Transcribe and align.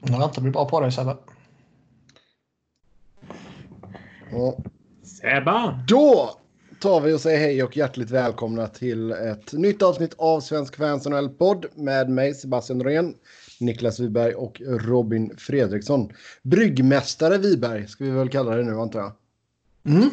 Nu 0.00 0.18
väntar 0.18 0.42
vi 0.42 0.50
bara 0.50 0.64
på 0.64 0.80
dig 0.80 0.92
Sebbe. 0.92 1.16
Ja. 4.30 4.56
Sebba! 5.02 5.84
Då 5.88 6.38
tar 6.80 7.00
vi 7.00 7.12
och 7.12 7.20
säger 7.20 7.38
hej 7.38 7.62
och 7.62 7.76
hjärtligt 7.76 8.10
välkomna 8.10 8.66
till 8.66 9.10
ett 9.10 9.52
nytt 9.52 9.82
avsnitt 9.82 10.14
av 10.18 10.40
Svensk 10.40 10.76
Fans 10.76 11.06
NHL-podd 11.06 11.66
med 11.74 12.10
mig 12.10 12.34
Sebastian 12.34 12.78
Norén, 12.78 13.14
Niklas 13.60 14.00
Wiberg 14.00 14.34
och 14.34 14.62
Robin 14.66 15.36
Fredriksson. 15.38 16.12
Bryggmästare 16.42 17.38
Wiberg 17.38 17.86
ska 17.86 18.04
vi 18.04 18.10
väl 18.10 18.28
kalla 18.28 18.56
det 18.56 18.62
nu 18.62 18.80
antar 18.80 19.00
jag. 19.00 19.12
Mm. 19.94 20.10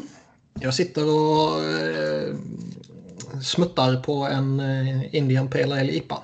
Jag 0.60 0.74
sitter 0.74 1.04
och 1.04 1.64
eh, 1.64 2.36
smuttar 3.42 3.96
på 3.96 4.14
en 4.14 4.60
eh, 4.60 5.16
Indian 5.16 5.50
Pale 5.50 5.80
Ale 5.80 5.92
IPA. 5.92 6.24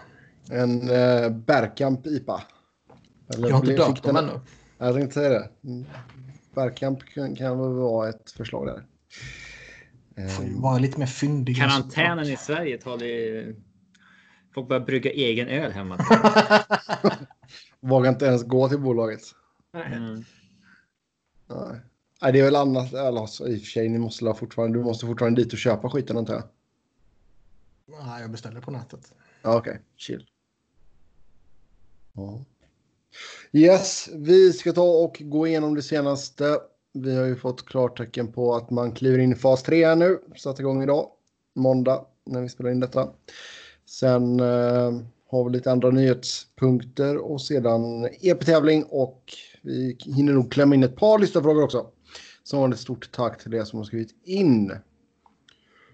En 0.49 0.89
eh, 0.89 1.29
Bergkamp 1.29 2.07
IPA. 2.07 2.43
Eller 3.33 3.49
Jag 3.49 3.55
har 3.55 3.61
inte 3.63 3.75
döpt 3.75 4.03
dem 4.03 4.15
ännu. 4.15 4.39
Jag 4.77 4.95
tänkte 4.95 5.13
säga 5.13 5.29
det. 5.29 5.49
Bergkamp 6.55 7.03
kan, 7.03 7.35
kan 7.35 7.59
väl 7.59 7.69
vara 7.69 8.09
ett 8.09 8.31
förslag 8.31 8.67
där. 8.67 8.85
Får 10.29 10.45
ju 10.45 10.51
Ehm, 10.51 10.61
vara 10.61 10.77
lite 10.77 10.99
mer 10.99 11.05
fyndig. 11.05 11.57
Karantänen 11.57 12.25
i 12.25 12.37
Sverige 12.37 12.77
tar 12.77 12.97
det... 12.97 13.55
Folk 14.53 14.67
börjar 14.67 14.85
brygga 14.85 15.11
egen 15.11 15.47
öl 15.47 15.71
hemma. 15.71 15.97
Vågar 17.79 18.09
inte 18.09 18.25
ens 18.25 18.43
gå 18.43 18.69
till 18.69 18.79
bolaget. 18.79 19.21
Mm. 19.73 20.23
Nej. 21.47 21.79
Nej, 22.21 22.31
det 22.33 22.39
är 22.39 22.43
väl 22.43 22.55
annat. 22.55 22.93
Eller, 22.93 23.21
alltså, 23.21 23.47
I 23.47 23.55
och 23.57 23.59
för 23.59 23.65
sig, 23.67 23.89
ni 23.89 23.99
måste 23.99 24.33
fortfarande, 24.33 24.77
du 24.79 24.83
måste 24.83 25.05
fortfarande 25.05 25.43
dit 25.43 25.53
och 25.53 25.59
köpa 25.59 25.89
skiten 25.89 26.17
antar 26.17 26.33
jag. 26.33 26.43
Nej, 27.85 28.21
jag 28.21 28.31
beställer 28.31 28.61
på 28.61 28.71
nätet. 28.71 29.13
Ja, 29.41 29.57
Okej, 29.57 29.81
chill. 29.97 30.25
Ja. 32.13 32.45
Yes, 33.51 34.09
vi 34.13 34.53
ska 34.53 34.73
ta 34.73 34.83
och 34.83 35.21
gå 35.25 35.47
igenom 35.47 35.75
det 35.75 35.81
senaste. 35.81 36.59
Vi 36.93 37.15
har 37.15 37.25
ju 37.25 37.35
fått 37.35 37.65
klartecken 37.65 38.31
på 38.31 38.55
att 38.55 38.69
man 38.69 38.91
kliver 38.91 39.19
in 39.19 39.31
i 39.31 39.35
fas 39.35 39.63
3 39.63 39.85
här 39.85 39.95
nu. 39.95 40.19
Satt 40.37 40.59
igång 40.59 40.83
idag, 40.83 41.07
måndag, 41.55 42.05
när 42.25 42.41
vi 42.41 42.49
spelar 42.49 42.71
in 42.71 42.79
detta. 42.79 43.09
Sen 43.85 44.39
eh, 44.39 44.91
har 45.27 45.43
vi 45.43 45.49
lite 45.49 45.71
andra 45.71 45.89
nyhetspunkter 45.89 47.17
och 47.17 47.41
sedan 47.41 48.05
EP-tävling 48.21 48.83
och 48.83 49.23
vi 49.61 49.97
hinner 49.99 50.33
nog 50.33 50.51
klämma 50.51 50.75
in 50.75 50.83
ett 50.83 50.95
par 50.95 51.19
lyssnarfrågor 51.19 51.63
också. 51.63 51.87
Så 52.43 52.57
vanligt, 52.57 52.75
ett 52.75 52.81
stort 52.81 53.11
tack 53.11 53.43
till 53.43 53.53
er 53.53 53.63
som 53.63 53.79
har 53.79 53.85
skrivit 53.85 54.15
in. 54.23 54.71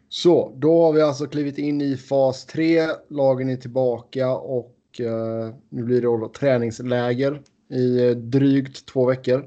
Så, 0.09 0.53
då 0.55 0.83
har 0.83 0.93
vi 0.93 1.01
alltså 1.01 1.27
klivit 1.27 1.57
in 1.57 1.81
i 1.81 1.97
fas 1.97 2.45
3. 2.45 2.87
Lagen 3.09 3.49
är 3.49 3.55
tillbaka 3.55 4.35
och 4.35 4.76
Eh, 4.99 5.53
nu 5.69 5.83
blir 5.83 6.01
det 6.01 6.07
då 6.07 6.31
träningsläger 6.39 7.41
i 7.69 8.07
eh, 8.07 8.11
drygt 8.11 8.85
två 8.85 9.05
veckor. 9.05 9.45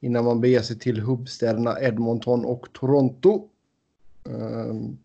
Innan 0.00 0.24
man 0.24 0.40
beger 0.40 0.60
sig 0.60 0.78
till 0.78 1.00
hubbstäderna 1.00 1.80
Edmonton 1.80 2.44
och 2.44 2.68
Toronto. 2.72 3.48
Ehm, 4.28 4.98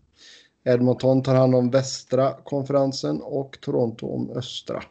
Edmonton 0.64 1.23
tar 1.23 1.36
hand 1.36 1.55
om 1.55 1.69
västra 1.69 2.33
konferensen 2.44 3.22
och 3.22 3.58
Toronto 3.61 4.08
om 4.08 4.31
östra. 4.31 4.83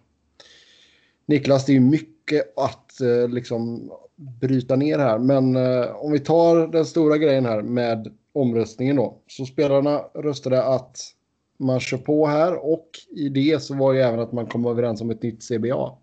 Niklas, 1.27 1.67
det 1.67 1.77
är 1.77 1.81
mycket 1.81 2.59
att 2.59 3.01
eh, 3.01 3.29
liksom 3.29 3.93
bryta 4.17 4.77
ner 4.77 4.99
här. 4.99 5.19
Men 5.19 5.57
om 5.95 6.13
vi 6.13 6.21
tar 6.21 6.67
den 6.67 6.87
stora 6.87 7.19
grejen 7.19 7.47
här 7.47 7.63
med 7.63 8.15
omröstningen 8.33 8.97
då. 8.97 9.19
Så 9.27 9.47
spelarna 9.47 9.99
röstade 9.99 10.65
att 10.65 11.15
man 11.61 11.81
kör 11.81 11.99
på 11.99 12.27
här 12.27 12.65
och 12.73 12.89
i 13.17 13.29
det 13.29 13.63
så 13.63 13.75
var 13.75 13.93
ju 13.93 14.01
även 14.01 14.21
att 14.21 14.33
man 14.33 14.47
kom 14.47 14.67
överens 14.67 15.01
om 15.01 15.11
ett 15.11 15.23
nytt 15.23 15.49
CBA. 15.49 15.97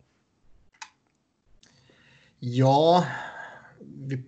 Ja, 2.40 3.06
vi, 3.80 4.24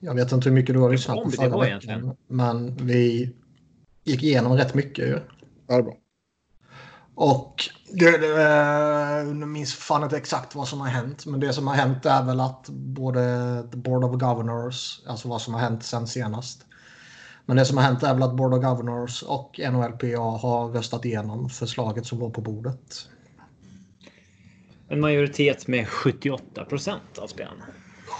jag 0.00 0.14
vet 0.14 0.32
inte 0.32 0.48
hur 0.48 0.54
mycket 0.54 0.74
du 0.74 0.80
har 0.80 0.90
lyssnat 0.90 1.24
på 1.24 1.30
förra 1.30 1.48
veckan. 1.48 1.64
egentligen. 1.66 2.16
Men 2.26 2.76
vi 2.76 3.32
gick 4.04 4.22
igenom 4.22 4.52
rätt 4.52 4.74
mycket 4.74 5.04
ju. 5.04 5.20
Ja, 5.66 5.74
det 5.74 5.74
är 5.74 5.82
bra. 5.82 5.96
Och 7.14 7.62
det, 7.92 8.18
det, 8.18 8.42
eh, 8.42 9.34
nu 9.34 9.46
minns 9.46 9.74
fan 9.74 10.02
inte 10.02 10.16
exakt 10.16 10.54
vad 10.54 10.68
som 10.68 10.80
har 10.80 10.88
hänt. 10.88 11.26
Men 11.26 11.40
det 11.40 11.52
som 11.52 11.66
har 11.66 11.74
hänt 11.74 12.06
är 12.06 12.24
väl 12.24 12.40
att 12.40 12.68
både 12.68 13.22
the 13.70 13.76
Board 13.76 14.04
of 14.04 14.20
Governors, 14.20 15.00
alltså 15.06 15.28
vad 15.28 15.42
som 15.42 15.54
har 15.54 15.60
hänt 15.60 15.82
sen 15.82 16.06
senast. 16.06 16.65
Men 17.46 17.56
det 17.56 17.64
som 17.64 17.76
har 17.76 17.84
hänt 17.84 18.02
är 18.02 18.14
väl 18.14 18.22
att 18.22 18.36
Board 18.36 18.54
of 18.54 18.62
Governors 18.62 19.22
och 19.22 19.60
NHLPA 19.72 20.18
har 20.18 20.68
röstat 20.68 21.04
igenom 21.04 21.48
förslaget 21.48 22.06
som 22.06 22.18
låg 22.18 22.34
på 22.34 22.40
bordet. 22.40 23.08
En 24.88 25.00
majoritet 25.00 25.68
med 25.68 25.88
78 25.88 26.64
procent 26.64 27.18
av 27.18 27.26
spelarna. 27.26 27.66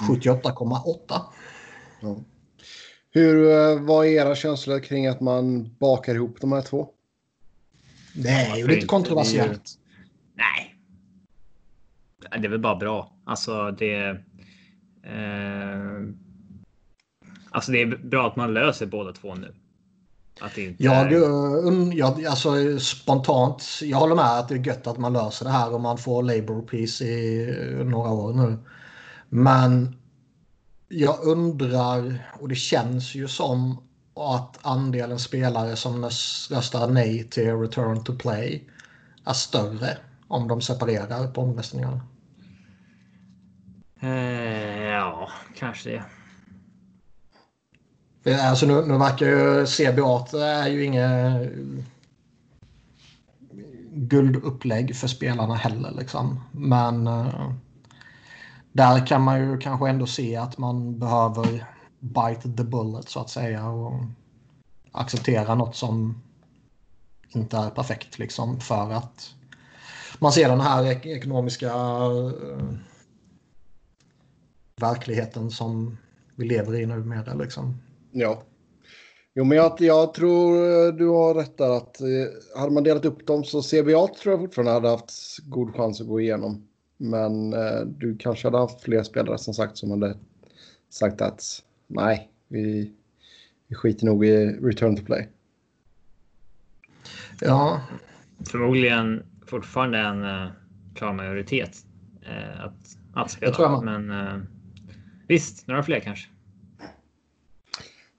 78,8. 0.09 1.20
Ja. 2.00 2.16
Hur 3.10 3.50
eh, 3.50 3.81
var 3.81 4.04
era 4.04 4.34
känslor 4.34 4.81
kring 4.81 5.06
att 5.06 5.20
man 5.20 5.75
bakar 5.78 6.14
ihop 6.14 6.41
de 6.41 6.53
här 6.53 6.62
två? 6.62 6.88
Det 8.14 8.28
är 8.28 8.56
ju 8.56 8.69
lite 8.69 8.87
kontroversiellt. 8.87 9.78
Nej. 10.34 10.76
Det 12.41 12.47
är 12.47 12.50
väl 12.50 12.60
bara 12.60 12.76
bra. 12.76 13.12
Alltså 13.25 13.70
det... 13.70 14.08
Eh, 15.03 16.25
alltså 17.56 17.72
det 17.72 17.83
är 17.83 17.87
bra 17.87 18.27
att 18.27 18.37
man 18.37 18.55
löser 18.55 18.87
båda 18.87 19.12
två 19.12 19.34
nu. 19.34 19.55
Att 20.41 20.55
det 20.55 20.65
inte 20.65 20.84
Jag, 20.84 21.12
är... 21.12 21.22
um, 21.67 21.93
jag, 21.93 22.25
alltså 22.27 22.78
spontant, 22.78 23.65
jag 23.83 23.99
håller 23.99 24.15
med 24.15 24.39
att 24.39 24.49
det 24.49 24.55
är 24.55 24.67
gött 24.67 24.87
att 24.87 24.99
man 24.99 25.12
löser 25.12 25.44
det 25.44 25.50
här 25.50 25.75
och 25.75 25.81
man 25.81 25.99
får 25.99 26.22
Labour 26.22 26.62
Peace 26.62 27.05
i 27.05 27.49
eh, 27.50 27.87
några 27.87 28.11
år 28.11 28.33
nu. 28.33 28.59
Men 29.28 29.97
jag 30.89 31.25
undrar, 31.25 32.28
och 32.41 32.49
det 32.49 32.55
känns 32.55 33.15
ju 33.15 33.28
som 33.28 33.78
att 34.15 34.67
andelen 34.67 35.19
spelare 35.19 35.77
som 35.77 36.05
röstar 36.50 36.88
nej 36.88 37.25
till 37.31 37.56
return 37.56 38.05
to 38.05 38.17
play 38.17 38.71
är 39.25 39.33
större 39.33 39.99
om 40.28 40.49
de 40.49 40.61
separerar 40.61 41.27
på 41.33 41.41
omröstningarna. 41.41 42.00
Eh, 44.00 44.83
ja, 44.83 45.31
kanske 45.55 45.91
det. 45.91 46.05
Eh, 48.26 48.50
alltså 48.50 48.66
nu, 48.66 48.87
nu 48.87 48.98
verkar 48.98 49.26
ju 49.26 49.66
CBA 49.66 50.44
är 50.47 50.69
ju 50.69 50.84
inget 50.84 51.10
eh, 51.10 51.48
guldupplägg 53.92 54.97
för 54.97 55.09
spelarna 55.09 55.54
heller. 55.54 55.91
Liksom. 55.91 56.41
Men 56.53 57.06
eh, 57.06 57.53
där 58.72 59.06
kan 59.06 59.22
man 59.22 59.41
ju 59.41 59.59
kanske 59.59 59.88
ändå 59.88 60.06
se 60.06 60.37
att 60.37 60.59
man 60.59 60.98
behöver 60.98 61.66
bite 61.98 62.42
the 62.56 62.64
bullet 62.64 63.09
så 63.09 63.20
att 63.20 63.31
säga 63.31 63.69
och 63.69 63.92
acceptera 64.93 65.54
något 65.54 65.76
som 65.76 66.22
inte 67.28 67.56
är 67.56 67.70
perfekt 67.70 68.19
liksom 68.19 68.60
för 68.60 68.93
att 68.93 69.34
man 70.19 70.32
ser 70.32 70.48
den 70.48 70.60
här 70.60 70.87
ek- 70.87 71.06
ekonomiska 71.06 71.72
verkligheten 74.81 75.50
som 75.50 75.98
vi 76.34 76.48
lever 76.48 76.75
i 76.75 76.87
nu 76.87 76.97
med 76.97 77.25
det 77.25 77.34
liksom. 77.34 77.78
Ja. 78.19 78.43
Jo, 79.34 79.44
men 79.44 79.56
jag, 79.59 79.77
jag 79.78 80.15
tror 80.15 80.54
eh, 80.56 80.94
du 80.94 81.06
har 81.06 81.34
rätt 81.34 81.59
där 81.59 81.77
att 81.77 82.00
eh, 82.00 82.59
hade 82.60 82.72
man 82.72 82.82
delat 82.82 83.04
upp 83.04 83.27
dem 83.27 83.44
så 83.44 83.62
CBA 83.62 84.09
tror 84.09 84.32
jag 84.34 84.41
fortfarande 84.41 84.72
hade 84.72 84.88
haft 84.88 85.38
god 85.38 85.75
chans 85.77 86.00
att 86.00 86.06
gå 86.06 86.21
igenom. 86.21 86.69
Men 86.97 87.53
eh, 87.53 87.81
du 87.81 88.16
kanske 88.19 88.47
hade 88.47 88.59
haft 88.59 88.82
fler 88.82 89.03
spelare 89.03 89.38
som 89.38 89.55
sagt 89.55 89.76
som 89.76 89.91
hade 89.91 90.16
sagt 90.91 91.21
att 91.21 91.43
nej, 91.87 92.31
vi, 92.49 92.93
vi 93.69 93.75
skiter 93.75 94.06
nog 94.06 94.26
i 94.26 94.47
return 94.47 94.97
to 94.97 95.05
play. 95.05 95.28
Ja, 97.41 97.81
Förmodligen 98.50 99.22
fortfarande 99.47 99.99
en 99.99 100.25
eh, 100.25 100.49
klar 100.94 101.12
majoritet 101.12 101.76
eh, 102.22 102.64
att, 102.64 102.99
att 103.14 103.31
spela. 103.31 103.52
tror 103.52 103.69
jag 103.69 103.85
Men 103.85 104.11
eh, 104.11 104.43
visst, 105.29 105.67
några 105.67 105.82
fler 105.82 106.00
kanske. 106.00 106.29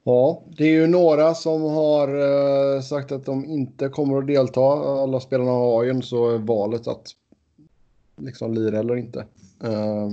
Ja, 0.08 0.44
det 0.58 0.64
är 0.64 0.72
ju 0.72 0.88
några 0.88 1.36
som 1.36 1.62
har 1.62 2.08
eh, 2.08 2.82
sagt 2.82 3.12
att 3.12 3.26
de 3.26 3.46
inte 3.46 3.90
kommer 3.90 4.18
att 4.18 4.28
delta. 4.28 4.62
Alla 5.04 5.20
spelarna 5.20 5.52
har 5.52 5.84
ju 5.84 5.90
en 5.90 6.02
så 6.02 6.38
valet 6.38 6.88
att 6.88 7.06
liksom 8.18 8.54
lira 8.54 8.80
eller 8.80 8.96
inte. 8.96 9.20
Eh, 9.64 10.12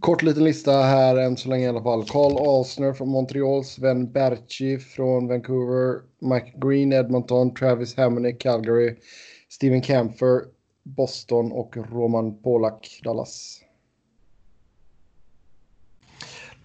kort 0.00 0.22
liten 0.22 0.44
lista 0.44 0.72
här 0.72 1.16
än 1.16 1.36
så 1.36 1.48
länge 1.48 1.64
i 1.64 1.68
alla 1.68 1.82
fall. 1.82 2.04
Carl 2.04 2.48
Alsner 2.48 2.92
från 2.92 3.08
Montreal, 3.08 3.64
Sven 3.64 4.12
Berchi 4.12 4.78
från 4.78 5.28
Vancouver, 5.28 6.00
Mike 6.18 6.52
Green, 6.56 6.92
Edmonton, 6.92 7.54
Travis 7.54 7.96
Hamonic, 7.96 8.38
Calgary, 8.38 8.96
Steven 9.48 9.80
Camphor, 9.80 10.44
Boston 10.82 11.52
och 11.52 11.76
Roman 11.76 12.42
Polak, 12.42 13.00
Dallas 13.04 13.60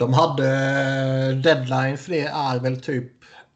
de 0.01 0.13
hade 0.13 0.45
deadline 1.33 1.97
för 1.97 2.11
det 2.11 2.21
är 2.25 2.59
väl 2.59 2.81
typ 2.81 3.11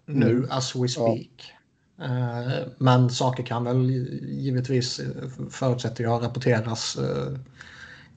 nu 0.05 0.31
Mm. 0.31 0.47
as 0.51 0.75
we 0.75 0.87
speak. 0.87 1.53
Eh, 2.01 2.67
Men 2.77 3.09
saker 3.09 3.43
kan 3.43 3.63
väl 3.63 3.89
givetvis 4.29 4.99
eh, 4.99 5.05
förutsätter 5.49 6.03
jag 6.03 6.23
rapporteras 6.23 6.95
eh, 6.95 7.39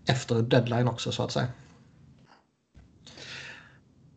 efter 0.06 0.42
deadline 0.42 0.88
också 0.88 1.12
så 1.12 1.22
att 1.22 1.32
säga. 1.32 1.48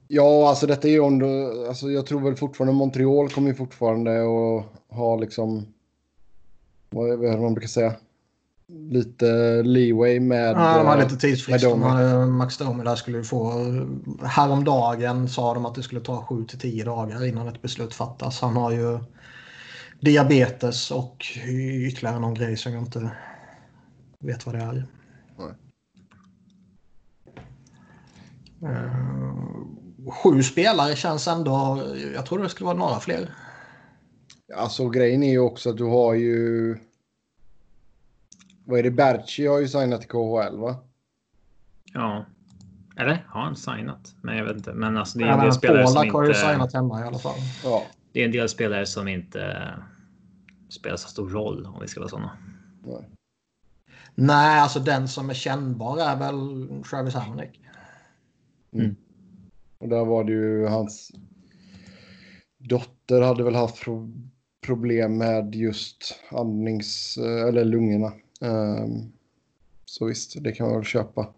Ja, 0.08 0.50
alltså 0.50 0.68
detta 0.68 0.88
är 0.88 0.92
ju 0.92 1.20
du, 1.20 1.68
alltså 1.68 1.92
jag 1.92 2.06
tror 2.06 2.22
väl 2.22 2.36
fortfarande 2.36 2.74
Montreal 2.74 3.30
kommer 3.30 3.48
ju 3.48 3.56
fortfarande 3.56 4.12
att 4.22 4.66
ha 4.98 5.16
liksom, 5.16 5.74
vad 6.90 7.10
är 7.10 7.32
det 7.32 7.42
man 7.42 7.54
brukar 7.54 7.68
säga, 7.68 7.96
lite 8.72 9.64
leeway 9.64 10.20
med... 10.20 10.50
Ja, 10.50 10.78
de 10.78 10.88
har 10.88 10.98
eh, 10.98 11.04
lite 11.04 11.18
tidsfrist. 11.18 11.64
De 11.64 11.82
hade, 11.82 12.26
Max 12.26 12.58
Domi 12.58 12.84
där 12.84 12.96
skulle 12.96 13.18
du 13.18 13.24
få. 13.24 13.52
Häromdagen 14.24 15.30
sa 15.30 15.54
de 15.54 15.66
att 15.66 15.76
det 15.76 15.84
skulle 15.84 16.02
ta 16.02 16.26
7 16.26 16.46
till 16.46 16.60
10 16.60 16.84
dagar 16.84 17.26
innan 17.26 17.48
ett 17.48 17.62
beslut 17.62 17.94
fattas. 17.94 18.42
Han 18.42 18.56
har 18.56 18.72
ju 18.72 19.00
diabetes 20.00 20.92
och 20.92 21.26
ytterligare 21.88 22.20
någon 22.20 22.34
grej 22.34 22.58
som 22.58 22.74
jag 22.74 22.82
inte 22.82 23.12
vet 24.20 24.46
vad 24.46 24.56
det 24.56 24.62
är. 24.62 24.88
Nej. 25.38 25.54
Eh, 28.64 30.12
sju 30.12 30.44
spelare 30.44 30.96
känns 30.96 31.28
ändå... 31.28 31.84
Jag 32.16 32.26
trodde 32.26 32.44
det 32.44 32.50
skulle 32.50 32.66
vara 32.66 32.78
några 32.78 33.00
fler. 33.00 33.34
Alltså 34.56 34.90
grejen 34.90 35.24
är 35.24 35.32
ju 35.32 35.40
också 35.40 35.70
att 35.70 35.78
du 35.78 35.84
har 35.84 36.14
ju... 36.14 36.78
Vad 38.72 38.80
är 38.80 38.84
det? 38.84 38.92
Berchi 38.92 39.48
har 39.48 39.60
ju 39.60 39.68
signat 39.68 40.02
till 40.02 40.10
KHL 40.10 40.58
va? 40.58 40.76
Ja. 41.94 42.26
Eller 42.98 43.26
har 43.28 43.42
han 43.42 43.56
signat? 43.56 44.16
Men 44.22 44.38
jag 44.38 44.46
vet 44.46 44.56
inte. 44.56 44.74
Men 44.74 44.98
alltså 44.98 45.20
det 45.20 45.26
är 45.26 45.30
en 45.30 45.40
del 45.40 45.54
spelare 45.54 45.88
som 45.88 45.96
Polak 45.96 46.14
har 46.14 46.24
ju 46.24 46.28
inte... 46.30 46.40
signat 46.40 46.74
hemma 46.74 47.02
i 47.02 47.04
alla 47.04 47.18
fall. 47.18 47.40
Ja. 47.64 47.84
Det 48.12 48.22
är 48.22 48.26
en 48.26 48.32
del 48.32 48.50
spelare 48.50 48.86
som 48.86 49.08
inte 49.08 49.74
spelar 50.70 50.98
så 50.98 51.08
stor 51.08 51.30
roll 51.30 51.66
om 51.66 51.82
vi 51.82 51.88
ska 51.88 52.00
vara 52.00 52.10
sådana. 52.10 52.38
Nej. 52.84 53.10
Nej, 54.16 54.60
alltså 54.60 54.80
den 54.80 55.08
som 55.08 55.30
är 55.30 55.34
kännbar 55.34 55.98
är 55.98 56.16
väl 56.16 56.68
Travis 56.90 57.14
Hamonic. 57.14 57.50
Och 59.78 59.90
där 59.90 60.06
var 60.06 60.24
det 60.24 60.32
ju 60.32 60.68
hans 60.68 61.12
dotter 62.58 63.22
hade 63.22 63.44
väl 63.44 63.56
haft 63.56 63.84
pro 63.84 64.12
problem 64.66 65.18
med 65.18 65.56
just 65.56 66.20
andnings 66.32 67.18
eller 67.18 67.66
lungorna. 67.66 68.12
Ehm, 68.42 69.12
så 69.86 70.06
visst, 70.06 70.44
det 70.44 70.52
kan 70.52 70.68
man 70.68 70.76
väl 70.76 70.86
köpa. 70.86 71.34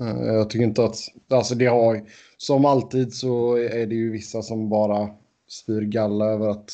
Eh, 0.00 0.26
jag 0.26 0.50
tycker 0.50 0.64
inte 0.64 0.84
att, 0.84 0.96
alltså 1.30 1.54
det 1.54 1.66
har, 1.66 2.02
som 2.36 2.64
alltid 2.64 3.14
så 3.14 3.56
är 3.56 3.86
det 3.86 3.94
ju 3.94 4.10
vissa 4.10 4.42
som 4.42 4.68
bara 4.68 5.08
spyr 5.48 5.82
galla 5.82 6.24
över 6.24 6.48
att 6.48 6.72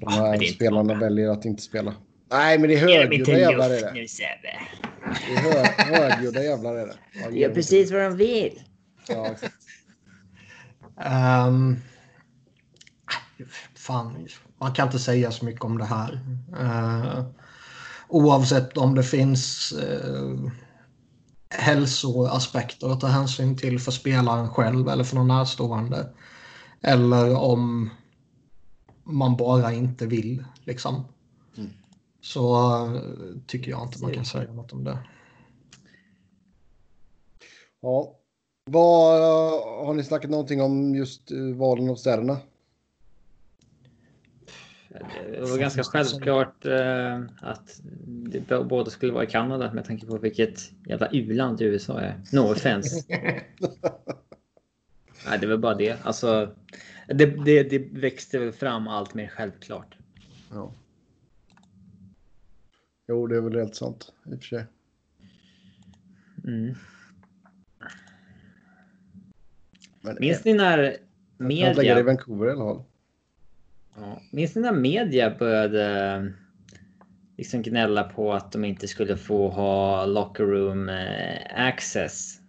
de 0.00 0.06
Ah, 0.06 0.10
här 0.10 0.34
inte 0.34 0.46
spelarna 0.46 0.94
väljer 0.94 1.28
att 1.28 1.44
inte 1.44 1.62
spela. 1.62 1.94
Nej, 2.30 2.58
men 2.58 2.68
det 2.68 2.74
är 2.74 2.78
högljudda 2.78 3.38
jävlar 3.38 3.70
är 3.70 3.80
det. 3.80 3.92
nu 3.92 4.08
Sebbe. 4.08 4.60
Det 5.26 5.32
är 5.32 5.84
hö 5.84 5.94
högljudda 5.96 6.42
jävlar 6.42 6.74
är 6.74 6.86
det. 6.86 6.96
Ja, 7.24 7.30
Gör 7.30 7.54
precis 7.54 7.92
vad 7.92 8.02
de 8.02 8.16
vill. 8.16 8.62
Ja. 9.08 9.34
Ehm, 11.00 11.76
fan, 13.74 14.28
man 14.58 14.72
kan 14.72 14.86
inte 14.86 14.98
säga 14.98 15.30
så 15.30 15.44
mycket 15.44 15.64
om 15.64 15.78
det 15.78 15.84
här. 15.84 16.20
Uh, 16.60 17.24
oavsett 18.08 18.76
om 18.76 18.94
det 18.94 19.02
finns 19.02 19.72
uh, 19.72 20.50
hälsoaspekter 21.48 22.92
att 22.92 23.00
ta 23.00 23.06
hänsyn 23.06 23.56
till 23.56 23.80
för 23.80 23.92
spelaren 23.92 24.48
själv 24.48 24.88
eller 24.88 25.04
för 25.04 25.16
någon 25.16 25.28
närstående. 25.28 26.08
Eller 26.80 27.36
om 27.36 27.90
man 29.04 29.36
bara 29.36 29.72
inte 29.72 30.06
vill. 30.06 30.44
Liksom. 30.64 31.04
Mm. 31.56 31.70
Så 32.20 32.56
eh, 32.94 33.00
tycker 33.46 33.70
jag 33.70 33.82
inte 33.82 34.02
man 34.02 34.12
kan 34.12 34.24
säga 34.24 34.52
något 34.52 34.72
om 34.72 34.84
det. 34.84 34.98
Ja. 37.80 38.16
Vad, 38.70 39.20
har 39.86 39.94
ni 39.94 40.04
snackat 40.04 40.30
någonting 40.30 40.62
om 40.62 40.94
just 40.94 41.30
eh, 41.30 41.38
valen 41.38 41.90
av 41.90 41.96
städerna? 41.96 42.38
Det 45.30 45.40
var 45.40 45.58
ganska 45.58 45.82
självklart 45.82 46.66
eh, 46.66 47.20
att 47.40 47.80
det 48.06 48.64
båda 48.64 48.90
skulle 48.90 49.12
vara 49.12 49.24
i 49.24 49.26
Kanada 49.26 49.72
med 49.72 49.84
tanke 49.84 50.06
på 50.06 50.18
vilket 50.18 50.72
jävla 50.86 51.08
u-land 51.12 51.62
USA 51.62 52.00
är. 52.00 52.20
No 52.32 52.40
offense. 52.40 53.04
Nej, 55.26 55.38
det 55.40 55.46
var 55.46 55.56
bara 55.56 55.74
det. 55.74 55.96
Alltså, 56.02 56.54
det, 57.08 57.26
det, 57.26 57.62
det 57.62 57.78
växte 57.78 58.38
väl 58.38 58.52
fram 58.52 58.88
allt 58.88 59.14
mer 59.14 59.28
självklart. 59.28 59.96
Ja. 60.50 60.72
Jo, 63.08 63.26
det 63.26 63.36
är 63.36 63.40
väl 63.40 63.56
helt 63.56 63.76
sant 63.76 64.12
i 64.26 64.34
och 64.34 64.38
för 64.38 64.46
sig. 64.46 64.64
Mm. 66.44 66.74
Men 70.00 70.16
Minns 70.20 70.44
ni 70.44 70.54
när 70.54 70.96
kan 71.38 71.48
lägga 71.48 71.74
det 71.74 71.82
i 71.82 71.84
media, 71.84 72.02
Vancouver 72.02 72.46
i 72.46 72.50
alla 72.50 72.64
fall. 72.64 72.82
Ja, 73.96 74.22
minns 74.30 74.54
ni 74.54 74.62
när 74.62 74.72
media 74.72 75.36
började 75.38 76.32
liksom 77.36 77.62
gnälla 77.62 78.04
på 78.04 78.32
att 78.32 78.52
de 78.52 78.64
inte 78.64 78.88
skulle 78.88 79.16
få 79.16 79.48
ha 79.48 80.06
locker 80.06 80.44
room 80.44 80.88
eh, 80.88 81.66
access 81.68 82.40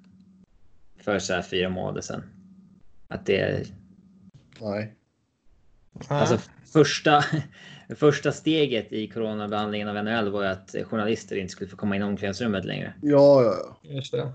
för 0.97 1.19
så 1.19 1.33
här 1.33 1.41
fyra 1.41 1.69
månader 1.69 2.01
sedan? 2.01 2.23
Att 3.07 3.25
det 3.25 3.67
Nej. 4.61 4.93
Alltså 6.07 6.39
första, 6.73 7.23
första 7.95 8.31
steget 8.31 8.93
i 8.93 9.07
coronabehandlingen 9.07 9.87
av 9.87 10.03
NHL 10.03 10.31
var 10.31 10.43
ju 10.43 10.49
att 10.49 10.75
journalister 10.85 11.35
inte 11.35 11.51
skulle 11.51 11.69
få 11.69 11.77
komma 11.77 11.95
in 11.95 12.01
i 12.01 12.05
omklädningsrummet 12.05 12.65
längre. 12.65 12.93
Ja, 13.01 13.43
ja, 13.43 13.55
ja. 13.83 13.89
Just 13.93 14.11
det. 14.11 14.31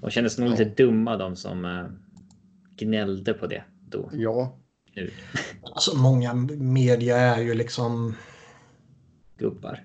De 0.00 0.10
kändes 0.10 0.38
nog 0.38 0.50
lite 0.50 0.64
dumma 0.64 1.16
de 1.16 1.36
som 1.36 1.64
eh, 1.64 1.84
gnällde 2.76 3.34
på 3.34 3.46
det 3.46 3.64
då. 3.88 4.10
Ja. 4.12 4.56
Nu. 4.94 5.10
Alltså 5.62 5.96
många 5.96 6.34
media 6.58 7.16
är 7.16 7.40
ju 7.42 7.54
liksom... 7.54 8.14
Gubbar. 9.38 9.84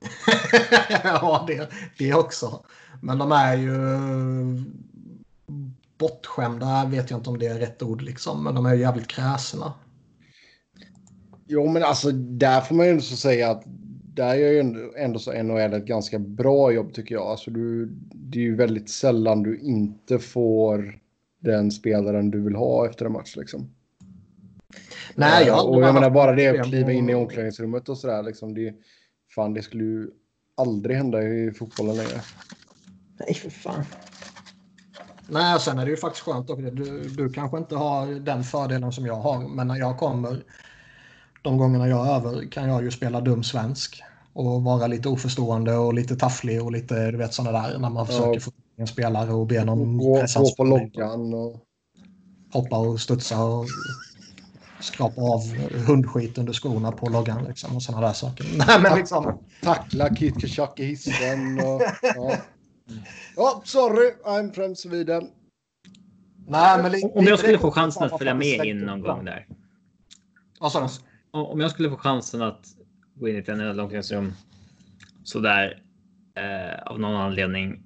ja, 1.04 1.44
det, 1.46 1.70
det 1.98 2.14
också. 2.14 2.64
Men 3.02 3.18
de 3.18 3.32
är 3.32 3.56
ju 3.56 3.74
bortskämda, 5.98 6.86
vet 6.90 7.10
jag 7.10 7.18
inte 7.18 7.30
om 7.30 7.38
det 7.38 7.46
är 7.46 7.58
rätt 7.58 7.82
ord 7.82 8.02
liksom, 8.02 8.44
men 8.44 8.54
de 8.54 8.66
är 8.66 8.74
ju 8.74 8.80
jävligt 8.80 9.08
kräsna. 9.08 9.72
Jo, 11.46 11.66
men 11.66 11.82
alltså 11.82 12.10
där 12.12 12.60
får 12.60 12.74
man 12.74 12.86
ju 12.86 12.90
ändå 12.90 13.02
så 13.02 13.16
säga 13.16 13.50
att 13.50 13.62
där 14.14 14.34
gör 14.34 14.50
ju 14.52 14.60
ändå, 14.60 14.80
ändå 14.96 15.18
så 15.18 15.42
NHL 15.42 15.74
ett 15.74 15.84
ganska 15.84 16.18
bra 16.18 16.72
jobb 16.72 16.94
tycker 16.94 17.14
jag. 17.14 17.26
Alltså 17.26 17.50
du, 17.50 17.86
det 18.12 18.38
är 18.38 18.42
ju 18.42 18.56
väldigt 18.56 18.90
sällan 18.90 19.42
du 19.42 19.58
inte 19.58 20.18
får 20.18 21.00
den 21.40 21.70
spelaren 21.70 22.30
du 22.30 22.40
vill 22.40 22.54
ha 22.54 22.88
efter 22.88 23.06
en 23.06 23.12
match 23.12 23.36
liksom. 23.36 23.70
Nej, 25.14 25.46
jag 25.46 25.58
Eh, 25.58 25.64
och 25.64 25.82
jag 25.82 25.94
menar 25.94 26.10
bara 26.10 26.32
det 26.32 26.60
att 26.60 26.66
kliva 26.66 26.92
in 26.92 27.10
i 27.10 27.14
omklädningsrummet 27.14 27.88
och 27.88 27.98
sådär 27.98 28.22
liksom. 28.22 28.54
Det, 28.54 28.74
fan, 29.34 29.54
det 29.54 29.62
skulle 29.62 29.84
ju 29.84 30.10
aldrig 30.56 30.96
hända 30.96 31.22
i 31.22 31.52
fotbollen 31.52 31.96
längre. 31.96 32.20
Nej, 33.20 33.34
för 33.34 33.50
fan. 33.50 33.84
Nej, 35.28 35.60
sen 35.60 35.78
är 35.78 35.84
det 35.84 35.90
ju 35.90 35.96
faktiskt 35.96 36.24
skönt 36.24 36.50
också. 36.50 36.62
Du, 36.62 37.08
du 37.08 37.32
kanske 37.32 37.58
inte 37.58 37.76
har 37.76 38.06
den 38.06 38.44
fördelen 38.44 38.92
som 38.92 39.06
jag 39.06 39.16
har, 39.16 39.48
men 39.48 39.68
när 39.68 39.76
jag 39.76 39.98
kommer 39.98 40.42
de 41.42 41.58
gångerna 41.58 41.88
jag 41.88 42.06
är 42.06 42.14
över 42.14 42.50
kan 42.50 42.68
jag 42.68 42.82
ju 42.82 42.90
spela 42.90 43.20
dum 43.20 43.42
svensk 43.42 44.02
och 44.32 44.62
vara 44.62 44.86
lite 44.86 45.08
oförstående 45.08 45.76
och 45.76 45.94
lite 45.94 46.16
tafflig 46.16 46.62
och 46.62 46.72
lite, 46.72 47.10
du 47.10 47.16
vet 47.16 47.34
sådana 47.34 47.62
där 47.62 47.78
när 47.78 47.90
man 47.90 48.06
försöker 48.06 48.40
få 48.40 48.50
en 48.76 48.86
spelare 48.86 49.32
och 49.32 49.46
be 49.46 49.64
någon 49.64 49.98
Gå, 49.98 50.20
pressa 50.20 50.40
gå 50.40 50.54
på 50.56 50.64
loggan 50.64 51.34
och... 51.34 51.56
hoppa 52.52 52.78
och 52.78 53.00
studsa 53.00 53.44
och 53.44 53.66
skrapa 54.80 55.20
av 55.20 55.40
hundskit 55.86 56.38
under 56.38 56.52
skorna 56.52 56.92
på 56.92 57.08
loggan 57.08 57.44
liksom 57.44 57.76
och 57.76 57.82
sådana 57.82 58.06
där 58.06 58.14
saker. 58.14 58.46
Nej, 58.66 58.80
men 58.82 58.98
liksom. 58.98 59.38
tackla 59.62 60.14
Kit 60.14 60.40
Kachak 60.40 60.80
i 60.80 60.84
hissen. 60.84 61.60
Och, 61.60 61.82
ja. 62.02 62.36
ja, 63.36 63.62
sorry, 63.64 64.12
I'm 64.24 64.52
from 64.52 64.76
Sweden. 64.76 65.30
Nej, 66.46 66.82
men 66.82 67.10
Om 67.14 67.24
jag 67.24 67.38
skulle 67.38 67.58
få 67.58 67.70
chansen 67.70 68.02
att 68.02 68.18
följa 68.18 68.34
med 68.34 68.64
in 68.64 68.78
någon 68.78 69.00
gång 69.00 69.24
där. 69.24 69.46
Vad 70.60 70.72
sa 70.72 70.80
du? 70.80 70.88
Om 71.30 71.60
jag 71.60 71.70
skulle 71.70 71.90
få 71.90 71.96
chansen 71.96 72.42
att 72.42 72.66
gå 73.14 73.28
in 73.28 73.36
i 73.36 73.38
ett 73.38 73.48
NHL-omklädningsrum 73.48 74.32
sådär 75.24 75.82
eh, 76.36 76.82
av 76.92 77.00
någon 77.00 77.16
anledning. 77.16 77.82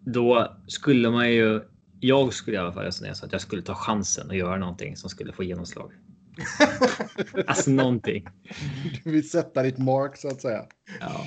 Då 0.00 0.56
skulle 0.66 1.10
man 1.10 1.32
ju. 1.32 1.60
Jag 2.00 2.32
skulle 2.32 2.56
i 2.56 2.60
alla 2.60 2.72
fall 2.72 2.84
resonera 2.84 3.14
så 3.14 3.26
att 3.26 3.32
jag 3.32 3.40
skulle 3.40 3.62
ta 3.62 3.74
chansen 3.74 4.28
och 4.28 4.36
göra 4.36 4.56
någonting 4.56 4.96
som 4.96 5.10
skulle 5.10 5.32
få 5.32 5.42
genomslag. 5.42 5.92
alltså 7.46 7.70
någonting. 7.70 8.26
Du 9.04 9.10
vill 9.10 9.30
sätta 9.30 9.62
ditt 9.62 9.78
mark 9.78 10.16
så 10.16 10.28
att 10.28 10.40
säga. 10.40 10.64
Ja. 11.00 11.26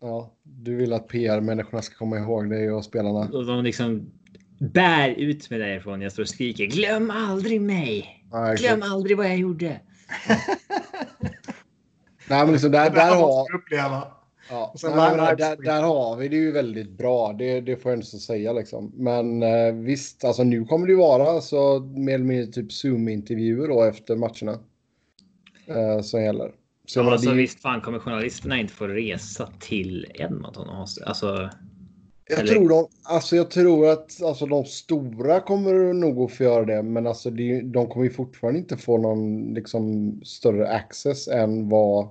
Ja, 0.00 0.32
du 0.42 0.76
vill 0.76 0.92
att 0.92 1.08
PR-människorna 1.08 1.82
ska 1.82 1.94
komma 1.94 2.18
ihåg 2.18 2.50
dig 2.50 2.70
och 2.70 2.84
spelarna. 2.84 3.18
Och 3.18 3.46
de 3.46 3.64
liksom 3.64 4.12
bär 4.58 5.08
ut 5.08 5.50
mig 5.50 5.58
därifrån. 5.58 6.00
Jag 6.00 6.12
står 6.12 6.22
och 6.22 6.28
skriker. 6.28 6.66
Glöm 6.66 7.10
aldrig 7.10 7.60
mig. 7.60 8.24
Ja. 8.30 8.54
Glöm 8.54 8.82
aldrig 8.82 9.16
vad 9.16 9.26
jag 9.26 9.36
gjorde. 9.36 9.66
Nej, 12.28 12.44
men 12.44 12.52
liksom 12.52 12.70
där, 12.70 12.90
där, 12.90 13.14
har, 13.14 13.54
uppleva. 13.54 14.06
Ja, 14.52 14.74
Sen 14.76 14.90
nej, 14.96 15.16
men 15.16 15.36
där, 15.36 15.56
där 15.64 15.82
har 15.82 16.16
vi 16.16 16.28
det 16.28 16.36
ju 16.36 16.52
väldigt 16.52 16.90
bra. 16.90 17.32
Det, 17.32 17.60
det 17.60 17.76
får 17.76 17.90
jag 17.90 17.96
ändå 17.96 18.06
så 18.06 18.18
säga 18.18 18.52
liksom. 18.52 18.92
Men 18.94 19.42
eh, 19.42 19.72
visst, 19.74 20.24
alltså 20.24 20.44
nu 20.44 20.64
kommer 20.64 20.86
det 20.86 20.92
ju 20.92 20.98
vara 20.98 21.40
så 21.40 21.80
mer 21.80 22.14
eller 22.14 22.24
mindre 22.24 22.52
typ 22.52 22.72
Zoom-intervjuer 22.72 23.68
då 23.68 23.82
efter 23.82 24.16
matcherna. 24.16 24.58
Eh, 25.66 26.02
som 26.02 26.22
gäller. 26.22 26.52
Så 26.86 27.00
Ja, 27.00 27.12
alltså, 27.12 27.30
det 27.30 27.36
visst 27.36 27.60
fan 27.60 27.80
kommer 27.80 27.98
journalisterna 27.98 28.60
inte 28.60 28.72
få 28.72 28.86
resa 28.86 29.48
till 29.60 30.06
Edmonton 30.14 30.68
och 30.68 30.86
alltså. 31.06 31.50
Jag 32.28 32.38
Eller- 32.40 32.52
tror, 32.52 32.68
de, 32.68 32.86
alltså 33.02 33.36
jag 33.36 33.50
tror 33.50 33.88
att 33.88 34.22
alltså 34.22 34.46
de 34.46 34.64
stora 34.64 35.40
kommer 35.40 35.92
nog 35.92 36.18
att 36.18 36.32
få 36.32 36.42
göra 36.44 36.64
det, 36.64 36.82
men 36.82 37.06
alltså 37.06 37.30
det, 37.30 37.60
de 37.60 37.86
kommer 37.88 38.04
ju 38.04 38.10
fortfarande 38.12 38.60
inte 38.60 38.76
få 38.76 38.98
någon 38.98 39.54
liksom, 39.54 40.12
större 40.24 40.68
access 40.68 41.28
än 41.28 41.68
vad, 41.68 42.08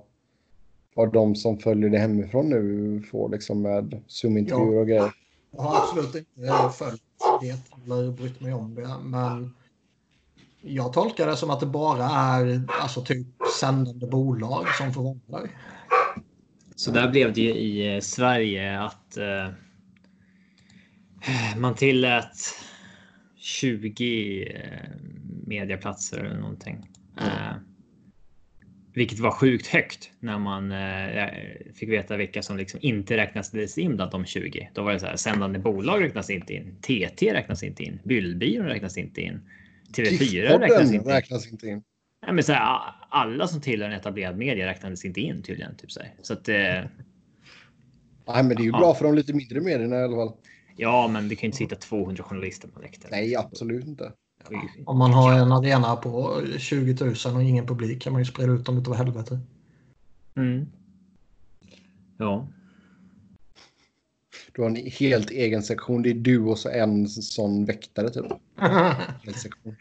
vad 0.94 1.12
de 1.12 1.34
som 1.36 1.58
följer 1.58 1.90
det 1.90 1.98
hemifrån 1.98 2.48
nu 2.48 3.02
får 3.10 3.28
liksom, 3.28 3.62
med 3.62 4.02
Zoom-intervjuer 4.06 4.74
Ja. 4.74 4.80
och 4.80 4.86
grejer. 4.86 5.12
Jag 5.52 5.62
har 5.62 5.76
absolut 5.82 6.14
inte 6.14 6.70
följt 6.78 7.02
det 7.40 7.82
eller 7.84 8.12
brytt 8.12 8.40
mig 8.40 8.52
om 8.54 8.74
det. 8.74 8.88
Men 9.02 9.54
jag 10.60 10.92
tolkar 10.92 11.26
det 11.26 11.36
som 11.36 11.50
att 11.50 11.60
det 11.60 11.66
bara 11.66 12.04
är 12.04 12.62
alltså, 12.80 13.04
typ 13.04 13.26
sändande 13.60 14.06
bolag 14.06 14.68
som 14.78 14.92
får 14.92 15.02
vara. 15.26 15.48
Så 16.76 16.90
där 16.90 17.10
blev 17.10 17.32
det 17.32 17.40
ju 17.40 17.50
i 17.54 17.94
eh, 17.94 18.00
Sverige 18.00 18.80
att 18.80 19.16
eh, 19.16 19.48
man 21.56 21.74
tillät 21.74 22.36
20 23.36 24.44
eh, 24.44 24.90
mediaplatser 25.46 26.18
eller 26.18 26.40
någonting. 26.40 26.90
Eh, 27.18 27.52
vilket 28.94 29.18
var 29.18 29.30
sjukt 29.30 29.66
högt 29.66 30.10
när 30.20 30.38
man 30.38 30.72
eh, 30.72 31.28
fick 31.74 31.88
veta 31.88 32.16
vilka 32.16 32.42
som 32.42 32.56
liksom 32.56 32.80
inte 32.82 33.16
räknades 33.16 33.78
in 33.78 33.96
bland 33.96 34.10
de 34.10 34.24
20. 34.24 34.70
Då 34.74 34.82
var 34.82 34.92
det 34.92 35.00
så 35.00 35.06
här 35.06 35.16
sändande 35.16 35.58
bolag 35.58 36.02
räknas 36.02 36.30
inte 36.30 36.54
in. 36.54 36.76
TT 36.80 37.32
räknas 37.34 37.62
inte 37.62 37.82
in. 37.82 37.98
Bildbyrån 38.04 38.66
räknas 38.66 38.98
inte 38.98 39.20
in. 39.20 39.40
TV4 39.96 40.58
räknas 40.58 40.82
inte 40.92 40.94
in. 40.96 41.02
räknas 41.14 41.52
inte 41.52 41.66
in. 41.68 41.82
Nej, 42.26 42.34
men 42.34 42.44
så 42.44 42.52
här, 42.52 42.78
alla 43.08 43.48
som 43.48 43.60
tillhör 43.60 43.88
en 43.90 43.94
etablerad 43.96 44.36
media 44.38 44.66
räknades 44.66 45.04
inte 45.04 45.20
in 45.20 45.42
tydligen. 45.42 45.76
Typ 45.76 45.92
så, 45.92 46.00
här. 46.00 46.12
så 46.22 46.32
att, 46.32 46.48
eh, 46.48 46.54
Nej, 46.54 48.42
men 48.44 48.48
det 48.48 48.62
är 48.62 48.64
ju 48.64 48.70
Ja. 48.70 48.78
bra 48.78 48.94
för 48.94 49.04
de 49.04 49.14
lite 49.14 49.32
mindre 49.34 49.60
medierna 49.60 49.96
i 50.00 50.02
alla 50.02 50.16
fall. 50.16 50.32
ja, 50.76 51.08
men 51.08 51.28
det 51.28 51.34
kan 51.36 51.40
ju 51.42 51.46
inte 51.46 51.56
sitta 51.58 51.76
200 51.76 52.22
journalister 52.24 52.68
på 52.68 52.80
läktaren. 52.80 53.10
Nej, 53.10 53.36
absolut 53.36 53.86
inte. 53.86 54.12
Ju- 54.50 54.84
Om 54.86 54.98
man 54.98 55.12
har 55.12 55.32
en 55.38 55.52
arena 55.52 55.96
på 55.96 56.42
20 56.58 57.04
000 57.04 57.14
och 57.36 57.42
ingen 57.42 57.66
publik 57.66 58.02
kan 58.02 58.12
man 58.12 58.22
ju 58.22 58.26
sprida 58.26 58.52
ut 58.52 58.64
dem 58.66 58.78
utav 58.78 58.94
helvete. 58.94 59.40
Mm. 60.36 60.66
Ja, 62.18 62.48
Du 64.52 64.62
har 64.62 64.68
en 64.70 64.76
helt 64.76 65.30
egen 65.30 65.62
sektion. 65.62 66.02
Det 66.02 66.10
är 66.10 66.14
du 66.14 66.38
och 66.44 66.58
så 66.58 66.68
en 66.68 67.08
sån 67.08 67.64
väktare 67.64 68.10
typ. 68.10 68.24
En 69.26 69.34
sektion. 69.34 69.76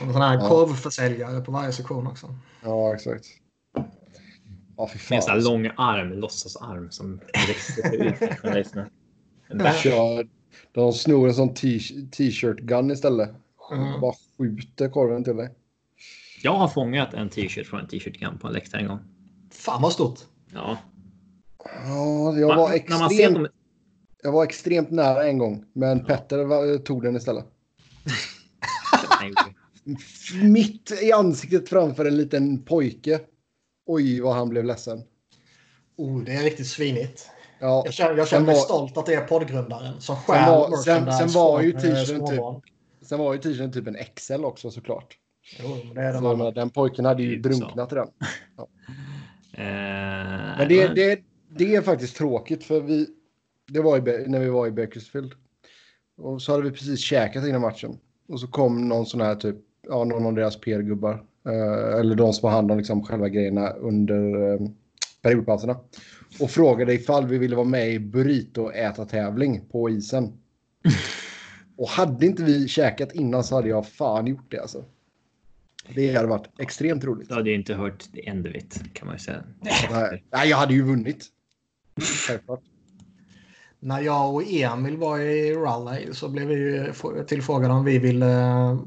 Och 0.00 0.06
en 0.06 0.12
sån 0.12 0.22
här 0.22 0.34
Ja. 0.34 0.48
korvförsäljare 0.48 1.40
på 1.40 1.52
varje 1.52 1.72
sektion 1.72 2.06
också. 2.06 2.34
Ja, 2.62 2.94
exakt. 2.94 3.24
Ja, 4.76 4.88
fy 4.92 4.98
fan. 4.98 5.16
en 5.16 5.22
sån 5.22 5.32
här 5.34 5.40
lång 5.42 5.70
arm, 5.76 6.12
låtsasarm 6.12 6.90
som 6.90 7.20
växer 7.48 7.94
ut. 7.94 8.14
kör, 9.82 10.28
de 10.72 10.92
snor 10.92 11.28
en 11.28 11.34
sån 11.34 11.54
t-shirt 11.54 12.58
gun 12.60 12.90
istället. 12.90 13.30
Mm. 13.72 14.00
Bara 14.00 14.14
skjuter 14.38 14.88
korven 14.88 15.24
till 15.24 15.36
dig. 15.36 15.50
Jag 16.42 16.52
har 16.54 16.68
fångat 16.68 17.14
en 17.14 17.28
t-shirt 17.28 17.66
från 17.66 17.80
en 17.80 17.88
t-shirt 17.88 18.20
gun 18.20 18.38
på 18.38 18.46
en 18.46 18.52
läktare 18.52 18.80
en 18.82 18.88
gång. 18.88 18.98
Fan 19.50 19.82
vad 19.82 19.92
stort. 19.92 20.20
Ja, 20.52 20.78
Ja, 21.64 22.38
jag 22.38 22.48
Man- 22.48 22.56
var, 22.56 22.68
när 22.88 22.98
man 22.98 23.10
ser 23.10 23.16
extremt, 23.18 23.34
dem, 23.34 23.48
jag 24.22 24.32
var 24.32 24.44
extremt 24.44 24.90
nära 24.90 25.26
en 25.28 25.38
gång. 25.38 25.64
Men 25.72 26.04
Petter 26.04 26.44
var, 26.44 26.78
tog 26.78 27.02
den 27.02 27.16
istället. 27.16 27.44
Mitt 30.42 30.92
i 31.02 31.12
ansiktet 31.12 31.68
framför 31.68 32.04
en 32.04 32.16
liten 32.16 32.62
pojke. 32.64 33.20
Oj, 33.86 34.20
vad 34.20 34.34
han 34.34 34.48
blev 34.48 34.64
ledsen. 34.64 35.02
Oh, 35.96 36.24
det 36.24 36.32
är 36.34 36.42
riktigt 36.42 36.66
svinigt. 36.66 37.30
Ja, 37.60 37.82
Jag 37.84 37.94
känner, 37.94 38.16
jag 38.16 38.28
känner 38.28 38.46
mig 38.46 38.54
var- 38.54 38.62
stolt 38.62 38.96
att 38.96 39.06
det 39.06 39.14
är 39.14 39.20
poddgrundaren 39.26 40.00
som 40.00 40.16
Sen 40.16 40.24
stjäl 40.24 40.50
var- 40.50 40.76
sen- 40.76 41.04
merchandise 41.04 41.28
sen 41.28 41.42
var 41.42 41.60
ju 41.62 41.72
t-shirten 41.72 42.26
typ- 42.26 42.34
småbarn. 42.36 42.60
sen 43.02 43.18
var 43.18 43.32
ju 43.32 43.38
t-shirten 43.38 43.72
typ 43.72 43.86
en 43.86 43.96
XL 44.16 44.44
också 44.44 44.70
såklart. 44.70 45.16
Jo, 45.62 45.76
det 45.94 46.00
är 46.00 46.12
den 46.12 46.22
Så, 46.22 46.36
men 46.36 46.54
den 46.54 46.70
pojken 46.70 47.04
hade 47.04 47.22
ju 47.22 47.34
Typ 47.34 47.42
drunknat 47.42 47.92
i 47.92 47.94
den. 47.94 48.08
Eh, 49.52 50.58
Men 50.58 50.68
det, 50.68 50.88
det, 50.88 51.20
det 51.48 51.74
är 51.76 51.82
faktiskt 51.82 52.16
tråkigt 52.16 52.64
för 52.64 52.80
vi, 52.80 53.06
det 53.72 53.80
var 53.80 54.08
i, 54.08 54.28
när 54.28 54.38
vi 54.40 54.48
var 54.48 54.66
i 54.66 54.70
Bakersfield. 54.70 55.32
Och 56.18 56.42
så 56.42 56.52
hade 56.52 56.64
vi 56.64 56.70
precis 56.70 57.00
käkat 57.00 57.44
innan 57.46 57.60
matchen. 57.60 57.98
Och 58.28 58.40
så 58.40 58.46
kom 58.46 58.88
någon 58.88 59.06
sån 59.06 59.20
här 59.20 59.34
typ, 59.34 59.56
ja 59.88 60.04
någon 60.04 60.26
av 60.26 60.34
deras 60.34 60.60
PR-gubbar. 60.60 61.24
Eh, 61.48 61.98
eller 62.00 62.14
de 62.14 62.32
som 62.32 62.46
har 62.48 62.56
hand 62.56 62.70
om 62.70 62.78
liksom 62.78 63.04
själva 63.04 63.28
grejerna 63.28 63.70
under 63.70 64.52
eh, 64.52 64.60
periodpauserna. 65.22 65.76
Och 66.40 66.50
frågade 66.50 66.94
ifall 66.94 67.26
vi 67.26 67.38
ville 67.38 67.56
vara 67.56 67.66
med 67.66 67.90
i 67.92 67.98
burrito-äta-tävling 67.98 69.60
på 69.70 69.90
isen. 69.90 70.32
och 71.76 71.88
hade 71.88 72.26
inte 72.26 72.44
vi 72.44 72.68
käkat 72.68 73.12
innan 73.12 73.44
så 73.44 73.54
hade 73.54 73.68
jag 73.68 73.88
fan 73.88 74.26
gjort 74.26 74.50
det 74.50 74.58
alltså. 74.58 74.84
Det 75.94 76.14
hade 76.14 76.28
varit 76.28 76.48
extremt 76.58 77.04
roligt. 77.04 77.28
Du 77.28 77.34
hade 77.34 77.50
ju 77.50 77.56
inte 77.56 77.74
hört 77.74 78.04
of 78.46 78.56
it 78.56 78.80
kan 78.92 79.06
man 79.06 79.16
ju 79.16 79.18
säga. 79.18 79.44
Nej, 80.30 80.48
jag 80.48 80.56
hade 80.56 80.74
ju 80.74 80.82
vunnit. 80.82 81.26
Självklart. 82.26 82.62
När 83.80 84.00
jag 84.00 84.34
och 84.34 84.42
Emil 84.46 84.96
var 84.96 85.18
i 85.18 85.54
Raleigh 85.54 86.12
så 86.12 86.28
blev 86.28 86.48
vi 86.48 86.92
tillfrågade 87.26 87.74
om 87.74 87.84
vi 87.84 87.98
ville 87.98 88.40
eh, 88.40 88.80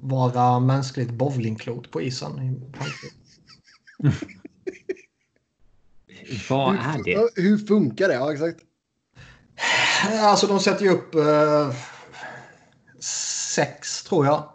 vara 0.00 0.60
mänskligt 0.60 1.10
bowlingklot 1.10 1.90
på 1.90 2.02
isen. 2.02 2.64
Vad 6.50 6.74
är 6.74 7.04
det? 7.04 7.42
Hur 7.42 7.58
funkar 7.58 8.08
det? 8.08 8.14
Ja, 8.14 8.32
exakt. 8.32 8.60
Alltså 10.20 10.46
de 10.46 10.60
sätter 10.60 10.84
ju 10.84 10.90
upp 10.90 11.14
eh, 11.14 11.70
sex, 13.54 14.02
tror 14.04 14.26
jag, 14.26 14.48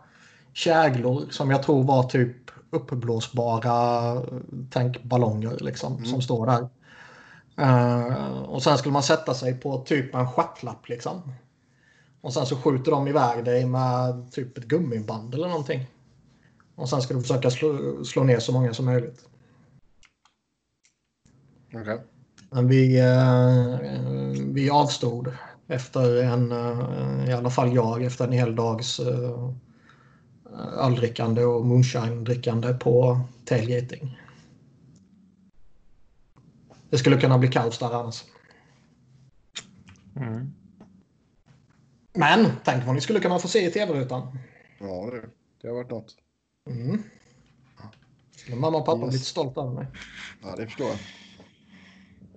käglor 0.53 1.25
som 1.30 1.51
jag 1.51 1.63
tror 1.63 1.84
var 1.84 2.03
typ 2.03 2.51
uppblåsbara 2.70 4.22
tankballonger 4.70 5.58
liksom, 5.60 6.06
som 6.06 6.22
står 6.22 6.46
där. 6.46 6.70
Eh, 7.58 8.42
och 8.42 8.63
sen 8.63 8.77
skulle 8.77 8.94
man 8.94 9.03
sätta 9.03 9.34
sig 9.34 9.53
på 9.53 9.77
typ 9.77 10.15
en 10.15 10.32
stjärtlapp 10.32 10.89
liksom. 10.89 11.34
Och 12.22 12.34
sen 12.34 12.46
så 12.46 12.56
skjuter 12.56 12.92
de 12.92 13.08
iväg 13.08 13.46
dig 13.46 13.65
med 13.65 14.32
typ 14.32 14.58
ett 14.58 14.65
gummiband 14.65 15.34
eller 15.34 15.48
någonting. 15.48 15.86
Och 16.75 16.89
sen 16.89 17.01
ska 17.01 17.13
du 17.13 17.22
försöka 17.22 17.51
slå, 17.51 18.03
slå 18.06 18.24
ner 18.24 18.39
så 18.39 18.51
många 18.51 18.74
som 18.74 18.86
möjligt. 18.86 19.25
Okej. 21.74 22.01
Men 22.50 22.68
vi, 22.68 23.00
eh, 23.00 23.80
vi 24.53 24.70
avstod 24.70 25.32
efter 25.68 26.24
en, 26.24 26.51
eh, 26.51 27.30
i 27.30 27.34
alla 27.34 27.50
fall 27.50 27.75
jag, 27.75 28.03
efter 28.03 28.25
en 28.25 28.32
hel 28.32 28.56
dags 28.56 29.00
eh, 29.00 29.53
öldrickande 30.77 31.44
och 31.44 31.65
moonshine-drickande 31.65 32.74
på 32.74 33.20
tailgating. 33.46 34.20
Det 36.89 36.98
skulle 36.98 37.22
kunna 37.22 37.38
bli 37.38 37.48
kaos 37.48 37.80
där 37.80 38.00
annars. 38.00 38.24
Mm. 40.15 40.53
Men 42.13 42.51
tänk 42.63 42.86
vad 42.86 42.96
ni 42.96 43.01
skulle 43.01 43.20
kunna 43.20 43.39
få 43.39 43.48
se 43.48 43.68
i 43.68 43.72
tv-rutan. 43.72 44.38
Ja, 44.80 45.10
det, 45.12 45.30
det 45.62 45.68
har 45.68 45.75
varit 45.75 45.92
något. 45.92 46.15
Mm. 46.70 47.03
Mamma 48.50 48.77
och 48.77 48.86
pappa 48.86 49.00
Yes. 49.00 49.10
blivit 49.10 49.27
stolta 49.27 49.62
över 49.62 49.74
mig. 49.74 49.88
Ja, 50.44 50.56
det 50.56 50.65
förstår 50.65 50.88
jag. 50.88 50.98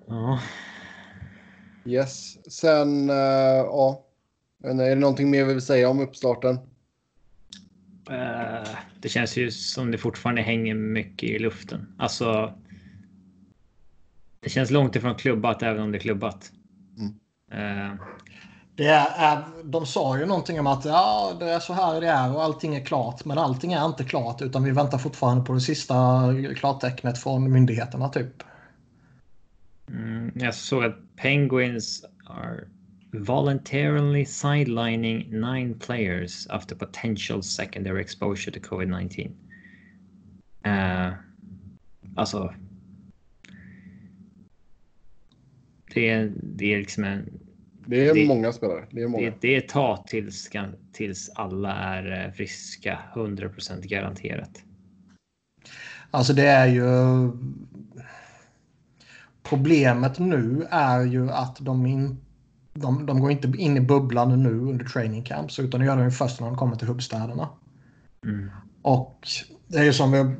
Ja. 0.07 0.41
Yes. 1.85 2.39
Sen, 2.53 3.11
uh, 3.11 3.17
ja. 3.17 4.03
Men 4.59 4.81
Är 4.81 4.89
det 4.89 4.95
någonting 4.95 5.31
mer 5.31 5.45
vi 5.45 5.53
vill 5.53 5.63
säga 5.63 5.89
om 5.89 6.01
uppstarten? 6.01 6.59
Eh, 8.11 8.69
det 9.01 9.09
känns 9.09 9.37
ju 9.37 9.51
som 9.51 9.91
det 9.91 9.99
fortfarande 9.99 10.43
hänger 10.43 10.75
mycket 10.75 11.31
i 11.31 11.39
luften. 11.39 11.95
Alltså. 11.99 12.55
Det 14.41 14.51
känns 14.51 14.71
långt 14.71 14.97
ifrån 14.97 15.15
klubbat 15.15 15.63
även 15.63 15.83
om 15.83 15.93
det 15.93 15.99
är 15.99 16.01
klubbat. 16.01 16.51
Eh, 17.53 17.95
Det 18.77 18.89
är, 18.89 19.45
de 19.65 19.87
sa 19.87 20.19
ju 20.19 20.27
någonting 20.27 20.61
om 20.61 20.67
att 20.67 20.85
ja, 20.85 21.33
det 21.41 21.51
är 21.51 21.61
så 21.61 21.73
här 21.73 22.01
det 22.01 22.09
är 22.09 22.35
och 22.35 22.43
allting 22.45 22.75
är 22.75 22.85
klart. 22.85 23.25
Men 23.25 23.39
allting 23.39 23.73
är 23.73 23.87
inte 23.87 24.05
klart 24.05 24.43
utan 24.43 24.65
vi 24.65 24.71
väntar 24.71 24.99
fortfarande 24.99 25.45
på 25.45 25.53
det 25.53 25.61
sista 25.61 25.95
klartecknet 26.57 27.19
från 27.19 27.53
myndigheterna 27.53 28.09
typ. 28.09 28.43
Mm, 29.89 30.33
jag 30.35 30.55
såg 30.55 30.85
att 30.85 31.17
Penguins 31.17 32.05
are 32.27 32.65
voluntarily 33.13 34.25
sidelining 34.25 35.31
nine 35.41 35.79
players 35.79 36.47
after 36.51 36.77
potential 36.77 37.43
secondary 37.43 38.01
exposure 38.01 38.53
to 38.53 38.61
covid-19. 38.61 39.31
Uh, 40.67 41.13
alltså. 42.17 42.55
Det 45.95 46.09
är, 46.09 46.33
det 46.43 46.75
är 46.75 46.79
liksom 46.79 47.05
en... 47.05 47.41
Det 47.87 48.07
är 48.07 48.15
Det- 48.15 48.27
många 48.27 48.53
spelare. 48.53 48.87
Det 48.91 49.03
är 49.03 49.09
många. 49.09 49.25
Det, 49.31 49.37
det 49.41 49.55
är 49.55 49.59
ett 49.59 49.69
tag 49.69 50.07
tills, 50.07 50.51
tills 50.93 51.31
alla 51.35 51.73
är 51.75 52.27
eh, 52.27 52.33
friska. 52.33 52.99
100% 53.15 53.83
garanterat. 53.89 54.63
Alltså 56.11 56.33
det 56.33 56.47
är 56.47 56.67
ju... 56.67 56.83
Problemet 59.49 60.19
nu 60.19 60.67
är 60.71 61.03
ju 61.03 61.31
att 61.31 61.57
de, 61.61 61.87
in, 61.87 62.21
de, 62.75 63.07
de 63.07 63.21
går 63.21 63.31
inte 63.31 63.53
in 63.59 63.77
i 63.77 63.81
bubblan 63.81 64.43
nu 64.43 64.59
under 64.59 64.85
training 64.85 65.23
camps 65.23 65.59
utan 65.59 65.81
det 65.81 65.87
gör 65.87 65.97
de 65.97 66.11
först 66.11 66.41
när 66.41 66.47
de 66.47 66.57
kommer 66.57 66.77
till 66.77 66.89
hubbstäderna. 66.89 67.49
Mm. 68.25 68.51
Och 68.83 69.29
det 69.69 69.79
är 69.79 69.85
ju 69.85 69.93
som 69.93 70.13
vi 70.13 70.19
har 70.19 70.37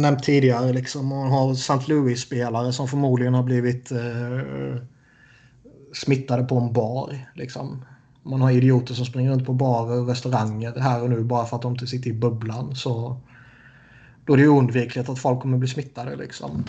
nämnt 0.00 0.22
tidigare, 0.22 0.72
liksom, 0.72 1.06
man 1.06 1.30
har 1.30 1.52
St. 1.52 1.80
Louis-spelare 1.86 2.72
som 2.72 2.88
förmodligen 2.88 3.34
har 3.34 3.42
blivit 3.42 3.92
eh, 3.92 4.82
smittade 5.92 6.44
på 6.44 6.58
en 6.58 6.72
bar. 6.72 7.30
Liksom. 7.34 7.84
Man 8.22 8.40
har 8.40 8.50
idioter 8.50 8.94
som 8.94 9.04
springer 9.06 9.30
runt 9.30 9.46
på 9.46 9.52
barer 9.52 10.00
och 10.00 10.08
restauranger 10.08 10.80
här 10.80 11.02
och 11.02 11.10
nu 11.10 11.24
bara 11.24 11.46
för 11.46 11.56
att 11.56 11.62
de 11.62 11.72
inte 11.72 11.86
sitter 11.86 12.10
i 12.10 12.12
bubblan. 12.12 12.74
Så 12.74 13.20
då 14.24 14.32
är 14.32 14.36
det 14.36 14.42
ju 14.42 14.48
oundvikligt 14.48 15.08
att 15.08 15.18
folk 15.18 15.40
kommer 15.40 15.58
bli 15.58 15.68
smittade. 15.68 16.16
Liksom. 16.16 16.64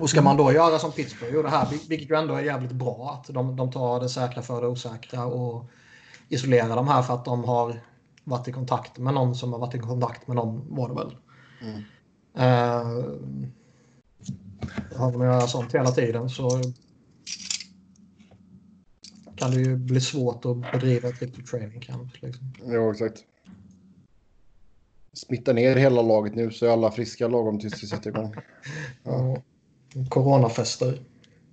Och 0.00 0.10
ska 0.10 0.22
man 0.22 0.36
då 0.36 0.52
göra 0.52 0.78
som 0.78 0.92
Pittsburgh 0.92 1.34
gjorde 1.34 1.48
här, 1.48 1.68
vilket 1.88 2.10
ju 2.10 2.16
ändå 2.16 2.34
är 2.34 2.42
jävligt 2.42 2.72
bra, 2.72 3.20
att 3.20 3.34
de, 3.34 3.56
de 3.56 3.72
tar 3.72 4.00
det 4.00 4.08
säkra 4.08 4.42
för 4.42 4.60
det 4.60 4.68
osäkra 4.68 5.24
och 5.24 5.64
isolerar 6.28 6.76
de 6.76 6.88
här 6.88 7.02
för 7.02 7.14
att 7.14 7.24
de 7.24 7.44
har 7.44 7.80
varit 8.24 8.48
i 8.48 8.52
kontakt 8.52 8.98
med 8.98 9.14
någon 9.14 9.34
som 9.34 9.52
har 9.52 9.60
varit 9.60 9.74
i 9.74 9.78
kontakt 9.78 10.26
med 10.26 10.36
någon 10.36 10.76
var 10.76 10.88
det 10.88 10.94
väl. 10.94 11.16
Mm. 11.62 11.82
Eh, 12.34 13.04
har 14.96 15.12
de 15.12 15.22
göra 15.22 15.46
sånt 15.46 15.74
hela 15.74 15.90
tiden 15.90 16.28
så 16.28 16.60
kan 19.36 19.50
det 19.50 19.60
ju 19.60 19.76
bli 19.76 20.00
svårt 20.00 20.44
att 20.44 20.72
bedriva 20.72 21.08
ett 21.08 21.22
riktigt 21.22 21.46
training 21.46 21.80
camp. 21.80 22.22
Liksom. 22.22 22.52
Ja, 22.64 22.90
exakt. 22.90 23.24
Smitta 25.12 25.52
ner 25.52 25.76
hela 25.76 26.02
laget 26.02 26.34
nu 26.34 26.50
så 26.50 26.66
är 26.66 26.70
alla 26.70 26.90
friska 26.90 27.28
lagom 27.28 27.58
tills 27.58 27.82
vi 27.82 27.86
sätter 27.86 28.10
igång. 28.10 28.34
Ja. 29.04 29.36
Coronafester. 30.08 30.98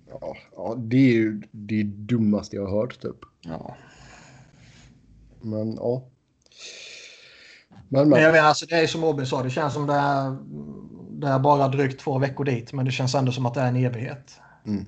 Ja, 0.08 0.36
ja, 0.56 0.74
det 0.78 0.96
är 0.96 1.12
ju 1.12 1.42
det 1.50 1.82
dummaste 1.82 2.56
jag 2.56 2.66
har 2.66 2.80
hört 2.80 3.00
typ. 3.02 3.16
Ja. 3.40 3.76
Men 5.40 5.74
ja. 5.74 6.08
Men, 7.88 8.00
Men 8.00 8.08
men. 8.08 8.22
jag 8.22 8.32
menar, 8.32 8.48
alltså, 8.48 8.66
det 8.66 8.76
är 8.76 8.86
som 8.86 9.04
Robin 9.04 9.26
sa, 9.26 9.42
det 9.42 9.50
känns 9.50 9.74
som 9.74 9.86
det 9.86 9.94
är, 9.94 10.36
det 11.10 11.26
är 11.26 11.38
bara 11.38 11.68
drygt 11.68 12.00
två 12.00 12.18
veckor 12.18 12.44
dit, 12.44 12.72
men 12.72 12.84
det 12.84 12.90
känns 12.90 13.14
ändå 13.14 13.32
som 13.32 13.46
att 13.46 13.54
det 13.54 13.60
är 13.60 13.68
en 13.68 13.76
evighet. 13.76 14.40
Mm. 14.66 14.86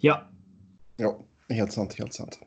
Ja, 0.00 0.28
Ja, 0.96 1.18
helt 1.48 1.72
sant, 1.72 1.94
helt 1.98 2.14
sant. 2.14 2.38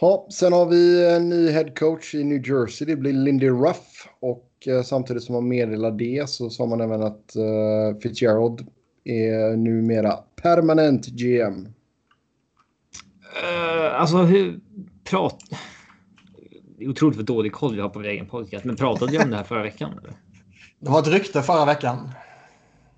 Ja, 0.00 0.26
sen 0.30 0.52
har 0.52 0.66
vi 0.66 1.10
en 1.14 1.28
ny 1.28 1.50
headcoach 1.50 2.14
i 2.14 2.24
New 2.24 2.48
Jersey. 2.48 2.86
Det 2.86 2.96
blir 2.96 3.12
Lindy 3.12 3.48
Ruff. 3.48 4.08
Och 4.20 4.50
samtidigt 4.84 5.22
som 5.22 5.34
man 5.34 5.48
meddelar 5.48 5.90
det 5.90 6.28
så 6.28 6.50
sa 6.50 6.66
man 6.66 6.80
även 6.80 7.02
att 7.02 7.36
eh, 7.36 7.98
Fitzgerald 8.02 8.66
är 9.04 9.56
numera 9.56 10.12
permanent 10.42 11.06
GM. 11.06 11.66
Uh, 13.42 14.00
alltså 14.00 14.16
hur 14.16 14.60
prat... 15.04 15.44
Det 16.78 16.84
är 16.84 16.88
otroligt 16.88 17.16
vad 17.16 17.26
dålig 17.26 17.52
koll 17.52 17.74
vi 17.74 17.80
har 17.80 17.88
på 17.88 17.98
vår 17.98 18.06
egen 18.06 18.26
podcast. 18.26 18.64
Men 18.64 18.76
pratade 18.76 19.12
vi 19.12 19.18
om 19.18 19.30
det 19.30 19.36
här 19.36 19.44
förra 19.44 19.62
veckan? 19.62 19.90
Eller? 19.90 20.12
Det 20.78 20.90
var 20.90 21.00
ett 21.00 21.08
rykte 21.08 21.42
förra 21.42 21.64
veckan. 21.64 22.10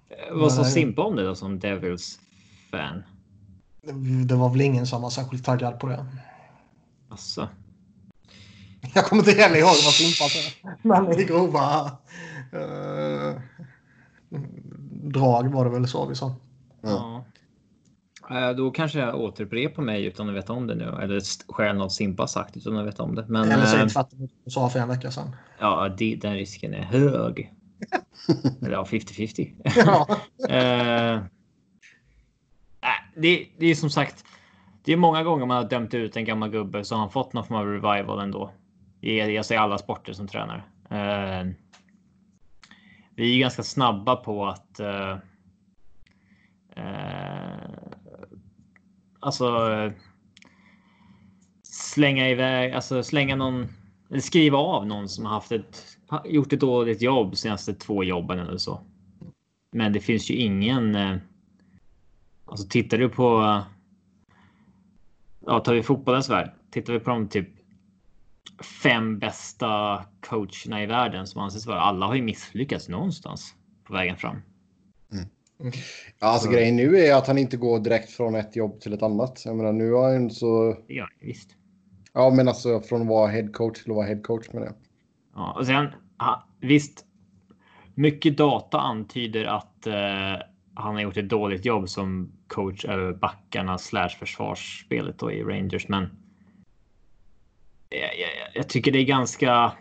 Eh, 0.08 0.36
Vad 0.36 0.52
sa. 0.52 0.64
Simpa 0.64 1.02
om 1.02 1.16
det 1.16 1.24
då 1.24 1.34
som 1.34 1.58
Devils 1.58 2.18
fan? 2.70 3.02
Det 4.26 4.34
var 4.34 4.50
väl 4.50 4.60
ingen 4.60 4.86
som 4.86 5.02
var 5.02 5.10
särskilt 5.10 5.44
taggad 5.44 5.80
på 5.80 5.86
det. 5.86 6.06
Alltså, 7.08 7.48
Jag 8.94 9.04
kommer 9.04 9.22
inte 9.28 9.42
heller 9.42 9.56
ihåg 9.58 9.66
vad 9.68 9.76
Simpa 9.94 10.24
sa. 10.28 10.68
Men 10.82 11.20
i 11.20 11.24
grova 11.24 11.90
eh, 12.52 13.40
drag 15.02 15.52
var 15.52 15.64
det 15.64 15.70
väl 15.70 15.88
så 15.88 16.06
vi 16.06 16.14
sa. 16.14 16.34
ja. 16.82 17.24
Eh, 18.30 18.50
Då 18.50 18.70
kanske 18.70 18.98
jag 18.98 19.14
återupprepar 19.20 19.82
mig 19.82 20.04
utan 20.04 20.28
att 20.28 20.34
veta 20.34 20.52
om 20.52 20.66
det 20.66 20.74
nu. 20.74 20.84
Eller 21.02 21.22
stjäl 21.52 21.76
något 21.76 21.92
Simpa 21.92 22.26
sagt 22.26 22.56
utan 22.56 22.76
att 22.76 22.86
veta 22.86 23.02
om 23.02 23.14
det. 23.14 23.24
Men 23.28 23.50
Eller 23.52 23.66
så 23.66 23.76
är 23.76 23.84
det 23.84 23.90
tvärtom 23.90 24.28
du 24.44 24.50
sa 24.50 24.68
för 24.70 24.78
en 24.80 24.88
vecka 24.88 25.10
sedan. 25.10 25.36
ja, 25.58 25.88
det, 25.98 26.14
den 26.16 26.34
risken 26.34 26.74
är 26.74 26.82
hög. 26.82 27.52
Eller 28.62 28.72
ja, 28.72 28.84
50-50. 28.84 29.54
Ja. 29.76 30.06
Eh, 30.48 31.20
det, 33.16 33.46
det 33.58 33.66
är 33.66 33.74
som 33.74 33.90
sagt. 33.90 34.24
Det 34.84 34.92
är 34.92 34.96
många 34.96 35.22
gånger 35.22 35.46
man 35.46 35.56
har 35.56 35.70
dömt 35.70 35.94
ut 35.94 36.16
en 36.16 36.24
gammal 36.24 36.50
gubbe 36.50 36.84
så 36.84 36.94
har 36.94 37.00
han 37.00 37.10
fått 37.10 37.32
någon 37.32 37.44
form 37.46 37.56
av 37.56 37.66
revival 37.66 38.18
ändå. 38.20 38.52
Ge, 39.00 39.32
ge 39.32 39.44
sig 39.44 39.56
alla 39.56 39.78
sporter 39.78 40.12
som 40.12 40.28
tränare. 40.28 40.62
Eh, 40.90 41.52
vi 43.14 43.34
är 43.34 43.40
ganska 43.40 43.62
snabba 43.62 44.16
på 44.16 44.46
att. 44.46 44.80
Eh, 44.80 45.18
eh, 46.76 47.58
alltså. 49.20 49.58
Slänga 51.62 52.28
iväg, 52.28 52.72
alltså 52.72 53.02
slänga 53.02 53.36
någon. 53.36 53.66
Eller 54.10 54.20
skriva 54.20 54.58
av 54.58 54.86
någon 54.86 55.08
som 55.08 55.24
har 55.24 55.32
haft 55.32 55.52
ett 55.52 55.98
gjort 56.24 56.52
ett 56.52 56.60
dåligt 56.60 57.02
jobb 57.02 57.36
senaste 57.36 57.74
två 57.74 58.04
jobben 58.04 58.38
eller 58.38 58.58
så. 58.58 58.80
Men 59.72 59.92
det 59.92 60.00
finns 60.00 60.30
ju 60.30 60.34
ingen. 60.34 60.94
Eh, 60.94 61.16
alltså 62.44 62.68
tittar 62.68 62.98
du 62.98 63.08
på. 63.08 63.60
Ja, 65.46 65.60
tar 65.60 65.74
vi 65.74 65.82
fotbollens 65.82 66.30
värld. 66.30 66.50
Tittar 66.70 66.92
vi 66.92 67.00
på 67.00 67.10
de 67.10 67.28
typ. 67.28 67.57
Fem 68.82 69.18
bästa 69.18 70.04
coacherna 70.20 70.82
i 70.82 70.86
världen 70.86 71.26
som 71.26 71.40
anses 71.40 71.66
vara. 71.66 71.80
Alla 71.80 72.06
har 72.06 72.14
ju 72.14 72.22
misslyckats 72.22 72.88
någonstans 72.88 73.54
på 73.84 73.92
vägen 73.92 74.16
fram. 74.16 74.36
Ja, 76.18 76.26
alltså 76.26 76.50
grejen 76.50 76.76
nu 76.76 76.96
är 76.96 77.14
att 77.14 77.26
han 77.26 77.38
inte 77.38 77.56
går 77.56 77.78
direkt 77.78 78.10
från 78.10 78.34
ett 78.34 78.56
jobb 78.56 78.80
till 78.80 78.92
ett 78.92 79.02
annat. 79.02 79.42
Jag 79.44 79.56
menar 79.56 79.72
nu 79.72 79.92
har 79.92 80.12
han 80.12 80.30
så... 80.30 80.76
Det 80.88 81.06
visst. 81.20 81.50
Ja, 82.12 82.30
men 82.30 82.48
alltså 82.48 82.80
från 82.80 83.02
att 83.02 83.08
vara 83.08 83.30
headcoach 83.30 83.82
till 83.82 83.90
att 83.90 83.96
vara 83.96 84.06
headcoach 84.06 84.52
med 84.52 84.62
det. 84.62 84.74
Ja, 85.34 85.56
och 85.58 85.66
sen 85.66 85.86
ja, 86.18 86.48
visst. 86.60 87.04
Mycket 87.94 88.36
data 88.36 88.80
antyder 88.80 89.44
att 89.44 89.86
eh, 89.86 90.42
han 90.74 90.94
har 90.94 91.00
gjort 91.00 91.16
ett 91.16 91.28
dåligt 91.28 91.64
jobb 91.64 91.88
som 91.88 92.32
coach 92.46 92.84
över 92.84 93.12
backarna 93.12 93.78
slash 93.78 94.08
försvarsspelet 94.08 95.18
då 95.18 95.32
i 95.32 95.42
Rangers, 95.42 95.88
men. 95.88 96.08
Jag, 97.88 98.00
jag, 98.00 98.30
jag 98.54 98.68
tycker 98.68 98.92
det 98.92 98.98
är 98.98 99.04
ganska. 99.04 99.72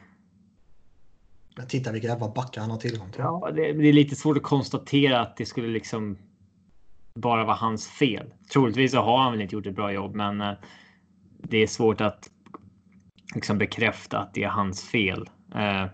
Jag 1.56 1.70
tittar 1.70 1.92
vilka 1.92 2.08
jävla 2.08 2.30
backar 2.30 2.62
han 2.62 2.72
har 2.72 2.78
tillgång 2.78 3.12
till. 3.12 3.22
Ja, 3.22 3.52
det, 3.56 3.74
det 3.74 3.88
är 3.88 3.94
lite 3.94 4.16
svårt 4.16 4.38
att 4.38 4.44
konstatera 4.44 5.20
att 5.20 5.38
det 5.38 5.46
skulle 5.46 5.68
liksom. 5.68 6.18
Bara 7.14 7.44
vara 7.46 7.56
hans 7.56 7.88
fel. 7.88 8.34
Troligtvis 8.54 8.92
så 8.92 9.02
har 9.02 9.18
han 9.18 9.32
väl 9.32 9.42
inte 9.42 9.56
gjort 9.56 9.66
ett 9.66 9.76
bra 9.76 9.92
jobb, 9.92 10.16
men. 10.16 10.42
Eh, 10.42 10.54
det 11.40 11.58
är 11.58 11.68
svårt 11.68 12.02
att. 12.02 12.30
Liksom 13.36 13.58
bekräfta 13.58 14.20
att 14.20 14.34
det 14.34 14.44
är 14.44 14.50
hans 14.50 14.90
fel. 14.90 15.30
Eh, 15.56 15.86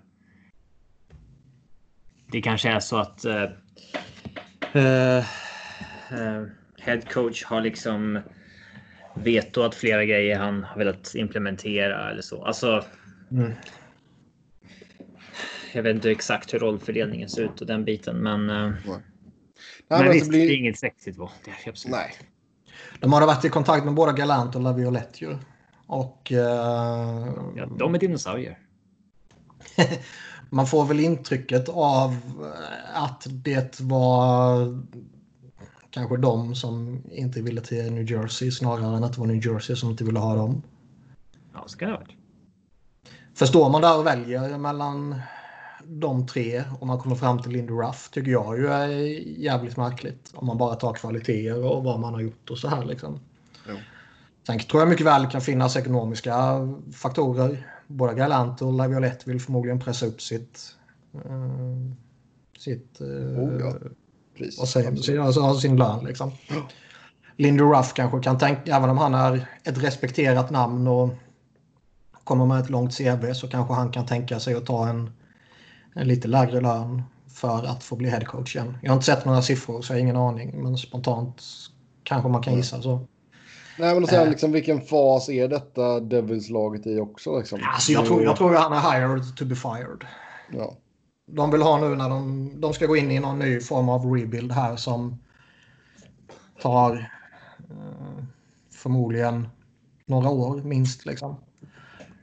det 2.32 2.42
kanske 2.42 2.70
är 2.70 2.80
så 2.80 2.98
att. 2.98 3.26
Eh, 3.26 3.44
eh, 4.74 5.18
eh, 6.12 6.44
head 6.78 7.02
coach 7.02 7.44
har 7.44 7.62
liksom 7.62 8.20
vetoat 9.16 9.76
flera 9.76 10.06
grejer 10.06 10.40
han 10.40 10.64
har 10.64 10.78
velat 10.78 11.16
implementera 11.16 12.12
eller 12.12 12.22
så. 12.22 12.46
Alltså. 12.46 12.86
Mm. 13.32 13.52
Jag 15.74 15.84
vet 15.84 15.96
inte 15.96 16.12
exakt 16.12 16.54
hur 16.54 16.60
rollfördelningen 16.60 17.30
ser 17.30 17.42
ut 17.42 17.62
och 17.62 17.68
den 17.68 17.86
biten, 17.86 18.18
men. 18.18 18.50
eh, 18.50 18.56
Nej, 18.56 18.72
men 18.88 19.02
men 19.88 19.98
alltså 19.98 20.14
visst, 20.14 20.30
blir... 20.30 20.40
det 20.48 20.54
är 20.54 20.58
inget 20.58 20.80
sexigt 20.80 21.18
val. 21.18 21.30
Det 21.46 21.52
är 21.52 21.70
absolut. 21.70 21.96
Nej. 21.96 22.14
De 23.00 23.14
har 23.14 23.28
varit 23.28 23.46
i 23.46 23.50
kontakt 23.50 23.86
med 23.86 23.94
både 23.94 24.14
Galant 24.14 24.56
och 24.56 24.62
Laviolette 24.62 25.26
ju. 25.26 25.38
Och 25.88 26.32
eh, 26.32 27.34
Ja, 27.56 27.66
de 27.80 27.96
är 27.96 28.00
dinosaurier. 28.00 28.58
man 30.50 30.68
får 30.68 30.86
väl 30.86 31.00
intrycket 31.00 31.70
av 31.70 32.12
eh, 32.12 33.04
att 33.04 33.28
det 33.30 33.80
var 33.80 34.66
kanske 35.94 36.18
de 36.18 36.56
som 36.56 37.04
inte 37.12 37.42
ville 37.42 37.62
till 37.62 37.94
New 37.94 38.12
Jersey 38.12 38.52
snarare 38.52 38.98
än 38.98 39.04
att 39.04 39.14
det 39.14 39.20
var 39.20 39.28
New 39.28 39.46
Jersey 39.46 39.76
som 39.76 39.90
inte 39.90 40.04
ville 40.04 40.20
ha 40.20 40.36
dem. 40.36 40.62
Ja, 41.54 41.64
så 41.68 41.78
kan 41.78 41.88
det 41.88 41.94
ha 41.94 42.02
varit. 42.02 42.16
Förstår 43.34 43.70
man 43.70 43.82
där 43.82 43.98
och 43.98 44.08
väljer 44.08 44.58
mellan 44.58 45.22
de 45.86 46.28
tre 46.28 46.64
och 46.80 46.88
man 46.88 47.00
kommer 47.00 47.16
fram 47.16 47.42
till 47.42 47.52
Lindy 47.52 47.74
Ruff 47.74 48.10
tycker 48.10 48.32
jag 48.32 48.58
ju 48.58 48.68
är 48.68 48.88
jävligt 49.40 49.78
märkligt. 49.78 50.32
Om 50.34 50.48
man 50.48 50.58
bara 50.58 50.76
tar 50.76 50.94
kvaliteter 50.94 51.64
och 51.64 51.84
vad 51.84 52.00
man 52.00 52.14
har 52.14 52.22
gjort 52.22 52.50
och 52.50 52.58
så 52.58 52.68
här 52.68 52.86
liksom. 52.86 53.20
Jo. 53.70 53.76
Sen 54.48 54.60
tror 54.60 54.82
jag 54.82 54.90
mycket 54.90 55.06
väl 55.06 55.28
kan 55.28 55.42
finnas 55.42 55.76
ekonomiska 55.76 56.34
faktorer. 56.94 57.68
Både 57.88 58.14
Galant 58.14 58.62
och 58.62 58.74
Laviolette 58.74 59.30
vill 59.30 59.42
förmodligen 59.42 59.80
pressa 59.80 60.06
upp 60.06 60.22
sitt, 60.22 60.76
eh, 61.14 61.96
sitt 62.58 63.02
eh, 63.02 63.08
Oh, 63.08 63.60
ja. 63.60 63.74
Precis. 64.38 64.60
Och 64.60 64.68
säger, 64.68 65.20
alltså, 65.20 65.42
har 65.42 65.54
sin 65.54 65.76
lön 65.78 66.06
liksom. 66.06 66.32
Lindy 67.38 67.64
Ruff 67.64 67.94
kanske 67.94 68.20
kan 68.20 68.38
tänka, 68.38 68.76
även 68.76 68.90
om 68.90 68.98
han 68.98 69.14
är 69.14 69.48
ett 69.64 69.84
respekterat 69.84 70.50
namn 70.50 70.88
och 70.88 71.10
kommer 72.24 72.46
med 72.46 72.60
ett 72.60 72.70
långt 72.70 72.98
CV 72.98 73.34
så 73.34 73.48
kanske 73.48 73.74
han 73.74 73.92
kan 73.92 74.06
tänka 74.06 74.40
sig 74.40 74.56
att 74.56 74.66
ta 74.66 74.88
en, 74.88 75.12
en 75.96 76.08
lite 76.08 76.28
lägre 76.28 76.62
lön 76.62 77.04
för 77.28 77.66
att 77.66 77.84
få 77.84 77.96
bli 77.96 78.10
headcoach 78.10 78.56
igen. 78.56 78.78
Jag 78.82 78.90
har 78.90 78.96
inte 78.96 79.06
sett 79.06 79.26
några 79.26 79.42
siffror 79.42 79.82
så 79.82 79.94
jag 79.94 79.96
har 79.98 80.02
ingen 80.02 80.16
aning, 80.16 80.64
men 80.64 80.78
spontant 80.78 81.42
kanske 82.04 82.30
man 82.30 82.42
kan 82.44 82.56
gissa 82.56 82.82
så. 82.82 83.08
Nej, 83.78 83.94
men 83.94 84.04
och 84.04 84.10
sen 84.10 84.24
Eh. 84.24 84.30
liksom, 84.30 84.52
vilken 84.52 84.82
fas 84.82 85.30
är 85.30 85.48
detta 85.48 86.00
Devils-laget 86.00 86.88
i 86.88 87.00
också? 87.00 87.38
Liksom? 87.38 87.60
Alltså 87.74 87.92
jag 87.92 88.06
tror, 88.06 88.24
jag 88.24 88.38
tror 88.38 88.56
han 88.56 88.74
är 88.74 88.80
hired 88.80 89.36
to 89.38 89.46
be 89.46 89.56
fired. 89.56 90.06
Ja. 90.52 90.78
De 91.26 91.52
vill 91.52 91.62
ha 91.62 91.80
nu 91.80 91.96
när 91.96 92.10
de, 92.10 92.52
de 92.62 92.74
ska 92.74 92.86
gå 92.86 92.98
in 92.98 93.12
i 93.12 93.20
någon 93.20 93.40
ny 93.40 93.60
form 93.60 93.90
av 93.90 94.06
rebuild 94.06 94.52
här 94.52 94.76
som 94.76 95.20
tar 96.62 97.12
eh, 97.70 98.24
förmodligen 98.72 99.48
några 100.06 100.30
år 100.30 100.62
minst. 100.62 101.06
Liksom. 101.06 101.36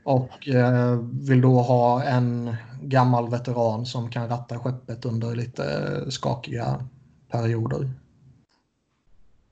Och 0.03 0.47
eh, 0.47 0.99
vill 1.11 1.41
då 1.41 1.61
ha 1.61 2.03
en 2.03 2.55
gammal 2.81 3.29
veteran 3.29 3.85
som 3.85 4.09
kan 4.09 4.29
ratta 4.29 4.59
skeppet 4.59 5.05
under 5.05 5.35
lite 5.35 6.05
skakiga 6.11 6.87
perioder. 7.29 7.91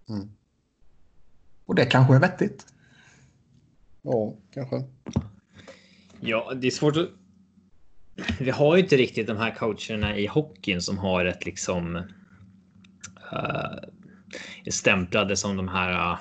Mm. 0.10 0.30
Och 1.66 1.76
det 1.76 1.86
kanske 1.86 2.16
är 2.16 2.20
vettigt. 2.20 2.66
ja, 4.02 4.34
kanske. 4.54 4.84
Ja, 6.20 6.54
det 6.54 6.68
är 6.68 6.72
svårt 6.72 6.98
att... 6.98 7.10
Vi 8.40 8.52
har 8.52 8.76
ju 8.76 8.84
inte 8.84 8.98
riktigt 8.98 9.28
de 9.28 9.38
här 9.38 9.56
coacherna 9.56 10.18
i 10.18 10.28
hockeyn 10.28 10.82
som 10.82 10.98
har 10.98 11.26
ett 11.26 11.46
liksom... 11.46 11.96
Uh, 13.34 13.90
stämplade 14.72 15.38
som 15.38 15.58
de 15.58 15.68
här 15.68 16.12
uh, 16.12 16.20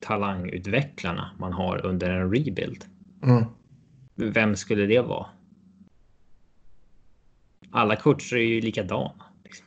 talangutvecklarna 0.00 1.30
man 1.38 1.52
har 1.52 1.86
under 1.86 2.10
en 2.10 2.34
rebuild. 2.34 2.84
Mm. 3.22 3.44
Vem 4.14 4.56
skulle 4.56 4.86
det 4.86 5.00
vara? 5.00 5.26
Alla 7.70 7.96
coacher 7.96 8.36
är 8.36 8.42
ju 8.42 8.60
likadana. 8.60 9.24
Liksom. 9.44 9.66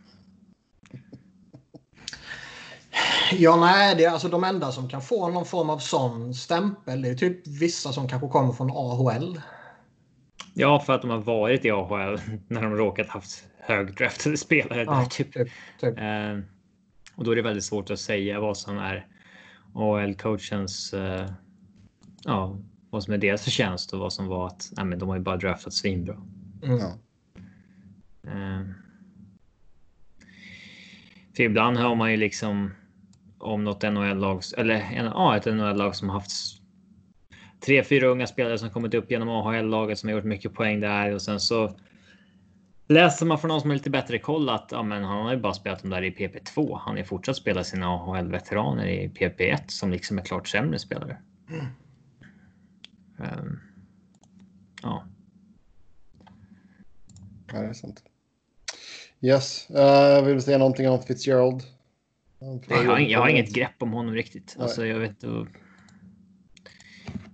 Ja, 3.32 3.56
nej, 3.56 3.96
det 3.96 4.06
är 4.06 4.12
alltså 4.12 4.28
de 4.28 4.44
enda 4.44 4.72
som 4.72 4.90
kan 4.90 5.02
få 5.02 5.30
någon 5.30 5.46
form 5.46 5.70
av 5.70 5.78
sån 5.80 6.34
stämpel. 6.34 7.02
Det 7.02 7.10
är 7.10 7.16
typ 7.16 7.48
vissa 7.48 7.94
som 7.94 8.08
kanske 8.08 8.28
kommer 8.28 8.54
från 8.54 8.72
AHL. 8.72 9.42
Ja, 10.54 10.80
för 10.80 10.94
att 10.94 11.02
de 11.02 11.10
har 11.10 11.18
varit 11.18 11.66
i 11.66 11.72
AHL 11.72 12.20
när 12.48 12.62
de 12.62 12.76
råkat 12.76 13.08
haft 13.08 13.48
högdraftade 13.60 14.38
spelare. 14.48 14.86
Där, 14.86 14.92
Ja, 14.92 15.06
typ. 15.06 15.34
typ, 15.34 15.50
typ. 15.80 15.98
Eh, 15.98 16.40
och 17.16 17.24
då 17.24 17.32
är 17.32 17.36
det 17.36 17.42
väldigt 17.42 17.64
svårt 17.64 17.90
att 17.90 18.00
säga 18.00 18.40
vad 18.40 18.58
som 18.58 18.78
är 18.78 19.08
AHL-coachens... 19.74 20.94
Eh, 20.94 21.32
ja, 22.24 22.58
vad 22.90 23.04
som 23.04 23.14
är 23.14 23.18
deras 23.18 23.44
förtjänst 23.44 23.94
och 23.94 24.00
vad 24.00 24.14
som 24.14 24.28
var 24.28 24.48
att 24.48 24.72
nej, 24.78 24.86
men 24.86 25.00
de 25.00 25.10
har 25.10 25.16
ju 25.16 25.22
bara 25.22 25.38
draftat 25.38 25.74
svinbra. 25.74 26.18
Mm. 26.64 26.80
Eh, 28.24 28.68
för 31.36 31.44
ibland 31.44 31.78
hör 31.78 31.96
man 31.96 32.12
ju 32.12 32.18
liksom 32.18 32.74
om 33.38 33.64
något 33.64 33.84
NHL-lag 33.84 34.42
eller 34.58 34.92
ja, 34.96 35.38
ett 35.38 35.46
NHL-lag 35.46 35.96
som 35.96 36.10
haft 36.10 36.32
tre, 37.66 37.84
fyra 37.84 38.08
unga 38.08 38.28
spelare 38.28 38.58
som 38.58 38.70
kommit 38.70 38.94
upp 38.94 39.12
genom 39.12 39.30
AHL-laget 39.30 40.00
som 40.00 40.10
har 40.10 40.16
gjort 40.16 40.26
mycket 40.26 40.54
poäng 40.54 40.80
där 40.80 41.14
och 41.14 41.22
sen 41.22 41.40
så 41.40 41.76
läser 42.88 43.26
man 43.26 43.40
från 43.40 43.50
någon 43.50 43.62
som 43.62 43.70
har 43.70 43.78
lite 43.78 43.90
bättre 43.90 44.20
koll 44.20 44.50
att 44.50 44.68
ja, 44.72 44.84
men 44.84 45.04
han 45.04 45.26
har 45.26 45.34
ju 45.34 45.40
bara 45.40 45.54
spelat 45.54 45.82
dem 45.82 45.90
där 45.90 46.04
i 46.04 46.12
PP2. 46.12 46.80
Han 46.80 46.98
är 46.98 47.04
fortsatt 47.04 47.36
spela 47.36 47.64
sina 47.64 47.88
AHL-veteraner 47.88 48.88
i 48.88 49.08
PP1 49.08 49.62
som 49.68 49.92
liksom 49.92 50.18
är 50.18 50.24
klart 50.24 50.48
sämre 50.48 50.80
spelare. 50.80 51.18
Ehm, 53.20 53.60
ja, 54.82 55.04
Ja, 57.54 57.60
det 57.60 57.68
är 57.68 57.74
sant. 57.74 58.04
Yes. 59.22 59.68
Uh, 59.70 60.26
vill 60.26 60.36
du 60.36 60.42
säga 60.42 60.58
någonting 60.58 60.90
om 60.90 61.02
Fitzgerald? 61.02 61.64
Jag, 62.68 62.78
har, 62.78 63.00
jag 63.00 63.20
har 63.20 63.30
inget 63.30 63.54
grepp 63.54 63.76
om 63.80 63.92
honom 63.92 64.14
riktigt. 64.14 64.56
Alltså, 64.60 64.86
jag 64.86 65.00
vet 65.00 65.24
inte. 65.24 65.48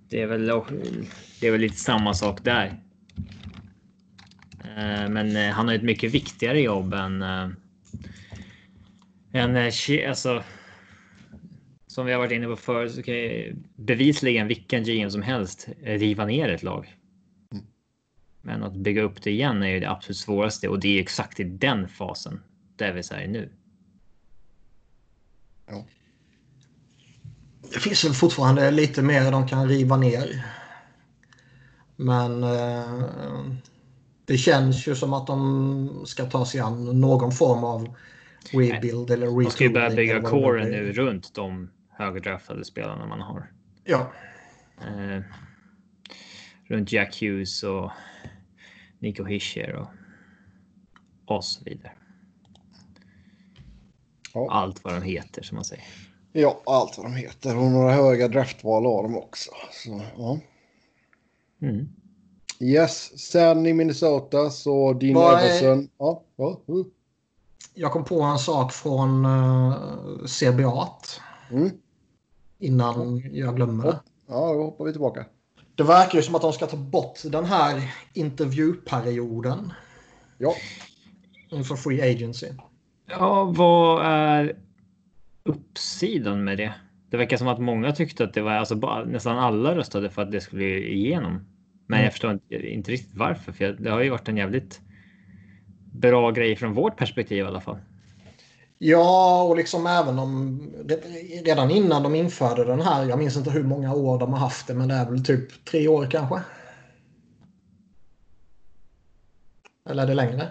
Det 0.09 0.21
är 0.21 0.27
väl. 0.27 0.45
Det 1.39 1.47
är 1.47 1.51
väl 1.51 1.61
lite 1.61 1.77
samma 1.77 2.13
sak 2.13 2.43
där. 2.43 2.65
Eh, 4.63 5.09
Men 5.09 5.35
eh, 5.35 5.49
han 5.49 5.67
har 5.67 5.75
ett 5.75 5.83
mycket 5.83 6.11
viktigare 6.11 6.61
jobb 6.61 6.93
än. 6.93 7.21
än 9.33 9.55
eh, 9.55 10.09
alltså. 10.09 10.43
Som 11.87 12.05
vi 12.05 12.11
har 12.11 12.19
varit 12.19 12.31
inne 12.31 12.47
på 12.47 12.55
förr 12.55 12.87
så 12.87 13.03
kan 13.03 13.13
ju 13.13 13.55
bevisligen 13.75 14.47
vilken 14.47 14.83
GM 14.83 15.11
som 15.11 15.21
helst 15.21 15.69
riva 15.83 16.25
ner 16.25 16.49
ett 16.49 16.63
lag. 16.63 16.95
Men 18.41 18.63
att 18.63 18.75
bygga 18.75 19.01
upp 19.01 19.21
det 19.21 19.31
igen 19.31 19.63
är 19.63 19.67
ju 19.67 19.79
det 19.79 19.89
absolut 19.89 20.17
svåraste 20.17 20.69
och 20.69 20.79
det 20.79 20.97
är 20.97 21.01
exakt 21.01 21.39
i 21.39 21.43
den 21.43 21.87
fasen 21.87 22.41
där 22.75 22.93
vi 22.93 22.99
är 22.99 23.27
nu. 23.27 23.49
Det 27.73 27.80
finns 27.80 28.06
väl 28.06 28.13
fortfarande 28.13 28.71
lite 28.71 29.01
mer 29.01 29.32
de 29.32 29.47
kan 29.47 29.69
riva 29.69 29.97
ner. 29.97 30.45
Men 31.95 32.43
eh, 32.43 33.12
det 34.25 34.38
känns 34.38 34.88
ju 34.88 34.95
som 34.95 35.13
att 35.13 35.27
de 35.27 36.03
ska 36.06 36.25
ta 36.25 36.45
sig 36.45 36.60
an 36.60 36.99
någon 37.01 37.32
form 37.32 37.63
av 37.63 37.95
rebuild 38.51 39.12
eller 39.12 39.27
Man 39.43 39.51
ska 39.51 39.63
ju 39.63 39.69
börja 39.69 39.86
retooling 39.86 40.08
bygga 40.08 40.19
blir. 40.19 40.71
nu 40.71 40.93
runt 40.93 41.34
de 41.34 41.69
högdraftade 41.89 42.65
spelarna 42.65 43.06
man 43.06 43.21
har. 43.21 43.51
Ja, 43.84 44.12
Eh, 44.82 45.21
runt 46.67 46.91
Jack 46.91 47.21
Hughes 47.21 47.63
och 47.63 47.91
Nico 48.99 49.23
Hischer 49.23 49.73
och, 49.75 49.88
och 51.25 51.43
så 51.43 51.63
vidare. 51.63 51.91
Ja. 54.34 54.47
Allt 54.51 54.84
vad 54.84 54.93
de 54.93 55.01
heter 55.01 55.43
som 55.43 55.56
man 55.56 55.65
säger. 55.65 55.84
Ja, 56.41 56.62
allt 56.65 56.97
vad 56.97 57.06
de 57.06 57.15
heter. 57.15 57.58
Och 57.58 57.63
några 57.63 57.91
höga 57.91 58.28
draftval 58.28 58.86
har 58.86 59.04
de 59.04 59.17
också. 59.17 59.52
Så, 59.71 60.02
ja. 60.17 60.39
Mm. 61.62 61.88
Yes, 62.60 63.19
sen 63.32 63.65
i 63.65 63.73
Minnesota 63.73 64.50
så 64.50 64.93
Dean 64.93 65.17
är- 65.17 65.38
Everson. 65.45 65.89
Ja, 65.97 66.23
ja. 66.36 66.60
uh. 66.69 66.86
jag 67.73 67.91
kom 67.91 68.04
på 68.06 68.21
en 68.21 68.38
sak 68.39 68.73
från 68.73 69.26
uh, 69.26 70.26
CBA 70.26 70.88
Mm. 71.52 71.69
innan 72.60 73.21
jag 73.34 73.56
glömmer 73.56 73.84
det. 73.86 74.00
Ja, 74.28 74.54
då 74.54 74.63
hoppar 74.63 74.86
vi 74.86 74.91
tillbaka. 74.91 75.26
Det 75.76 75.84
verkar 75.84 76.17
ju 76.17 76.23
som 76.23 76.36
att 76.36 76.41
de 76.41 76.54
ska 76.54 76.67
ta 76.67 76.78
bort 76.78 77.19
den 77.26 77.45
här 77.45 77.93
intervjuperioden 78.13 79.73
Ja, 80.38 80.54
inför 81.50 81.76
Free 81.76 82.12
Agency. 82.15 82.47
Ja, 83.10 83.43
vad 83.58 84.06
är 84.06 84.58
uppsidan 85.47 86.43
med 86.43 86.57
det? 86.57 86.73
Det 87.10 87.17
verkar 87.17 87.38
som 87.38 87.47
att 87.47 87.60
många 87.60 87.91
tyckte 87.91 88.23
att 88.23 88.33
det 88.33 88.41
var 88.41 88.51
alltså 88.51 88.75
bara, 88.75 89.05
nästan 89.05 89.38
alla 89.38 89.75
röstade 89.75 90.10
för 90.10 90.21
att 90.21 90.31
det 90.31 90.41
skulle 90.41 90.63
igenom. 90.79 91.33
Men 91.88 91.97
Mm. 91.97 92.03
jag 92.03 92.13
förstår 92.13 92.31
inte, 92.31 92.55
inte 92.55 92.91
riktigt 92.91 93.15
varför, 93.15 93.51
för 93.51 93.73
det 93.79 93.89
har 93.89 94.01
ju 94.01 94.10
varit 94.10 94.29
en 94.29 94.38
jävligt 94.38 94.81
bra 95.93 96.31
grej 96.31 96.55
från 96.55 96.73
vårt 96.73 96.97
perspektiv 96.97 97.38
i 97.38 97.41
alla 97.41 97.62
fall. 97.62 97.77
Ja, 98.77 99.43
och 99.43 99.57
liksom 99.57 99.88
även 99.88 100.19
om 100.19 100.62
redan 101.45 101.71
innan 101.71 102.03
de 102.03 102.15
införde 102.15 102.63
den 102.63 102.81
här, 102.81 103.05
jag 103.05 103.19
minns 103.19 103.38
inte 103.38 103.51
hur 103.51 103.63
många 103.63 103.93
år 103.93 104.19
de 104.19 104.33
har 104.33 104.39
haft 104.39 104.67
det, 104.67 104.73
men 104.73 104.88
det 104.88 104.93
är 104.93 105.10
väl 105.10 105.25
typ 105.25 105.65
tre 105.65 105.88
år 105.88 106.07
kanske? 106.12 106.41
Eller 109.89 110.03
är 110.03 110.07
det 110.07 110.13
längre? 110.13 110.47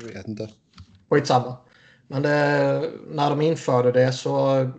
jag 0.00 0.08
vet 0.08 0.28
inte. 0.28 0.48
Skitsamma. 1.10 1.56
Men 2.10 2.22
det, 2.22 2.90
när 3.10 3.30
de 3.30 3.40
införde 3.40 3.92
det 3.92 4.12
så... 4.12 4.70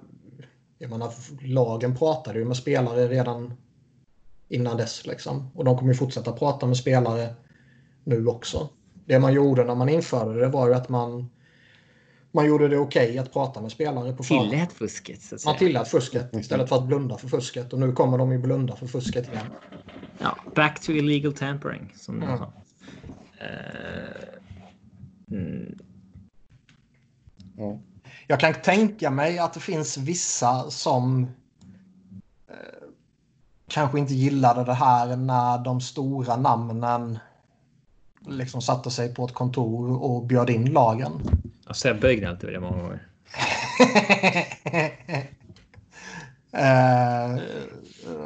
Jag 0.78 0.89
menar, 0.89 1.12
lagen 1.41 1.98
pratade 1.98 2.39
ju 2.39 2.46
med 2.46 2.58
spelare 2.58 3.08
redan 3.08 3.54
innan 4.50 4.78
dess. 4.78 5.08
Liksom. 5.08 5.52
Och 5.56 5.65
de 5.65 5.78
kommer 5.78 5.91
ju 5.91 5.98
fortsätta 5.98 6.32
prata 6.32 6.65
med 6.65 6.78
spelare 6.78 7.36
nu 8.04 8.28
också. 8.28 8.70
Det 9.06 9.20
man 9.20 9.34
gjorde 9.34 9.63
när 9.63 9.76
man 9.76 9.89
införde 9.89 10.39
det 10.39 10.48
var 10.48 10.67
ju 10.67 10.74
att 10.74 10.89
man, 10.89 11.30
man 12.32 12.46
gjorde 12.46 12.67
det 12.67 12.78
okej 12.78 13.17
att 13.17 13.34
prata 13.34 13.62
med 13.62 13.72
spelare 13.72 14.13
på 14.13 14.24
förhand. 14.24 14.50
Tillät 14.50 14.74
fusket 14.74 15.22
så 15.22 15.36
att 15.36 15.41
säga. 15.41 15.52
Man 15.52 15.60
tillät 15.60 15.88
fusket 15.88 16.36
istället 16.36 16.70
för 16.70 16.76
att 16.76 16.86
blunda 16.88 17.17
för 17.17 17.28
fusket. 17.28 17.74
Och 17.74 17.80
nu 17.80 17.91
kommer 17.91 18.17
de 18.17 18.32
ju 18.32 18.38
blunda 18.38 18.76
för 18.76 18.88
fusket 18.88 19.28
igen. 19.28 19.46
Ja, 20.17 20.38
back 20.56 20.82
to 20.82 20.91
illegal 20.91 21.34
tampering 21.34 21.94
som 21.98 22.20
de 22.20 22.30
Ja. 22.30 22.38
sa. 22.38 22.52
Eh, 23.46 25.38
mm, 25.38 25.78
Ja. 27.58 27.80
Jag 28.28 28.40
kan 28.40 28.54
tänka 28.54 29.12
mig 29.12 29.40
att 29.40 29.54
det 29.54 29.60
finns 29.60 29.98
vissa 29.98 30.70
som 30.70 31.24
eh, 32.50 32.88
kanske 33.68 34.00
inte 34.00 34.14
gillade 34.14 34.64
det 34.64 34.74
här 34.74 35.16
när 35.16 35.58
de 35.58 35.82
stora 35.82 36.36
namnen 36.36 37.20
liksom 38.28 38.62
satte 38.62 38.92
sig 38.92 39.16
på 39.16 39.26
ett 39.26 39.34
kontor 39.34 40.04
och 40.04 40.26
bjöd 40.26 40.50
in 40.50 40.66
lagen. 40.66 41.12
Sebbe 41.74 42.08
har 42.08 42.14
gnällt 42.14 42.44
över 42.44 42.54
det 42.54 42.60
många 42.60 42.82
gånger. 42.82 43.08
eh, 46.52 47.42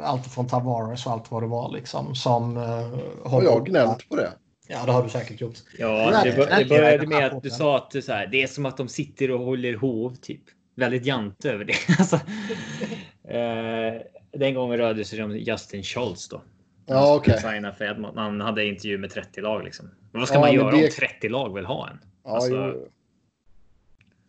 allt 0.02 0.26
från 0.26 0.46
Tavares 0.46 1.06
och 1.06 1.12
allt 1.12 1.30
vad 1.30 1.42
det 1.42 1.46
var 1.46 1.72
liksom. 1.72 2.14
Som 2.14 2.56
eh, 2.56 3.30
Har 3.30 3.42
jag 3.42 3.66
gnällt 3.66 4.08
på 4.08 4.16
det? 4.16 4.32
Ja, 4.68 4.86
det 4.86 4.92
har 4.92 5.02
du 5.02 5.08
säkert 5.08 5.40
gjort. 5.40 5.58
Ja, 5.78 6.22
det, 6.24 6.36
bör, 6.36 6.58
det 6.58 6.64
började 6.64 7.06
med 7.06 7.26
att 7.26 7.42
du 7.42 7.50
sa 7.50 7.76
att 7.76 7.90
det, 7.90 8.02
så 8.02 8.12
här, 8.12 8.26
det 8.26 8.42
är 8.42 8.46
som 8.46 8.66
att 8.66 8.76
de 8.76 8.88
sitter 8.88 9.30
och 9.30 9.40
håller 9.40 9.74
hov 9.74 10.14
typ. 10.14 10.42
Väldigt 10.74 11.06
jante 11.06 11.50
över 11.52 11.64
det. 11.64 11.74
alltså, 11.98 12.16
eh, 13.28 14.02
den 14.32 14.54
gången 14.54 14.78
rörde 14.78 14.98
det 14.98 15.04
sig 15.04 15.22
om 15.22 15.36
Justin 15.36 15.82
Schultz 15.82 16.28
då. 16.28 16.42
Ja, 16.86 17.14
okej. 17.14 17.34
Okay. 17.34 17.62
Han 18.14 18.40
hade 18.40 18.66
intervju 18.66 18.98
med 18.98 19.10
30 19.10 19.40
lag 19.40 19.64
liksom. 19.64 19.90
Men 20.12 20.20
vad 20.20 20.28
ska 20.28 20.36
Ja, 20.36 20.40
man 20.40 20.54
göra 20.54 20.70
det- 20.70 20.84
om 20.84 20.90
30 20.90 21.28
lag 21.28 21.54
vill 21.54 21.64
ha 21.66 21.88
en? 21.90 21.98
Ja, 22.24 22.30
Alltså- 22.30 22.72
jo. 22.74 22.88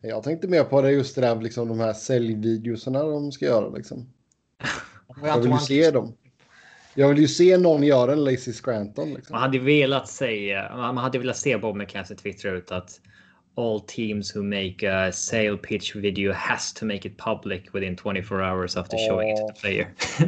Jag 0.01 0.23
tänkte 0.23 0.47
mer 0.47 0.63
på 0.63 0.81
det 0.81 0.91
just 0.91 1.15
det 1.15 1.21
där 1.21 1.41
liksom 1.41 1.67
de 1.67 1.79
här 1.79 1.93
säljvideorna 1.93 3.03
de 3.03 3.31
ska 3.31 3.45
göra 3.45 3.69
liksom. 3.69 4.09
Jag 5.23 5.39
vill 5.39 5.51
ju 5.51 5.57
se 5.57 5.91
dem. 5.91 6.13
Jag 6.99 7.09
vill 7.09 7.17
ju 7.17 7.27
se 7.27 7.57
någon 7.57 7.83
göra 7.83 8.13
en 8.13 8.23
Lazy 8.23 8.53
Scranton 8.53 9.13
liksom. 9.13 9.33
Man 9.33 9.41
hade 9.41 9.59
velat 9.59 10.07
säga, 10.07 10.75
man 10.75 10.97
hade 10.97 11.19
velat 11.19 11.37
se 11.37 11.57
Bob 11.57 11.75
McKenzie 11.75 12.17
twittra 12.17 12.51
ut 12.51 12.71
att 12.71 12.89
all 13.57 13.81
teams 13.81 14.35
who 14.35 14.43
make 14.43 14.93
a 14.93 15.11
sale 15.11 15.57
pitch 15.57 15.95
video 15.95 16.33
has 16.33 16.73
to 16.73 16.85
make 16.85 17.07
it 17.07 17.17
public 17.17 17.61
within 17.73 17.97
24 17.97 18.51
hours 18.51 18.77
after 18.77 18.97
showing 19.09 19.29
it 19.29 19.37
to 19.37 19.47
the 19.47 19.59
player. 19.61 19.87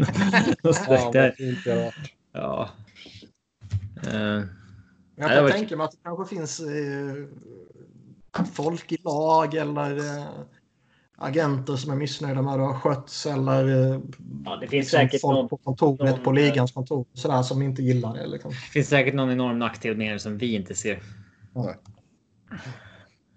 Ja, 0.64 1.12
det 1.14 1.76
varit. 1.76 1.96
ja. 2.34 2.70
Eh, 4.08 4.14
Jag 4.14 4.48
Nej, 5.16 5.38
kan 5.38 5.52
tänka 5.52 5.78
mig 5.78 5.86
att 5.86 5.92
det 5.92 5.98
kanske 6.04 6.36
finns 6.36 6.60
eh, 6.60 7.26
folk 8.54 8.92
i 8.92 8.98
lag 9.04 9.54
eller 9.54 9.98
eh, 9.98 10.26
agenter 11.20 11.76
som 11.76 11.92
är 11.92 11.96
missnöjda 11.96 12.42
med 12.42 12.52
hur 12.52 12.60
det 12.60 12.66
har 12.66 12.74
skötts 12.74 13.26
eller 13.26 13.68
eh, 13.94 14.00
ja, 14.46 14.56
det 14.56 14.68
finns 14.68 14.72
liksom 14.86 15.00
säkert 15.00 15.22
folk 15.22 15.36
någon, 15.36 15.50
på 15.50 15.58
kontoret 15.58 16.12
någon, 16.16 16.24
på 16.24 16.32
ligans 16.32 16.72
kontor 16.72 17.06
sådär, 17.14 17.42
som 17.42 17.62
inte 17.62 17.82
gillar 17.82 18.14
det. 18.14 18.28
Liksom. 18.28 18.52
finns 18.52 18.88
säkert 18.90 19.14
någon 19.14 19.32
enorm 19.32 19.60
nackdel 19.60 19.98
med 19.98 20.16
det 20.16 20.20
som 20.20 20.38
vi 20.38 20.56
inte 20.56 20.76
ser. 20.76 21.00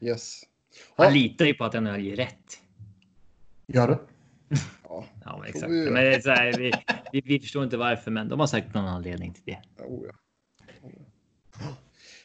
Yes. 0.01 0.43
Man 0.99 1.07
Ja. 1.07 1.13
litar 1.13 1.45
ju 1.45 1.55
på 1.55 1.65
att 1.65 1.83
NHL 1.83 2.01
ger 2.01 2.17
rätt. 2.17 2.59
Gör 3.67 3.89
det? 3.89 3.99
Ja. 4.85 5.05
Ja, 5.25 5.37
men 5.39 5.49
exakt. 5.49 5.71
Men 5.71 5.95
det 5.95 6.15
är 6.15 6.21
så 6.21 6.31
här, 6.31 6.59
vi, 6.59 6.73
vi, 7.13 7.21
vi 7.25 7.41
förstår 7.41 7.65
inte 7.65 7.77
varför, 7.77 8.11
men 8.11 8.29
de 8.29 8.41
har 8.41 8.47
säkert 8.47 8.75
någon 8.75 8.87
anledning 8.87 9.33
till 9.35 9.43
det. 9.47 9.59
Oh, 9.85 10.07
ja. 10.07 10.13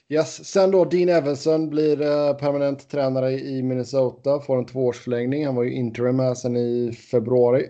Yes. 0.10 0.46
Sen 0.48 0.72
då 0.72 0.86
Dean 0.86 1.10
Evanson 1.10 1.70
blir 1.70 2.02
eh, 2.02 2.34
permanent 2.34 2.90
tränare 2.90 3.32
i 3.32 3.64
Minnesota. 3.64 4.40
Får 4.42 4.58
en 4.58 4.66
tvåårsförlängning. 4.66 5.46
Han 5.46 5.56
var 5.56 5.64
ju 5.64 5.74
interim 5.74 6.20
här 6.20 6.36
sen 6.36 6.56
i 6.56 6.92
februari. 7.12 7.66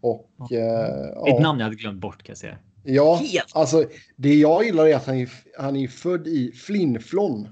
Och 0.00 0.52
eh, 0.52 0.84
Ett 1.08 1.14
ja, 1.14 1.38
namn 1.40 1.58
jag 1.58 1.64
hade 1.66 1.76
glömt 1.76 2.00
bort 2.00 2.22
kan 2.22 2.30
jag 2.32 2.38
säga. 2.38 2.58
ja, 2.84 3.14
Helt. 3.14 3.50
alltså 3.54 3.84
det 4.16 4.34
jag 4.34 4.64
gillar 4.64 4.86
är 4.86 4.96
att 4.96 5.06
han 5.06 5.16
är, 5.16 5.30
han 5.58 5.76
är 5.76 5.88
född 5.88 6.26
i 6.26 6.52
Flinflon. 6.52 7.48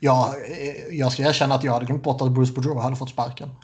Ja, 0.00 0.34
eh, 0.58 0.96
jag 0.98 1.12
ska 1.12 1.22
erkänna 1.22 1.54
att 1.54 1.64
jag 1.64 1.72
hade 1.72 1.86
glömt 1.86 2.02
bort 2.02 2.22
att 2.22 2.32
Bruce 2.32 2.52
Boudreau 2.52 2.78
hade 2.78 2.96
fått 2.96 3.10
sparken. 3.10 3.48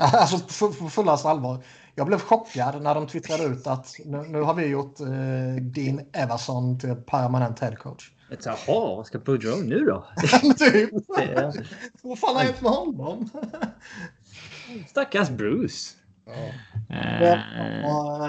Alltså 0.00 0.38
på 0.80 0.90
fullaste 0.90 1.28
allvar. 1.28 1.64
Jag 1.98 2.06
blev 2.06 2.18
chockad 2.18 2.82
när 2.82 2.94
de 2.94 3.06
twittrade 3.06 3.44
ut 3.44 3.66
att 3.66 3.94
nu, 4.04 4.18
nu 4.28 4.40
har 4.40 4.54
vi 4.54 4.66
gjort 4.66 5.00
eh, 5.00 5.06
Dean 5.62 6.00
Everson 6.12 6.78
till 6.78 6.94
permanent 6.94 7.60
headcoach. 7.60 8.10
Jaha, 8.44 8.56
vad 8.96 9.06
ska 9.06 9.18
Boudreau 9.18 9.62
nu 9.62 9.78
då? 9.84 10.04
typ. 10.58 10.90
Det- 11.16 11.52
Vad 12.02 12.18
fan 12.18 12.36
har 12.36 12.42
hänt 12.42 12.60
med 12.62 12.70
honom? 12.72 13.30
Stackars 14.88 15.28
Bruce. 15.30 15.94
Ja. 16.26 17.38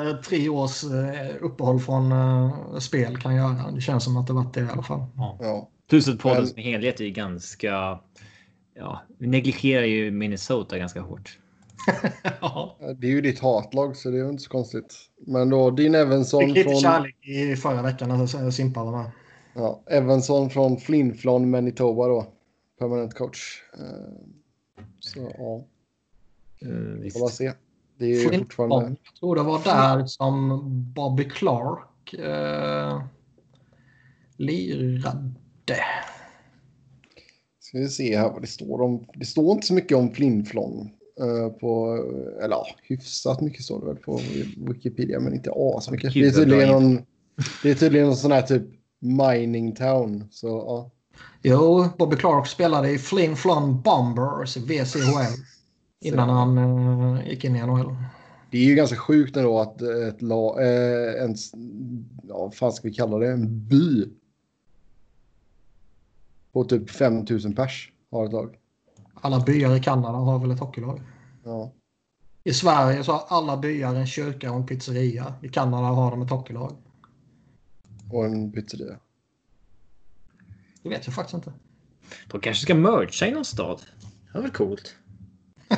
Eh, 0.09 0.15
tre 0.21 0.49
års 0.49 0.83
eh, 0.83 1.35
uppehåll 1.41 1.79
från 1.79 2.11
spel 2.81 3.17
kan 3.17 3.35
göra. 3.35 3.71
Det 3.71 3.81
känns 3.81 4.03
som 4.03 4.17
att 4.17 4.27
det 4.27 4.33
varit 4.33 4.53
det 4.53 4.61
i 4.61 4.69
alla 4.69 4.83
fall. 4.83 5.03
Ja. 5.39 5.69
Tusenpodden 5.89 6.37
Men- 6.37 6.47
som 6.47 6.57
helhet 6.61 6.99
är 6.99 7.03
ju 7.05 7.11
ganska... 7.11 7.99
Ja, 8.75 9.01
vi 9.17 9.27
negligerar 9.27 9.83
ju 9.85 10.11
Minnesota 10.11 10.77
ganska 10.77 11.01
hårt. 11.01 11.37
ja. 12.41 12.77
Det 12.97 13.07
är 13.07 13.11
ju 13.11 13.21
ditt 13.21 13.39
hatlag 13.39 13.97
så 13.97 14.09
det 14.09 14.17
är 14.17 14.23
ju 14.23 14.29
inte 14.29 14.43
så 14.43 14.49
konstigt. 14.49 14.95
Men 15.17 15.49
då 15.49 15.71
Dean 15.71 15.95
Evanson 15.95 16.45
Fick 16.45 16.55
lite 16.55 16.69
från... 16.69 16.79
kärlek 16.79 17.27
i 17.27 17.55
förra 17.55 17.81
veckan 17.81 18.09
när 18.09 18.51
Simpa 18.51 18.83
var 18.83 18.91
med. 18.91 19.11
Ja, 19.53 19.83
Evanson 19.87 20.49
från 20.49 20.77
Flinflon, 20.77 21.49
Manitoba 21.49 22.07
då. 22.07 22.25
Permanent 22.79 23.13
coach. 23.13 23.63
Eh, 23.73 24.13
Så 24.99 25.31
ja, 25.37 25.65
Uh, 26.65 27.01
visst. 27.01 27.19
får 27.19 27.27
se. 27.27 27.51
Det 27.97 28.05
är 28.05 28.09
ju 28.09 28.29
Flint 28.29 28.43
fortfarande... 28.43 28.95
Jag 29.03 29.15
tror 29.19 29.35
det 29.35 29.43
var 29.43 29.63
där 29.63 30.05
som 30.05 30.59
Bobby 30.93 31.29
Clark 31.29 32.13
eh, 32.13 33.03
lirade. 34.37 35.33
Ska 37.59 37.77
vi 37.77 37.89
se 37.89 38.17
här 38.17 38.29
vad 38.29 38.41
det 38.41 38.47
står 38.47 38.81
om. 38.81 39.05
Det 39.13 39.25
står 39.25 39.51
inte 39.51 39.67
så 39.67 39.73
mycket 39.73 39.97
om 39.97 40.11
Flinflon. 40.11 40.89
Eh, 41.19 41.49
På, 41.49 41.97
eller 42.43 42.55
ja, 42.55 42.67
hyfsat 42.83 43.41
mycket 43.41 43.63
står 43.63 43.79
det 43.79 43.85
väl 43.85 43.95
på 43.95 44.21
Wikipedia, 44.57 45.19
men 45.19 45.33
inte 45.33 45.51
asmycket. 45.55 46.13
Det 46.13 46.27
är 46.27 46.31
tydligen 46.31 46.69
någon, 46.69 47.01
det 47.63 47.71
är 47.71 47.75
tydligen 47.75 48.07
någon 48.07 48.17
sån 48.17 48.31
här 48.31 48.41
typ 48.41 48.63
mining 48.99 49.75
town. 49.75 50.27
Så 50.31 50.47
ja. 50.47 50.91
Jo, 51.41 51.87
Bobby 51.97 52.15
Clark 52.15 52.47
spelade 52.47 52.91
i 52.91 52.97
Flin 52.97 53.35
Flon 53.35 53.81
Bombers 53.81 54.57
VCHL 54.57 55.43
innan 56.01 56.29
han 56.29 56.57
eh, 56.57 57.29
gick 57.29 57.43
in 57.43 57.55
i 57.55 57.65
NHL. 57.65 57.95
Det 58.51 58.57
är 58.57 58.63
ju 58.63 58.75
ganska 58.75 58.97
sjukt 58.97 59.37
ändå 59.37 59.59
att 59.59 59.81
ett 59.81 60.21
lag, 60.21 60.61
eh, 60.61 61.23
en, 61.23 61.35
ja, 62.27 62.37
vad 62.37 62.55
fan 62.55 62.71
ska 62.71 62.87
vi 62.87 62.93
kalla 62.93 63.17
det, 63.17 63.31
en 63.31 63.67
by. 63.67 64.09
På 66.53 66.63
typ 66.63 66.89
5000 66.89 67.55
pers 67.55 67.91
har 68.11 68.25
ett 68.25 68.33
lag. 68.33 68.58
Alla 69.21 69.39
byar 69.39 69.75
i 69.75 69.79
Kanada 69.79 70.17
har 70.17 70.39
väl 70.39 70.51
ett 70.51 70.59
hockeylag. 70.59 71.01
Ja. 71.43 71.73
I 72.43 72.53
Sverige 72.53 73.03
så 73.03 73.11
har 73.11 73.37
alla 73.37 73.57
byar 73.57 73.95
en 73.95 74.07
kyrka 74.07 74.51
och 74.51 74.57
en 74.57 74.65
pizzeria. 74.65 75.33
I 75.41 75.49
Kanada 75.49 75.87
har 75.87 76.11
de 76.11 76.21
ett 76.21 76.29
hockeylag. 76.29 76.77
Och 78.11 78.25
en 78.25 78.51
pizzeria. 78.51 78.99
Det 80.83 80.89
vet 80.89 81.05
jag 81.05 81.15
faktiskt 81.15 81.33
inte. 81.33 81.53
De 82.27 82.41
kanske 82.41 82.63
ska 82.63 82.75
mercha 82.75 83.27
i 83.27 83.31
någon 83.31 83.45
stad. 83.45 83.81
Det 84.01 84.33
var 84.33 84.41
väl 84.41 84.51
coolt. 84.51 84.95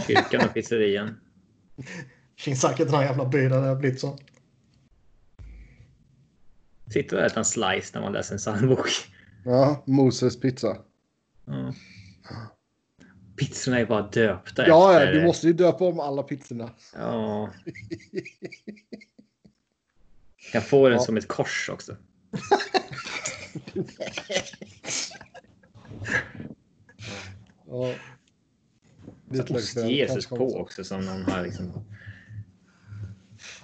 Kyrkan 0.08 0.45
och 0.47 0.54
pizzerian. 0.54 1.19
Det 1.75 1.86
finns 2.43 2.62
säkert 2.62 2.91
någon 2.91 3.01
jävla 3.01 3.25
by 3.25 3.38
där 3.38 3.62
det 3.62 3.67
har 3.67 3.75
blivit 3.75 3.99
så. 3.99 4.17
Sitter 6.93 7.17
och 7.17 7.23
äter 7.23 7.38
en 7.38 7.45
slice 7.45 7.91
när 7.93 8.01
man 8.01 8.13
läser 8.13 8.34
en 8.34 8.38
psalmbok. 8.38 8.88
Ja, 9.45 9.84
Moses 9.86 10.39
pizza. 10.39 10.77
Ja. 11.45 11.73
Pizzorna 13.35 13.79
är 13.79 13.85
bara 13.85 14.01
döpta 14.01 14.67
Ja, 14.67 14.93
efter... 15.01 15.13
du 15.13 15.23
måste 15.25 15.47
ju 15.47 15.53
döpa 15.53 15.85
om 15.85 15.99
alla 15.99 16.23
pizzorna. 16.23 16.69
Ja. 16.95 17.49
Jag 20.53 20.67
får 20.67 20.89
den 20.89 20.99
Ja. 20.99 21.05
som 21.05 21.17
ett 21.17 21.27
kors 21.27 21.69
också. 21.73 21.95
Ja. 27.67 27.93
Så 29.47 29.55
ost 29.55 29.77
Jesus 29.85 30.27
på 30.27 30.57
också. 30.59 30.83
som 30.83 31.05
någon 31.05 31.23
har 31.23 31.43
liksom. 31.43 31.65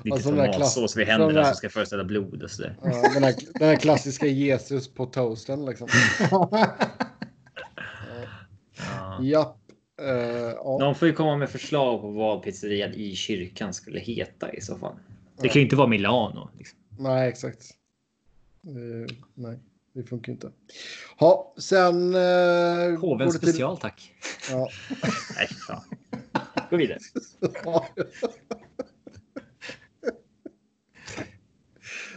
Lite 0.04 0.14
Alltså, 0.16 0.32
där 0.32 0.54
tomatsås 0.54 0.98
vid 0.98 1.08
händerna 1.08 1.32
där- 1.34 1.44
som 1.44 1.56
ska 1.56 1.70
föreställa 1.70 2.04
blod 2.04 2.44
och 2.44 2.52
sådär. 2.52 2.78
Ja, 2.84 2.90
den, 3.14 3.24
här, 3.24 3.36
den 3.54 3.68
här 3.70 3.76
klassiska 3.76 4.26
Jesus 4.26 4.88
på 4.94 5.06
toasten 5.06 5.66
liksom. 5.66 5.88
Ja. 8.80 9.20
Japp. 9.24 9.58
Eh, 10.02 10.08
ja. 10.56 10.78
Någon 10.80 10.96
får 10.96 11.08
ju 11.08 11.14
komma 11.14 11.38
med 11.38 11.50
förslag 11.50 12.02
på 12.02 12.12
vad 12.12 12.44
pizzerian 12.44 12.94
i 12.94 13.16
kyrkan 13.16 13.74
skulle 13.74 14.00
heta 14.00 14.54
i 14.54 14.62
så 14.62 14.78
fall. 14.78 14.96
Det 15.42 15.48
kan 15.48 15.60
ju 15.60 15.62
inte 15.62 15.76
vara 15.76 15.88
Milano. 15.88 16.50
Liksom. 16.58 16.80
Nej, 17.00 17.30
exakt. 17.30 17.64
Eh, 18.68 19.16
nej, 19.34 19.60
det 19.94 20.04
funkar 20.04 20.32
inte. 20.32 20.52
Ja, 21.20 21.54
sen... 21.58 22.16
Uh, 22.16 23.00
Hoven 23.00 23.32
special 23.32 23.78
tack. 23.78 24.14
Ja. 24.52 24.70
Nej, 25.36 25.48
fan. 25.68 25.82
Gå 26.70 26.78
vidare. 26.78 27.00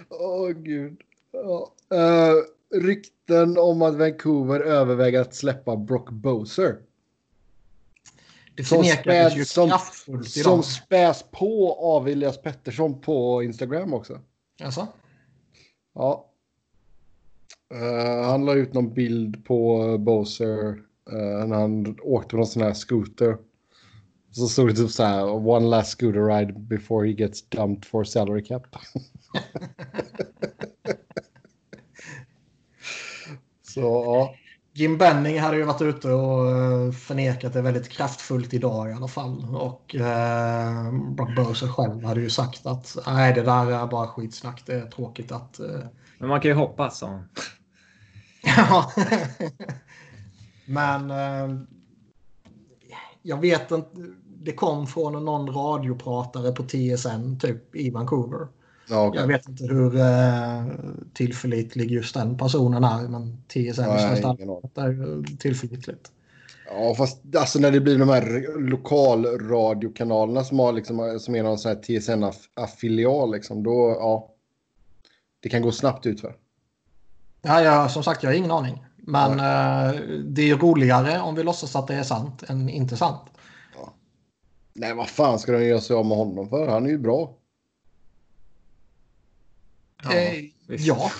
Åh, 0.08 0.50
gud. 0.50 1.00
Ja. 1.32 1.74
Eh, 1.94 2.34
rykten 2.74 3.58
om 3.58 3.82
att 3.82 3.94
Vancouver 3.94 4.60
överväger 4.60 5.20
att 5.20 5.34
släppa 5.34 5.76
Brock 5.76 6.10
Boser. 6.10 6.76
Det 8.56 8.64
Som 8.64 8.84
späd- 8.84 9.44
som- 9.44 10.22
Som 10.24 10.62
späs 10.62 11.24
på 11.30 11.74
av 11.74 12.08
Elias 12.08 12.42
Pettersson 12.42 13.00
på 13.00 13.42
Instagram 13.42 13.94
också. 13.94 14.20
Alltså? 14.62 14.88
Ja. 15.94 16.26
Uh, 17.74 18.22
han 18.30 18.44
la 18.44 18.54
ut 18.54 18.72
någon 18.74 18.94
bild 18.94 19.44
på 19.44 19.98
Bowser 19.98 20.68
uh, 21.12 21.46
när 21.46 21.56
han 21.56 21.96
åkte 22.02 22.30
på 22.30 22.36
någon 22.36 22.46
sån 22.46 22.62
här 22.62 22.74
scooter. 22.74 23.36
Så 24.30 24.46
stod 24.46 24.68
det 24.68 24.74
typ 24.74 24.90
så 24.90 25.02
här, 25.02 25.30
one 25.48 25.66
last 25.68 25.90
scooter 25.90 26.24
ride 26.26 26.52
before 26.52 27.08
he 27.08 27.12
gets 27.14 27.48
dumped 27.48 27.84
for 27.84 28.04
salary 28.04 28.44
cap. 28.44 28.62
så 33.74 33.80
ja. 33.80 34.34
Jim 34.72 34.98
Benning 34.98 35.40
hade 35.40 35.56
ju 35.56 35.62
varit 35.62 35.82
ute 35.82 36.08
och 36.08 36.50
eh, 36.50 36.92
förnekat 36.92 37.52
det 37.52 37.62
väldigt 37.62 37.88
kraftfullt 37.88 38.54
idag 38.54 38.90
i 38.90 38.92
alla 38.92 39.08
fall. 39.08 39.46
Och 39.54 39.94
eh, 39.94 40.92
Brock 40.92 41.36
Bowser 41.36 41.68
själv 41.68 42.04
hade 42.04 42.20
ju 42.20 42.30
sagt 42.30 42.66
att 42.66 42.96
nej, 43.06 43.34
det 43.34 43.42
där 43.42 43.70
är 43.70 43.86
bara 43.86 44.06
skitsnack. 44.06 44.62
Det 44.66 44.74
är 44.74 44.86
tråkigt 44.86 45.32
att... 45.32 45.60
Eh... 45.60 45.80
Men 46.18 46.28
man 46.28 46.40
kan 46.40 46.48
ju 46.48 46.54
hoppas. 46.54 46.98
Så. 46.98 47.24
ja. 48.42 48.92
Men 50.64 51.10
eh, 51.10 51.60
jag 53.22 53.40
vet 53.40 53.70
inte. 53.70 53.90
Det 54.42 54.52
kom 54.52 54.86
från 54.86 55.24
någon 55.24 55.54
radiopratare 55.54 56.52
på 56.52 56.62
TSN 56.62 57.38
typ 57.40 57.76
i 57.76 57.90
Vancouver. 57.90 58.48
Ja, 58.90 59.08
okay. 59.08 59.20
Jag 59.20 59.28
vet 59.28 59.48
inte 59.48 59.64
hur 59.64 59.96
eh, 59.96 60.64
tillförlitlig 61.14 61.90
just 61.90 62.14
den 62.14 62.38
personen 62.38 62.84
är, 62.84 63.08
men 63.08 63.42
TSN 63.48 63.80
är 63.80 65.36
tillförlitligt. 65.36 66.10
Ja, 66.66 66.94
fast 66.94 67.36
alltså 67.36 67.58
när 67.58 67.70
det 67.70 67.80
blir 67.80 67.98
de 67.98 68.08
här 68.08 68.58
lokalradiokanalerna 68.58 70.44
som, 70.44 70.58
har 70.58 70.72
liksom, 70.72 71.18
som 71.20 71.34
är 71.34 71.42
någon 71.42 71.58
sån 71.58 71.68
här 71.68 71.82
TSN-affilial, 71.82 73.32
liksom, 73.32 73.62
då, 73.62 73.96
ja. 73.98 74.34
Det 75.40 75.48
kan 75.48 75.62
gå 75.62 75.72
snabbt 75.72 76.06
utför. 76.06 76.36
Ja, 77.42 77.62
ja, 77.62 77.88
som 77.88 78.02
sagt, 78.02 78.22
jag 78.22 78.30
har 78.30 78.34
ingen 78.34 78.50
aning. 78.50 78.84
Men 78.96 79.38
ja. 79.38 79.94
eh, 79.94 80.00
det 80.24 80.50
är 80.50 80.56
roligare 80.56 81.20
om 81.20 81.34
vi 81.34 81.42
låtsas 81.42 81.76
att 81.76 81.86
det 81.86 81.94
är 81.94 82.02
sant 82.02 82.42
än 82.42 82.68
inte 82.68 82.96
sant. 82.96 83.22
Ja. 83.76 83.92
Nej, 84.72 84.94
vad 84.94 85.08
fan 85.08 85.38
ska 85.38 85.52
de 85.52 85.64
göra 85.64 85.80
sig 85.80 85.96
av 85.96 86.06
med 86.06 86.18
honom 86.18 86.48
för? 86.48 86.68
Han 86.68 86.86
är 86.86 86.90
ju 86.90 86.98
bra. 86.98 87.36
Ja. 90.02 90.12
Eh, 90.12 90.44
ja. 90.68 91.10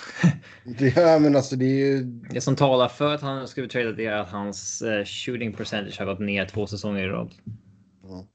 ja, 0.96 1.18
men 1.18 1.36
alltså 1.36 1.56
det 1.56 1.64
är 1.64 1.86
ju... 1.86 2.02
Det 2.04 2.40
som 2.40 2.56
talar 2.56 2.88
för 2.88 3.14
att 3.14 3.20
han 3.20 3.48
skulle 3.48 3.68
trada 3.68 3.92
det 3.92 4.06
är 4.06 4.16
att 4.16 4.30
hans 4.30 4.82
uh, 4.82 5.04
shooting 5.04 5.52
percentage 5.52 5.98
har 5.98 6.06
gått 6.06 6.20
ner 6.20 6.46
två 6.46 6.66
säsonger 6.66 7.02
i 7.02 7.08
rad. 7.08 7.34
Mm. 8.04 8.26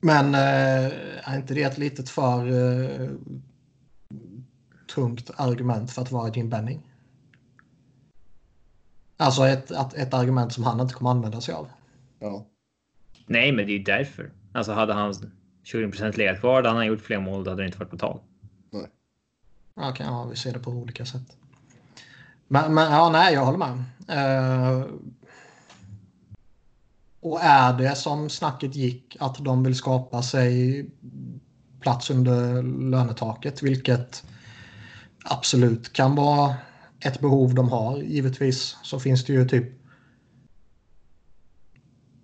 Men 0.00 0.26
uh, 0.26 0.92
är 1.22 1.36
inte 1.36 1.54
det 1.54 1.62
ett 1.62 1.78
litet 1.78 2.10
för 2.10 2.48
uh, 2.48 3.10
tungt 4.94 5.30
argument 5.36 5.90
för 5.90 6.02
att 6.02 6.12
vara 6.12 6.32
Jim 6.34 6.50
Benning? 6.50 6.90
Alltså 9.16 9.46
ett, 9.46 9.70
ett, 9.70 9.94
ett 9.94 10.14
argument 10.14 10.52
som 10.52 10.64
han 10.64 10.80
inte 10.80 10.94
kommer 10.94 11.10
använda 11.10 11.40
sig 11.40 11.54
av. 11.54 11.68
Ja. 12.18 12.46
Nej, 13.26 13.52
men 13.52 13.66
det 13.66 13.72
är 13.72 13.78
ju 13.78 13.84
därför. 13.84 14.32
Alltså 14.52 14.72
hade 14.72 14.92
han 14.92 15.14
20 15.64 16.12
legat 16.16 16.40
kvar. 16.40 16.56
Hade 16.56 16.68
han 16.68 16.86
gjort 16.86 17.00
fler 17.00 17.20
mål 17.20 17.44
då 17.44 17.50
hade 17.50 17.62
det 17.62 17.66
inte 17.66 17.78
varit 17.78 17.90
på 17.90 17.98
tal. 17.98 18.20
Nej. 18.70 18.88
Okay, 19.90 20.06
ja, 20.06 20.24
vi 20.30 20.36
ser 20.36 20.52
det 20.52 20.58
på 20.58 20.70
olika 20.70 21.06
sätt. 21.06 21.36
Men, 22.48 22.74
men 22.74 22.92
ja, 22.92 23.10
nej, 23.10 23.34
jag 23.34 23.44
håller 23.44 23.58
med. 23.58 23.84
Uh, 24.10 24.86
och 27.20 27.40
är 27.42 27.78
det 27.78 27.96
som 27.96 28.30
snacket 28.30 28.74
gick 28.74 29.16
att 29.20 29.44
de 29.44 29.62
vill 29.62 29.74
skapa 29.74 30.22
sig 30.22 30.86
plats 31.80 32.10
under 32.10 32.62
lönetaket, 32.90 33.62
vilket 33.62 34.24
absolut 35.24 35.92
kan 35.92 36.14
vara 36.14 36.54
ett 37.00 37.20
behov 37.20 37.54
de 37.54 37.68
har. 37.68 37.98
Givetvis 37.98 38.76
så 38.82 39.00
finns 39.00 39.24
det 39.24 39.32
ju 39.32 39.48
typ 39.48 39.72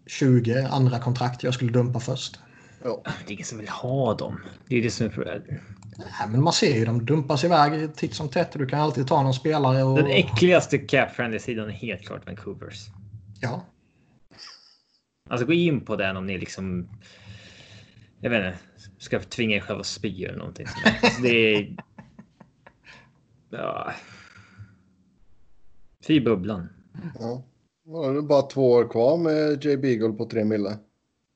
20 0.07 0.63
andra 0.71 0.99
kontrakt 0.99 1.43
jag 1.43 1.55
skulle 1.55 1.73
dumpa 1.73 2.01
först. 2.01 2.39
Ja. 2.85 3.03
Det 3.05 3.33
är 3.33 3.35
ingen 3.35 3.45
som 3.45 3.59
vill 3.59 3.69
ha 3.69 4.15
dem. 4.15 4.41
Det 4.69 4.77
är 4.77 4.83
det 4.83 4.91
som 4.91 5.07
är 5.07 5.61
Nej, 5.99 6.29
men 6.29 6.43
man 6.43 6.53
ser 6.53 6.79
ju 6.79 6.85
de 6.85 7.05
dumpas 7.05 7.45
iväg 7.45 7.95
titt 7.95 8.15
som 8.15 8.29
tätt. 8.29 8.53
Du 8.53 8.67
kan 8.67 8.81
alltid 8.81 9.07
ta 9.07 9.23
någon 9.23 9.35
spelare. 9.35 9.83
Och... 9.83 9.97
Den 9.97 10.07
äckligaste 10.07 10.79
cap 10.79 11.09
sidan 11.41 11.69
är 11.69 11.73
helt 11.73 12.03
klart 12.03 12.27
Vancouvers. 12.27 12.87
Ja. 13.41 13.67
Alltså 15.31 15.47
gå 15.47 15.53
in 15.53 15.81
på 15.81 15.97
den 15.97 16.17
om 16.17 16.27
ni 16.27 16.39
liksom. 16.39 16.89
Jag 18.21 18.31
vet 18.31 18.47
inte. 18.47 18.59
Ska 18.99 19.21
tvinga 19.21 19.57
er 19.57 19.61
själva 19.61 19.81
att 19.81 19.87
spy 19.87 20.25
eller 20.25 20.39
någonting. 20.39 20.67
Alltså, 21.03 21.23
det 21.23 21.55
är. 21.55 21.77
Ja. 23.51 23.93
Fy 26.07 26.21
bubblan. 26.21 26.69
Ja. 27.19 27.43
Det 27.85 28.19
är 28.19 28.23
bara 28.23 28.43
två 28.43 28.71
år 28.71 28.89
kvar 28.89 29.17
med 29.17 29.65
J. 29.65 29.77
Beagle 29.77 30.13
på 30.13 30.25
tre 30.25 30.45
mille. 30.45 30.79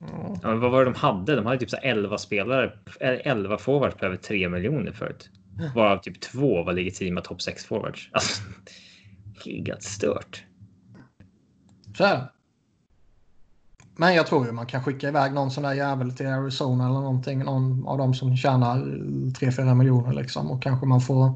Ja, 0.01 0.39
men 0.43 0.61
vad 0.61 0.71
var 0.71 0.79
det 0.79 0.91
de 0.91 0.95
hade? 0.95 1.37
De 1.37 1.47
hade 1.47 1.59
typ 1.59 1.71
så 1.71 1.77
11 1.77 2.19
spelare, 2.19 2.73
11 3.01 3.59
forwards 3.59 3.97
på 3.97 4.07
över 4.07 4.17
3 4.17 4.49
miljoner 4.49 4.93
förut. 4.93 5.31
Varav 5.75 5.99
typ 5.99 6.21
två 6.21 6.63
var 6.63 6.73
legitima 6.73 7.21
topp 7.21 7.43
6 7.43 7.65
forwards. 7.65 8.11
Alltså, 8.13 8.43
helt 9.45 9.83
stört. 9.83 10.45
Så 11.97 12.05
är 12.05 12.17
det. 12.17 12.31
Men 13.97 14.15
jag 14.15 14.27
tror 14.27 14.47
ju 14.47 14.53
man 14.53 14.67
kan 14.67 14.85
skicka 14.85 15.09
iväg 15.09 15.33
någon 15.33 15.51
sån 15.51 15.63
där 15.63 15.73
jävel 15.73 16.13
till 16.13 16.27
Arizona 16.27 16.85
eller 16.85 16.95
någonting. 16.95 17.45
Någon 17.45 17.87
av 17.87 17.99
dem 17.99 18.15
som 18.15 18.37
tjänar 18.37 18.77
3-4 18.77 19.75
miljoner 19.75 20.13
liksom. 20.13 20.51
Och 20.51 20.63
kanske 20.63 20.87
man 20.87 21.01
får 21.01 21.33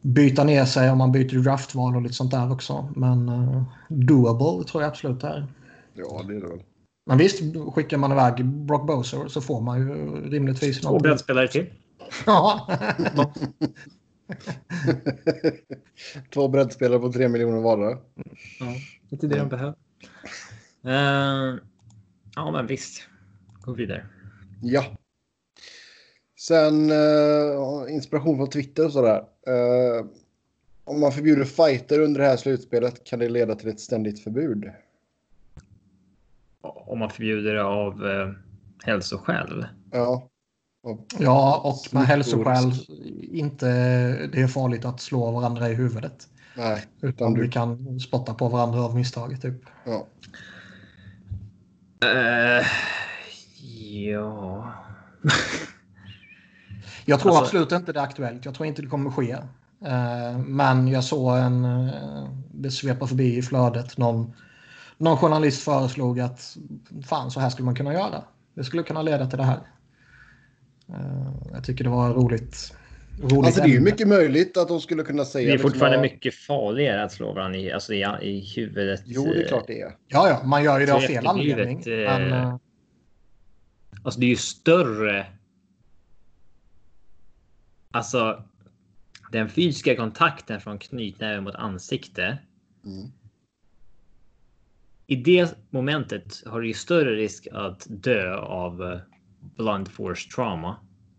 byta 0.00 0.44
ner 0.44 0.64
sig 0.64 0.90
om 0.90 0.98
man 0.98 1.12
byter 1.12 1.42
draftval 1.42 1.96
och 1.96 2.02
lite 2.02 2.14
sånt 2.14 2.30
där 2.30 2.52
också. 2.52 2.88
Men 2.96 3.28
uh, 3.28 3.62
doable 3.88 4.64
tror 4.64 4.82
jag 4.82 4.90
absolut 4.90 5.20
det 5.20 5.28
är. 5.28 5.46
Ja, 5.94 6.22
det 6.28 6.36
är 6.36 6.40
det 6.40 6.48
väl. 6.48 6.62
Men 7.08 7.18
visst, 7.18 7.42
skickar 7.74 7.96
man 7.96 8.12
iväg 8.12 8.44
Brock 8.44 8.86
Boser 8.86 9.28
så 9.28 9.40
får 9.40 9.60
man 9.60 9.80
ju 9.80 10.20
rimligtvis... 10.30 10.80
Två 10.80 10.98
breddspelare 10.98 11.48
till. 11.48 11.66
ja. 12.26 12.68
Två 16.34 16.48
breddspelare 16.48 16.98
på 16.98 17.12
tre 17.12 17.28
miljoner 17.28 17.60
vardera. 17.60 17.98
Ja, 18.60 18.66
inte 19.10 19.26
det 19.26 19.38
de 19.38 19.48
behöver. 19.48 19.74
Uh, 20.86 21.60
ja, 22.34 22.50
men 22.50 22.66
visst. 22.66 23.02
Gå 23.60 23.72
vidare. 23.72 24.06
Ja. 24.62 24.84
Sen 26.38 26.90
uh, 26.90 27.94
inspiration 27.94 28.36
från 28.36 28.50
Twitter 28.50 28.84
och 28.84 28.92
sådär. 28.92 29.18
Uh, 29.48 30.06
om 30.84 31.00
man 31.00 31.12
förbjuder 31.12 31.44
fighter 31.44 32.00
under 32.00 32.20
det 32.20 32.26
här 32.26 32.36
slutspelet 32.36 33.04
kan 33.04 33.18
det 33.18 33.28
leda 33.28 33.54
till 33.54 33.68
ett 33.68 33.80
ständigt 33.80 34.24
förbud 34.24 34.70
om 36.62 36.98
man 36.98 37.10
förbjuder 37.10 37.54
det 37.54 37.64
av 37.64 38.06
eh, 38.06 38.32
hälsoskäl. 38.84 39.66
Ja. 39.92 40.28
ja, 41.18 41.60
och 41.64 41.94
med 41.94 42.06
hälsoskäl 42.06 42.72
inte 43.22 43.66
det 44.26 44.42
är 44.42 44.48
farligt 44.48 44.84
att 44.84 45.00
slå 45.00 45.30
varandra 45.30 45.68
i 45.68 45.74
huvudet. 45.74 46.28
Nej. 46.56 46.84
Utan 47.00 47.34
du... 47.34 47.42
vi 47.42 47.48
kan 47.48 48.00
spotta 48.00 48.34
på 48.34 48.48
varandra 48.48 48.80
av 48.80 48.94
misstag 48.94 49.42
typ. 49.42 49.62
Ja. 49.84 50.06
Uh, 52.04 52.66
ja. 54.10 54.72
jag 57.04 57.20
tror 57.20 57.30
alltså... 57.30 57.44
absolut 57.44 57.72
inte 57.72 57.92
det 57.92 58.00
är 58.00 58.04
aktuellt. 58.04 58.44
Jag 58.44 58.54
tror 58.54 58.66
inte 58.66 58.82
det 58.82 58.88
kommer 58.88 59.10
ske. 59.10 59.36
Uh, 59.82 60.38
men 60.38 60.88
jag 60.88 61.04
såg 61.04 61.38
en, 61.38 61.64
uh, 61.64 62.28
det 62.54 62.70
svepar 62.70 63.06
förbi 63.06 63.36
i 63.36 63.42
flödet, 63.42 63.98
någon 63.98 64.32
någon 64.98 65.16
journalist 65.16 65.62
föreslog 65.62 66.20
att 66.20 66.56
fan 67.06 67.30
så 67.30 67.40
här 67.40 67.50
skulle 67.50 67.66
man 67.66 67.74
kunna 67.74 67.92
göra. 67.92 68.24
Det 68.54 68.64
skulle 68.64 68.82
kunna 68.82 69.02
leda 69.02 69.26
till 69.26 69.38
det 69.38 69.44
här. 69.44 69.60
Uh, 70.90 71.32
jag 71.52 71.64
tycker 71.64 71.84
det 71.84 71.90
var 71.90 72.14
roligt. 72.14 72.74
roligt 73.22 73.46
alltså 73.46 73.62
det 73.62 73.68
är 73.68 73.72
ju 73.72 73.80
mycket 73.80 74.08
möjligt 74.08 74.56
att 74.56 74.68
de 74.68 74.80
skulle 74.80 75.02
kunna 75.02 75.24
säga. 75.24 75.48
Det 75.48 75.54
är 75.54 75.58
fortfarande 75.58 76.02
liksom, 76.02 76.14
mycket 76.14 76.34
farligare 76.34 77.04
att 77.04 77.12
slå 77.12 77.32
varandra 77.32 77.58
i, 77.58 77.72
alltså 77.72 77.94
i, 77.94 78.04
i 78.22 78.52
huvudet. 78.56 79.02
Jo, 79.04 79.24
det 79.24 79.42
är 79.42 79.48
klart 79.48 79.66
det 79.66 79.80
är. 79.80 79.96
Ja, 80.08 80.28
ja, 80.28 80.42
man 80.44 80.64
gör 80.64 80.80
ju 80.80 80.86
det 80.86 80.94
av 80.94 81.00
fel 81.00 81.26
anledning. 81.26 81.82
Men, 81.86 82.32
uh... 82.32 82.56
Alltså 84.02 84.20
det 84.20 84.26
är 84.26 84.30
ju 84.30 84.36
större. 84.36 85.26
Alltså 87.90 88.44
den 89.32 89.48
fysiska 89.48 89.96
kontakten 89.96 90.60
från 90.60 90.78
knytnäven 90.78 91.44
mot 91.44 91.54
ansikte. 91.54 92.38
Mm 92.84 93.12
i 95.06 95.16
det 95.16 95.58
momentet 95.70 96.42
har 96.46 96.60
du 96.60 96.68
ju 96.68 96.74
större 96.74 97.16
risk 97.16 97.48
att 97.52 97.86
dö 97.88 98.36
av 98.36 98.82
eh, 98.82 98.98
blunt 99.56 99.88
force 99.88 100.30
trauma 100.30 100.76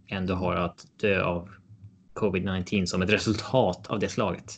än 0.08 0.26
du 0.26 0.34
har 0.34 0.56
att 0.56 0.86
dö 1.02 1.24
av 1.24 1.50
covid-19 2.14 2.86
som 2.86 3.02
ett 3.02 3.10
resultat 3.14 3.88
av 3.88 4.00
det 4.00 4.10
slaget. 4.10 4.58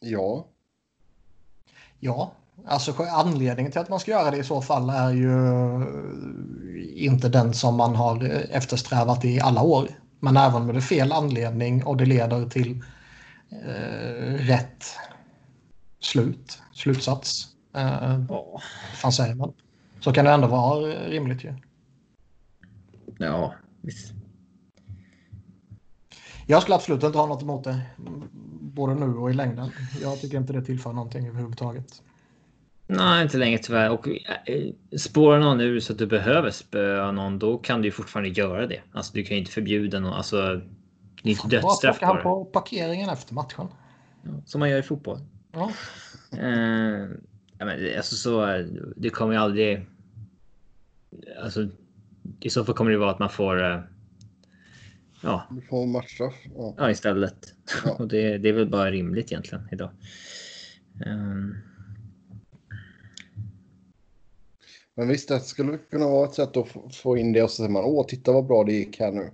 Ja. 0.00 0.48
Ja, 2.00 2.32
alltså 2.66 2.94
anledningen 3.02 3.72
till 3.72 3.80
att 3.80 3.88
man 3.88 4.00
ska 4.00 4.10
göra 4.10 4.30
det 4.30 4.36
i 4.36 4.44
så 4.44 4.62
fall 4.62 4.90
är 4.90 5.10
ju 5.10 5.32
eh, 5.82 7.04
inte 7.04 7.28
den 7.28 7.54
som 7.54 7.76
man 7.76 7.94
har 7.94 8.24
eh, 8.24 8.56
eftersträvat 8.56 9.24
i 9.24 9.40
alla 9.40 9.62
år. 9.62 9.88
Men 10.20 10.36
även 10.36 10.66
med 10.66 10.74
det 10.74 10.82
fel 10.82 11.12
anledning 11.12 11.84
och 11.84 11.96
det 11.96 12.06
leder 12.06 12.48
till 12.48 12.82
eh, 13.66 14.34
rätt 14.34 14.84
slut, 16.06 16.58
slutsats. 16.72 17.46
Eh, 17.74 18.20
Ja. 18.28 18.60
fan 18.94 19.12
säger 19.12 19.34
man? 19.34 19.52
Så 20.00 20.12
kan 20.12 20.24
det 20.24 20.30
ändå 20.30 20.46
vara 20.46 20.80
rimligt 20.86 21.44
ju. 21.44 21.54
Ja, 23.18 23.54
visst. 23.80 24.12
Jag 26.46 26.62
skulle 26.62 26.74
absolut 26.74 27.02
inte 27.02 27.18
ha 27.18 27.26
något 27.26 27.42
emot 27.42 27.64
det. 27.64 27.80
Både 28.60 28.94
nu 28.94 29.06
och 29.14 29.30
i 29.30 29.34
längden. 29.34 29.70
Jag 30.02 30.20
tycker 30.20 30.36
inte 30.38 30.52
det 30.52 30.62
tillför 30.62 30.92
någonting 30.92 31.28
överhuvudtaget. 31.28 32.02
Nej, 32.86 33.22
inte 33.22 33.36
längre 33.38 33.58
tyvärr. 33.58 33.90
Och 33.90 34.08
äh, 34.08 34.98
spårar 34.98 35.40
någon 35.40 35.60
ur 35.60 35.80
så 35.80 35.92
att 35.92 35.98
du 35.98 36.06
behöver 36.06 36.50
spöa 36.50 37.12
någon, 37.12 37.38
då 37.38 37.58
kan 37.58 37.82
du 37.82 37.88
ju 37.88 37.92
fortfarande 37.92 38.28
göra 38.30 38.66
det. 38.66 38.80
Alltså, 38.92 39.12
du 39.14 39.22
kan 39.24 39.34
ju 39.36 39.40
inte 39.40 39.52
förbjuda 39.52 40.00
någon. 40.00 40.12
Alltså, 40.12 40.36
det 41.22 41.30
är 41.30 41.30
inte 41.30 41.42
Bara 41.48 41.60
dödsstraff 41.60 41.98
plocka 41.98 42.06
han 42.06 42.16
på 42.16 42.18
det. 42.18 42.22
på 42.22 42.44
parkeringen 42.44 43.10
efter 43.10 43.34
matchen. 43.34 43.68
Som 44.44 44.58
man 44.58 44.70
gör 44.70 44.78
i 44.78 44.82
fotboll. 44.82 45.18
Ja. 45.56 45.72
Eh, 46.38 47.08
ja, 47.58 47.64
men 47.66 47.78
det- 47.80 47.96
alltså 47.96 48.14
så, 48.16 48.64
det 48.96 49.10
kommer 49.10 49.32
ju 49.32 49.38
aldrig... 49.38 49.86
Alltså, 51.42 51.68
i 52.40 52.50
så 52.50 52.64
fall 52.64 52.74
kommer 52.74 52.90
det 52.90 52.98
vara 52.98 53.10
att 53.10 53.18
man 53.18 53.30
får... 53.30 53.62
eh, 53.72 53.80
Ja, 55.22 55.46
Du 55.50 55.60
får 55.60 55.86
matchstraff. 55.86 56.34
Ja. 56.56 56.74
ja 56.78 56.90
istället. 56.90 57.54
Ja. 57.84 57.92
Och 57.98 58.08
det, 58.08 58.38
det 58.38 58.48
är 58.48 58.52
väl 58.52 58.70
bara 58.70 58.90
rimligt 58.90 59.32
egentligen 59.32 59.68
idag. 59.72 59.90
Ehm, 61.06 61.54
Men 64.94 65.08
visst, 65.08 65.28
det 65.28 65.40
skulle 65.40 65.78
kunna 65.78 66.06
vara 66.08 66.28
ett 66.28 66.34
sätt 66.34 66.56
att 66.56 66.68
få- 66.68 66.90
få 66.90 67.16
in 67.16 67.32
det 67.32 67.42
och 67.42 67.50
så 67.50 67.56
säger 67.56 67.70
man 67.70 67.84
åh, 67.84 68.06
titta 68.06 68.32
vad 68.32 68.46
bra 68.46 68.64
det 68.64 68.72
gick 68.72 69.00
här 69.00 69.12
nu. 69.12 69.30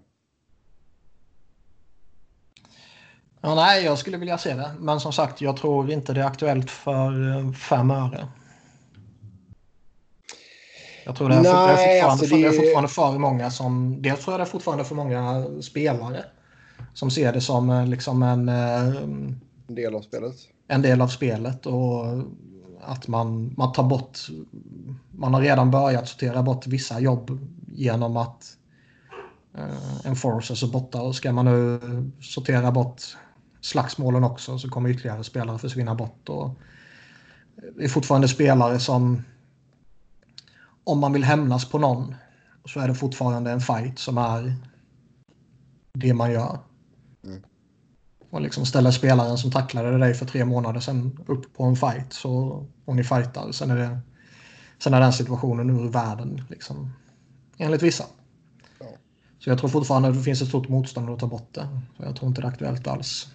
Ja, 3.42 3.54
nej, 3.54 3.84
jag 3.84 3.98
skulle 3.98 4.16
vilja 4.16 4.38
se 4.38 4.54
det. 4.54 4.70
Men 4.78 5.00
som 5.00 5.12
sagt, 5.12 5.40
jag 5.40 5.56
tror 5.56 5.90
inte 5.90 6.12
det 6.12 6.20
är 6.20 6.24
aktuellt 6.26 6.70
för 6.70 7.36
eh, 7.38 7.52
fem 7.52 7.90
öre. 7.90 8.28
Jag 11.04 11.16
tror 11.16 11.28
det 11.28 11.34
är, 11.34 11.42
för, 11.42 11.50
det 11.52 11.72
är, 11.72 11.76
Nej, 11.76 12.00
fortfarande, 12.00 12.12
alltså 12.12 12.26
för, 12.26 12.36
det 12.36 12.42
är 12.46 12.50
det- 12.50 12.56
fortfarande 12.56 12.88
för 12.88 13.18
många 13.18 13.50
som... 13.50 14.02
Dels 14.02 14.20
tror 14.24 14.32
jag 14.32 14.40
det 14.40 14.44
är 14.44 14.50
fortfarande 14.50 14.84
för 14.84 14.94
många 14.94 15.46
spelare 15.62 16.24
som 16.94 17.10
ser 17.10 17.32
det 17.32 17.40
som 17.40 17.70
eh, 17.70 17.86
liksom 17.86 18.22
en, 18.22 18.48
eh, 18.48 18.86
En 19.68 19.74
del 19.74 19.94
av 19.94 20.00
spelet. 20.00 20.34
en 20.68 20.82
del 20.82 21.00
av 21.00 21.08
spelet 21.08 21.66
och 21.66 22.04
att 22.84 23.08
man, 23.08 23.54
man 23.56 23.72
tar 23.72 23.82
bort... 23.82 24.18
Man 25.10 25.34
har 25.34 25.40
redan 25.40 25.70
börjat 25.70 26.08
sortera 26.08 26.42
bort 26.42 26.66
vissa 26.66 27.00
jobb 27.00 27.38
genom 27.72 28.16
att 28.16 28.44
eh, 29.58 30.06
Enforcers 30.06 30.62
är 30.62 30.66
borta 30.66 31.02
och 31.02 31.14
ska 31.14 31.32
man 31.32 31.44
nu 31.44 31.80
sortera 32.20 32.72
bort 32.72 33.02
slagsmålen 33.62 34.24
också 34.24 34.58
så 34.58 34.68
kommer 34.68 34.88
ytterligare 34.88 35.24
spelare 35.24 35.58
försvinna 35.58 35.94
bort. 35.94 36.28
Och 36.28 36.50
det 37.76 37.84
är 37.84 37.88
fortfarande 37.88 38.28
spelare 38.28 38.78
som 38.78 39.22
om 40.84 40.98
man 40.98 41.12
vill 41.12 41.24
hämnas 41.24 41.70
på 41.70 41.78
någon 41.78 42.14
så 42.64 42.80
är 42.80 42.88
det 42.88 42.94
fortfarande 42.94 43.50
en 43.50 43.60
fight 43.60 43.98
som 43.98 44.18
är 44.18 44.54
det 45.92 46.14
man 46.14 46.32
gör. 46.32 46.58
Mm. 47.24 47.42
Och 48.30 48.40
liksom 48.40 48.66
ställer 48.66 48.90
spelaren 48.90 49.38
som 49.38 49.50
tacklade 49.50 49.98
dig 49.98 50.14
för 50.14 50.26
tre 50.26 50.44
månader 50.44 50.80
sedan 50.80 51.18
upp 51.26 51.54
på 51.54 51.64
en 51.64 51.76
fight 51.76 52.12
så, 52.12 52.66
och 52.84 52.96
ni 52.96 53.04
fightar. 53.04 53.52
Sen 53.52 53.70
är, 53.70 53.76
det, 53.76 54.00
sen 54.78 54.94
är 54.94 55.00
den 55.00 55.12
situationen 55.12 55.70
ur 55.70 55.88
världen. 55.88 56.42
Liksom, 56.48 56.92
enligt 57.58 57.82
vissa. 57.82 58.04
Ja. 58.78 58.86
Så 59.38 59.50
jag 59.50 59.58
tror 59.58 59.70
fortfarande 59.70 60.08
att 60.08 60.14
det 60.14 60.22
finns 60.22 60.42
ett 60.42 60.48
stort 60.48 60.68
motstånd 60.68 61.10
att 61.10 61.18
ta 61.18 61.26
bort 61.26 61.54
det. 61.54 61.68
Så 61.96 62.02
jag 62.02 62.16
tror 62.16 62.28
inte 62.28 62.40
det 62.40 62.46
är 62.46 62.52
aktuellt 62.52 62.86
alls. 62.86 63.28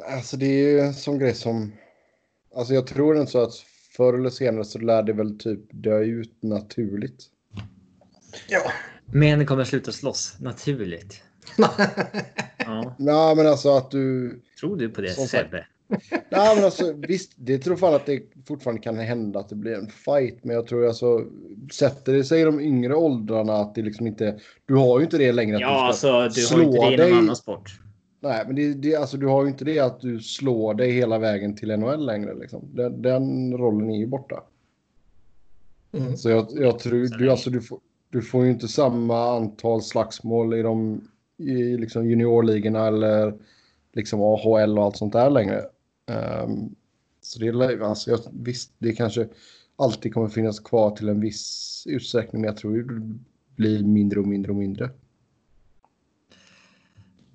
Alltså 0.00 0.36
det 0.36 0.46
är 0.46 0.72
ju 0.72 0.80
en 0.80 0.94
sån 0.94 1.18
grej 1.18 1.34
som... 1.34 1.72
Alltså 2.54 2.74
jag 2.74 2.86
tror 2.86 3.16
inte 3.16 3.32
så 3.32 3.42
att 3.42 3.54
förr 3.96 4.14
eller 4.14 4.30
senare 4.30 4.64
så 4.64 4.78
lär 4.78 5.02
det 5.02 5.12
väl 5.12 5.38
typ 5.38 5.60
dö 5.70 5.98
ut 5.98 6.42
naturligt. 6.42 7.24
Ja. 8.48 8.72
men 9.06 9.46
kommer 9.46 9.64
sluta 9.64 9.92
slåss 9.92 10.36
naturligt. 10.40 11.22
Ja, 12.66 12.94
Nej 12.98 13.36
men 13.36 13.46
alltså 13.46 13.76
att 13.76 13.90
du... 13.90 14.40
tror 14.60 14.76
du 14.76 14.88
på 14.88 15.00
det 15.00 15.10
Som. 15.10 15.26
Sebbe? 15.26 15.66
Nej 16.30 16.56
men 16.56 16.64
alltså 16.64 16.92
visst, 16.92 17.32
det 17.36 17.58
tror 17.58 17.76
fan 17.76 17.94
att 17.94 18.06
det 18.06 18.22
fortfarande 18.46 18.82
kan 18.82 18.98
hända 18.98 19.40
att 19.40 19.48
det 19.48 19.54
blir 19.54 19.74
en 19.74 19.90
fight. 19.90 20.44
Men 20.44 20.56
jag 20.56 20.66
tror 20.66 20.86
alltså, 20.86 21.24
sätter 21.72 22.12
det 22.12 22.24
sig 22.24 22.40
i 22.40 22.44
de 22.44 22.60
yngre 22.60 22.94
åldrarna 22.94 23.52
att 23.52 23.74
det 23.74 23.82
liksom 23.82 24.06
inte... 24.06 24.40
Du 24.66 24.74
har 24.74 24.98
ju 24.98 25.04
inte 25.04 25.18
det 25.18 25.32
längre. 25.32 25.56
Att 25.56 25.60
Ja, 25.60 25.88
du 25.92 25.98
ska 25.98 26.12
alltså 26.12 26.56
du 26.56 26.62
har 26.64 26.80
ju 26.80 26.86
inte 26.86 27.02
det 27.02 27.08
i 27.08 27.10
någon 27.10 27.18
annan 27.18 27.36
sport. 27.36 27.80
Nej, 28.22 28.44
men 28.46 28.56
det, 28.56 28.74
det, 28.74 28.96
alltså, 28.96 29.16
du 29.16 29.26
har 29.26 29.42
ju 29.42 29.48
inte 29.48 29.64
det 29.64 29.78
att 29.78 30.00
du 30.00 30.20
slår 30.20 30.74
dig 30.74 30.90
hela 30.90 31.18
vägen 31.18 31.56
till 31.56 31.76
NHL 31.78 32.06
längre. 32.06 32.34
Liksom. 32.34 32.68
Den, 32.72 33.02
den 33.02 33.58
rollen 33.58 33.90
är 33.90 33.98
ju 33.98 34.06
borta. 34.06 34.42
Mm. 35.92 36.16
Så 36.16 36.30
jag, 36.30 36.46
jag 36.54 36.78
tror, 36.78 37.18
du, 37.18 37.30
alltså, 37.30 37.50
du, 37.50 37.60
får, 37.60 37.80
du 38.10 38.22
får 38.22 38.44
ju 38.44 38.50
inte 38.50 38.68
samma 38.68 39.36
antal 39.36 39.82
slagsmål 39.82 40.54
i 40.54 40.62
de 40.62 41.00
i 41.36 41.76
liksom 41.76 42.10
juniorligorna 42.10 42.86
eller 42.86 43.34
liksom 43.92 44.20
AHL 44.20 44.78
och 44.78 44.84
allt 44.84 44.96
sånt 44.96 45.12
där 45.12 45.30
längre. 45.30 45.62
Ehm, 46.06 46.74
så 47.20 47.38
det 47.38 47.46
är 47.46 47.80
alltså, 47.80 48.10
jag, 48.10 48.20
visst, 48.32 48.72
det 48.78 48.92
kanske 48.92 49.28
alltid 49.76 50.14
kommer 50.14 50.28
finnas 50.28 50.60
kvar 50.60 50.90
till 50.90 51.08
en 51.08 51.20
viss 51.20 51.84
utsträckning, 51.88 52.42
men 52.42 52.48
jag 52.48 52.56
tror 52.56 52.76
ju 52.76 52.82
det 52.82 53.18
blir 53.56 53.84
mindre 53.84 54.20
och 54.20 54.26
mindre 54.26 54.52
och 54.52 54.58
mindre. 54.58 54.90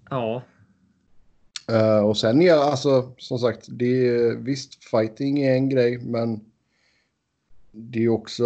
Ja, 0.09 0.43
Eh, 1.71 1.99
och 1.99 2.17
sen 2.17 2.41
är 2.41 2.53
alltså 2.53 3.11
som 3.17 3.39
sagt, 3.39 3.65
det 3.69 4.07
är, 4.07 4.35
visst 4.35 4.83
fighting 4.83 5.43
är 5.43 5.53
en 5.53 5.69
grej, 5.69 5.97
men 5.97 6.41
det 7.71 8.03
är 8.03 8.09
också 8.09 8.45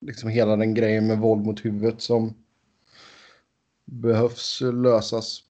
liksom 0.00 0.30
hela 0.30 0.56
den 0.56 0.74
grejen 0.74 1.06
med 1.06 1.18
våld 1.18 1.46
mot 1.46 1.64
huvudet 1.64 2.02
som 2.02 2.34
behövs 3.84 4.60
lösas 4.60 5.42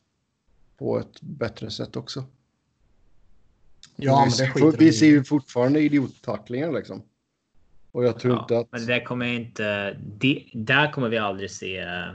på 0.79 0.99
ett 0.99 1.21
bättre 1.21 1.71
sätt 1.71 1.97
också. 1.97 2.25
Ja, 3.97 4.25
vi, 4.25 4.31
men 4.31 4.47
det 4.47 4.53
skiter 4.53 4.79
vi 4.79 4.93
ser 4.93 5.07
ju 5.07 5.25
fortfarande 5.25 5.81
idiottacklingar 5.81 6.73
liksom. 6.73 7.03
Och 7.93 8.05
jag 8.05 8.19
tror 8.19 8.35
ja. 8.35 8.41
inte 8.41 8.59
att... 8.59 8.73
men 8.73 8.87
det 8.87 9.01
kommer 9.01 9.27
inte. 9.27 9.97
Det, 10.19 10.45
där 10.55 10.93
kommer 10.93 11.09
vi 11.09 11.19
aldrig 11.19 11.51
se 11.51 11.79
eh, 11.79 12.13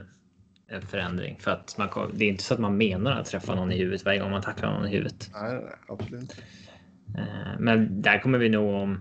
en 0.71 0.81
förändring 0.81 1.37
för 1.39 1.51
att 1.51 1.75
man, 1.77 2.11
det 2.13 2.25
är 2.25 2.29
inte 2.29 2.43
så 2.43 2.53
att 2.53 2.59
man 2.59 2.77
menar 2.77 3.11
att 3.11 3.25
träffa 3.25 3.55
någon 3.55 3.71
i 3.71 3.77
huvudet 3.77 4.05
varje 4.05 4.19
gång 4.19 4.31
man 4.31 4.41
tacklar 4.41 4.71
någon 4.73 4.87
i 4.87 4.91
huvudet. 4.91 5.29
Nej, 5.33 5.53
nej, 5.53 5.73
absolut 5.87 6.21
inte. 6.21 6.35
Eh, 7.17 7.59
Men 7.59 8.01
där 8.01 8.19
kommer 8.19 8.37
vi 8.37 8.49
nog 8.49 8.73
om 8.81 8.99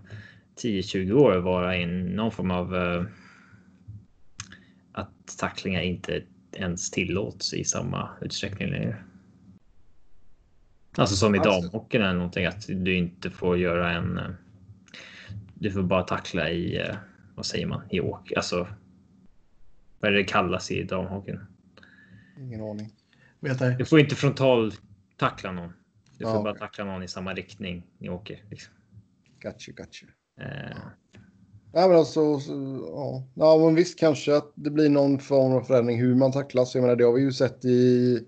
10-20 0.63 1.13
år 1.13 1.37
vara 1.37 1.77
i 1.77 1.87
någon 1.87 2.33
form 2.33 2.51
av 2.51 2.77
eh, 2.77 3.05
att 4.93 5.39
tacklingar 5.39 5.81
inte 5.81 6.23
ens 6.53 6.91
tillåts 6.91 7.55
i 7.55 7.65
samma 7.65 8.09
utsträckning 8.21 8.71
längre. 8.71 8.97
Alltså 10.97 11.17
som 11.17 11.35
i 11.35 11.39
Alltså- 11.39 11.61
damhockeyn 11.61 12.03
eller 12.03 12.15
någonting 12.15 12.47
att 12.47 12.67
du 12.69 12.95
inte 12.97 13.31
får 13.31 13.59
göra 13.59 13.93
en. 13.93 14.19
eh, 14.19 14.25
Du 15.55 15.71
får 15.71 15.83
bara 15.83 16.03
tackla 16.03 16.51
i 16.51 16.91
vad 17.35 17.47
säger 17.47 17.67
man 17.67 17.83
i 17.91 18.01
åk, 18.01 18.33
alltså. 18.33 18.69
Vad 20.01 20.11
är 20.13 20.17
det 20.17 20.25
kallas 20.25 20.71
i 20.71 20.83
damhockeyn? 20.83 21.41
Ingen 22.41 22.61
aning. 22.61 22.93
Vet. 23.41 23.79
Du 23.79 23.85
får 23.85 24.01
inte 24.01 24.15
frontal 24.15 24.73
tackla 25.17 25.53
någon. 25.53 25.73
Du 26.19 26.25
får 26.25 26.35
Ja, 26.35 26.43
bara 26.43 26.55
tackla 26.55 26.85
någon 26.85 27.03
i 27.03 27.09
samma 27.09 27.35
riktning 27.35 27.87
ni 27.99 28.09
åker. 28.11 28.45
Liksom. 28.51 28.73
Gotcha, 29.43 29.73
gotcha. 29.73 30.07
Eh, 30.41 30.77
Ja, 31.73 31.89
men 31.89 31.97
alltså, 31.97 32.41
så, 32.41 32.53
ja. 32.87 33.23
ja, 33.35 33.65
men 33.65 33.75
visst 33.75 33.99
kanske 33.99 34.37
att 34.37 34.53
det 34.55 34.71
blir 34.71 34.89
någon 34.89 35.19
form 35.19 35.53
av 35.53 35.61
förändring 35.63 36.01
hur 36.01 36.15
man 36.15 36.33
tacklas. 36.33 36.75
Jag 36.75 36.83
menar, 36.83 36.97
det 36.97 37.05
har 37.05 37.13
vi 37.13 37.21
ju 37.23 37.33
sett 37.33 37.65
i, 37.65 38.19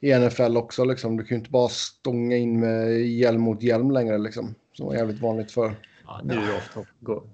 i 0.00 0.18
NFL 0.18 0.56
också. 0.56 0.84
Liksom. 0.84 1.16
Du 1.16 1.24
kan 1.24 1.34
ju 1.34 1.38
inte 1.38 1.50
bara 1.50 1.68
stånga 1.68 2.36
in 2.36 2.60
med 2.60 3.00
hjälm 3.00 3.40
mot 3.40 3.62
hjälm 3.62 3.90
längre, 3.90 4.18
liksom. 4.18 4.54
Som 4.72 4.86
var 4.86 4.94
jävligt 4.94 5.20
vanligt 5.20 5.52
för. 5.52 5.76
ja, 6.06 6.20
nu 6.24 6.34
är 6.34 6.46
det 6.46 6.56
ofta 6.56 6.84
gå. 7.00 7.24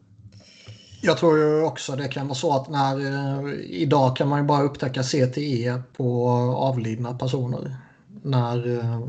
Jag 1.05 1.19
tror 1.19 1.39
ju 1.39 1.63
också 1.63 1.97
det 1.97 2.09
kan 2.09 2.27
vara 2.27 2.35
så 2.35 2.57
att 2.57 2.69
när 2.69 3.01
eh, 3.01 3.55
idag 3.61 4.17
kan 4.17 4.29
man 4.29 4.41
ju 4.41 4.47
bara 4.47 4.63
upptäcka 4.63 5.03
CTE 5.03 5.83
på 5.97 6.29
avlidna 6.57 7.19
personer. 7.19 7.77
När 8.23 8.79
eh, 8.79 9.01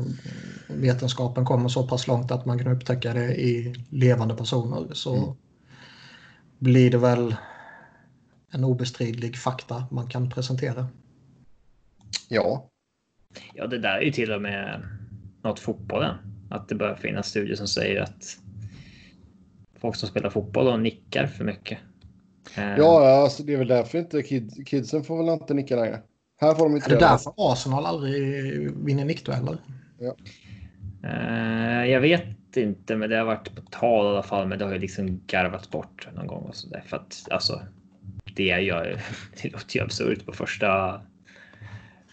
vetenskapen 0.68 1.44
kommer 1.44 1.68
så 1.68 1.86
pass 1.86 2.06
långt 2.06 2.30
att 2.30 2.46
man 2.46 2.58
kan 2.58 2.72
upptäcka 2.72 3.12
det 3.14 3.34
i 3.34 3.74
levande 3.90 4.34
personer 4.34 4.94
så 4.94 5.14
Mm. 5.16 5.34
blir 6.58 6.90
det 6.90 6.98
väl 6.98 7.36
en 8.50 8.64
obestridlig 8.64 9.36
fakta 9.36 9.86
man 9.90 10.08
kan 10.08 10.30
presentera. 10.30 10.86
Ja, 12.28 12.68
Ja, 13.54 13.66
det 13.66 13.78
där 13.78 13.96
är 13.96 14.00
ju 14.02 14.12
till 14.12 14.32
och 14.32 14.42
med 14.42 14.82
något 15.42 15.60
fotbollen. 15.60 16.14
Att 16.50 16.68
det 16.68 16.74
börjar 16.74 16.94
finnas 16.94 17.28
studier 17.28 17.56
som 17.56 17.68
säger 17.68 18.02
att 18.02 18.38
folk 19.80 19.96
som 19.96 20.08
spelar 20.08 20.30
fotboll 20.30 20.68
och 20.68 20.80
nickar 20.80 21.26
för 21.26 21.44
mycket. 21.44 21.78
Eh, 22.56 22.76
Ja, 22.76 23.22
alltså, 23.22 23.42
det 23.42 23.52
är 23.52 23.56
väl 23.56 23.68
därför 23.68 23.98
inte 23.98 24.22
kid, 24.22 24.66
kidsen 24.66 25.04
får 25.04 25.16
väl 25.24 25.34
inte 25.34 25.54
nicka 25.54 25.76
längre. 25.76 26.00
Här 26.40 26.54
får 26.54 26.64
de 26.64 26.76
inte 26.76 26.90
Är 26.90 26.94
det 26.94 27.00
därför 27.00 27.32
Arsenal 27.36 27.86
aldrig 27.86 28.14
vinner 28.84 29.04
nickdueller? 29.04 29.56
eh, 31.04 31.90
jag 31.90 32.00
vet 32.00 32.56
inte, 32.56 32.96
men 32.96 33.10
det 33.10 33.16
har 33.16 33.24
varit 33.24 33.54
på 33.54 33.62
tal 33.70 34.06
i 34.06 34.08
alla 34.08 34.22
fall. 34.22 34.48
Men 34.48 34.58
det 34.58 34.64
har 34.64 34.72
ju 34.72 34.78
liksom 34.78 35.20
garvats 35.26 35.70
bort 35.70 36.08
någon 36.14 36.26
gång 36.26 36.42
och 36.42 36.56
så 36.56 36.68
där 36.68 36.82
för 36.86 36.96
att 36.96 37.26
alltså. 37.30 37.60
Det 38.36 38.42
gör 38.42 39.00
det 39.42 39.52
låter 39.52 39.76
ju 39.76 39.84
absurt 39.84 40.26
på 40.26 40.32
första. 40.32 41.00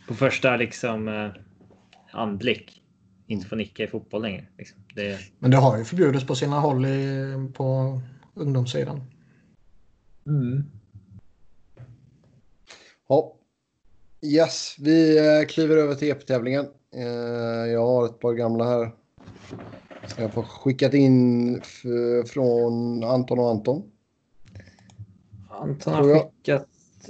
På 0.08 0.14
första 0.14 0.58
liksom 0.58 1.08
eh, 1.08 1.30
anblick. 2.12 2.83
Inte 3.28 3.48
få 3.48 3.56
nicka 3.56 3.84
i 3.84 3.88
fotboll 3.88 4.22
längre. 4.22 4.46
Liksom. 4.58 4.80
Det, 4.96 5.20
Men 5.40 5.52
det 5.52 5.58
har 5.58 5.78
ju 5.78 5.86
förbjudits 5.86 6.28
på 6.28 6.36
sina 6.36 6.60
håll 6.60 6.86
i, 6.86 7.50
på 7.54 8.00
ungdomssidan. 8.34 9.02
Ja. 13.08 13.36
Yes, 14.22 14.76
vi 14.80 15.18
eh, 15.18 15.48
kliver 15.48 15.78
över 15.78 15.96
till 15.96 16.10
EP-tävlingen. 16.12 16.66
Eh, 16.96 17.72
jag 17.72 17.86
har 17.86 18.06
ett 18.06 18.20
par 18.20 18.34
gamla 18.34 18.66
här. 18.66 18.92
Ska 20.08 20.22
jag 20.22 20.34
få 20.34 20.44
skickat 20.44 20.94
in 20.94 21.62
från 22.28 23.04
Anton 23.04 23.40
och 23.40 23.50
Anton. 23.50 23.92
Anton 25.50 25.94
har 25.94 26.20
skickat 26.20 26.68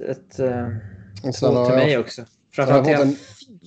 ett 0.10 0.34
sen 0.34 1.34
två 1.40 1.46
har 1.48 1.66
till 1.66 1.76
mig 1.76 1.92
jag, 1.92 2.02
också. 2.02 2.26
Framförallt 2.52 2.88
jag 2.88 3.16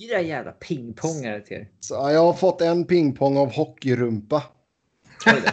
fyra 0.01 0.21
jävla 0.21 0.51
pingpongare 0.51 1.41
till 1.41 1.57
er. 1.57 1.69
så 1.79 1.93
jag 1.93 2.19
har 2.25 2.33
fått 2.33 2.61
en 2.61 2.85
pingpong 2.85 3.37
av 3.37 3.51
hockeyrumpa. 3.53 4.43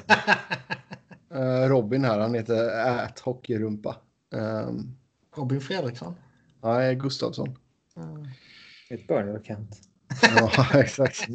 Eh, 1.35 1.69
Robin 1.69 2.05
här, 2.05 2.19
han 2.19 2.35
heter 2.35 2.87
Ät 3.05 3.19
Hockeyrumpa. 3.21 3.97
Um, 4.35 4.97
Robin 5.37 5.61
Fredriksson. 5.61 6.15
nej, 6.63 6.95
Gustavsson. 6.95 7.59
Mm. 7.97 8.27
Ett 8.91 9.07
Burnley-kant. 9.07 9.77
Ja, 10.37 10.51
exakt. 10.81 11.27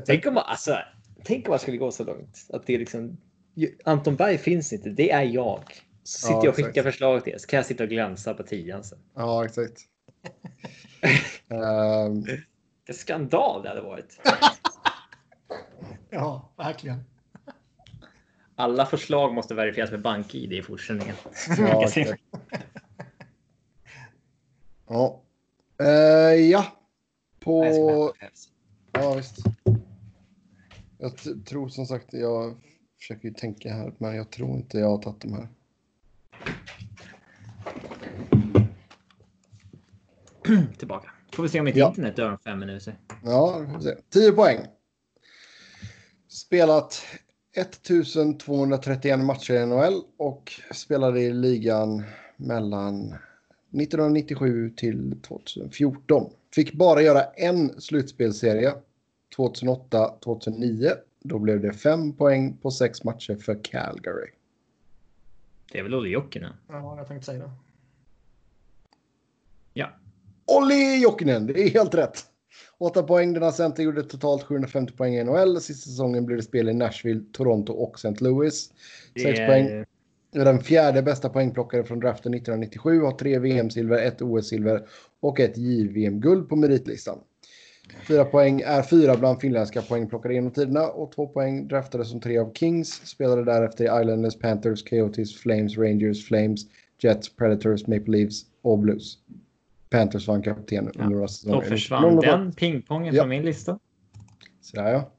Tänk 0.06 0.26
om, 0.26 0.36
alltså, 0.38 0.76
tänk 1.24 1.46
om 1.48 1.50
man 1.50 1.58
skulle 1.58 1.76
gå 1.76 1.90
så 1.90 2.04
långt. 2.04 2.46
Att 2.52 2.66
det 2.66 2.74
är 2.74 2.78
liksom, 2.78 3.16
Anton 3.84 4.16
Berg 4.16 4.38
finns 4.38 4.72
inte, 4.72 4.88
det 4.90 5.10
är 5.10 5.22
jag. 5.22 5.62
Så 6.02 6.18
sitter 6.18 6.34
Ja, 6.34 6.40
jag 6.44 6.48
och 6.50 6.56
skickar 6.56 6.68
exakt. 6.70 6.84
förslag 6.86 7.24
till 7.24 7.32
er. 7.32 7.38
Så 7.38 7.46
kan 7.46 7.56
jag 7.56 7.66
sitta 7.66 7.82
och 7.84 7.90
glänsa 7.90 8.34
på 8.34 8.42
tian 8.42 8.84
sen. 8.84 8.98
ja, 9.16 9.44
exakt. 9.44 9.80
Ehm, 11.48 12.22
Vilken 12.22 12.94
skandal 12.94 13.62
det 13.62 13.68
hade 13.68 13.80
varit. 13.80 14.20
Ja, 16.10 16.52
verkligen. 16.56 17.04
Alla 18.54 18.86
förslag 18.86 19.34
måste 19.34 19.54
verifieras 19.54 19.90
med 19.90 20.02
bank-id 20.02 20.52
i 20.52 20.62
fortsättningen. 20.62 21.16
ja, 21.58 21.84
exakt. 21.84 22.22
Ja. 24.88 25.22
Eh, 25.78 26.34
ja. 26.50 26.66
På... 27.40 27.64
Ja, 28.92 29.14
visst. 29.14 29.36
Jag 30.98 31.44
tror 31.46 31.68
som 31.68 31.86
sagt, 31.86 32.12
jag 32.12 32.56
försöker 32.98 33.28
ju 33.28 33.34
tänka 33.34 33.74
här, 33.74 33.92
men 33.98 34.16
jag 34.16 34.30
tror 34.30 34.56
inte 34.56 34.78
jag 34.78 34.88
har 34.88 34.98
tagit 34.98 35.20
de 35.22 35.32
här. 35.32 35.48
Tillbaka. 40.78 41.10
Får 41.32 41.42
vi 41.42 41.48
se 41.48 41.58
om 41.58 41.64
mitt 41.64 41.76
Ja. 41.76 41.88
internet 41.88 42.16
dör 42.16 42.30
om 42.30 42.38
fem 42.38 42.58
minuter. 42.58 42.98
Ja, 43.24 43.64
får 43.72 43.78
vi 43.78 43.84
se. 43.84 43.94
10 44.10 44.32
poäng. 44.32 44.58
Spelat 46.28 47.02
1231 47.56 49.18
matcher 49.24 49.54
i 49.54 49.66
NHL 49.66 50.02
och 50.16 50.52
spelade 50.74 51.20
i 51.20 51.32
ligan 51.32 52.02
mellan 52.36 53.06
1997 53.72 54.70
till 54.76 55.20
2014. 55.22 56.30
Fick 56.54 56.72
bara 56.72 57.02
göra 57.02 57.22
en 57.24 57.80
slutspelsserie 57.80 58.72
2008-2009. 59.36 60.90
Då 61.20 61.38
blev 61.38 61.60
det 61.60 61.72
5 61.72 62.12
poäng 62.12 62.56
på 62.56 62.70
6 62.70 63.04
matcher 63.04 63.34
för 63.36 63.64
Calgary. 63.64 64.30
Det 65.72 65.78
är 65.78 65.82
väl 65.82 65.94
Olle 65.94 66.08
Jokinen? 66.08 66.52
Ja, 66.68 66.94
jag 66.98 67.08
tänkte 67.08 67.26
säga 67.26 67.38
det. 67.38 67.50
Olli 70.46 71.02
Jokinen, 71.02 71.46
det 71.46 71.62
är 71.62 71.70
helt 71.70 71.94
rätt. 71.94 72.24
8 72.78 73.02
poäng. 73.02 73.32
Denna 73.32 73.52
center 73.52 73.82
gjorde 73.82 74.02
totalt 74.02 74.42
750 74.42 74.92
poäng 74.96 75.14
i 75.14 75.24
NHL. 75.24 75.60
Sista 75.60 75.90
säsongen 75.90 76.26
blev 76.26 76.36
det 76.36 76.42
spel 76.42 76.68
i 76.68 76.74
Nashville, 76.74 77.24
Toronto 77.32 77.72
och 77.72 77.94
St. 77.94 78.24
Louis. 78.24 78.70
6 79.22 79.40
är- 79.40 79.46
poäng. 79.46 79.84
Den 80.32 80.58
fjärde 80.60 81.02
bästa 81.02 81.28
poängplockare 81.28 81.84
från 81.84 82.00
draften 82.00 82.34
1997. 82.34 83.00
Har 83.00 83.12
tre 83.12 83.38
VM-silver, 83.38 83.98
ett 83.98 84.22
OS-silver 84.22 84.86
och 85.20 85.40
ett 85.40 85.56
JVM-guld 85.56 86.48
på 86.48 86.56
meritlistan. 86.56 87.18
Fyra 88.08 88.24
poäng 88.24 88.60
är 88.60 88.82
fyra 88.82 89.16
bland 89.16 89.40
finländska 89.40 89.82
poängplockare 89.82 90.34
genom 90.34 90.50
tiderna 90.50 90.88
och 90.88 91.12
två 91.12 91.26
poäng 91.26 91.68
draftades 91.68 92.10
som 92.10 92.20
tre 92.20 92.38
av 92.38 92.52
Kings. 92.54 92.88
Spelade 93.04 93.44
därefter 93.44 93.84
i 93.84 94.00
Islanders, 94.02 94.38
Panthers, 94.38 94.82
Coyotes, 94.84 95.36
Flames, 95.36 95.78
Rangers, 95.78 96.26
Flames, 96.28 96.60
Jets, 97.02 97.36
Predators, 97.36 97.86
Maple 97.86 98.12
Leafs 98.18 98.42
och 98.62 98.78
Blues. 98.78 99.18
Panthers 99.90 100.28
vann 100.28 100.42
kapten 100.42 100.88
under 100.88 101.04
några 101.04 101.20
Då 101.20 101.28
säsonger. 101.28 101.60
försvann 101.68 102.02
Någon- 102.02 102.20
den 102.20 102.52
pingpongen 102.52 103.14
Ja. 103.14 103.22
från 103.22 103.28
min 103.28 103.42
lista. 103.42 103.78
Så 104.60 104.76
där, 104.76 104.92
ja. 104.92 105.10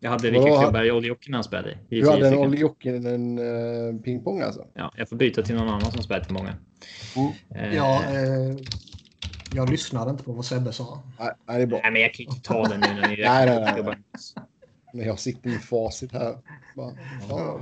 Jag 0.00 0.10
hade 0.10 0.30
vilka 0.30 0.60
klubbar 0.60 0.90
Olle 0.92 1.06
Jokinen 1.08 1.44
spelade 1.44 1.78
i. 1.88 2.00
Du 2.00 2.10
hade 2.10 2.28
en. 2.28 2.38
Olli 2.38 2.58
Jokinen 2.58 3.38
uh, 3.38 4.00
pingpong 4.00 4.40
alltså? 4.40 4.66
Ja, 4.74 4.92
jag 4.96 5.08
får 5.08 5.16
byta 5.16 5.42
till 5.42 5.54
någon 5.54 5.68
annan 5.68 5.92
som 5.92 6.02
spelar 6.02 6.24
till 6.24 6.32
många. 6.34 6.54
Eh, 7.54 7.74
Ja, 7.76 8.02
eh, 8.04 8.56
jag 9.54 9.70
lyssnade 9.70 10.10
inte 10.10 10.24
på 10.24 10.32
vad 10.32 10.44
Sebbe 10.44 10.72
sa. 10.72 11.02
Nej, 11.18 11.30
nej, 11.48 11.56
det 11.56 11.62
är 11.62 11.66
bra. 11.66 11.80
Nej, 11.82 11.92
men 11.92 12.02
jag 12.02 12.14
kan 12.14 12.26
inte 12.26 12.40
ta 12.42 12.64
den 12.64 12.80
nu 12.80 12.86
när 13.00 13.08
ni 13.08 13.16
Nej, 13.22 13.46
nej, 13.46 13.82
nej. 13.84 13.96
Men 14.94 15.06
jag 15.06 15.18
sitter 15.18 15.48
med 15.50 15.60
facit 15.62 16.12
här. 16.12 16.38
Bara, 16.76 16.92
ja. 17.28 17.60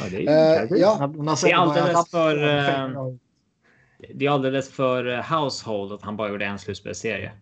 Ja, 0.00 0.04
det 0.10 0.26
är 0.26 0.62
Eh, 0.62 0.78
ja. 0.80 1.12
Det 1.42 1.50
är 1.50 1.54
alldeles 1.56 2.10
för, 2.10 2.58
eh, 2.58 3.14
Det 4.14 4.26
är 4.26 4.30
alldeles 4.30 4.70
för 4.70 5.06
eh, 5.06 5.40
household 5.40 5.92
att 5.92 6.02
han 6.02 6.16
bara 6.16 6.28
gjorde 6.28 6.44
en 6.44 6.58
slutspelsserie. 6.58 7.32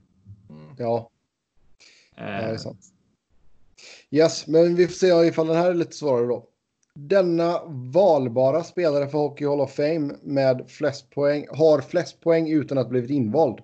ja, 0.78 1.10
Eh, 2.16 2.24
det 2.24 2.32
är 2.32 2.56
sant. 2.56 2.92
Yes, 4.10 4.46
men 4.46 4.74
vi 4.74 4.86
får 4.86 4.94
se 4.94 5.06
ifall 5.06 5.46
den 5.46 5.56
här 5.56 5.70
är 5.70 5.74
lite 5.74 5.92
svårare 5.96 6.26
då. 6.26 6.48
Denna 6.94 7.60
valbara 7.66 8.64
spelare 8.64 9.08
för 9.08 9.18
Hockey 9.18 9.46
Hall 9.46 9.60
of 9.60 9.74
Fame 9.74 10.14
med 10.22 10.64
flest 10.68 11.10
poäng, 11.10 11.46
har 11.50 11.80
flest 11.80 12.20
poäng 12.20 12.50
utan 12.50 12.78
att 12.78 12.88
blivit 12.88 13.10
invald. 13.10 13.58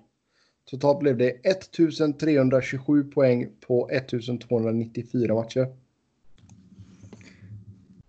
Totalt 0.69 0.99
blev 0.99 1.17
det 1.17 1.29
1327 1.29 3.03
poäng 3.03 3.49
på 3.67 3.89
1294 3.89 5.33
matcher. 5.33 5.67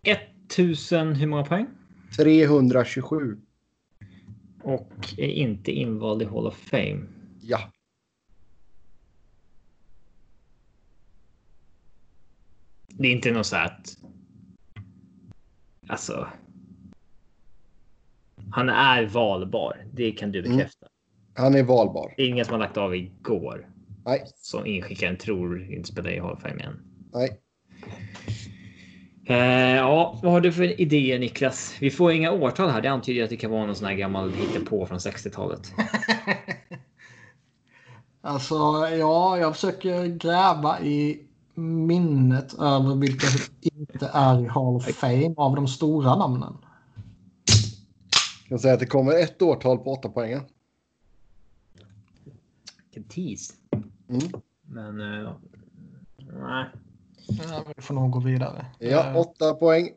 1000, 0.02 1.14
hur 1.14 1.26
många 1.26 1.44
poäng? 1.44 1.66
327. 2.16 3.36
Och 4.64 5.14
är 5.18 5.28
inte 5.28 5.72
invald 5.72 6.22
i 6.22 6.24
Hall 6.24 6.46
of 6.46 6.56
Fame. 6.56 7.00
Ja. 7.40 7.70
Det 12.88 13.08
är 13.08 13.12
inte 13.12 13.30
något 13.30 13.46
så 13.46 13.56
att... 13.56 13.96
Alltså. 15.88 16.28
Han 18.50 18.68
är 18.68 19.06
valbar. 19.06 19.84
Det 19.92 20.12
kan 20.12 20.32
du 20.32 20.38
Mm. 20.38 20.56
bekräfta. 20.56 20.86
Han 21.34 21.54
är 21.54 21.62
valbar. 21.62 22.14
Det 22.16 22.22
är 22.22 22.28
ingen 22.28 22.44
som 22.44 22.52
har 22.52 22.58
lagt 22.58 22.76
av 22.76 22.94
igår. 22.94 23.68
Nej, 24.04 24.22
Som 24.36 24.66
inskickaren 24.66 25.16
tror 25.16 25.70
inte 25.72 25.88
spelar 25.88 26.10
i 26.10 26.18
Hall 26.18 26.32
of 26.32 26.42
Fame 26.42 26.54
igen. 26.60 26.80
nej. 27.12 27.40
Eh, 29.26 29.76
ja, 29.76 30.18
vad 30.22 30.32
har 30.32 30.40
du 30.40 30.52
för 30.52 30.80
idéer 30.80 31.18
Niklas? 31.18 31.76
Vi 31.80 31.90
får 31.90 32.12
inga 32.12 32.32
årtal 32.32 32.70
här. 32.70 32.82
Det 32.82 32.88
antyder 32.88 33.24
att 33.24 33.30
det 33.30 33.36
kan 33.36 33.50
vara 33.50 33.66
någon 33.66 33.76
sån 33.76 33.86
här 33.86 33.94
gammal 33.94 34.32
hittepå 34.32 34.86
från 34.86 34.98
60-talet. 34.98 35.72
Alltså, 38.26 38.54
ja, 38.98 39.38
jag 39.38 39.54
försöker 39.54 40.06
gräva 40.06 40.80
i 40.80 41.26
minnet 41.54 42.54
över 42.54 42.94
vilka 42.94 43.26
som 43.26 43.54
inte 43.62 44.10
är 44.12 44.40
i 44.40 44.46
Hall 44.46 44.76
of 44.76 44.84
Fame 44.84 45.34
av 45.36 45.56
de 45.56 45.68
stora 45.68 46.16
namnen. 46.16 46.56
Jag 48.42 48.48
kan 48.48 48.58
säga 48.58 48.74
att 48.74 48.80
det 48.80 48.86
kommer 48.86 49.22
ett 49.22 49.42
årtal 49.42 49.78
på 49.78 49.92
åtta 49.92 50.08
poängen. 50.08 50.40
Vilken 52.84 53.04
tease. 53.04 53.54
Mm. 54.08 54.22
Men 54.62 55.00
eh, 55.00 55.32
nej. 56.16 56.66
Ja, 57.28 57.64
vi 57.76 57.82
får 57.82 57.94
nog 57.94 58.10
gå 58.10 58.20
vidare. 58.20 58.66
Ja, 58.78 59.10
Eh, 59.10 59.16
åtta 59.16 59.54
poäng. 59.54 59.88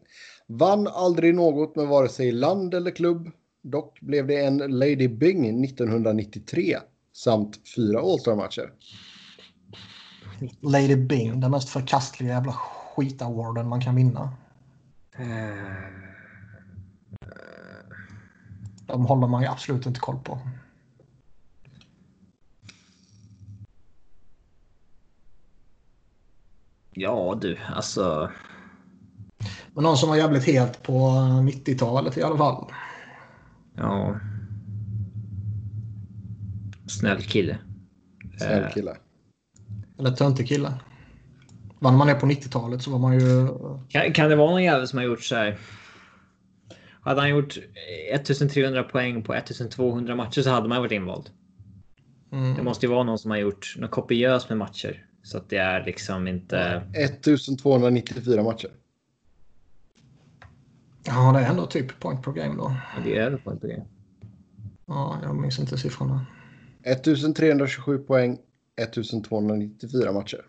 Vann 0.47 0.87
aldrig 0.87 1.35
något 1.35 1.75
med 1.75 1.87
vare 1.87 2.09
sig 2.09 2.31
land 2.31 2.73
eller 2.73 2.91
klubb. 2.91 3.31
Dock 3.63 3.99
blev 4.01 4.27
det 4.27 4.45
en 4.45 4.57
Lady 4.57 5.07
Byng 5.07 5.63
1993 5.65 6.77
samt 7.13 7.59
fyra 7.75 7.99
All-Star-matcher. 7.99 8.71
Lady 10.61 10.95
Bing, 10.95 11.39
den 11.39 11.51
mest 11.51 11.69
förkastliga 11.69 12.29
jävla 12.33 12.51
skitawarden 12.95 13.67
man 13.67 13.81
kan 13.81 13.95
vinna. 13.95 14.31
Eh, 15.17 15.27
De 18.87 19.05
håller 19.05 19.27
man 19.27 19.41
ju 19.41 19.47
absolut 19.47 19.85
inte 19.85 19.99
koll 19.99 20.19
på. 20.23 20.39
Ja 26.99 27.37
du, 27.41 27.57
alltså. 27.75 28.31
Men 29.73 29.83
någon 29.83 29.97
som 29.97 30.09
var 30.09 30.15
jävligt 30.15 30.43
het 30.43 30.83
på 30.83 30.93
90-talet 31.43 32.17
i 32.17 32.23
alla 32.23 32.37
fall. 32.37 32.71
Ja. 33.75 34.19
Snäll 36.87 37.21
kille. 37.21 37.57
Snäll 38.37 38.63
Eh, 38.63 38.69
kille. 38.69 38.97
Eller 39.99 40.11
töntig 40.11 40.47
kille. 40.47 40.73
Var 41.79 41.91
när 41.91 41.97
man 41.97 42.09
är 42.09 42.15
på 42.15 42.25
90-talet 42.25 42.81
så 42.81 42.91
var 42.91 42.99
man 42.99 43.19
ju... 43.19 43.47
Kan, 43.89 44.13
kan 44.13 44.29
det 44.29 44.35
vara 44.35 44.51
någon 44.51 44.63
jävel 44.63 44.87
som 44.87 44.97
har 44.97 45.05
gjort 45.05 45.23
så 45.23 45.35
här? 45.35 45.57
Hade 47.01 47.21
han 47.21 47.29
gjort 47.29 47.57
1300 48.13 48.83
poäng 48.83 49.23
på 49.23 49.33
1200 49.33 50.15
matcher 50.15 50.41
så 50.41 50.49
hade 50.49 50.69
man 50.69 50.81
varit 50.81 50.91
invald. 50.91 51.29
Det 52.29 52.35
Mm, 52.37 52.65
måste 52.65 52.85
ju 52.85 52.91
vara 52.91 53.03
någon 53.03 53.19
som 53.19 53.31
har 53.31 53.37
gjort 53.37 53.75
något 53.77 53.91
kopiöst 53.91 54.49
med 54.49 54.57
matcher. 54.57 55.06
Så 55.27 55.37
att 55.37 55.49
det 55.49 55.57
är 55.57 55.85
liksom 55.85 56.27
inte... 56.27 56.81
1294 56.93 58.43
matcher. 58.43 58.69
ja, 61.05 61.31
det 61.31 61.39
är 61.39 61.49
ändå 61.49 61.65
typ 61.65 61.99
point 61.99 62.23
per 62.23 62.31
game 62.31 62.55
då. 62.55 62.75
Ja, 62.95 63.01
Det 63.03 63.17
är 63.17 63.21
över 63.21 63.37
på 63.37 63.53
det. 63.53 63.85
Ja, 64.85 65.19
jag 65.23 65.35
minns 65.35 65.59
inte 65.59 65.77
siffrorna. 65.77 66.25
1327 66.83 67.97
poäng, 67.97 68.37
1294 68.81 70.11
matcher. 70.11 70.41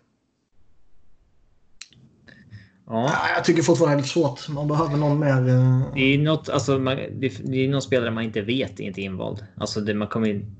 Ja, 2.87 3.11
Ja, 3.12 3.35
jag 3.35 3.45
tycker 3.45 3.62
fortfarande 3.62 3.97
det 3.97 3.99
är 3.99 4.03
lite 4.03 4.09
svårt. 4.09 4.49
Man 4.49 4.68
behöver 4.68 4.97
någon 4.97 5.18
mer... 5.18 5.49
eh, 5.49 5.95
det 5.95 6.01
är 6.01 6.18
något, 6.18 6.49
alltså, 6.49 6.79
man, 6.79 6.97
det, 6.97 7.41
det 7.45 7.64
är 7.64 7.68
någon 7.68 7.83
spelare 7.83 8.11
man 8.11 8.24
inte 8.24 8.41
vet 8.41 8.81
är 8.81 8.85
inte 8.85 9.01
invald. 9.01 9.45
Alltså 9.57 9.81
det, 9.81 9.95
man 9.95 10.09
kommer 10.09 10.29
in, 10.29 10.57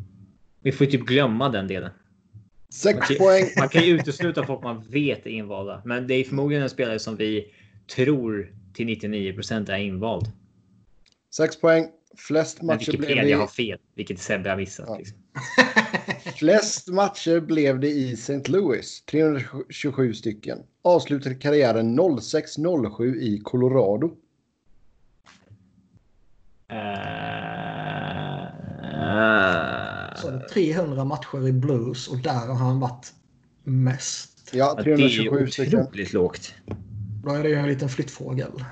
Vi 0.63 0.73
får 0.73 0.87
ju 0.87 0.91
typ 0.93 1.07
glömma 1.07 1.49
den 1.49 1.69
delen. 1.69 1.91
Man 2.69 2.73
6 2.73 3.09
kan, 3.09 3.17
poäng. 3.17 3.45
man 3.59 3.69
kan 3.69 3.83
ju 3.83 3.95
utesluta 3.95 4.47
folk 4.47 4.63
man 4.63 4.85
vet 4.89 5.27
är 5.27 5.31
invalda, 5.31 5.83
men 5.85 6.07
det 6.07 6.15
är 6.15 6.25
förmodligen 6.25 6.63
en 6.63 6.71
spelare 6.71 6.99
som 6.99 7.17
vi 7.17 7.55
tror 7.95 8.53
till 8.75 8.87
99% 8.87 9.71
är 9.71 9.79
invald. 9.79 10.27
6 11.35 11.61
poäng. 11.61 11.89
Flest 12.17 12.63
matcher, 12.63 12.97
blev 12.99 13.27
det, 13.27 13.33
har 13.33 13.47
fel, 13.47 13.79
vilket 13.95 14.19
Sebbe 14.19 14.51
har 14.51 14.57
missat. 14.57 14.87
Ja. 14.89 14.99
Liksom. 14.99 15.19
flest 16.37 16.89
matcher 16.89 17.41
blev 17.41 17.81
det 17.81 17.89
i 17.89 18.13
St. 18.13 18.51
Louis. 18.51 19.03
327 19.05 20.15
stycken. 20.15 20.59
Avslutade 20.83 21.35
karriären 21.35 22.01
06-07 22.01 23.17
i 23.17 23.41
Colorado. 23.45 24.17
Eh, 26.71 26.99
Så 30.19 30.29
är 30.29 30.33
det 30.33 30.49
300 30.49 31.05
matcher 31.05 31.49
i 31.49 31.53
Blues 31.53 32.09
och 32.09 32.19
där 32.19 32.47
har 32.47 32.55
han 32.55 32.81
varit 32.81 33.13
mest. 33.63 34.51
Ja, 34.53 34.75
ja, 34.77 34.83
det 34.83 34.93
är 34.93 34.97
ju 34.97 35.29
327 35.29 35.77
otroligt 35.77 36.13
lågt. 36.13 36.55
Då 37.25 37.31
är 37.31 37.43
det 37.43 37.49
ju 37.49 37.55
en 37.55 37.69
liten 37.69 37.89
flyttfågel. 37.89 38.65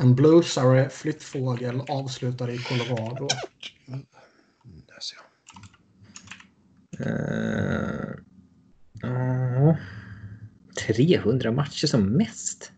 En 0.00 0.14
bluesare 0.14 0.88
flyttfågel 0.88 1.80
avslutade 1.88 2.52
i 2.52 2.58
Colorado. 2.58 3.28
Där 4.86 5.00
ser 5.00 5.16
jag. 5.16 7.06
Eh, 7.06 8.14
ja. 9.02 9.76
300 10.86 11.52
matcher 11.52 11.86
som 11.86 12.02
mest. 12.02 12.72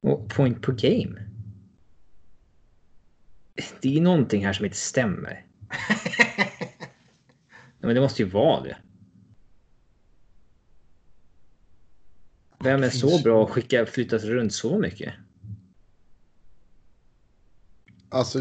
Och 0.00 0.28
point 0.28 0.62
per 0.62 0.72
game. 0.72 1.20
Det 3.80 3.96
är 3.96 4.00
någonting 4.00 4.46
här 4.46 4.52
som 4.52 4.64
inte 4.64 4.76
stämmer. 4.76 5.46
Ja, 7.82 7.86
men 7.86 7.94
det 7.94 8.00
måste 8.00 8.22
ju 8.22 8.28
vara 8.28 8.62
det. 8.62 8.76
Vem 12.60 12.82
är 12.82 12.90
så 12.90 13.22
bra 13.22 13.44
att 13.44 13.50
skicka 13.50 13.86
flyttas 13.86 14.24
runt 14.24 14.52
så 14.52 14.78
mycket? 14.78 15.14
Alltså, 18.08 18.38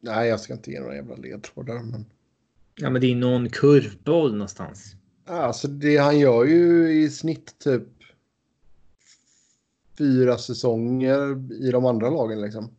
nej, 0.00 0.28
jag 0.28 0.40
ska 0.40 0.52
inte 0.52 0.70
ge 0.70 0.80
några 0.80 0.94
jävla 0.94 1.16
ledtrådar. 1.16 1.82
Men... 1.82 2.06
Ja, 2.74 2.90
men 2.90 3.00
det 3.00 3.06
är 3.06 3.16
någon 3.16 3.48
kurvboll 3.48 4.32
någonstans. 4.32 4.94
Alltså, 5.26 5.68
det 5.68 5.96
han 5.96 6.18
gör 6.18 6.44
ju 6.44 6.92
i 7.02 7.10
snitt 7.10 7.58
typ 7.58 7.88
fyra 9.98 10.38
säsonger 10.38 11.52
i 11.66 11.70
de 11.70 11.84
andra 11.84 12.10
lagen 12.10 12.40
liksom. 12.40 12.76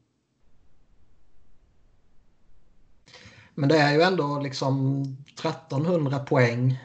Men 3.55 3.69
det 3.69 3.77
är 3.77 3.93
ju 3.93 4.01
ändå 4.01 4.39
liksom 4.39 5.01
1300 5.33 6.19
poäng. 6.19 6.79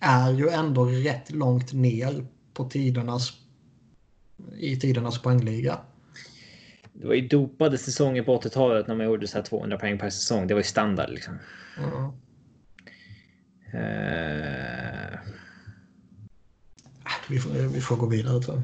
Är 0.00 0.32
ju 0.32 0.48
ändå 0.48 0.84
rätt 0.84 1.30
långt 1.30 1.72
ner 1.72 2.26
på 2.54 2.64
tidernas 2.64 3.32
i 4.58 4.76
tidernas 4.76 5.22
poängliga. 5.22 5.78
Det 6.92 7.06
var 7.06 7.14
ju 7.14 7.28
dopade 7.28 7.78
säsonger 7.78 8.22
på 8.22 8.40
80-talet 8.40 8.86
när 8.86 8.94
man 8.94 9.06
gjorde 9.06 9.28
så 9.28 9.38
här 9.38 9.44
200 9.44 9.78
poäng 9.78 9.98
per 9.98 10.10
säsong. 10.10 10.46
Det 10.46 10.54
var 10.54 10.60
ju 10.60 10.64
standard 10.64 11.10
liksom. 11.10 11.38
Ja. 11.78 12.14
Eh, 13.78 15.18
Vi, 17.28 17.38
får, 17.38 17.50
vi 17.50 17.80
får 17.80 17.96
gå 17.96 18.06
vidare 18.06 18.42
tror 18.42 18.62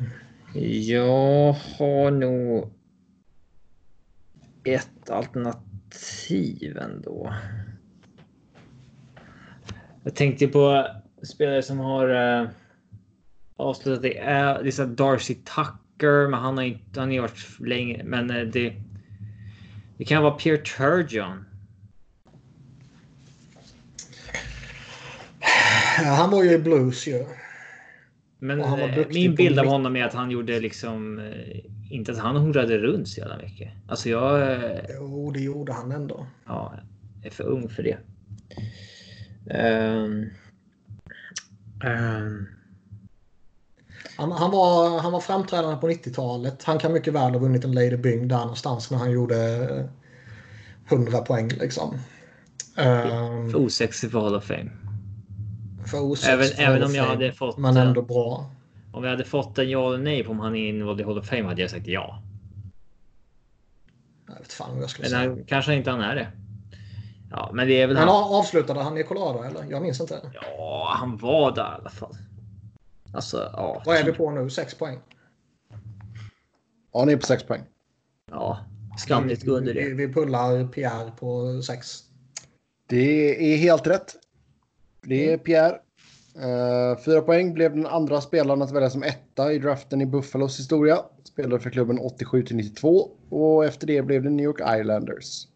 jag. 0.55 0.63
jag 0.65 1.53
har 1.53 2.11
nog 2.11 2.73
ett 4.65 5.11
alternativ 5.11 5.72
ändå. 6.77 7.35
Jag 10.05 10.15
tänkte 10.15 10.49
på 10.49 10.87
spelare 11.23 11.63
som 11.63 11.79
har 11.79 12.09
uh, 12.11 12.49
avslutat. 13.57 14.03
Det 14.03 14.19
är, 14.19 14.63
det 14.63 14.79
är 14.79 14.87
Darcy 14.87 15.35
Tucker, 15.35 16.29
men 16.29 16.41
han 16.41 16.57
har 16.57 16.65
inte 16.65 17.01
han 17.01 17.09
har 17.09 17.15
ju 17.15 17.21
varit 17.21 17.61
länge. 17.61 18.05
Men 18.05 18.31
eh, 18.31 18.43
det. 18.43 18.75
Det 19.97 20.05
kan 20.05 20.23
vara 20.23 20.35
Pierre 20.35 20.57
Turgeon. 20.59 21.45
Ja, 25.99 26.05
Han 26.05 26.31
var 26.31 26.45
ju 26.45 26.53
i 26.53 26.59
Blues 26.59 27.07
ju. 27.07 27.25
Men 28.39 28.61
han 28.61 28.81
var 28.81 28.89
eh, 28.99 29.07
min 29.09 29.35
bild 29.35 29.59
av 29.59 29.67
honom 29.67 29.97
är 29.97 30.05
att 30.05 30.15
han 30.15 30.31
gjorde 30.31 30.61
liksom 30.61 31.19
eh, 31.19 31.65
inte 31.93 32.13
att 32.13 32.19
han 32.19 32.37
horade 32.37 32.79
runt 32.79 33.09
så 33.09 33.21
jävla 33.21 33.37
mycket. 33.37 33.71
Alltså 33.89 34.09
jag. 34.09 34.53
eh, 34.53 34.81
Jo, 34.95 35.31
det 35.31 35.41
gjorde 35.41 35.73
han 35.73 35.93
ändå. 35.93 36.27
Ja, 36.47 36.75
jag 37.17 37.27
är 37.27 37.31
för 37.31 37.45
ung 37.45 37.69
för 37.69 37.83
det. 37.83 37.99
Ehm. 39.51 40.31
Ehm. 41.85 42.47
Han, 44.17 44.33
han, 44.33 44.51
var, 44.51 45.01
han 45.01 45.13
var 45.13 45.21
framträdande 45.21 45.77
på 45.77 45.89
90-talet. 45.89 46.65
Han 46.65 46.79
kan 46.79 46.93
mycket 46.93 47.13
väl 47.15 47.33
ha 47.33 47.39
vunnit 47.39 47.65
en 47.65 47.73
Lady 47.73 47.97
Byng 47.97 48.29
där 48.29 48.39
någonstans 48.39 48.91
när 48.91 48.99
han 48.99 49.11
gjorde 49.11 49.37
eh, 50.91 50.95
100 50.97 51.19
poäng 51.19 51.49
liksom. 51.49 51.99
Um, 52.77 53.51
för 53.51 53.57
osexig 53.57 54.11
för 54.11 54.21
Hall 54.21 54.35
of 54.35 54.45
Fame. 54.45 54.71
för 55.87 56.01
osex 56.01 56.29
Även, 56.29 56.47
även 56.57 56.83
om 56.83 56.95
jag 56.95 57.05
hade 57.05 57.33
fått. 57.33 57.59
Men 57.59 57.77
eh, 57.77 57.83
ändå 57.83 58.03
bra. 58.03 58.51
Om 58.93 59.05
jag 59.05 59.11
hade 59.11 59.25
fått 59.25 59.59
en 59.59 59.71
ja 59.71 59.89
eller 59.89 60.05
nej 60.05 60.25
på 60.25 60.31
om 60.31 60.41
han 60.41 60.57
är 60.57 60.69
invald 60.69 61.01
i 61.01 61.05
Hall 61.05 61.19
of 61.19 61.27
Fame 61.27 61.43
hade 61.43 61.61
jag 61.63 61.71
sagt 61.71 61.87
ja. 61.87 62.23
Jag 64.29 64.35
vet 64.39 64.53
fan 64.53 64.75
vad 64.75 64.83
jag 64.83 64.91
skulle 64.91 65.05
Men 65.05 65.11
säga. 65.21 65.31
han, 65.31 65.45
kanske 65.45 65.75
inte 65.75 65.91
han 65.91 66.01
är 66.01 66.15
det. 66.15 66.33
Ja, 67.31 67.51
men 67.53 67.67
det 67.69 67.75
är 67.83 67.87
väl 67.87 67.97
Men 67.97 68.09
han. 68.09 68.17
a- 68.17 68.29
avslutade 68.39 68.81
han 68.83 68.99
i 68.99 69.03
Colorado 69.03 69.43
eller? 69.43 69.65
Jag 69.71 69.83
minns 69.83 70.01
inte. 70.01 70.21
Ja, 70.35 70.95
han 70.99 71.17
var 71.17 71.53
där 71.55 71.63
i 71.63 71.81
alla 71.81 71.91
fall. 71.91 72.17
Alltså, 73.15 73.51
ja. 73.53 73.83
Vad 73.87 73.97
är 73.97 74.05
vi 74.05 74.13
på 74.13 74.31
nu? 74.31 74.51
6 74.51 74.75
poäng? 74.75 74.99
Ja, 76.93 76.99
han 77.01 77.09
är 77.09 77.17
på 77.17 77.27
6 77.27 77.43
poäng. 77.45 77.63
Ja, 78.31 78.59
skamligt 78.99 79.45
gå 79.47 79.53
under 79.53 79.75
Vi, 79.75 79.89
det. 79.89 79.95
vi 79.95 80.13
pullar 80.13 80.67
Pierre 80.69 81.11
på 81.19 81.63
6. 81.63 82.03
Det 82.89 83.53
är 83.55 83.57
helt 83.57 83.87
rätt. 83.87 84.15
Det 85.03 85.23
Mm. 85.25 85.35
är 85.35 85.45
Pierre. 85.45 85.79
Uh, 86.37 86.99
fyra 87.05 87.21
poäng 87.21 87.55
blev 87.55 87.77
den 87.77 87.87
andra 87.87 88.21
spelaren 88.21 88.63
att 88.63 88.73
välja 88.73 88.91
som 88.91 89.03
etta 89.03 89.53
i 89.53 89.59
draften 89.59 90.01
i 90.01 90.07
Buffalos 90.07 90.59
historia. 90.59 90.99
Spelade 91.25 91.63
för 91.63 91.71
klubben 91.71 91.99
87 91.99 92.43
till 92.43 92.57
92 92.57 93.11
och 93.31 93.65
efter 93.65 93.87
det 93.87 94.03
blev 94.03 94.23
det 94.23 94.31
New 94.31 94.45
York 94.45 94.81
Islanders. 94.81 95.47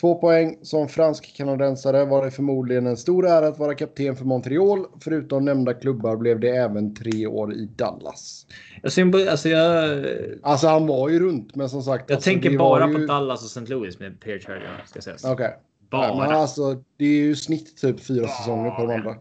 Två 0.00 0.14
poäng. 0.14 0.58
Som 0.62 0.88
fransk-kanadensare 0.88 2.04
var 2.04 2.24
det 2.24 2.30
förmodligen 2.30 2.86
en 2.86 2.96
stor 2.96 3.26
ära 3.26 3.46
att 3.48 3.58
vara 3.58 3.74
kapten 3.74 4.16
för 4.16 4.24
Montreal. 4.24 4.86
Förutom 5.00 5.44
nämnda 5.44 5.74
klubbar 5.74 6.16
blev 6.16 6.40
det 6.40 6.48
även 6.48 6.94
tre 6.94 7.26
år 7.26 7.54
i 7.54 7.68
Dallas. 7.76 8.46
Jag, 8.82 8.92
symbol, 8.92 9.28
alltså 9.28 9.48
jag, 9.48 10.04
Alltså 10.42 10.66
han 10.66 10.86
var 10.86 11.08
ju 11.08 11.20
runt, 11.20 11.56
men 11.56 11.68
som 11.68 11.82
sagt. 11.82 12.10
jag 12.10 12.16
alltså, 12.16 12.30
tänker 12.30 12.58
bara 12.58 12.86
var 12.86 12.94
på 12.94 13.00
ju... 13.00 13.06
Dallas 13.06 13.42
och 13.42 13.62
St. 13.62 13.74
Louis 13.74 13.98
med 13.98 14.20
Pierre. 14.20 14.62
Ska 14.86 15.00
sägas. 15.00 15.24
Okej. 15.24 15.56
Bara. 15.90 16.06
Ja, 16.06 16.18
men 16.18 16.36
alltså, 16.36 16.82
det 16.96 17.04
är 17.04 17.22
ju 17.22 17.36
snitt 17.36 17.76
typ 17.80 18.00
fyra 18.00 18.28
säsonger 18.28 18.70
på 18.70 18.86
de 18.86 18.92
andra. 18.94 19.16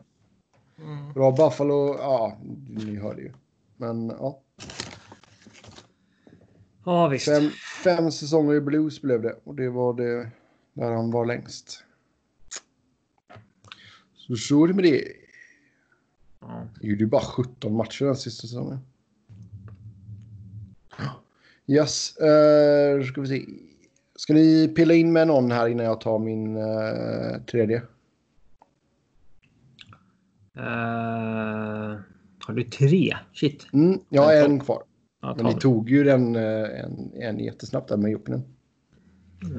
Mm. 0.81 1.13
Bra 1.13 1.31
Buffalo, 1.31 1.95
ja, 1.99 2.37
ni 2.67 2.95
hörde 2.95 3.21
ju. 3.21 3.31
Men 3.77 4.07
ja. 4.07 4.41
Ja, 6.85 7.07
visst. 7.07 7.25
Fem, 7.25 7.49
fem 7.83 8.11
säsonger 8.11 8.53
i 8.53 8.61
Blues 8.61 9.01
blev 9.01 9.21
det 9.21 9.35
och 9.43 9.55
det 9.55 9.69
var 9.69 9.93
det 9.93 10.31
där 10.73 10.91
han 10.91 11.11
var 11.11 11.25
längst. 11.25 11.83
Så 14.15 14.35
så 14.35 14.63
är 14.63 14.67
det 14.67 14.73
med 14.73 14.83
det. 14.83 15.03
Han 16.39 16.69
gjorde 16.81 16.99
ju 16.99 17.07
bara 17.07 17.21
17 17.21 17.75
matcher 17.75 18.05
den 18.05 18.15
sista 18.15 18.41
säsongen. 18.41 18.79
Yes, 21.67 22.17
uh, 22.21 23.03
ska 23.03 23.21
vi 23.21 23.27
se. 23.27 23.45
Ska 24.15 24.33
ni 24.33 24.67
pilla 24.67 24.93
in 24.93 25.13
med 25.13 25.27
någon 25.27 25.51
här 25.51 25.67
innan 25.67 25.85
jag 25.85 26.01
tar 26.01 26.19
min 26.19 26.57
eh, 26.57 27.41
tredje? 27.51 27.81
Eh, 30.61 31.99
har 32.47 32.53
du 32.53 32.63
tre? 32.63 33.17
Shit. 33.33 33.67
Mm, 33.73 33.99
jag 34.09 34.21
har 34.23 34.33
en 34.33 34.59
kvar. 34.59 34.83
Ja, 35.21 35.33
Men 35.37 35.45
ni 35.45 35.53
tog 35.55 35.89
ju 35.89 36.03
den 36.03 36.35
eh, 36.35 36.81
en, 36.83 37.11
en 37.13 37.39
jättesnabbt 37.39 37.89
där 37.89 37.97
med 37.97 38.11
Jokinen. 38.11 38.43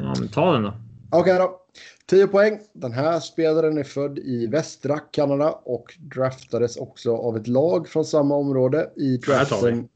ja, 0.00 0.14
men 0.18 0.28
ta 0.28 0.52
den 0.52 0.62
då. 0.62 0.74
Okej 1.10 1.38
då. 1.38 1.58
10 2.06 2.26
poäng. 2.26 2.58
Den 2.72 2.92
här 2.92 3.20
spelaren 3.20 3.78
är 3.78 3.84
född 3.84 4.18
i 4.18 4.46
västra 4.46 4.98
Kanada 4.98 5.50
och 5.50 5.94
draftades 5.98 6.76
också 6.76 7.16
av 7.16 7.36
ett 7.36 7.46
lag 7.46 7.88
från 7.88 8.04
samma 8.04 8.34
område 8.34 8.90
i 8.96 9.16
draften 9.16 9.88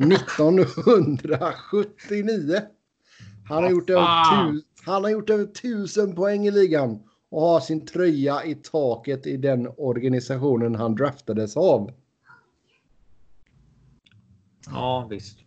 1979. 0.00 2.60
Han 3.48 3.62
har, 3.62 3.70
gjort 3.70 3.90
över 3.90 4.02
tu- 4.52 4.62
han 4.84 5.02
har 5.04 5.10
gjort 5.10 5.30
över 5.30 5.44
1000 5.44 6.14
poäng 6.14 6.46
i 6.46 6.50
ligan 6.50 7.02
och 7.30 7.40
har 7.42 7.60
sin 7.60 7.86
tröja 7.86 8.44
i 8.44 8.54
taket 8.54 9.26
i 9.26 9.36
den 9.36 9.68
organisationen 9.76 10.74
han 10.74 10.94
draftades 10.94 11.56
av. 11.56 11.90
Ja, 14.66 15.06
visst. 15.10 15.38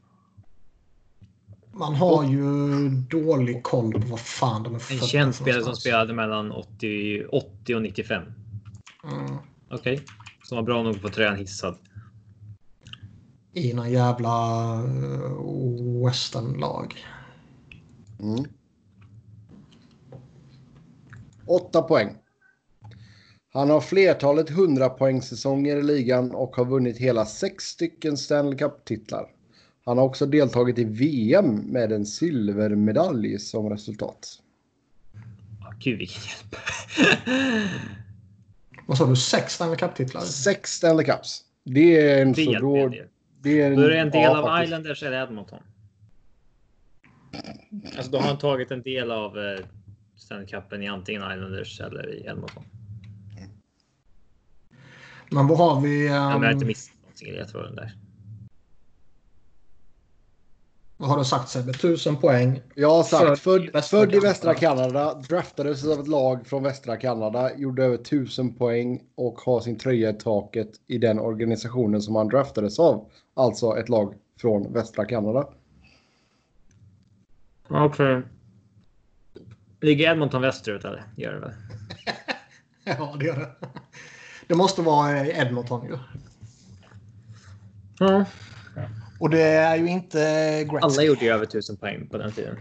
Man 1.71 1.95
har 1.95 2.23
ju 2.23 2.89
dålig 2.89 3.63
koll 3.63 3.91
på 3.91 4.07
vad 4.07 4.19
fan 4.19 4.63
de 4.63 4.75
är 4.75 4.91
En 4.91 4.99
känd 4.99 5.35
spelare 5.35 5.63
som 5.63 5.75
spelade 5.75 6.13
mellan 6.13 6.51
80, 6.51 7.25
80 7.25 7.75
och 7.75 7.81
95. 7.81 8.23
Mm. 9.03 9.37
Okej. 9.69 10.05
Som 10.43 10.55
var 10.55 10.63
bra 10.63 10.83
nog 10.83 10.95
att 10.95 11.01
få 11.01 11.09
tröjan 11.09 11.35
hissad. 11.35 11.77
I 13.53 13.73
någon 13.73 13.91
jävla 13.91 14.29
uh, 14.83 16.05
westernlag. 16.05 16.95
Mm. 18.19 18.45
8 21.49 21.81
poäng. 21.81 22.15
Han 23.53 23.69
har 23.69 23.81
flertalet 23.81 24.49
100 24.49 24.89
poängsäsonger 24.89 25.77
i 25.77 25.83
ligan 25.83 26.31
och 26.31 26.55
har 26.55 26.65
vunnit 26.65 26.97
hela 26.97 27.25
sex 27.25 27.63
stycken 27.63 28.17
Stanley 28.17 28.57
Cup-titlar. 28.57 29.25
Han 29.85 29.97
har 29.97 30.05
också 30.05 30.25
deltagit 30.25 30.79
i 30.79 30.83
VM 30.83 31.55
med 31.55 31.91
en 31.91 32.05
silvermedalj 32.05 33.39
som 33.39 33.69
resultat. 33.69 34.27
Gud 35.79 35.97
vilken 35.97 36.21
hjälp. 36.21 36.55
Vad 38.87 38.97
sa 38.97 39.05
du? 39.05 39.15
Sex 39.15 39.53
Stanley 39.53 39.77
Cup-titlar? 39.77 40.21
Sex 40.21 40.71
Stanley 40.71 41.05
Cups. 41.05 41.43
Det 41.63 41.99
är 41.99 42.21
en 42.21 42.33
Det 42.33 42.45
så 42.45 42.51
då, 42.51 42.75
en 42.75 42.91
del. 42.91 43.07
det 43.41 43.61
är 43.61 43.75
Då 43.75 43.81
är 43.81 43.89
det 43.89 43.99
en 43.99 44.09
del 44.09 44.21
ja, 44.21 44.37
av 44.37 44.45
faktiskt. 44.45 44.67
Islanders 44.67 45.03
eller 45.03 45.23
Edmonton. 45.23 45.59
Alltså 47.95 48.11
då 48.11 48.17
har 48.17 48.27
han 48.27 48.37
tagit 48.37 48.71
en 48.71 48.81
del 48.81 49.11
av 49.11 49.37
eh, 49.37 49.65
Stanley 50.19 50.47
Cupen 50.47 50.83
i 50.83 50.87
antingen 50.87 51.21
Islanders 51.21 51.79
eller 51.79 52.13
i 52.13 52.25
Edmonton. 52.25 52.63
Men 55.31 55.47
vad 55.47 55.57
har 55.57 55.81
vi? 55.81 56.07
Ja, 56.07 56.13
men 56.13 56.41
jag 56.41 56.47
har 56.47 56.51
inte 56.51 56.65
Um, 56.65 56.67
missat 56.67 56.95
någonting. 57.01 57.35
Jag 57.35 57.49
tror 57.49 57.63
den 57.63 57.75
där. 57.75 57.95
vad 60.97 61.09
har 61.09 61.17
du 61.17 61.25
sagt 61.25 61.49
Sebbe? 61.49 61.73
Tusen 61.73 62.17
poäng. 62.17 62.61
Jag 62.75 62.89
har 62.89 63.03
sagt 63.03 63.39
Född 63.39 63.63
i 63.63 63.81
född, 63.81 64.09
i 64.09 64.11
Kanada. 64.11 64.19
västra 64.27 64.53
Kanada, 64.53 65.13
draftades 65.13 65.85
av 65.87 65.99
ett 65.99 66.07
lag 66.07 66.47
från 66.47 66.63
västra 66.63 66.97
Kanada, 66.97 67.55
gjorde 67.55 67.83
över 67.85 67.95
1000 67.95 68.53
poäng 68.53 69.03
och 69.15 69.39
har 69.39 69.59
sin 69.59 69.77
tröja 69.77 70.09
i 70.09 70.13
taket 70.13 70.71
i 70.87 70.97
den 70.97 71.19
organisationen 71.19 72.01
som 72.01 72.15
han 72.15 72.27
draftades 72.27 72.79
av. 72.79 73.11
Alltså 73.33 73.77
ett 73.77 73.89
lag 73.89 74.13
från 74.39 74.73
västra 74.73 75.05
Kanada. 75.05 75.49
Okej. 77.67 78.21
Ligger 79.81 80.11
Edmonton 80.11 80.41
västerut 80.41 80.85
eller? 80.85 81.03
Gör 81.15 81.33
det 81.33 81.39
väl? 81.39 81.53
Ja, 82.83 83.15
det 83.19 83.25
gör 83.25 83.39
det. 83.39 83.67
Det 84.47 84.55
måste 84.55 84.81
vara 84.81 85.17
eh, 85.17 85.39
Edmonton 85.39 85.85
ju. 85.85 85.97
Ja. 87.99 88.25
Och 89.19 89.29
det 89.29 89.41
är 89.41 89.75
ju 89.75 89.87
inte 89.87 90.19
Gretzky. 90.63 90.79
Alla 90.81 91.03
gjorde 91.03 91.25
ju 91.25 91.31
över 91.31 91.43
1000 91.43 91.77
poäng 91.77 92.07
på 92.07 92.17
den 92.17 92.31
tiden. 92.31 92.57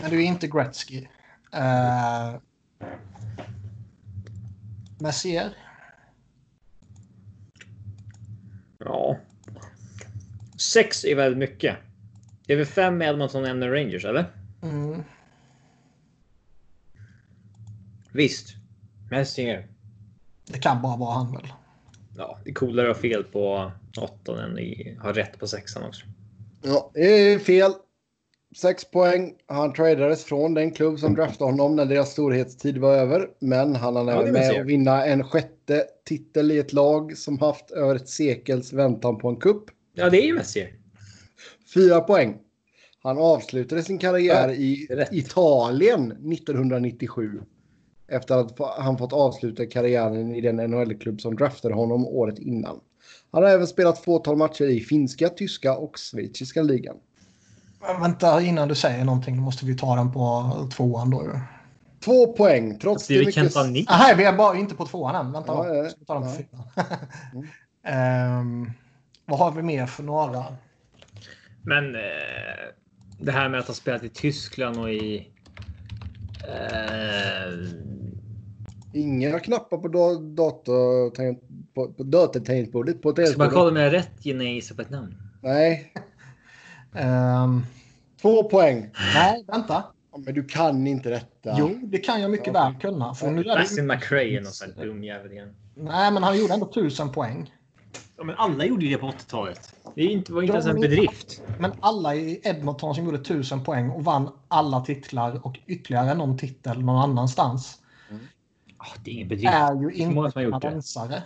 Men 0.00 0.10
det 0.10 0.16
är 0.16 0.20
ju 0.20 0.24
inte 0.24 0.46
Gretzky. 0.46 1.06
Uh, 1.54 2.40
Messier. 4.98 5.56
Ja. 8.78 9.18
Sex 10.72 11.04
är 11.04 11.14
väldigt 11.14 11.38
mycket. 11.38 11.76
Det 12.46 12.52
är 12.52 12.56
väl 12.56 12.66
fem 12.66 13.02
Edmonton 13.02 13.42
och 13.42 13.48
en 13.48 13.70
Rangers, 13.70 14.04
eller? 14.04 14.24
Mm. 14.62 15.04
Visst. 18.14 18.48
Messier. 19.10 19.66
Det 20.46 20.58
kan 20.58 20.82
bara 20.82 20.96
vara 20.96 21.14
han 21.14 21.32
väl. 21.32 21.52
Ja, 22.16 22.38
det 22.44 22.50
är 22.50 22.54
coolare 22.54 22.90
att 22.90 22.96
ha 22.96 23.02
fel 23.02 23.24
på 23.24 23.72
åttan 24.00 24.38
än 24.38 24.52
att 24.52 25.04
ha 25.04 25.12
rätt 25.12 25.38
på 25.38 25.46
sexan 25.46 25.82
också. 25.82 26.06
Ja, 26.62 26.90
det 26.94 27.32
är 27.32 27.38
fel. 27.38 27.72
6 28.56 28.90
poäng. 28.90 29.34
Han 29.46 29.72
tradades 29.72 30.24
från 30.24 30.54
den 30.54 30.70
klubb 30.70 30.98
som 30.98 31.14
draftade 31.14 31.50
honom 31.50 31.76
när 31.76 31.84
deras 31.84 32.12
storhetstid 32.12 32.78
var 32.78 32.94
över. 32.94 33.28
Men 33.38 33.76
han 33.76 33.96
har 33.96 34.04
det 34.04 34.12
även 34.12 34.32
med 34.32 34.60
att 34.60 34.66
vinna 34.66 35.06
en 35.06 35.24
sjätte 35.24 35.84
titel 36.04 36.52
i 36.52 36.58
ett 36.58 36.72
lag 36.72 37.16
som 37.16 37.38
haft 37.38 37.70
över 37.70 37.94
ett 37.94 38.08
sekels 38.08 38.72
väntan 38.72 39.18
på 39.18 39.28
en 39.28 39.36
kupp. 39.36 39.64
Ja, 39.94 40.10
det 40.10 40.22
är 40.22 40.26
ju 40.26 40.34
Messier. 40.34 40.74
Fyra 41.74 42.00
poäng. 42.00 42.38
Han 43.02 43.18
avslutade 43.18 43.82
sin 43.82 43.98
karriär 43.98 44.48
Ja, 44.48 44.54
i 44.54 44.86
rätt. 44.90 45.12
Italien 45.12 46.12
1997. 46.32 47.40
Efter 48.08 48.36
att 48.36 48.58
han 48.78 48.98
fått 48.98 49.12
avsluta 49.12 49.66
karriären 49.66 50.34
i 50.34 50.40
den 50.40 50.56
NHL-klubb 50.56 51.20
som 51.20 51.36
draftade 51.36 51.74
honom 51.74 52.06
året 52.06 52.38
innan. 52.38 52.80
Han 53.32 53.42
har 53.42 53.50
även 53.50 53.66
spelat 53.66 53.98
fåtal 53.98 54.36
matcher 54.36 54.64
i 54.64 54.80
finska, 54.80 55.28
tyska 55.28 55.76
och 55.76 55.98
schweiziska 55.98 56.62
ligan. 56.62 56.96
Men 57.80 58.00
vänta, 58.00 58.42
innan 58.42 58.68
du 58.68 58.74
säger 58.74 59.04
någonting 59.04 59.38
måste 59.38 59.66
vi 59.66 59.76
ta 59.76 59.96
den 59.96 60.12
på 60.12 60.52
tvåan 60.76 61.10
då 61.10 61.22
ju. 61.24 61.38
Två 62.04 62.32
poäng 62.32 62.78
trots 62.78 63.02
det 63.02 63.04
Steven 63.04 63.26
mycket... 63.26 63.54
Kent 63.54 63.72
Nick. 63.72 63.90
Nej, 63.90 64.16
vi 64.16 64.24
är 64.24 64.32
bara 64.32 64.56
inte 64.56 64.74
på 64.74 64.86
tvåan 64.86 65.14
än. 65.26 65.32
Vänta 65.32 65.52
Ja, 65.52 65.64
då. 65.64 65.74
ja, 65.74 65.90
Ska 65.90 66.04
ta 66.04 66.14
den 66.14 66.22
på 66.22 66.28
fyran? 66.28 66.88
Ehm, 67.86 68.70
vad 69.26 69.38
har 69.38 69.50
vi 69.50 69.62
mer 69.62 69.86
för 69.86 70.02
några? 70.02 70.44
Men 71.62 71.94
eh, 71.94 72.00
det 73.20 73.32
här 73.32 73.48
med 73.48 73.60
att 73.60 73.66
ha 73.66 73.74
spelat 73.74 74.02
i 74.04 74.08
Tyskland 74.08 74.78
och 74.78 74.90
i... 74.90 75.30
Ingen 78.92 79.32
har 79.32 79.38
knappar 79.38 79.78
på, 79.78 79.88
da- 79.88 80.20
dator, 80.20 81.10
tangent- 81.10 81.42
på, 81.74 81.92
på 81.92 82.02
datortangentbordet 82.02 83.02
på 83.02 83.08
jag 83.16 83.28
ska 83.28 83.38
bara 83.38 83.48
tangentbordet. 83.50 83.52
kolla 83.54 83.70
om 83.70 83.76
jag 83.76 83.84
har 83.84 83.90
rätt 83.90 84.26
innan 84.26 84.46
jag 84.46 84.54
gissar 84.54 84.74
på 84.74 84.82
ett 84.82 84.90
namn. 84.90 85.14
Nej, 85.42 85.92
Ehm, 86.96 87.62
två 88.22 88.42
poäng. 88.42 88.90
nej, 89.14 89.44
vänta. 89.46 89.84
Men 90.18 90.34
du 90.34 90.44
kan 90.44 90.86
inte 90.86 91.08
detta. 91.10 91.54
Jo, 91.58 91.78
det 91.82 91.98
kan 91.98 92.20
jag 92.22 92.30
mycket 92.30 92.46
Ja. 92.46 92.52
väl 92.52 92.80
kunna. 92.80 93.14
För 93.14 93.30
nu 93.30 93.40
är 93.40 93.44
det, 93.44 93.60
Dustin 93.60 93.86
McRae 93.86 94.24
är 94.36 94.40
någon 94.40 94.52
sån 94.52 94.68
här 94.78 94.84
dum 94.86 95.04
jävel 95.04 95.32
igen. 95.32 95.54
nej, 95.74 96.12
men 96.12 96.22
han 96.22 96.38
gjorde 96.38 96.54
ändå 96.54 96.66
tusen 96.66 97.12
poäng. 97.12 97.54
Ja, 98.16 98.24
men 98.24 98.34
alla 98.38 98.64
gjorde 98.64 98.84
ju 98.84 98.90
det 98.90 98.98
på 98.98 99.06
80-talet. 99.06 99.73
Det 99.94 100.02
är 100.02 100.08
inte, 100.10 100.32
var 100.32 100.42
inte 100.42 100.52
ens 100.52 100.66
en 100.66 100.72
men- 100.72 100.80
bedrift. 100.80 101.42
Men 101.58 101.72
alla 101.80 102.14
i 102.14 102.40
Edmonton 102.44 102.94
som 102.94 103.04
gjorde 103.04 103.18
tusen 103.18 103.64
poäng 103.64 103.90
och 103.90 104.04
vann 104.04 104.30
alla 104.48 104.80
titlar 104.80 105.46
och 105.46 105.58
ytterligare 105.66 106.14
någon 106.14 106.38
titel 106.38 106.82
någon 106.84 106.96
annanstans 107.10 107.80
Ah, 108.76 108.96
det 109.04 109.10
är 109.10 109.14
ingen 109.14 109.28
bedrift. 109.28 109.52
är 109.52 109.74
ju 109.82 109.90
inte 109.90 110.20
det? 110.38 110.50
kanadensare. 110.50 111.22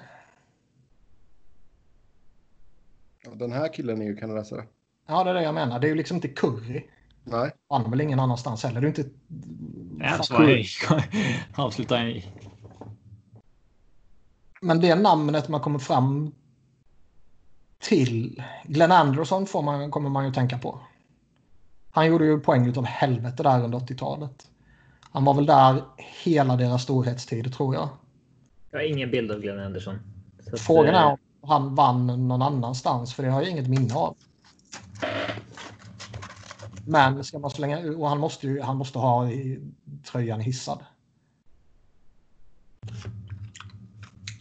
Ja, 3.24 3.30
Den 3.34 3.52
här 3.52 3.72
killen 3.74 4.02
är 4.02 4.06
ju 4.06 4.16
kanadensare. 4.16 4.64
Ja, 5.06 5.24
det 5.24 5.30
är 5.30 5.34
det 5.34 5.42
jag 5.42 5.54
menar. 5.54 5.78
Det 5.80 5.86
är 5.86 5.88
ju 5.88 5.94
liksom 5.94 6.14
inte 6.14 6.28
Curry. 6.28 6.84
Nej. 7.24 7.50
Vann 7.68 7.90
väl 7.90 8.00
ingen 8.00 8.20
annanstans 8.20 8.64
heller. 8.64 8.80
Det 8.80 8.86
är 8.86 8.92
ju 8.92 9.02
inte... 9.02 10.24
Så 10.24 10.34
avsluta 11.62 12.02
i... 12.08 12.24
Men 14.60 14.80
det 14.80 14.94
namnet 14.94 15.48
man 15.48 15.60
kommer 15.60 15.78
fram 15.78 16.32
till. 17.80 18.42
Glenn 18.64 18.92
Anderson 18.92 19.46
får 19.46 19.62
man, 19.62 19.90
kommer 19.90 20.10
man 20.10 20.26
ju 20.26 20.32
tänka 20.32 20.58
på. 20.58 20.80
Han 21.90 22.06
gjorde 22.06 22.24
ju 22.24 22.40
poäng 22.40 22.66
utav 22.66 22.84
helvete 22.84 23.42
där 23.42 23.64
under 23.64 23.78
80-talet. 23.78 24.50
Han 25.00 25.24
var 25.24 25.34
väl 25.34 25.46
där 25.46 25.84
hela 26.24 26.56
deras 26.56 26.82
storhetstid 26.82 27.54
tror 27.54 27.74
jag. 27.74 27.88
Jag 28.70 28.78
har 28.78 28.84
ingen 28.84 29.10
bild 29.10 29.30
av 29.30 29.40
Glenn 29.40 29.60
Anderson. 29.60 29.98
Frågan 30.56 30.94
eh, 30.94 31.00
är 31.00 31.06
om 31.40 31.48
han 31.48 31.74
vann 31.74 32.06
någon 32.28 32.42
annanstans 32.42 33.14
för 33.14 33.22
det 33.22 33.30
har 33.30 33.42
jag 33.42 33.50
inget 33.50 33.68
minne 33.68 33.94
av. 33.94 34.16
Men 36.86 37.24
ska 37.24 37.38
man 37.38 37.50
slänga... 37.50 37.78
Och 37.78 38.08
han 38.08 38.18
måste 38.18 38.46
ju 38.46 38.60
han 38.60 38.76
måste 38.76 38.98
ha 38.98 39.28
tröjan 40.12 40.40
hissad. 40.40 40.84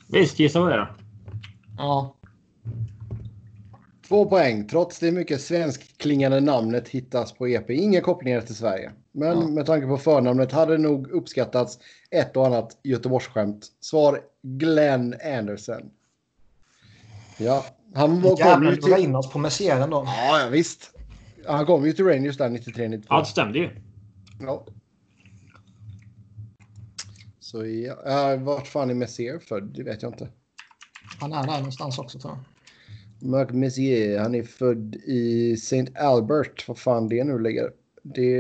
Visst, 0.08 0.40
gissa 0.40 0.60
vad 0.60 0.70
det 0.70 0.76
är. 0.76 0.94
Ja. 1.78 2.17
Två 4.08 4.26
poäng. 4.26 4.68
Trots 4.68 5.00
det 5.00 5.12
mycket 5.12 5.42
svenskklingande 5.42 6.40
namnet 6.40 6.90
hittas 6.90 7.32
på 7.32 7.48
EP 7.48 7.70
inga 7.70 8.02
kopplingar 8.02 8.42
till 8.42 8.56
Sverige. 8.56 8.92
Men 9.12 9.40
Ja. 9.42 9.48
med 9.48 9.66
tanke 9.66 9.88
på 9.88 9.98
förnamnet 9.98 10.52
hade 10.52 10.72
det 10.72 10.78
nog 10.84 11.08
uppskattats 11.12 11.80
ett 12.12 12.38
och 12.38 12.46
annat 12.46 12.78
Göteborgsskämt. 12.84 13.66
Svar 13.80 14.22
Glenn 14.42 15.16
Anderson. 15.38 15.82
Ja, 17.38 17.66
han 17.94 18.22
var, 18.22 18.30
kom 18.30 18.40
Jävlar, 18.40 18.72
ju 18.72 18.78
drar 18.78 18.96
till... 18.96 19.04
in 19.06 19.16
oss 19.16 19.32
på 19.32 19.40
Messieren 19.40 19.90
då. 19.90 20.04
Ja, 20.06 20.40
ja, 20.42 20.50
visst. 20.50 20.92
Han 21.48 21.66
kom 21.66 21.86
ju 21.86 21.94
till 21.94 22.06
Rangers 22.06 22.38
där 22.38 22.50
93-94. 22.50 23.04
Ja, 23.10 23.20
det 23.20 23.26
stämde 23.26 23.60
ju. 23.60 23.70
Ja. 24.42 24.66
Så 27.40 27.66
ja, 27.66 28.34
äh, 28.34 28.40
vart 28.40 28.68
fan 28.68 28.90
är 28.90 28.94
Messier 28.94 29.40
född? 29.40 29.64
Det 29.64 29.84
vet 29.84 30.02
jag 30.02 30.12
inte. 30.14 30.28
Han 31.20 31.34
är 31.34 31.48
där 31.48 31.58
någonstans 31.58 32.00
också 32.00 32.20
tror 32.20 32.34
jag. 32.34 32.44
Marc 33.20 33.50
Messier, 33.52 34.20
han 34.20 34.36
är 34.36 34.44
född 34.44 34.96
i 34.96 35.54
St. 35.54 35.88
Albert. 35.96 36.68
Vad 36.68 36.78
fan 36.78 37.10
det 37.10 37.24
nu 37.24 37.40
ligger. 37.40 37.72
Det... 38.04 38.32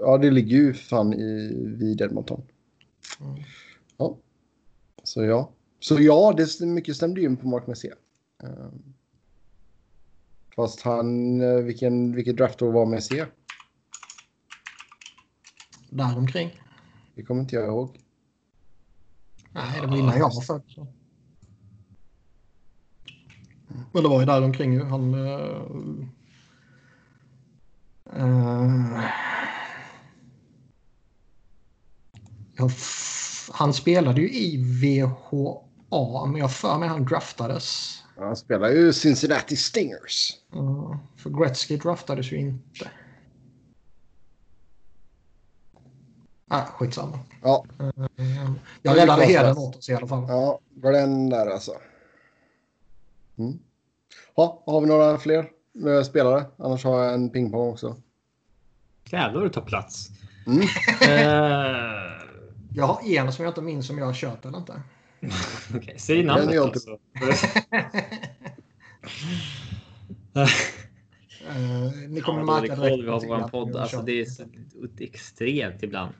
Ja, 0.00 0.18
det 0.18 0.30
ligger 0.30 0.56
ju 0.56 0.74
fan 0.74 1.14
i, 1.14 1.52
vid 1.78 2.00
Edmonton. 2.00 2.42
Mm. 3.20 3.42
Ja. 3.96 4.16
Så 5.02 5.24
ja. 5.24 5.52
Så 5.80 6.00
ja, 6.00 6.34
det 6.36 6.66
mycket 6.66 6.96
stämde 6.96 7.20
ju 7.20 7.26
in 7.26 7.36
på 7.36 7.48
Marc 7.48 7.66
Messier. 7.66 7.94
Um, 8.42 8.94
fast 10.56 10.80
han... 10.80 11.40
eh, 11.40 11.56
Vilken, 11.56 12.14
vilket 12.14 12.36
draftår 12.36 12.72
var 12.72 12.86
Messier? 12.86 13.26
Där 15.90 16.18
omkring. 16.18 16.60
Det 17.14 17.22
kommer 17.22 17.40
inte 17.40 17.56
jag 17.56 17.66
ihåg. 17.66 18.00
Nej, 19.52 19.80
det 19.80 19.86
var 19.86 19.96
innan 19.96 20.18
jag 20.18 20.34
var 20.34 20.42
född. 20.42 20.62
Men 23.92 24.02
det 24.02 24.08
var 24.08 24.20
ju 24.20 24.26
där 24.26 24.42
omkring 24.42 24.72
ju. 24.72 24.84
Han... 24.84 25.12
Ja, 32.56 32.66
f- 32.66 33.50
han 33.52 33.74
spelade 33.74 34.20
ju 34.20 34.30
i 34.30 34.56
VHA, 34.56 36.26
men 36.26 36.36
jag 36.36 36.52
för 36.52 36.78
mig 36.78 36.88
han 36.88 37.04
draftades. 37.04 37.98
Han 38.16 38.36
spelar 38.36 38.68
ju 38.68 38.92
Cincinnati 38.92 39.56
Stingers. 39.56 40.32
Uh, 40.54 40.96
för 41.16 41.30
Gretzky 41.30 41.76
draftades 41.76 42.32
ju 42.32 42.36
inte. 42.36 42.90
Ah, 46.48 46.64
skitsamma. 46.64 47.18
Ja, 47.42 47.64
Uh, 47.80 48.52
jag 48.82 48.96
räddade 48.96 49.24
hedern 49.24 49.58
åt 49.58 49.76
oss 49.76 49.88
i 49.88 49.94
alla 49.94 50.06
fall. 50.06 50.24
ja 50.28 50.58
Glenn 50.74 51.28
där 51.28 51.46
alltså. 51.46 51.72
Mm. 53.38 53.58
Ja, 54.36 54.62
har 54.66 54.80
vi 54.80 54.86
några 54.86 55.18
fler 55.18 55.48
eh, 55.88 56.02
spelare? 56.02 56.44
Annars 56.56 56.84
har 56.84 57.04
jag 57.04 57.14
en 57.14 57.30
pingpong 57.30 57.68
också. 57.70 57.96
Jävlar 59.10 59.32
vad 59.40 59.42
du 59.42 59.48
tar 59.52 59.62
plats. 59.62 60.08
Mm. 60.46 60.60
Eh, 61.02 62.12
Jag 62.74 62.86
har 62.86 63.00
en 63.18 63.32
som 63.32 63.44
jag 63.44 63.50
inte 63.50 63.62
minns 63.62 63.90
om 63.90 63.98
jag 63.98 64.06
har 64.06 64.12
kört 64.14 64.44
eller 64.44 64.58
inte. 64.58 64.82
Okej, 65.76 65.94
säg 65.98 66.24
namnet 66.24 66.48
är 66.48 66.54
jag 66.54 66.64
då. 66.64 66.66
inte- 66.68 66.80
så. 66.80 66.98
Eh, 71.48 71.92
ni 72.08 72.20
kommer 72.20 72.40
dålig 72.40 72.68
märka 72.70 72.76
koll 72.76 73.02
vi 73.04 73.10
har 73.10 73.20
direkt 73.20 73.30
på 73.30 73.38
vår 73.38 73.48
podd. 73.48 73.76
Alltså, 73.76 74.02
det 74.02 74.20
är 74.20 74.24
så 74.24 74.44
extremt 75.00 75.82
ibland. 75.82 76.12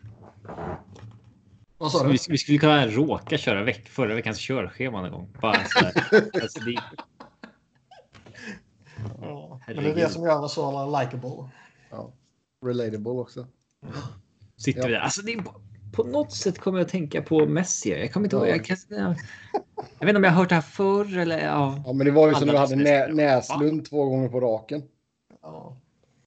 Vad 1.79 1.93
sa 1.93 2.03
du? 2.03 2.13
Vi, 2.13 2.19
vi 2.29 2.39
skulle 2.39 2.59
kunna 2.59 2.87
råka 2.87 3.39
köra 3.39 3.65
veck, 3.65 3.89
förra 3.89 4.15
veckans 4.15 4.39
körschema 4.39 5.03
någon 5.03 5.11
gång. 5.11 5.29
Bara 5.41 5.65
så 5.65 5.79
här. 5.79 5.93
alltså, 6.43 6.61
det, 6.61 6.75
Ja, 9.21 9.61
men 9.67 9.77
det 9.77 9.91
är 9.91 9.95
det 9.95 10.09
som 10.09 10.23
gör 10.23 10.43
oss 10.45 10.55
så 10.55 11.01
likeable. 11.01 11.51
Ja. 11.91 12.13
Relatable 12.67 13.11
också. 13.13 13.47
sitter 14.57 14.81
Ja. 14.81 14.87
vi 14.87 14.93
där. 14.93 15.01
Alltså, 15.01 15.23
det 15.23 15.33
är, 15.33 15.43
på, 15.43 15.61
på 15.93 16.03
något 16.05 16.33
sätt 16.33 16.59
kommer 16.59 16.79
jag 16.79 16.85
att 16.85 16.91
tänka 16.93 17.23
på 17.23 17.47
Messi. 17.47 18.01
Jag 18.01 18.13
kommer 18.13 18.27
inte 18.27 18.37
ihåg. 18.37 18.47
Ja. 18.47 18.51
Jag, 18.51 18.65
kan, 18.65 18.77
jag, 18.89 18.99
jag 19.99 20.07
vet 20.07 20.09
inte 20.09 20.17
om 20.17 20.25
jag 20.25 20.31
har 20.31 20.39
hört 20.39 20.49
det 20.49 20.55
här 20.55 20.63
förr 20.63 21.19
eller 21.19 21.39
ja. 21.45 21.83
Ja, 21.87 21.93
men 21.93 22.07
det 22.07 22.13
var 22.13 22.29
ju 22.29 22.35
som 22.35 22.47
när 22.47 22.53
du 22.53 22.59
hade 22.59 22.77
nä. 22.77 23.07
Näslund 23.09 23.85
två 23.91 24.05
gånger 24.05 24.29
på 24.29 24.41
raken. 24.41 24.83
Ja, 25.43 25.77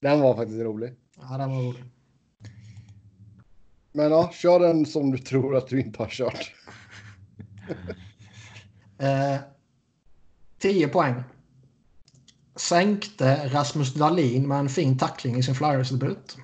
Den 0.00 0.20
var 0.20 0.34
faktiskt 0.36 0.60
rolig. 0.60 0.94
ja 1.30 1.38
den 1.38 1.50
var 1.50 1.62
rolig. 1.62 1.84
Men 3.92 4.10
ja, 4.10 4.30
kör 4.32 4.60
den 4.60 4.86
som 4.86 5.10
du 5.10 5.18
tror 5.18 5.56
att 5.56 5.68
du 5.68 5.80
inte 5.80 6.02
har 6.02 6.08
kört. 6.08 6.54
Eh, 8.98 9.36
10 10.58 10.88
poäng. 10.88 11.22
Sänkte 12.56 13.48
Rasmus 13.48 13.94
Dahlin 13.94 14.48
med 14.48 14.58
en 14.58 14.68
fin 14.68 14.98
tackling 14.98 15.36
i 15.36 15.42
sin 15.42 15.54
Flyers-debut. 15.54 16.36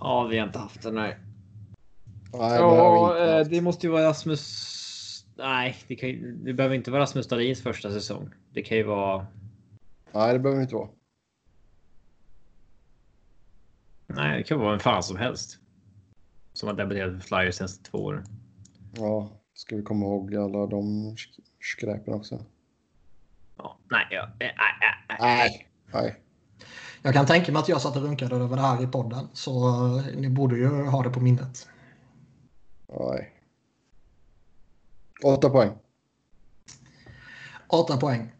Ja, 0.00 0.26
vi 0.30 0.38
har 0.38 0.46
inte 0.46 0.58
haft 0.58 0.82
den. 0.82 0.94
Nej, 0.94 1.16
det 2.32 2.38
vi 2.38 2.44
Ja, 2.44 3.10
inte 3.10 3.24
eh, 3.24 3.46
det 3.46 3.60
måste 3.60 3.86
ju 3.86 3.92
vara 3.92 4.08
Rasmus. 4.08 5.24
Nej, 5.36 5.76
det, 5.88 5.96
kan 5.96 6.08
ju, 6.08 6.32
det 6.32 6.52
behöver 6.52 6.74
inte 6.74 6.90
vara 6.90 7.02
Rasmus 7.02 7.28
Dahlins 7.28 7.62
första 7.62 7.90
säsong. 7.90 8.30
Det 8.54 8.62
kan 8.62 8.76
ju 8.76 8.82
vara. 8.82 9.26
Nej, 10.12 10.32
det 10.32 10.38
behöver 10.38 10.62
inte 10.62 10.74
vara. 10.74 10.88
Nej, 14.14 14.38
det 14.38 14.42
kan 14.44 14.60
vara 14.60 14.74
en 14.74 14.80
fan 14.80 15.02
som 15.02 15.16
helst. 15.16 15.58
Som 16.52 16.68
har 16.68 16.74
debuterat 16.76 17.12
för 17.12 17.20
Flyers 17.20 17.54
senaste 17.54 17.90
två 17.90 17.98
åren. 17.98 18.24
Ja, 18.96 19.28
ska 19.54 19.76
vi 19.76 19.82
komma 19.82 20.06
ihåg 20.06 20.36
alla 20.36 20.66
de 20.66 20.84
sk- 21.16 21.40
skräpen 21.60 22.14
också. 22.14 22.44
Ja, 23.56 23.78
nej, 23.90 24.06
ja, 24.10 24.28
nej, 24.40 24.54
nej, 24.58 25.18
nej. 25.20 25.68
Nej. 25.92 26.20
Jag 27.02 27.14
kan 27.14 27.26
tänka 27.26 27.52
mig 27.52 27.60
att 27.60 27.68
jag 27.68 27.80
satt 27.80 27.96
och 27.96 28.02
runkade 28.02 28.36
över 28.36 28.56
det 28.56 28.62
här 28.62 28.82
i 28.82 28.86
podden. 28.86 29.28
Så 29.32 29.66
eh, 29.98 30.04
ni 30.16 30.28
borde 30.28 30.56
ju 30.56 30.68
ha 30.68 31.02
det 31.02 31.10
på 31.10 31.20
minnet. 31.20 31.68
Nej. 32.88 33.32
Åtta 35.24 35.50
poäng. 35.50 35.72
8 37.68 37.96
poäng. 37.96 38.32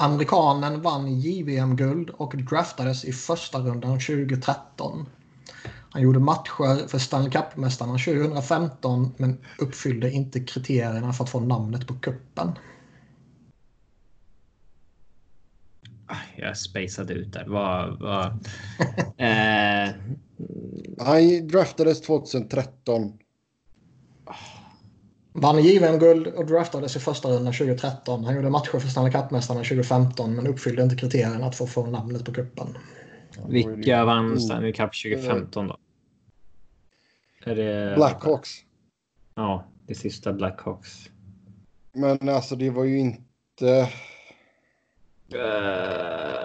Amerikanen 0.00 0.82
vann 0.82 1.20
JVM-guld 1.20 2.10
och 2.10 2.36
draftades 2.36 3.04
i 3.04 3.12
första 3.12 3.58
rundan 3.58 4.00
2013. 4.00 5.08
Han 5.90 6.02
gjorde 6.02 6.18
matcher 6.18 6.88
för 6.88 6.98
Stanley 6.98 7.30
Cup-mästarna 7.30 7.98
2015 7.98 9.14
men 9.16 9.38
uppfyllde 9.58 10.10
inte 10.10 10.40
kriterierna 10.40 11.12
för 11.12 11.24
att 11.24 11.30
få 11.30 11.40
namnet 11.40 11.86
på 11.86 11.94
kuppen. 11.94 12.52
Ah, 16.06 16.16
Jag 16.36 16.56
spacade 16.56 17.14
ut 17.14 17.32
där. 17.32 17.44
Vad... 17.48 18.00
vad 18.00 18.26
eh, 19.16 19.94
Han 20.98 21.48
draftades 21.48 22.02
2013. 22.02 23.18
Vann 25.32 25.62
JVM-guld 25.62 26.26
och 26.26 26.46
draftades 26.46 26.96
i 26.96 27.00
första 27.00 27.28
rundan 27.28 27.52
2013. 27.52 28.24
Han 28.24 28.34
gjorde 28.34 28.50
matcher 28.50 28.78
för 28.78 28.88
Stanley 28.88 29.12
Cup-mästarna 29.12 29.60
2015 29.60 30.34
men 30.34 30.46
uppfyllde 30.46 30.82
inte 30.82 30.96
kriterierna 30.96 31.46
att 31.46 31.56
få, 31.56 31.66
få 31.66 31.86
namnet 31.86 32.24
på 32.24 32.32
kuppen. 32.32 32.78
vilka 33.48 34.04
vann 34.04 34.40
Stanley 34.40 34.72
Cup 34.72 34.90
2015 35.02 35.66
då? 35.66 35.76
Är 37.44 37.54
det... 37.54 37.94
Blackhawks. 37.96 38.50
Ja, 39.34 39.64
det 39.86 39.94
sista 39.94 40.32
Blackhawks. 40.32 41.10
Men 41.92 42.28
alltså 42.28 42.56
det 42.56 42.70
var 42.70 42.84
ju 42.84 42.98
inte... 42.98 43.88
Uh, 45.34 46.40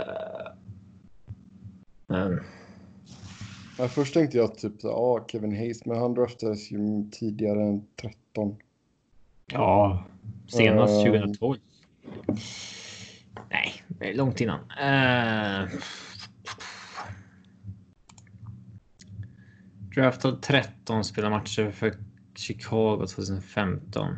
Ja, 3.78 3.88
först 3.88 4.14
tänkte 4.14 4.38
jag 4.38 4.58
typ 4.58 4.74
ja, 4.84 5.26
Kevin 5.28 5.56
Hayes, 5.56 5.86
men 5.86 5.98
han 5.98 6.14
draftades 6.14 6.72
ju 6.72 7.10
tidigare 7.12 7.64
än 7.64 7.88
13. 8.02 8.56
Ja, 9.52 10.06
senast 10.48 10.94
Eh. 10.94 11.12
2012. 11.12 11.60
Nej, 13.50 13.74
det 13.88 14.10
är 14.10 14.14
långt 14.14 14.42
innan. 14.42 14.60
Uh, 14.60 15.70
draftad 19.96 20.42
13 20.42 21.04
spelar 21.04 21.30
matcher 21.30 21.72
för 21.72 21.94
Chicago 22.36 23.06
2015. 23.08 24.16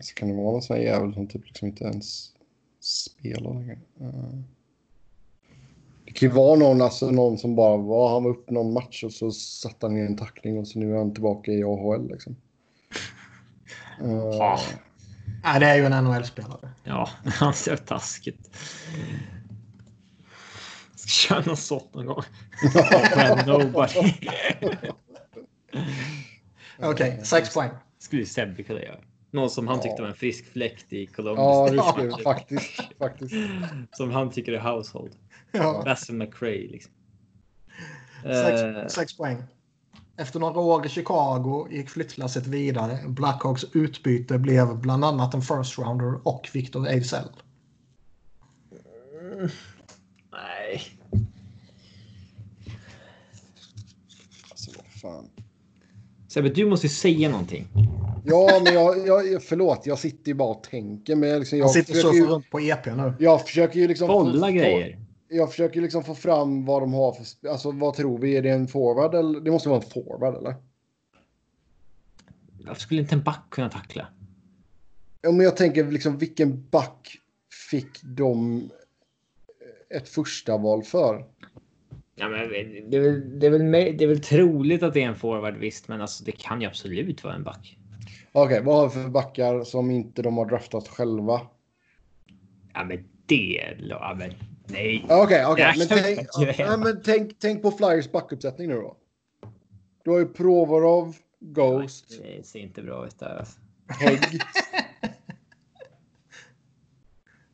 Så 0.00 0.14
kan 0.14 0.28
det 0.28 0.34
vara 0.34 0.52
någon 0.52 0.62
sån 0.62 0.76
här 0.76 0.82
jävel 0.82 1.14
som 1.14 1.26
typ 1.28 1.46
liksom 1.46 1.68
inte 1.68 1.84
ens 1.84 2.32
spelar 2.80 3.54
längre. 3.54 3.78
Eh. 4.00 4.38
Det 6.04 6.12
kan 6.12 6.28
ju 6.28 6.34
vara 6.34 6.58
någon, 6.58 6.82
alltså 6.82 7.10
någon 7.10 7.38
som 7.38 7.56
bara 7.56 7.76
var, 7.76 8.10
han 8.10 8.24
var 8.24 8.30
upp 8.30 8.50
någon 8.50 8.72
match 8.72 9.04
och 9.04 9.12
så 9.12 9.30
satte 9.32 9.86
han 9.86 9.96
i 9.96 10.00
en 10.00 10.16
tackling 10.16 10.58
och 10.58 10.68
så 10.68 10.78
nu 10.78 10.92
är 10.92 10.98
han 10.98 11.14
tillbaka 11.14 11.52
i 11.52 11.62
AHL 11.64 12.08
liksom. 12.08 12.36
Eh, 14.00 14.06
Ja. 14.38 14.60
Nej, 15.44 15.60
det 15.60 15.66
är 15.66 15.76
ju 15.76 15.84
en 15.84 16.04
NHL-spelare. 16.04 16.68
Ja, 16.84 17.10
han 17.24 17.54
ser 17.54 17.76
taskigt. 17.76 18.56
Kör 21.06 21.42
något 21.46 21.58
sånt 21.58 21.94
någon 21.94 22.06
gång. 22.06 22.22
Nobody. 23.46 23.98
Okej, 26.78 27.12
okay, 27.12 27.24
sex 27.24 27.54
poäng. 27.54 27.70
Skulle 27.98 28.26
Sebbe 28.26 28.62
kunna 28.62 28.80
göra. 28.82 28.98
Någon 29.30 29.50
som 29.50 29.68
han 29.68 29.80
tyckte 29.80 30.02
var 30.02 30.08
en 30.08 30.14
frisk 30.14 30.52
fläkt 30.52 30.92
i 30.92 31.06
Columbus. 31.06 31.38
Ja, 31.38 31.68
det 31.72 31.82
skulle 31.92 32.22
faktiskt. 32.22 32.80
faktiskt. 32.98 33.34
Som 33.92 34.10
han 34.10 34.30
tycker 34.30 34.52
är 34.52 34.58
household. 34.74 35.12
Ja. 35.52 35.82
Bassel 35.84 36.14
McRae 36.16 36.68
liksom. 36.70 36.92
Sex, 38.22 38.60
Eh, 38.62 38.86
sex 38.86 39.16
poäng. 39.16 39.42
Efter 40.18 40.40
några 40.40 40.60
år 40.60 40.86
i 40.86 40.88
Chicago 40.88 41.68
gick 41.70 41.90
flyttlasset 41.90 42.46
vidare. 42.46 42.98
Blackhawks 43.08 43.64
utbyte 43.72 44.38
blev 44.38 44.76
bland 44.78 45.04
annat 45.04 45.34
en 45.34 45.42
first 45.42 45.78
rounder 45.78 46.28
och 46.28 46.48
Victor 46.52 46.88
Ejdsell. 46.88 47.28
nej. 50.32 50.82
Alltså 54.50 54.70
vad 54.76 55.12
fan. 55.12 55.28
Sebbe, 56.28 56.48
du 56.48 56.66
måste 56.66 56.86
ju 56.86 56.90
säga 56.92 57.28
någonting. 57.28 57.68
Ja, 58.24 58.60
men 58.64 58.74
jag, 58.74 59.06
jag, 59.06 59.42
förlåt, 59.42 59.86
jag 59.86 59.98
sitter 59.98 60.28
ju 60.28 60.34
bara 60.34 60.48
och 60.48 60.62
tänker. 60.62 61.16
Men 61.16 61.38
liksom, 61.38 61.58
Han 61.60 61.66
jag, 61.66 61.70
sitter 61.70 61.92
och 62.06 62.14
surfar 62.14 62.32
runt 62.32 62.50
på 62.50 62.60
EP 62.60 62.86
nu. 62.86 63.14
jag 63.18 63.46
försöker 63.46 63.80
ju 63.80 63.88
liksom... 63.88 64.08
Bolla 64.08 64.46
få- 64.46 64.52
grejer. 64.52 64.98
Jag 65.28 65.50
försöker 65.50 65.80
liksom 65.80 66.04
få 66.04 66.14
fram 66.14 66.64
vad 66.64 66.82
de 66.82 66.92
har 66.92 67.12
för... 67.12 67.48
Alltså 67.48 67.70
vad 67.70 67.94
tror 67.94 68.18
vi? 68.18 68.36
Är 68.36 68.42
det 68.42 68.50
en 68.50 68.68
forward 68.68 69.14
eller? 69.14 69.40
Det 69.40 69.50
måste 69.50 69.68
vara 69.68 69.82
en 69.82 69.90
forward 69.90 70.36
eller? 70.36 70.54
Varför 72.66 72.80
skulle 72.80 73.00
inte 73.00 73.14
en 73.14 73.22
back 73.22 73.50
kunna 73.50 73.70
tackla? 73.70 74.06
Ja, 75.22 75.32
men 75.32 75.44
jag 75.44 75.56
tänker 75.56 75.90
liksom 75.90 76.18
vilken 76.18 76.68
back 76.70 77.18
fick 77.70 78.02
de 78.02 78.62
ett 79.90 80.08
första 80.08 80.56
val 80.56 80.82
för? 80.82 81.24
Ja, 82.14 82.28
men 82.28 82.50
det, 82.90 82.96
är 82.96 83.00
väl, 83.00 83.40
det, 83.40 83.46
är 83.46 83.50
väl, 83.50 83.72
det 83.72 84.04
är 84.04 84.08
väl 84.08 84.20
troligt 84.20 84.82
att 84.82 84.94
det 84.94 85.02
är 85.02 85.08
en 85.08 85.16
forward 85.16 85.56
visst, 85.56 85.88
men 85.88 86.00
alltså 86.00 86.24
det 86.24 86.32
kan 86.32 86.60
ju 86.60 86.66
absolut 86.66 87.24
vara 87.24 87.34
en 87.34 87.44
back. 87.44 87.78
Okej, 88.32 88.62
vad 88.62 88.76
har 88.76 88.88
vi 88.88 89.02
för 89.02 89.08
backar 89.08 89.64
som 89.64 89.90
inte 89.90 90.22
de 90.22 90.36
har 90.36 90.46
draftat 90.46 90.88
själva? 90.88 91.40
Ja, 92.74 92.84
men 92.84 93.08
det... 93.26 93.76
Ja, 93.88 94.16
men 94.18 94.30
nej. 94.66 95.06
Okej, 95.10 95.46
okej. 95.46 95.64
Jag 95.64 95.78
Men, 95.78 95.88
tänk, 95.88 96.28
ja, 96.58 96.76
men 96.76 97.02
tänk, 97.04 97.38
tänk 97.38 97.62
på 97.62 97.70
Flyers 97.70 98.12
backuppsättning 98.12 98.68
nu 98.68 98.74
då. 98.74 98.96
Du 100.04 100.10
har 100.10 100.18
ju 100.18 100.28
Provorov, 100.28 101.16
Ghost, 101.40 102.20
Det 102.22 102.46
ser 102.46 102.58
inte 102.58 102.82
bra 102.82 103.06
ut 103.06 103.18
där. 103.18 103.36
Alltså. 103.36 103.60
Hägg, 103.88 104.40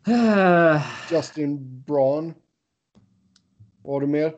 Eh, 0.07 0.83
Justin 1.11 1.83
Braun. 1.87 2.35
Vad 3.83 3.95
har 3.95 4.01
du 4.01 4.07
mer? 4.07 4.33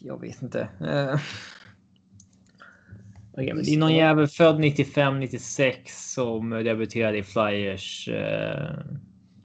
Jag 0.00 0.20
vet 0.20 0.42
inte. 0.42 0.60
Eh. 0.60 1.20
Men 3.34 3.46
det 3.64 3.74
är 3.74 3.78
någon 3.78 3.94
jävel 3.94 4.28
född 4.28 4.60
95, 4.60 5.20
96 5.20 6.12
som 6.12 6.50
debuterade 6.50 7.18
i 7.18 7.22
Flyers 7.22 8.08
eh, 8.08 8.78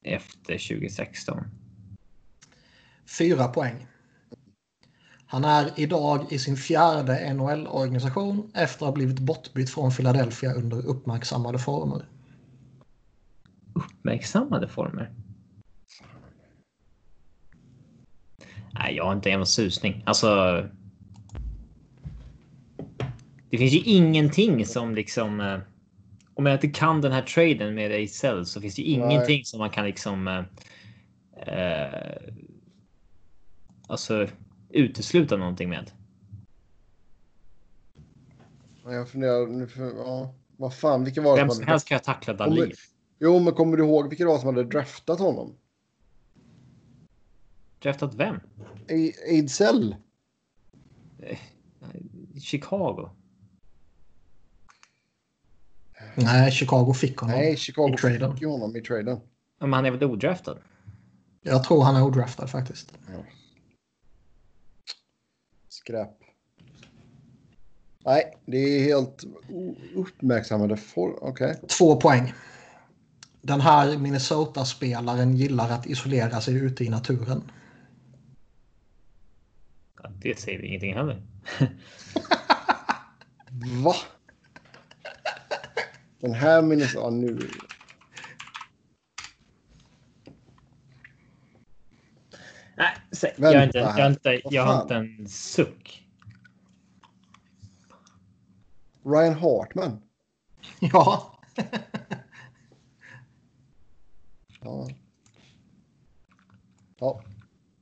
efter 0.08 0.68
2016. 0.68 1.44
Fyra 3.18 3.48
poäng. 3.48 3.86
Han 5.26 5.44
är 5.44 5.70
idag 5.76 6.32
i 6.32 6.38
sin 6.38 6.56
fjärde 6.56 7.34
NHL-organisation 7.34 8.50
efter 8.54 8.86
att 8.86 8.88
ha 8.88 8.92
blivit 8.92 9.18
bortbytt 9.18 9.70
från 9.70 9.90
Philadelphia 9.90 10.52
under 10.52 10.86
uppmärksammade 10.86 11.58
former. 11.58 12.08
Uppmärksammade 13.74 14.68
former. 14.68 15.12
Nej, 18.72 18.96
jag 18.96 19.04
har 19.04 19.12
inte 19.12 19.30
en 19.30 19.46
susning. 19.46 20.02
Alltså. 20.06 20.28
Det 23.50 23.58
finns 23.58 23.72
ju 23.72 23.80
ingenting 23.80 24.66
som 24.66 24.94
liksom. 24.94 25.60
Eh, 26.38 26.42
Om 26.42 26.46
jag 26.46 26.54
inte 26.56 26.68
kan 26.68 27.00
den 27.00 27.12
här 27.12 27.22
traden 27.22 27.74
med 27.74 27.92
Ejdsell 27.92 28.46
så 28.46 28.60
finns 28.60 28.74
det 28.74 28.82
ju 28.82 28.98
Nej. 28.98 29.14
ingenting 29.14 29.44
som 29.44 29.58
man 29.58 29.70
kan 29.70 29.84
liksom. 29.84 30.28
eh, 30.28 30.42
Eh, 31.46 32.32
alltså 33.86 34.28
utesluta 34.70 35.36
någonting 35.36 35.68
med. 35.68 35.90
Ja, 38.84 38.92
Jag 38.92 39.08
funderar 39.08 39.46
nu 39.46 39.68
ja, 39.96 40.34
vad 40.56 40.76
fan, 40.76 41.04
vilka 41.04 41.22
var 41.22 41.36
det 41.36 41.42
Vem 41.42 41.50
som 41.50 41.62
hade... 41.62 41.70
helst 41.72 41.88
kan 41.88 41.94
jag 41.94 42.04
tackla 42.04 42.32
Dahlin. 42.34 42.72
Jo, 43.18 43.38
men 43.38 43.54
kommer 43.54 43.76
du 43.76 43.84
ihåg 43.84 44.08
vilka 44.08 44.24
det 44.24 44.30
var 44.30 44.38
som 44.38 44.46
hade 44.56 44.68
draftat 44.68 45.18
honom? 45.18 45.56
Draftat 47.82 48.14
vem? 48.14 48.40
Ejdsell? 49.28 49.96
Chicago. 52.42 53.10
Nej, 56.24 56.50
Chicago 56.50 56.94
fick 56.94 57.18
honom. 57.18 57.36
Nej, 57.36 57.56
Chicago 57.56 57.94
I 57.94 57.96
traden. 57.96 58.36
fick 58.36 58.46
honom 58.46 58.76
i 58.76 58.80
traden. 58.80 59.20
Men 59.60 59.72
han 59.72 59.86
är 59.86 59.90
väl 59.90 60.04
odraftad? 60.04 60.58
Jag 61.42 61.64
tror 61.64 61.82
han 61.82 61.96
är 61.96 62.02
odraftad 62.02 62.46
faktiskt. 62.46 62.92
Skräp. 65.68 66.10
Nej, 68.04 68.36
det 68.46 68.56
är 68.56 68.84
helt 68.84 69.24
uppmärksammade 69.94 70.76
for... 70.76 71.24
Okej. 71.24 71.60
Två 71.78 71.96
poäng. 71.96 72.32
Den 73.42 73.60
här 73.60 73.98
Minnesota-spelaren 73.98 75.36
gillar 75.36 75.70
att 75.70 75.86
isolera 75.86 76.40
sig 76.40 76.54
ute 76.54 76.84
i 76.84 76.88
naturen. 76.88 77.50
Ja, 80.02 80.10
det 80.22 80.38
säger 80.38 80.58
vi 80.58 80.66
ingenting 80.66 80.94
heller. 80.94 81.22
Va? 83.84 83.94
Den 86.20 86.34
här 86.34 86.62
minns... 86.62 86.94
Ja, 86.94 87.10
nu... 87.10 87.38
Nej, 92.76 92.96
jag 93.36 93.58
har 93.58 93.64
inte, 93.64 93.78
jag 93.78 93.88
har 93.88 94.10
inte, 94.10 94.40
jag 94.44 94.62
har 94.62 94.82
inte 94.82 94.94
en 94.94 95.28
suck. 95.28 96.08
Ryan 99.04 99.34
Hartman. 99.34 100.02
Ja, 100.80 101.38
Ja. 104.60 104.88
ja. 106.98 107.22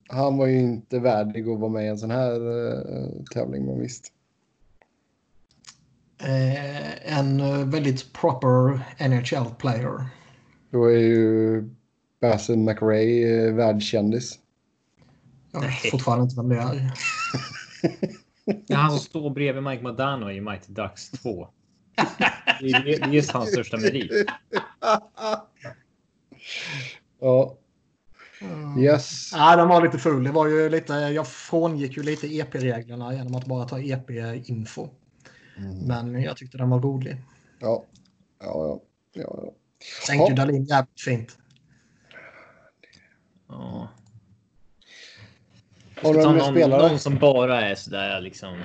Han 0.09 0.37
var 0.37 0.47
ju 0.47 0.59
inte 0.59 0.99
värdig 0.99 1.49
att 1.49 1.59
vara 1.59 1.71
med 1.71 1.85
i 1.85 1.89
en 1.89 1.99
sån 1.99 2.11
här 2.11 2.41
uh, 2.41 3.25
tävling, 3.33 3.67
men 3.67 3.81
visst. 3.81 4.13
Eh, 6.19 7.19
en 7.19 7.41
eh, 7.41 7.67
väldigt 7.67 8.13
proper 8.13 8.81
NHL-player. 9.09 10.07
Då 10.71 10.85
är 10.85 10.99
ju 10.99 11.65
Basil 12.21 12.59
McRae 12.59 13.49
uh, 13.49 13.55
världskändis. 13.55 14.39
Jag 15.53 15.61
vet 15.61 15.71
Nej. 15.83 15.91
fortfarande 15.91 16.25
inte 16.25 16.37
vem 16.37 16.49
det 16.49 16.57
är. 16.57 16.93
Han 18.77 18.91
som 18.91 18.99
står 18.99 19.31
bredvid 19.31 19.63
Mike 19.63 19.83
Modano 19.83 20.31
i 20.31 20.41
Mighty 20.41 20.73
Ducks 20.73 21.11
2. 21.11 21.49
Det 22.61 22.71
är, 22.71 22.85
det 22.85 22.95
är 22.95 23.09
just 23.09 23.31
hans 23.31 23.51
största 23.51 23.77
merit. 23.77 24.27
ja, 27.21 27.57
Mm. 28.41 28.79
yes. 28.79 29.33
Nej, 29.33 29.57
den 29.57 29.69
var 29.69 29.85
lite 29.85 29.99
full. 29.99 30.25
Det 30.25 30.33
var 30.33 30.47
ju 30.47 30.69
lite, 30.69 30.93
jag 30.93 31.27
frångick 31.27 31.97
ju 31.97 32.03
lite 32.03 32.27
EP-reglerna 32.27 33.15
genom 33.15 33.35
att 33.35 33.47
bara 33.47 33.65
ta 33.65 33.81
EP-info. 33.81 34.89
Mm. 35.57 35.79
Men 36.13 36.23
jag 36.23 36.37
tyckte 36.37 36.59
den 36.59 36.71
var 36.71 36.81
rolig. 36.81 37.17
Ja, 37.61 37.85
ja, 38.41 38.47
ja. 38.47 38.81
ja, 39.13 39.39
ja. 39.45 39.53
Sänkte 40.07 40.33
Ja. 40.33 40.37
Dahlin 40.37 40.65
jävligt 40.65 41.01
fint. 41.01 41.39
Ja. 43.49 43.89
Har 46.03 46.15
du 46.15 46.21
Ta 46.23 46.29
någon 46.29 46.37
någon, 46.39 46.55
spelare? 46.55 46.89
någon 46.89 46.99
som 46.99 47.19
bara 47.19 47.61
är 47.61 47.75
sådär 47.75 48.21
liksom 48.21 48.63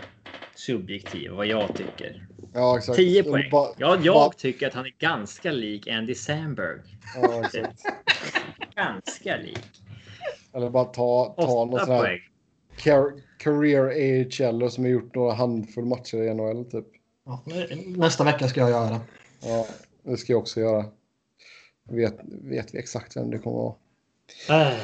subjektiv, 0.55 1.31
vad 1.31 1.45
jag 1.45 1.75
tycker. 1.75 2.27
Ja, 2.53 2.77
exakt. 2.77 2.95
10 2.97 3.19
Eller 3.19 3.31
poäng. 3.31 3.49
bara- 3.51 3.69
Ja, 3.77 3.97
jag 4.03 4.37
tycker 4.37 4.67
att 4.67 4.73
han 4.73 4.85
är 4.85 4.95
ganska 4.99 5.51
lik 5.51 5.87
Andy 5.87 6.15
Samberg. 6.15 6.79
Ja, 7.15 7.41
exakt. 7.45 7.81
Ganska 8.75 9.37
lik. 9.37 9.81
Eller 10.53 10.69
bara 10.69 10.83
ta, 10.85 11.35
ta 11.37 11.45
någon 11.45 11.73
8 11.73 11.85
sån 11.85 11.95
här 11.95 12.30
career 13.37 13.85
AHL 13.85 14.71
som 14.71 14.83
har 14.83 14.91
gjort 14.91 15.15
några 15.15 15.33
handfull 15.33 15.85
matcher 15.85 16.17
i 16.17 16.33
NHL 16.33 16.65
typ. 16.65 16.85
Ja, 17.25 17.43
nästa 17.85 18.23
vecka 18.23 18.47
ska 18.47 18.59
jag 18.59 18.69
göra 18.69 18.89
det. 18.89 18.99
Ja, 19.43 19.67
det 20.03 20.17
ska 20.17 20.33
jag 20.33 20.39
också 20.39 20.59
göra. 20.59 20.85
Vet, 21.89 22.19
vet 22.41 22.73
vi 22.73 22.79
exakt 22.79 23.17
vem 23.17 23.31
det 23.31 23.37
kommer 23.37 23.57
att 23.69 23.75
vara. 24.49 24.61
Äh, 24.67 24.77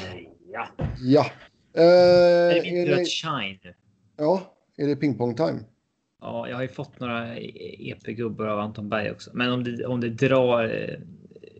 ja. 0.51 0.67
Ja. 1.01 1.25
Eh, 1.73 1.83
Är 1.83 2.53
det 2.53 2.67
är 2.69 2.85
min 2.85 2.93
att 3.01 3.07
shine 3.07 3.73
ja, 4.17 4.41
är 4.77 4.87
det 4.87 4.95
pingpong-time? 4.95 5.59
Ja, 6.21 6.49
jag 6.49 6.55
har 6.55 6.61
ju 6.61 6.67
fått 6.67 6.99
några 6.99 7.37
EP-gubbar 7.37 8.45
av 8.47 8.59
Anton 8.59 8.89
Berg 8.89 9.11
också. 9.11 9.31
Men 9.33 9.51
om 9.51 9.63
det, 9.63 9.85
om 9.85 10.01
det 10.01 10.09
drar... 10.09 10.63
eh, 10.63 10.99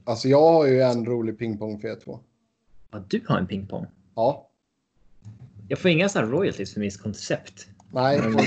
Alltså 0.04 0.28
jag 0.28 0.42
har 0.54 0.68
ju 0.68 0.82
en 0.82 1.06
rolig 1.06 1.40
pingpong 1.40 1.80
för 1.80 1.88
er 1.88 1.96
två. 1.96 2.20
Ja, 2.92 3.04
du 3.08 3.22
har 3.28 3.38
en 3.38 3.48
pingpong. 3.48 3.86
Ja. 4.16 4.50
Jag 5.68 5.80
får 5.80 5.91
inga 5.91 6.09
sådana 6.09 6.32
royalties 6.32 6.74
för 6.74 6.80
mitt 6.80 7.01
koncept. 7.01 7.68
Nej. 7.91 8.18
Mm. 8.18 8.39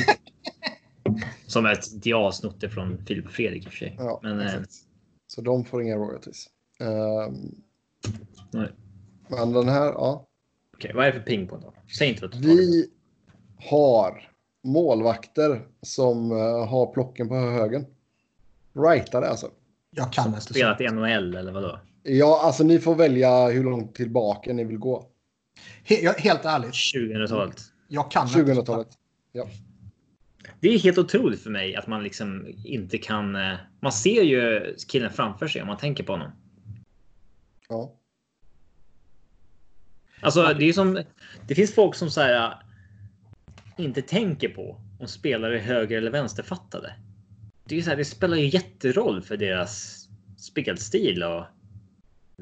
Som 1.46 1.66
ett 1.66 2.06
jag 2.06 2.34
snott 2.34 2.60
det 2.60 2.68
från 2.68 3.04
Filip 3.06 3.26
och 3.26 3.32
Fredrik 3.32 3.64
i 3.64 3.66
och 3.66 3.70
för 3.70 3.78
sig. 3.78 3.96
Ja, 3.98 4.20
Men, 4.22 4.40
eh. 4.40 4.60
Så 5.26 5.40
de 5.40 5.64
får 5.64 5.82
inga 5.82 5.96
royalties. 5.96 6.46
Ehm, 6.80 7.54
nej. 8.50 8.68
men 9.28 9.52
den 9.52 9.68
här, 9.68 9.84
ja. 9.86 10.26
Okej, 10.76 10.92
vad 10.94 11.06
är 11.06 11.12
det 11.12 11.18
för 11.18 11.26
ping 11.26 11.48
på 11.48 11.56
då? 11.56 11.74
Säg 11.98 12.08
inte 12.08 12.20
totalen 12.20 12.46
Vi 12.46 12.90
har 13.56 14.30
målvakter 14.64 15.66
som 15.82 16.32
eh, 16.32 16.66
har 16.68 16.92
plocken 16.92 17.28
på 17.28 17.34
högen. 17.34 17.86
Rightare 18.72 19.26
alltså. 19.26 19.50
Jag 19.90 20.12
kan 20.12 20.28
inte. 20.28 20.40
Spelat 20.40 20.80
i 20.80 20.88
NHL 20.88 21.36
eller 21.36 21.52
vadå? 21.52 21.80
Ja, 22.02 22.40
alltså 22.42 22.64
ni 22.64 22.78
får 22.78 22.94
välja 22.94 23.48
hur 23.48 23.64
långt 23.64 23.94
tillbaka 23.94 24.52
ni 24.52 24.64
vill 24.64 24.78
gå. 24.78 25.09
He 25.84 26.14
helt 26.18 26.44
ärligt, 26.44 26.70
2000-talet. 26.72 27.62
jag 27.88 28.11
kan 28.11 28.22
inte 28.28 28.34
så. 28.54 28.61
2000-talet. 28.61 28.88
Det 30.61 30.68
är 30.68 30.78
helt 30.78 30.98
otroligt 30.98 31.42
för 31.42 31.50
mig 31.50 31.76
att 31.76 31.86
man 31.86 32.02
liksom 32.02 32.46
inte 32.64 32.98
kan. 32.98 33.36
eh, 33.36 33.54
Man 33.80 33.92
ser 33.92 34.22
ju 34.22 34.74
killen 34.88 35.11
framför 35.11 35.48
sig 35.48 35.61
om 35.62 35.66
man 35.66 35.76
tänker 35.76 36.04
på 36.04 36.12
honom. 36.12 36.30
Ja. 37.68 37.94
Alltså, 40.20 40.54
det 40.58 40.64
är 40.68 40.72
som. 40.72 41.02
Det 41.46 41.54
finns 41.54 41.74
folk 41.74 41.94
som 41.94 42.11
så 42.11 42.20
här. 42.20 42.46
äh, 42.46 42.52
Inte 43.84 44.02
tänker 44.02 44.48
på 44.48 44.80
om 45.00 45.06
spelare 45.06 45.58
är 45.58 45.62
höger 45.62 45.98
eller 45.98 46.11
vänsterfattade. 46.11 46.94
Det 47.64 47.78
är 47.78 47.82
så 47.82 47.90
här, 47.90 47.96
det 47.96 48.04
spelar 48.04 48.36
ju 48.36 48.46
jätteroll 48.48 49.22
för 49.22 49.36
deras 49.36 50.04
spelstil 50.38 51.22
och 51.22 51.44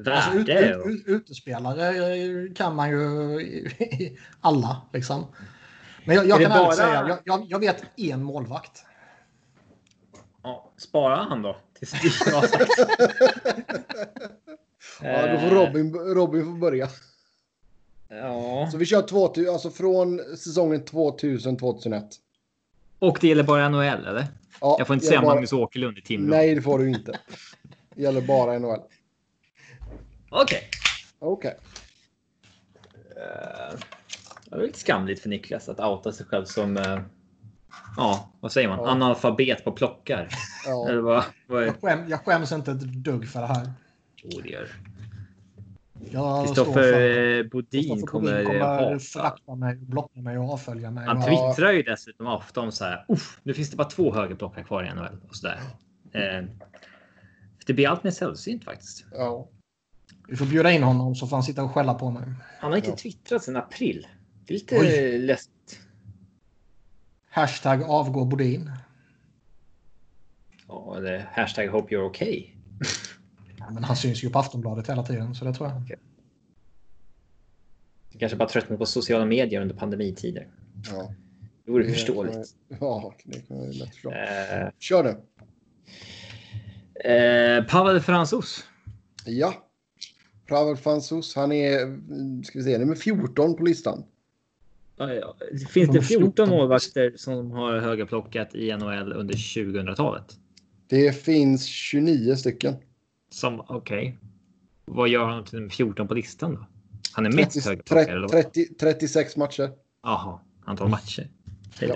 Alltså, 0.07 0.31
ut, 0.31 0.49
ut, 0.49 0.85
ut, 0.85 1.03
utespelare 1.07 1.87
eh, 1.87 2.53
kan 2.53 2.75
man 2.75 2.89
ju 2.89 2.97
alla 4.41 4.81
liksom. 4.93 5.25
Men 6.05 6.15
jag, 6.15 6.27
jag 6.27 6.41
kan 6.41 6.49
det 6.51 6.55
ärligt 6.57 6.67
bara- 6.67 6.75
säga, 6.75 7.19
jag, 7.25 7.45
jag, 7.49 7.59
vet 7.59 7.83
en 7.97 8.23
målvakt. 8.23 8.83
ja, 10.43 10.71
spara 10.77 11.15
han 11.15 11.41
då 11.41 11.55
tills 11.79 11.89
Stig 11.91 12.33
har 12.33 12.41
sagt. 12.47 12.71
ja, 15.01 15.27
då 15.33 15.39
får 15.39 15.49
Robin, 15.55 15.93
Robin 15.93 16.45
får 16.45 16.57
börja. 16.57 16.87
Ja, 18.09 18.69
Så 18.71 18.77
vi 18.77 18.85
kör 18.85 19.01
2000, 19.01 19.53
alltså 19.53 19.69
från 19.69 20.19
säsongen 20.37 20.83
2000-2001. 20.83 22.03
och 22.99 23.17
det 23.21 23.27
gäller 23.27 23.43
bara 23.43 23.69
NHL 23.69 24.05
eller? 24.07 24.27
Ja, 24.61 24.75
Jag 24.77 24.87
får 24.87 24.93
inte 24.93 25.05
säga 25.05 25.21
bara- 25.21 25.33
Magnus 25.33 25.53
Åkerlund 25.53 25.97
i 25.97 26.01
Timrå. 26.01 26.29
Nej, 26.29 26.55
det 26.55 26.61
får 26.61 26.79
du 26.79 26.89
inte. 26.89 27.19
Det 27.95 28.01
gäller 28.01 28.21
bara 28.21 28.59
NHL. 28.59 28.79
Okej. 30.29 30.61
Okej. 31.19 31.57
Eh, 33.15 33.79
Det 34.49 34.55
är 34.55 34.61
lite 34.61 34.79
skamligt 34.79 35.21
för 35.21 35.29
Niklas 35.29 35.69
att 35.69 35.79
outa 35.79 36.11
sig 36.11 36.25
själv 36.25 36.45
som. 36.45 36.77
eh, 36.77 36.99
Ja, 37.97 38.31
vad 38.39 38.51
säger 38.51 38.67
man? 38.69 38.79
Ja. 38.79 38.89
Analfabet 38.89 39.63
på 39.63 39.71
plockar. 39.71 40.29
Eller 40.67 40.95
Ja. 40.95 41.01
vad? 41.01 41.23
vad 41.47 41.63
är... 41.63 41.65
Jag, 41.67 41.81
skäm, 41.81 42.09
jag 42.09 42.25
skäms 42.25 42.51
inte 42.51 42.71
ett 42.71 42.81
dugg 42.81 43.27
för 43.29 43.39
det 43.41 43.47
här. 43.47 43.71
Jo, 44.23 44.41
det 44.43 44.49
gör 44.49 44.67
Jag 46.11 46.43
står 46.43 46.45
Kristoffer 46.45 46.73
för- 46.93 47.39
eh, 47.39 47.43
Bodin 47.43 47.81
Kristoffer 47.81 48.05
kommer, 48.07 48.31
Bodin 48.43 48.45
kommer 48.45 48.59
hata. 48.59 48.99
förakta 48.99 49.55
mig, 49.55 49.75
blocka 49.75 50.19
mig 50.21 50.37
och 50.37 50.53
avfölja 50.53 50.91
mig. 50.91 51.07
Han 51.07 51.17
och- 51.17 51.23
twittrar 51.25 51.71
ju 51.71 51.83
dessutom 51.83 52.27
ofta 52.27 52.61
om 52.61 52.71
så 52.71 52.85
här. 52.85 53.05
Uff, 53.07 53.39
nu 53.43 53.53
finns 53.53 53.69
det 53.71 53.77
bara 53.77 53.87
två 53.89 54.13
högerplockar 54.13 54.63
kvar 54.63 54.83
i 54.83 54.89
NHL 54.93 55.17
och 55.29 55.35
så 55.35 55.47
där. 55.47 55.59
Eh, 56.13 56.45
det 57.65 57.73
blir 57.73 57.87
allt 57.89 58.03
mer 58.03 58.11
sällsynt 58.11 58.63
faktiskt. 58.63 59.05
ja. 59.11 59.47
Vi 60.29 60.35
får 60.35 60.45
bjuda 60.45 60.71
in 60.71 60.83
honom 60.83 61.15
så 61.15 61.27
får 61.27 61.35
han 61.37 61.43
sitta 61.43 61.63
och 61.63 61.71
skälla 61.71 61.93
på 61.93 62.11
mig. 62.11 62.23
Han 62.59 62.71
har 62.71 62.77
inte 62.77 62.89
Ja. 62.89 62.95
twittrat 62.95 63.43
sedan 63.43 63.55
april. 63.55 64.07
Det 64.45 64.53
är 64.53 64.57
lite 64.57 64.77
Oj. 64.79 65.17
läskigt. 65.17 65.79
Hashtag 67.29 67.83
avgå 67.83 68.25
Bodin. 68.25 68.71
Ja, 70.67 70.97
eller 70.97 71.29
hashtag 71.33 71.67
hope 71.69 71.95
you're 71.95 72.09
okay. 72.09 72.45
Ja, 73.57 73.69
men 73.71 73.83
han 73.83 73.95
syns 73.95 74.23
ju 74.23 74.29
på 74.29 74.39
Aftonbladet 74.39 74.89
hela 74.89 75.03
tiden 75.03 75.35
så 75.35 75.45
det 75.45 75.53
tror 75.53 75.69
jag. 75.69 75.97
Du 78.11 78.19
kanske 78.19 78.35
bara 78.37 78.49
tröttnat 78.49 78.79
på 78.79 78.85
sociala 78.85 79.25
medier 79.25 79.61
under 79.61 79.75
pandemitider. 79.75 80.47
ja. 80.91 81.13
Det 81.65 81.71
vore 81.71 81.89
förståeligt. 81.89 82.55
Ja, 82.79 83.13
det 83.25 83.39
kan 83.47 83.63
ju 83.63 83.71
lätt 83.79 83.89
förstå. 83.89 84.11
Eh, 84.11 84.69
Kör 84.79 85.03
nu. 85.03 85.09
eh, 87.11 87.63
Pavel 87.63 87.99
Fransos. 88.01 88.63
Ja. 89.25 89.53
Pavel 90.49 90.77
Fansus, 90.77 91.35
han 91.35 91.51
är, 91.51 91.77
ska 92.43 92.59
vi 92.59 92.63
se, 92.63 92.77
nummer 92.77 92.95
14 92.95 93.55
på 93.55 93.63
listan. 93.63 94.03
Finns 95.69 95.89
det 95.89 96.01
14 96.01 96.49
målvakter 96.49 97.13
som 97.15 97.51
har 97.51 97.79
högerplockat 97.79 98.55
i 98.55 98.77
NHL 98.77 99.13
under 99.13 99.33
2000-talet? 99.33 100.37
Det 100.87 101.11
finns 101.23 101.65
29 101.65 102.35
stycken. 102.35 102.75
Som 103.31 103.61
okej. 103.67 104.17
Vad 104.85 105.09
gör 105.09 105.25
han 105.25 105.45
till 105.45 105.55
nummer 105.55 105.69
14 105.69 106.07
på 106.07 106.13
listan 106.13 106.55
då? 106.55 106.65
Han 107.11 107.25
är 107.25 107.31
mest 107.31 107.53
30, 107.53 107.69
högerplockare 107.69 108.11
eller 108.11 108.21
vad? 108.21 108.31
30, 108.31 108.65
36 108.79 109.37
matcher. 109.37 109.71
Jaha, 110.03 110.39
antal 110.65 110.89
matcher. 110.89 111.29
Ja. 111.79 111.95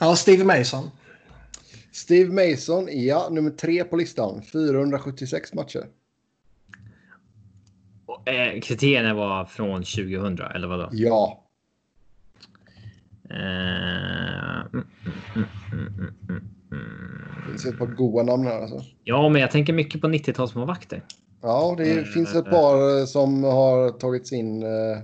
Ja, 0.00 0.16
Steve 0.16 0.44
Mason. 0.44 0.90
Steve 1.98 2.32
Mason, 2.50 2.88
ja, 2.90 3.28
nummer 3.30 3.50
3 3.50 3.84
på 3.84 3.96
listan. 3.96 4.42
476 4.42 5.54
matcher. 5.54 5.86
Och, 8.06 8.28
eh, 8.28 8.60
kriterierna 8.60 9.14
var 9.14 9.44
från 9.44 9.82
2000 9.82 10.38
eller 10.54 10.68
vadå? 10.68 10.88
Ja. 10.92 11.44
Eh, 13.30 14.60
mm, 14.72 14.86
mm, 15.72 16.14
mm. 16.28 16.48
Det 17.36 17.48
finns 17.48 17.66
ett 17.66 17.78
par 17.78 17.86
goa 17.86 18.22
namn 18.22 18.46
här 18.46 18.60
alltså. 18.60 18.80
Ja, 19.04 19.28
men 19.28 19.40
jag 19.40 19.50
tänker 19.50 19.72
mycket 19.72 20.00
på 20.00 20.06
90-talsmålvakter. 20.08 21.02
Ja, 21.42 21.74
det 21.78 21.92
Mm, 21.92 22.04
finns 22.04 22.34
ett 22.34 22.44
par 22.44 22.98
eh, 23.00 23.04
som 23.04 23.44
har 23.44 23.90
tagits 23.90 24.32
in. 24.32 24.62
eh, 24.62 24.98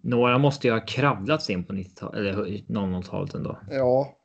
Några 0.00 0.38
måste 0.38 0.66
ju 0.66 0.72
ha 0.72 0.80
kravlat 0.80 1.42
sig 1.42 1.54
in 1.54 1.64
på 1.64 1.72
90-talet 1.72 2.18
eller 2.18 2.34
00-talet 2.68 3.34
ändå. 3.34 3.58
Ja, 3.70 4.00
Eh, 4.08 4.21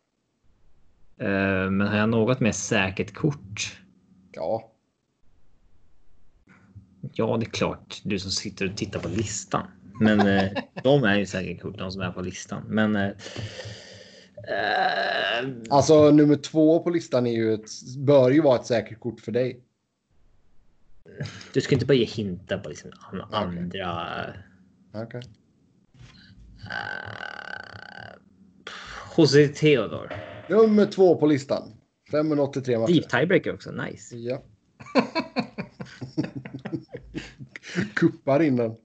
men 1.72 1.82
har 1.82 1.98
jag 1.98 2.10
något 2.10 2.40
mer 2.40 2.52
säkert 2.52 3.14
kort? 3.14 3.82
ja. 4.32 4.74
Ja, 7.14 7.38
det 7.38 7.46
är 7.46 7.50
klart. 7.50 8.02
Du 8.04 8.20
som 8.20 8.32
sitter 8.32 8.70
och 8.70 8.78
tittar 8.78 9.00
på 9.00 9.08
listan. 9.10 9.68
Men 10.00 10.20
eh, 10.20 10.52
de 10.84 11.04
är 11.04 11.16
ju 11.16 11.26
säkert 11.26 11.62
kort, 11.62 11.78
de 11.78 11.92
som 11.92 12.02
är 12.02 12.12
på 12.12 12.22
listan. 12.22 12.64
Men. 12.68 12.96
Eh, 12.96 13.08
eh, 14.48 15.50
Alltså 15.70 16.12
nummer 16.12 16.36
två 16.36 16.80
på 16.84 16.90
listan 16.90 17.28
är 17.28 17.32
ju 17.32 17.54
ett, 17.54 17.70
bör 17.98 18.32
ju 18.32 18.42
vara 18.42 18.60
ett 18.60 18.66
säkert 18.66 19.00
kort 19.00 19.20
för 19.20 19.32
dig. 19.32 19.64
du 21.54 21.62
ska 21.62 21.76
inte 21.76 21.86
bara 21.86 21.94
ge 21.94 22.06
hintar 22.06 22.58
på 22.58 22.70
liksom 22.70 22.92
andra. 23.32 24.34
Okej. 24.94 25.22
Eh, 26.64 28.16
José 29.18 29.48
Theodor. 29.48 30.14
Nummer 30.50 30.86
två 30.86 31.16
på 31.16 31.26
listan. 31.26 31.74
583 32.12 32.80
matcher. 32.80 32.94
Deep 32.94 33.10
tiebreaker 33.10 33.54
också. 33.54 33.72
Nice. 33.72 34.16
Ja. 34.16 34.42
Kuppar 37.96 38.42
in 38.42 38.56
den. 38.56 38.76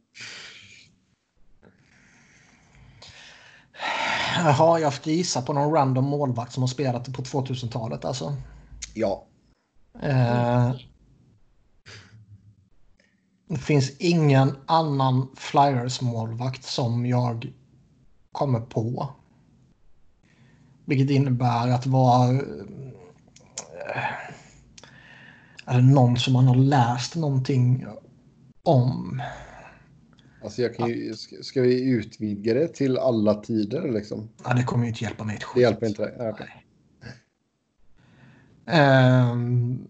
Jaha, 4.36 4.78
jag 4.78 4.92
ska 4.92 5.10
gissa 5.10 5.42
på 5.42 5.52
någon 5.52 5.72
random 5.72 6.04
målvakt 6.04 6.52
som 6.52 6.62
har 6.62 6.68
spelat 6.68 7.12
på 7.12 7.22
2000-talet 7.22 8.04
alltså. 8.04 8.36
Ja. 8.94 9.26
Eh, 10.02 10.72
det 13.48 13.58
finns 13.58 13.96
ingen 13.98 14.56
annan 14.66 15.28
Flyers-målvakt 15.36 16.64
som 16.64 17.06
jag 17.06 17.52
kommer 18.32 18.60
på. 18.60 19.08
Vilket 20.84 21.10
innebär 21.10 21.68
att 21.68 21.86
vara... 21.86 22.30
eh, 22.30 22.40
Är 25.66 25.76
det 25.76 25.94
någon 25.94 26.16
som 26.16 26.32
man 26.32 26.46
har 26.46 26.56
läst 26.56 27.16
någonting 27.16 27.86
om? 28.62 29.22
Alltså 30.44 30.62
jag 30.62 30.74
kan 30.76 30.88
ju, 30.88 31.14
ska, 31.42 31.62
vi 31.62 31.90
utvidga 31.90 32.54
det 32.54 32.68
till 32.68 32.98
alla 32.98 33.34
tider 33.34 33.92
liksom? 33.92 34.28
Ja, 34.44 34.54
det 34.54 34.62
kommer 34.64 34.84
ju 34.84 34.88
inte 34.90 35.04
hjälpa 35.04 35.24
mig 35.24 35.36
ett 35.36 35.42
skit. 35.42 35.54
Det 35.54 35.60
hjälper 35.60 35.86
inte 35.86 36.02
dig? 36.02 36.14
Ja, 36.18 36.30
okej. 36.30 36.64
Ehm, 38.66 39.86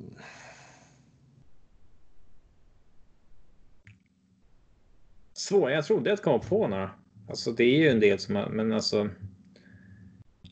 Svår. 5.35 5.71
Jag 5.71 5.85
trodde 5.85 6.13
att 6.13 6.23
komma 6.23 6.39
på 6.39 6.69
några. 6.69 6.91
Alltså 7.29 7.53
det 7.53 7.65
är 7.65 7.79
ju 7.79 7.89
en 7.89 8.01
del 8.01 8.19
som 8.19 8.35
men 8.35 8.73
alltså. 8.73 9.09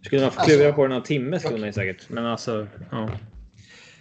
Skulle 0.02 0.22
man 0.22 0.30
få 0.30 0.40
Alltså, 0.40 0.56
klura 0.56 0.72
på 0.72 0.86
den 0.86 0.96
en 0.96 1.02
timme 1.02 1.40
skulle 1.40 1.58
man 1.58 1.66
ju 1.66 1.72
säkert. 1.72 2.08
Men 2.08 2.26
alltså. 2.26 2.66
Ja. 2.90 3.10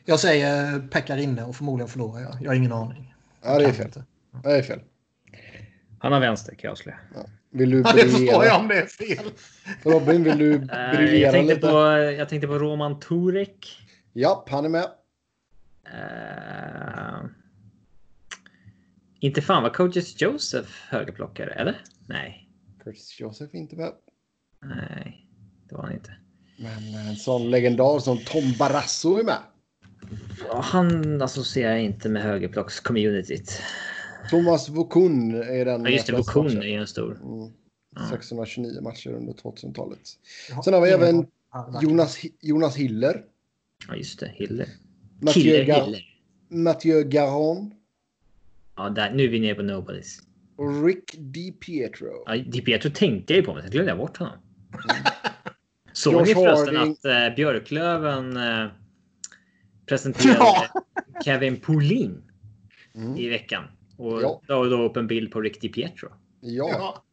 jag 0.06 0.20
säger 0.20 0.80
Pekka 0.88 1.16
Rinne 1.16 1.44
och 1.44 1.56
förmodligen 1.56 1.88
förlorar 1.90 2.22
jag. 2.22 2.38
Jag 2.42 2.50
har 2.50 2.56
ingen 2.56 2.72
aning. 2.72 3.16
Ja, 3.44 3.60
det 3.60 3.66
är 3.66 3.72
fel. 3.72 3.86
inte. 3.86 4.04
Det 4.44 4.50
är 4.58 4.62
fel. 4.62 4.80
Han 6.00 6.12
har 6.12 6.20
vänster 6.20 6.52
kan 6.56 6.60
jag 6.68 6.72
avslöja. 6.72 6.98
Vill 7.52 7.70
du 7.70 7.78
Ja, 7.86 7.92
det 7.96 8.02
förstår 8.02 8.22
jag 8.26 8.40
briljera? 8.40 8.58
om 8.58 8.68
det 8.68 8.76
är 8.82 8.86
fel. 8.86 9.26
Robin, 9.84 10.24
vill 10.24 10.38
du 10.38 10.54
Eh, 10.54 10.96
briljera 10.98 11.20
jag, 11.20 11.32
tänkte 11.34 11.56
lite? 11.56 11.68
på, 11.68 11.78
jag 12.18 12.30
tänkte 12.30 12.48
på 12.48 12.54
Roman 12.60 13.00
Turek. 13.00 13.78
Japp, 14.14 14.50
han 14.50 14.66
är 14.66 14.70
med. 14.70 14.86
Eh, 15.94 17.26
inte 19.20 19.42
fan 19.42 19.64
var 19.64 19.70
coaches 19.70 20.22
Joseph 20.22 20.70
högerplockare, 20.90 21.52
eller? 21.54 21.82
Nej, 22.08 22.50
Curtis 22.84 23.20
Joseph 23.20 23.56
är 23.56 23.60
inte 23.60 23.76
med. 23.76 23.92
nej, 24.62 25.29
det 25.70 25.76
var 25.76 25.84
han 25.84 25.94
inte. 25.94 26.12
Men 26.58 27.08
en 27.08 27.16
sån 27.16 27.50
legendar 27.52 28.00
som 28.00 28.18
Tom 28.18 28.54
Barrasso 28.60 29.18
är 29.18 29.24
med. 29.24 29.38
Han 30.62 31.22
associerar 31.22 31.72
jag 31.72 31.82
inte 31.82 32.10
med 32.10 32.24
högerplocks-communityt. 32.24 33.62
Thomas 34.30 34.70
Vokun 34.70 35.36
är 35.36 35.66
den. 35.66 35.84
Ja, 35.84 35.90
just 35.90 36.08
det, 36.08 36.14
Vokun 36.14 36.64
är 36.64 36.80
en 36.80 36.88
stor. 36.88 37.20
Mm. 37.24 37.52
629 38.10 38.82
matcher 38.82 39.10
under 39.10 39.34
2000-talet. 39.34 40.00
Jag 40.50 40.64
Sen 40.64 40.74
har 40.74 40.82
vi 40.82 40.90
även. 40.90 41.28
Jonas, 41.82 42.18
Jonas 42.42 42.76
Hiller. 42.76 43.24
Ja, 43.88 43.96
just 43.96 44.20
det. 44.20 44.32
Hiller. 44.36 44.68
Mathieu, 45.22 45.44
Killer 45.44 45.64
Gar 45.64 45.86
Hiller. 45.86 46.06
Mathieu 46.50 47.04
Garon. 47.04 47.74
Ja, 48.76 48.90
där, 48.90 49.12
nu 49.12 49.24
är 49.24 49.28
vi 49.28 49.40
nere 49.40 49.56
på 49.56 49.62
Nobodies. 49.62 50.22
Och 50.56 50.86
Rick 50.86 51.16
DiPietro. 51.18 52.24
Ja, 52.26 52.38
Di 52.38 52.62
Pietro 52.62 52.92
tänkte 52.92 53.34
jag 53.34 53.38
ju 53.38 53.46
på, 53.46 53.54
men 53.54 53.64
så 53.64 53.70
glömde 53.70 53.92
jag 53.92 53.98
bort 53.98 54.18
honom. 54.18 54.34
Såg 56.00 56.14
Josh 56.14 56.28
ni 56.28 56.34
förresten 56.34 56.76
Harding. 56.76 56.92
att 56.92 57.06
eh, 57.30 57.36
Björklöven 57.36 58.38
eh, 58.38 58.68
presenterade 59.86 60.40
Ja. 60.40 60.66
Kevin 61.26 61.60
Poulin 61.60 62.24
Mm. 62.96 63.18
i 63.18 63.30
veckan? 63.30 63.64
Och 63.98 64.22
Ja. 64.22 64.42
då 64.48 64.66
då 64.66 64.84
upp 64.84 64.98
en 64.98 65.08
bild 65.08 65.32
på 65.32 65.42
Rick 65.42 65.62
Di 65.62 65.70
Pietro. 65.70 66.10
Ja, 66.40 66.70
Ja, 66.70 67.04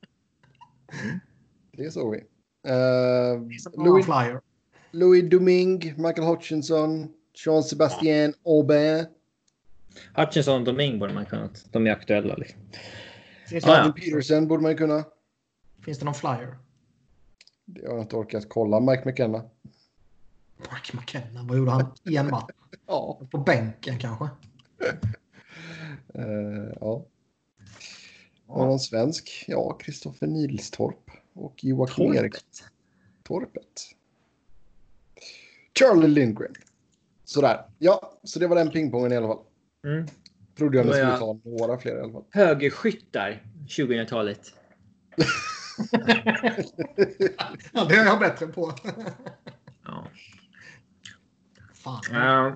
det 1.73 1.91
såg 1.91 2.13
vi. 2.13 2.19
Uh, 2.73 3.85
Louis, 3.87 4.05
flyer. 4.07 4.41
Louis 4.91 5.31
Domingue, 5.31 5.95
Michael 5.97 6.27
Hutchinson, 6.29 7.09
Jean-Sébastien 7.35 8.35
Aubin, 8.45 9.07
Hutchinson 10.15 10.59
och 10.61 10.65
Domingue 10.65 10.99
borde 10.99 11.15
man 11.15 11.27
kunna. 11.27 11.49
De 11.73 11.87
är 11.87 11.91
aktuella. 11.91 12.35
Liksom. 12.35 12.61
Finns, 13.51 13.65
Ja, 13.67 13.73
det, 13.73 13.79
ja. 13.79 13.87
Martin 13.87 14.03
Peterson 14.13 14.49
borde 14.49 14.63
man 14.63 14.77
kunna. 14.77 15.05
finns 15.85 15.99
det 15.99 16.05
någon 16.05 16.15
flyer? 16.15 16.57
Det 17.67 17.87
har 17.87 17.95
jag 17.95 18.03
inte 18.05 18.17
orkat 18.17 18.49
kolla. 18.49 18.81
Mike 18.81 19.03
McKenna. 19.09 19.45
Mark 20.71 20.93
McKenna, 20.95 21.43
vad 21.43 21.59
gjorde 21.59 21.71
han 21.71 21.93
i 22.05 22.17
en 22.17 22.31
match? 22.31 22.51
Ja. 22.87 23.21
På 23.31 23.39
bänken 23.39 23.99
kanske? 23.99 24.25
Uh, 26.19 26.73
ja. 26.81 27.05
Och 28.47 28.67
någon 28.67 28.81
svensk? 28.81 29.45
Ja, 29.49 29.73
Kristoffer 29.81 30.27
Nilstorp 30.27 31.11
och 31.33 31.65
Joakim 31.65 32.15
Eriksson. 32.15 32.43
Torpet. 33.23 33.55
Torpet. 33.55 33.83
Charlie 35.79 36.09
Lindgren. 36.09 36.55
Sådär. 37.25 37.65
Ja, 37.79 38.13
så 38.23 38.39
det 38.39 38.47
var 38.47 38.57
den 38.57 38.71
pingpongen 38.71 39.13
i 39.13 39.17
alla 39.17 39.27
fall. 39.29 39.43
Mm. 39.85 40.07
Trodde 40.59 40.77
jag 40.79 40.87
ni 40.87 40.93
skulle 40.93 41.09
jag- 41.11 41.19
ta 41.19 41.39
några 41.45 41.79
fler 41.79 41.97
i 41.97 42.01
alla 42.01 42.13
fall. 42.13 42.25
Högerskyttar 42.31 43.43
2000-talet. 43.69 44.41
Ja, 47.73 47.85
det 47.85 47.94
är 47.97 48.05
jag 48.05 48.19
bättre 48.19 48.47
på. 48.47 48.73
Ja. 49.85 50.07
Fan. 51.74 52.03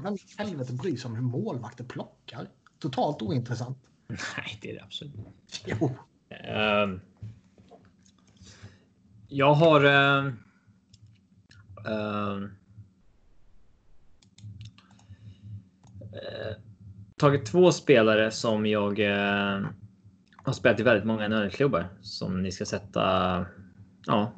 Vem 0.02 0.14
i 0.14 0.18
helvete 0.38 0.72
bryr 0.72 0.96
sig 0.96 1.08
om 1.08 1.14
hur 1.14 1.22
målvakter 1.22 1.84
plockar? 1.84 2.48
Totalt 2.78 3.22
ointressant. 3.22 3.78
Nej, 4.08 4.58
det 4.62 4.70
är 4.70 4.74
det 4.74 4.82
absolut. 4.82 5.14
Jo. 5.66 5.96
Ehm, 6.30 7.00
jag 9.28 9.54
har 9.54 9.84
ehm, 9.84 10.38
eh, 16.12 16.56
tagit 17.16 17.46
två 17.46 17.72
spelare 17.72 18.30
som 18.30 18.66
jag 18.66 19.00
har 20.44 20.52
spelat 20.52 20.80
i 20.80 20.82
väldigt 20.82 21.06
många 21.06 21.28
NHL-klubbar 21.28 21.88
som 22.00 22.42
ni 22.42 22.52
ska 22.52 22.64
sätta. 22.64 23.00
Ja, 24.06 24.32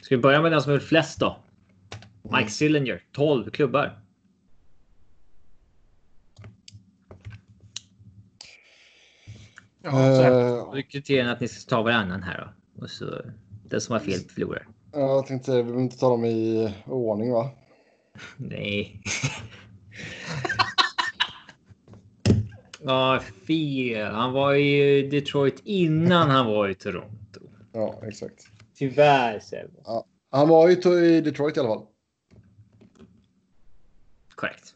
ska 0.00 0.16
vi 0.16 0.22
börja 0.22 0.42
med 0.42 0.52
den 0.52 0.62
som 0.62 0.72
är 0.72 0.78
flest 0.78 1.20
då? 1.20 1.36
Mike 2.22 2.50
Sillinger, 2.50 3.02
12 3.12 3.50
klubbar. 3.50 3.98
Ja, 9.82 9.90
så 9.90 10.22
här. 10.22 10.30
Eh, 10.30 11.18
är 11.18 11.28
att 11.28 11.40
ni 11.40 11.48
ska 11.48 11.76
ta 11.76 11.82
varannan 11.82 12.22
här 12.22 12.38
då. 12.38 12.82
Och 12.82 12.90
så 12.90 13.20
den 13.64 13.80
som 13.80 13.92
har 13.92 14.00
fel 14.00 14.20
förlorar. 14.20 14.66
jag 14.92 15.26
tänkte, 15.26 15.56
vi 15.56 15.62
behöver 15.62 15.82
inte 15.82 15.98
ta 15.98 16.08
dem 16.08 16.24
i 16.24 16.72
ordning 16.86 17.32
va? 17.32 17.50
Nej. 18.36 19.02
Ja, 22.84 23.20
fel. 23.46 24.12
Han 24.12 24.32
var 24.32 24.54
i 24.54 25.02
Detroit 25.08 25.60
innan 25.64 26.30
han 26.30 26.46
var 26.46 26.68
i 26.68 26.74
Toronto. 26.74 27.40
Ja, 27.72 28.00
exakt. 28.02 28.46
Tyvärr 28.74 29.40
Sebbe. 29.40 30.02
Han 30.30 30.48
var 30.48 30.68
ju 30.68 31.04
i 31.04 31.20
Detroit 31.20 31.56
i 31.56 31.60
alla 31.60 31.68
fall. 31.68 31.86
Korrekt. 34.34 34.74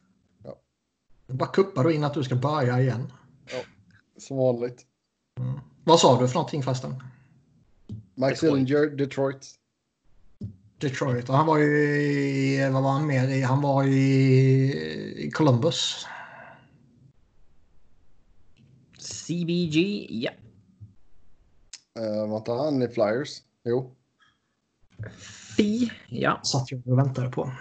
Bara 1.26 1.48
kuppar 1.48 1.84
du 1.84 1.94
in 1.94 2.04
att 2.04 2.14
du 2.14 2.24
ska 2.24 2.34
börja 2.34 2.80
igen. 2.80 3.12
Som 4.18 4.36
vanligt. 4.36 4.86
Vad 5.84 6.00
sa 6.00 6.20
du 6.20 6.28
för 6.28 6.34
någonting 6.34 6.62
förresten? 6.62 6.94
Mike 8.14 8.30
Detroit. 8.30 8.38
Sillinger, 8.38 8.96
Detroit. 8.96 9.46
Detroit. 10.78 11.28
Och 11.28 11.34
han 11.34 11.46
var 11.46 11.58
ju 11.58 11.64
i... 11.64 12.70
Vad 12.72 12.82
var 12.82 12.90
han 12.90 13.06
mer 13.06 13.28
i? 13.28 13.42
Han 13.42 13.62
var 13.62 13.84
i 13.84 15.30
Columbus. 15.34 16.06
CBG, 19.26 20.06
ja. 20.10 20.30
Uh, 21.98 22.28
var 22.28 22.36
inte 22.36 22.52
han 22.52 22.82
i 22.82 22.88
Flyers? 22.88 23.42
Jo. 23.64 23.96
Fi, 25.56 25.92
ja. 26.08 26.40
Satt 26.42 26.70
jag 26.70 26.86
och 26.86 26.98
väntade 26.98 27.30
på. 27.30 27.52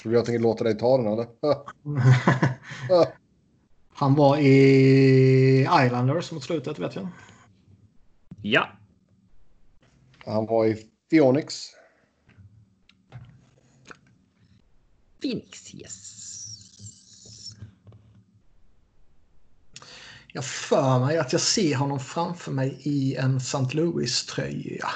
Tror 0.00 0.12
du 0.12 0.18
jag 0.18 0.24
tänker 0.24 0.38
låta 0.38 0.64
dig 0.64 0.78
ta 0.78 0.96
den 0.96 1.06
eller? 1.06 1.26
han 3.94 4.14
var 4.14 4.38
i 4.38 5.60
Islanders 5.60 6.32
mot 6.32 6.44
slutet 6.44 6.78
vet 6.78 6.96
jag. 6.96 7.08
Ja. 8.42 8.68
Han 10.24 10.46
var 10.46 10.66
i 10.66 10.86
Phoenix. 11.10 11.64
Phoenix, 15.20 15.74
yes. 15.74 16.17
Jag 20.32 20.44
för 20.44 20.98
mig 20.98 21.18
att 21.18 21.32
jag 21.32 21.40
ser 21.40 21.76
honom 21.76 22.00
framför 22.00 22.52
mig 22.52 22.78
i 22.82 23.16
en 23.16 23.36
St. 23.36 23.58
Louis-tröja. 23.72 24.88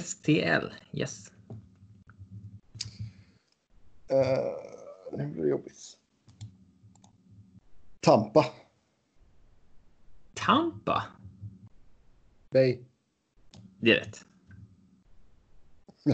STL, 0.00 0.66
yes. 0.92 1.30
Uh, 4.12 5.18
nu 5.18 5.26
blir 5.26 5.42
det 5.42 5.48
jobbigt. 5.48 5.96
Tampa 8.00 8.44
Tampa. 10.34 11.04
Bay. 12.50 12.78
Det 13.80 13.90
är 13.90 13.96
rätt. 13.96 14.24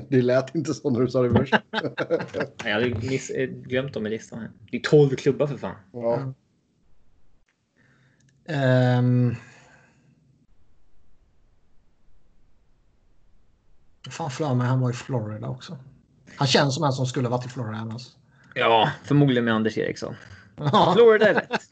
Det 0.08 0.22
lät 0.22 0.54
inte 0.54 0.74
så 0.74 0.90
när 0.90 1.00
du 1.00 1.08
sa 1.08 1.22
det 1.22 1.30
först. 1.30 1.54
Jag 2.64 2.72
hade 2.72 2.88
glömt 3.46 3.94
dem 3.94 4.06
i 4.06 4.10
listan. 4.10 4.48
Det 4.70 4.76
är 4.76 4.80
12 4.80 5.16
klubbar 5.16 5.46
för 5.46 5.56
fan. 5.56 5.76
ja. 5.92 6.34
Um, 8.48 9.36
fan 14.10 14.30
för 14.30 14.54
mig 14.54 14.66
han 14.66 14.80
var 14.80 14.90
i 14.90 14.92
Florida 14.92 15.48
också. 15.48 15.78
Han 16.36 16.48
känns 16.48 16.74
som 16.74 16.84
en 16.84 16.92
som 16.92 17.06
skulle 17.06 17.28
varit 17.28 17.46
i 17.46 17.48
Florida 17.48 17.78
annars. 17.78 18.16
Ja, 18.54 18.90
förmodligen 19.04 19.44
med 19.44 19.54
Anders 19.54 19.78
Eriksson. 19.78 20.14
Ja. 20.56 20.92
Florida 20.96 21.28
är 21.28 21.34
rätt. 21.34 21.70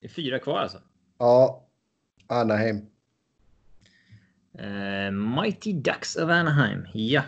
Det 0.00 0.06
är 0.06 0.10
fyra 0.10 0.38
kvar 0.38 0.58
alltså. 0.58 0.78
ja. 1.18 1.64
Anaheim. 2.26 2.86
Eh, 4.58 5.10
Mighty 5.10 5.72
Ducks 5.72 6.16
of 6.16 6.30
Anaheim. 6.30 6.86
Ja. 6.94 7.22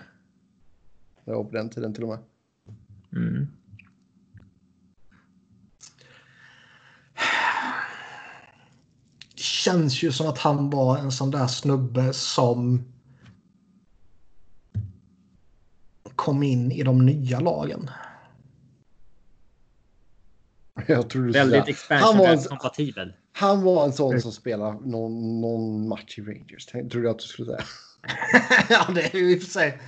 Det 1.24 1.30
var 1.30 1.44
på 1.44 1.56
den 1.56 1.70
tiden 1.70 1.94
till 1.94 2.04
och 2.04 2.08
med. 2.08 2.18
Mm. 3.12 3.46
Det 9.34 9.42
känns 9.42 10.02
ju 10.02 10.12
som 10.12 10.28
att 10.28 10.38
han 10.38 10.70
var 10.70 10.98
en 10.98 11.12
sån 11.12 11.30
där 11.30 11.46
snubbe 11.46 12.12
som 12.12 12.84
kom 16.16 16.42
in 16.42 16.72
i 16.72 16.82
de 16.82 17.06
nya 17.06 17.40
lagen. 17.40 17.90
Jag 20.86 21.10
tror 21.10 21.22
du 21.22 21.32
Väldigt 21.32 21.78
säga. 21.78 22.00
han, 22.00 22.18
var 22.18 22.28
en, 22.28 22.38
kompatibel. 22.42 23.12
han 23.32 23.62
var 23.62 23.84
en 23.84 23.92
sån 23.92 24.20
som 24.20 24.32
spelade 24.32 24.88
någon, 24.88 25.40
någon 25.40 25.88
match 25.88 26.18
i 26.18 26.22
Rangers. 26.22 26.66
Tror 26.66 27.02
du 27.02 27.10
att 27.10 27.18
du 27.18 27.24
skulle 27.24 27.46
säga. 27.46 27.64
ja, 28.70 28.86
det 28.94 29.14
är 29.14 29.18
ju 29.18 29.32
i 29.32 29.38
och 29.38 29.42
för 29.42 29.50
sig. 29.50 29.80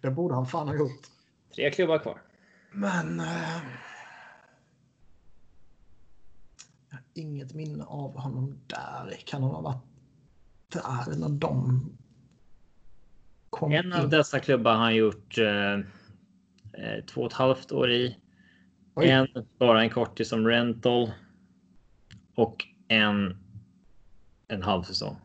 Det 0.00 0.10
borde 0.10 0.34
han 0.34 0.46
fan 0.46 0.68
ha 0.68 0.74
gjort. 0.74 1.00
Tre 1.54 1.70
klubbar 1.70 1.98
kvar. 1.98 2.22
Men... 2.72 3.20
Eh, 3.20 3.58
jag 6.90 6.96
har 6.96 7.02
inget 7.14 7.54
minne 7.54 7.84
av 7.84 8.18
honom 8.18 8.58
där. 8.66 9.16
Kan 9.24 9.42
han 9.42 9.50
ha 9.52 9.60
varit 9.60 9.82
där 10.68 11.16
när 11.16 11.28
de 11.28 11.80
kom 13.50 13.72
En 13.72 13.92
av 13.92 14.04
in? 14.04 14.10
dessa 14.10 14.40
klubbar 14.40 14.70
har 14.72 14.78
han 14.78 14.94
gjort 14.94 15.38
eh, 15.38 15.72
eh, 16.82 17.04
två 17.06 17.20
och 17.20 17.26
ett 17.26 17.32
halvt 17.32 17.72
år 17.72 17.90
i. 17.90 18.16
Oj. 18.96 19.08
En 19.08 19.28
bara 19.58 19.82
en 19.82 19.90
kortis 19.90 20.28
som 20.28 20.46
rental. 20.46 21.12
Och 22.34 22.64
en 22.88 23.36
en 24.48 24.62
halv 24.62 24.82
säsong. 24.82 25.16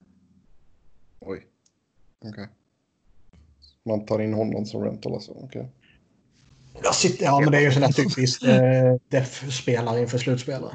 Oj. 1.19 1.48
Okej. 2.26 2.48
Man 3.84 4.06
tar 4.06 4.22
in 4.22 4.34
honom 4.34 4.65
som 4.65 4.84
rental 4.84 5.14
alltså. 5.14 5.31
Okej. 5.31 5.72
Jag 6.84 6.95
sitter, 6.95 7.26
ja, 7.26 7.39
men 7.39 7.52
det 7.52 7.57
är 7.57 7.61
ju 7.61 7.72
sån 7.72 7.84
här 7.84 7.91
typiskt 7.91 8.43
eh, 8.43 8.95
def-spelare 9.10 10.02
inför 10.02 10.18
slutspelet. 10.18 10.72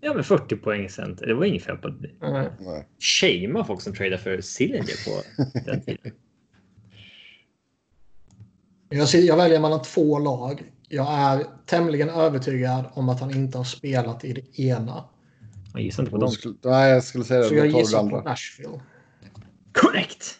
Ja, 0.00 0.14
men 0.14 0.24
40 0.24 0.56
poäng 0.56 0.88
sen. 0.88 1.16
Det 1.16 1.34
var 1.34 1.44
inget 1.44 1.64
fel 1.64 1.76
på 1.76 1.88
det. 1.88 2.26
Mm. 2.26 2.52
Shamea 2.98 3.64
folk 3.64 3.80
som 3.80 3.94
tradar 3.94 4.16
för 4.16 4.40
Sillinger 4.40 5.04
på 5.04 5.22
den 5.64 5.80
tiden. 5.80 6.12
Jag, 8.88 9.08
ser, 9.08 9.18
jag 9.22 9.36
väljer 9.36 9.60
mellan 9.60 9.82
två 9.82 10.18
lag. 10.18 10.72
Jag 10.88 11.14
är 11.14 11.46
tämligen 11.66 12.08
övertygad 12.08 12.84
om 12.92 13.08
att 13.08 13.20
han 13.20 13.30
inte 13.30 13.58
har 13.58 13.64
spelat 13.64 14.24
i 14.24 14.32
det 14.32 14.60
ena. 14.60 15.04
Jag 15.72 15.82
gissar 15.82 16.02
inte 16.02 16.10
på 16.10 16.18
dem. 16.18 16.30
skulle, 16.30 16.54
nej, 16.62 16.92
jag 16.92 17.04
skulle 17.04 17.24
säga 17.24 17.40
det. 17.40 17.48
Så 17.48 17.54
jag 17.54 17.66
gissar 17.66 18.10
på. 18.10 18.20
Nashville. 18.20 18.80
Korrekt! 19.72 20.38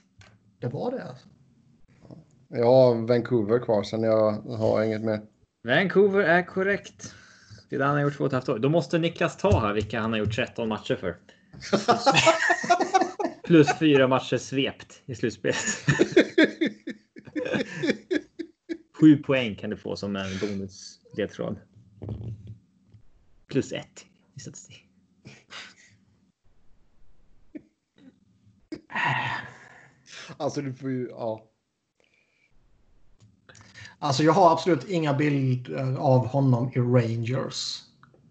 Det 0.61 0.67
var 0.67 0.91
det 0.91 1.05
alltså. 1.05 1.29
Jag 2.49 2.67
har 2.67 3.07
Vancouver 3.07 3.59
kvar 3.59 3.83
sen 3.83 4.03
jag 4.03 4.33
har 4.33 4.83
inget 4.83 5.03
mer. 5.03 5.21
Vancouver 5.65 6.21
är 6.21 6.43
korrekt. 6.43 7.15
Det 7.69 7.77
är 7.77 7.79
det 7.79 7.85
han 7.85 7.95
har 7.95 8.03
gjort 8.03 8.17
två 8.17 8.25
och 8.25 8.29
ett 8.29 8.33
halvt 8.33 8.49
år. 8.49 8.59
Då 8.59 8.69
måste 8.69 8.99
Niklas 8.99 9.37
ta 9.37 9.61
här 9.61 9.73
vilka 9.73 10.01
han 10.01 10.13
har 10.13 10.19
gjort 10.19 10.35
13 10.35 10.69
matcher 10.69 10.97
för. 10.97 11.17
Plus 13.47 13.79
fyra 13.79 14.09
matcher 14.09 14.37
svept 14.37 15.03
i 15.07 15.15
slutspelet. 15.15 15.57
Sju 19.01 19.17
poäng 19.17 19.55
kan 19.55 19.71
du 19.71 19.77
få 19.77 19.97
som 19.97 20.17
en 20.17 20.39
bonusledtråd. 20.41 21.57
Plus 23.47 23.73
ett 23.73 24.07
i 24.35 24.41
statistik. 24.41 24.83
Alltså 30.37 30.61
du 30.61 30.75
får 30.75 30.91
ju, 30.91 31.09
ja. 31.11 31.45
Alltså 33.99 34.23
jag 34.23 34.33
har 34.33 34.53
absolut 34.53 34.89
inga 34.89 35.15
bilder 35.15 35.97
av 35.97 36.27
honom 36.27 36.71
i 36.75 36.79
Rangers. 36.79 37.83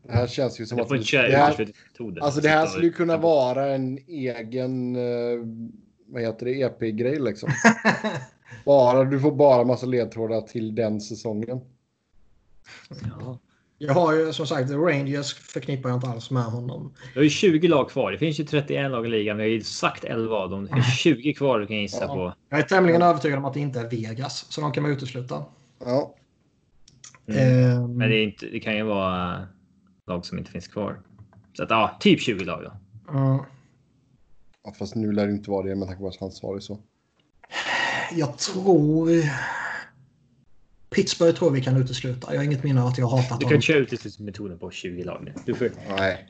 Det 0.04 0.12
här 0.12 0.28
känns 0.28 0.60
ju 0.60 0.66
som 0.66 0.80
att... 0.80 0.90
det 0.90 1.38
här, 1.38 1.72
alltså 2.22 2.42
det 2.42 2.50
här 2.50 2.66
skulle 2.66 2.86
ju 2.86 2.94
kunna 2.94 3.18
vara 3.18 3.76
en 3.76 3.98
egen, 4.08 4.96
eh, 4.96 5.40
vad 6.06 6.22
heter 6.22 6.46
det, 6.46 6.62
EP-grej 6.62 7.20
liksom. 7.20 7.50
Bara, 8.65 9.03
du 9.03 9.19
får 9.19 9.32
bara 9.32 9.64
massa 9.64 9.86
ledtrådar 9.86 10.41
till 10.41 10.76
den 10.76 11.02
säsongen. 11.02 11.61
Ja. 13.19 13.40
Jag 13.77 13.94
har 13.94 14.14
ju 14.14 14.34
som 14.34 14.48
sagt 14.48 14.72
Rangers 14.72 15.34
förknippar 15.34 15.90
jag 15.90 15.98
inte 15.98 16.07
alls 16.07 16.32
med 16.32 16.44
honom. 16.44 16.94
Du 17.14 17.19
har 17.19 17.23
ju 17.23 17.30
20 17.30 17.68
lag 17.68 17.90
kvar. 17.90 18.11
Det 18.11 18.18
finns 18.18 18.40
ju 18.40 18.44
31 18.44 18.91
lag 18.91 19.06
i 19.06 19.10
ligan. 19.10 19.38
Vi 19.38 19.44
har 19.44 19.49
ju 19.49 19.61
sagt 19.61 20.03
11 20.03 20.36
av 20.36 20.49
dem. 20.49 20.65
Det 20.65 20.73
finns 20.73 20.98
20 20.99 21.34
kvar 21.34 21.60
du 21.60 21.68
kan 21.68 21.77
gissa 21.77 22.06
Ja. 22.06 22.14
på. 22.15 22.34
Jag 22.49 22.60
är 22.60 22.64
tämligen 22.64 23.02
övertygad 23.02 23.38
om 23.40 23.45
att 23.45 23.53
det 23.53 23.60
inte 23.60 23.80
är 23.80 23.90
Vegas, 23.90 24.45
så 24.49 24.61
de 24.61 24.72
kan 24.72 24.84
man 24.84 24.91
utesluta. 24.91 25.44
Ja, 25.86 26.15
Mm. 27.27 27.40
Ehm, 27.40 27.98
Men 27.98 28.10
det, 28.10 28.15
är 28.15 28.23
inte, 28.23 28.45
det 28.45 28.60
kan 28.60 28.76
ju 28.77 28.84
vara 28.84 29.48
lag 30.07 30.26
som 30.26 30.38
inte 30.38 30.52
finns 30.52 30.68
kvar. 30.68 30.99
Så 31.53 31.64
att 31.64 31.69
ja, 31.69 31.98
typ 31.99 32.19
20 32.22 32.45
lag 32.45 32.64
då. 32.64 32.72
mm, 33.18 33.38
Ja, 34.64 34.73
fast 34.80 34.95
nu 34.95 35.11
lär 35.11 35.26
det 35.27 35.32
inte 35.34 35.52
vara 35.52 35.68
det 35.68 35.76
med 35.76 35.88
tanke 35.88 36.02
på 36.02 36.07
att 36.07 36.19
han 36.19 36.32
sa 36.32 36.56
det 36.56 36.61
så. 36.61 36.80
Jag 38.11 38.38
tror... 38.38 39.10
Pittsburgh 40.90 41.38
tror 41.38 41.52
vi 41.52 41.61
kan 41.61 41.77
utesluta. 41.77 42.34
Jag 42.34 42.40
har 42.40 42.44
inget 42.45 42.64
minne 42.64 42.82
av 42.82 42.88
att 42.88 42.98
jag 42.98 43.06
har 43.06 43.18
hatat 43.18 43.40
Du 43.40 43.45
honom. 43.45 43.49
kan 43.49 43.61
köra 43.61 43.77
uteslutsmetoden 43.77 44.60
på 44.60 44.72
20 44.72 45.03
lag 45.03 45.23
nu. 45.23 45.34
Du 45.45 45.53
får... 45.53 45.72
Nej. 45.98 46.30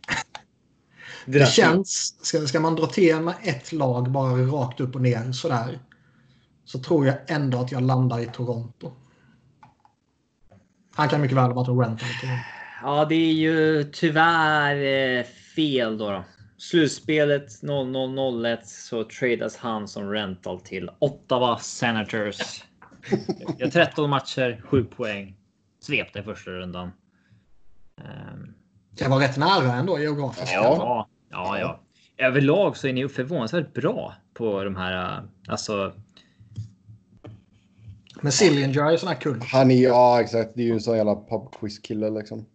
Det 1.26 1.50
känns... 1.50 2.16
Ska, 2.22 2.48
ska 2.48 2.60
man 2.60 2.76
dra 2.76 2.86
till 2.86 3.20
med 3.20 3.36
ett 3.44 3.72
lag 3.72 4.12
bara 4.12 4.32
rakt 4.32 4.80
upp 4.80 4.96
och 4.96 5.02
ner 5.02 5.32
sådär. 5.32 5.80
Så 6.66 6.80
tror 6.80 7.06
jag 7.08 7.16
ändå 7.28 7.58
att 7.58 7.72
jag 7.72 7.84
landar 7.84 8.20
i 8.20 8.26
Toronto. 8.26 8.92
Han 10.96 11.10
kan 11.10 11.22
mycket 11.22 11.38
väl 11.38 11.52
rental 11.52 11.62
i 11.62 11.66
Toronto. 11.66 12.06
Ja, 12.84 13.06
det 13.06 13.16
är 13.16 13.34
ju 13.34 13.84
tyvärr 13.84 14.76
eh, 15.18 15.24
fel 15.56 15.98
då. 15.98 16.12
då. 16.12 16.24
Slutspelet 16.58 17.48
0001 17.62 18.68
så 18.68 19.04
tradas 19.04 19.58
han 19.58 19.88
som 19.88 20.10
rental 20.12 20.62
till 20.62 20.90
Ottawa 21.00 21.58
Senators. 21.60 22.64
Jag 23.58 23.66
har 23.66 23.72
13 23.72 24.10
matcher, 24.10 24.62
7 24.66 24.84
poäng. 24.84 25.36
Svepte 25.80 26.20
i 26.20 26.24
första 26.24 26.52
rundan. 26.52 26.92
Ehm, 28.02 28.54
Det 28.92 29.08
var 29.08 29.20
rätt 29.20 29.38
nära 29.38 29.74
ändå 29.74 30.00
geografiskt. 30.00 30.54
Ja, 30.54 31.08
ja, 31.30 31.60
ja. 31.60 31.80
Överlag 32.18 32.78
så 32.78 32.88
är 32.88 32.94
ni 32.94 33.08
förvånansvärt 33.10 33.74
bra 33.74 34.14
på 34.34 34.64
de 34.64 34.76
här. 34.76 35.18
äh, 35.18 35.24
Alltså, 35.48 35.94
Men 38.22 38.32
Sillinger 38.32 38.92
är 38.92 38.98
sån 38.98 39.10
här 39.10 39.16
kul. 39.22 39.42
Han 39.52 39.72
är, 39.72 39.84
ja 39.84 40.22
exakt, 40.22 40.52
det 40.56 40.62
är 40.62 40.66
ju 40.66 40.74
en 40.74 40.82
sån 40.82 40.98
jävla 40.98 41.16
pubquiz-kille 41.16 42.10
liksom. 42.10 42.46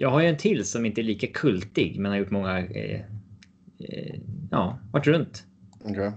Jag 0.00 0.10
har 0.10 0.20
ju 0.20 0.26
en 0.28 0.36
till 0.36 0.64
som 0.64 0.84
inte 0.86 1.00
är 1.00 1.02
lika 1.02 1.26
kultig, 1.26 1.98
men 1.98 2.10
har 2.12 2.18
gjort 2.18 2.30
många. 2.30 2.58
Eh, 2.58 3.00
eh, 3.78 4.14
ja, 4.50 4.78
varit 4.92 5.06
runt. 5.06 5.44
Okej. 5.84 6.12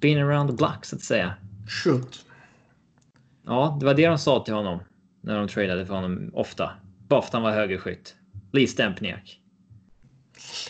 Been 0.00 0.18
around 0.18 0.50
the 0.50 0.56
block 0.56 0.84
så 0.84 0.96
att 0.96 1.02
säga. 1.02 1.34
Shoot. 1.68 2.24
Ja, 3.46 3.76
det 3.80 3.86
var 3.86 3.94
det 3.94 4.06
de 4.06 4.18
sa 4.18 4.44
till 4.44 4.54
honom 4.54 4.78
när 5.20 5.38
de 5.38 5.48
tradade 5.48 5.86
för 5.86 5.94
honom 5.94 6.30
ofta. 6.34 6.70
Bara 7.08 7.22
för 7.22 7.26
att 7.28 7.32
han 7.32 7.42
var 7.42 7.50
högerskytt. 7.52 8.14
Lee 8.52 8.66
Stempniak. 8.66 9.40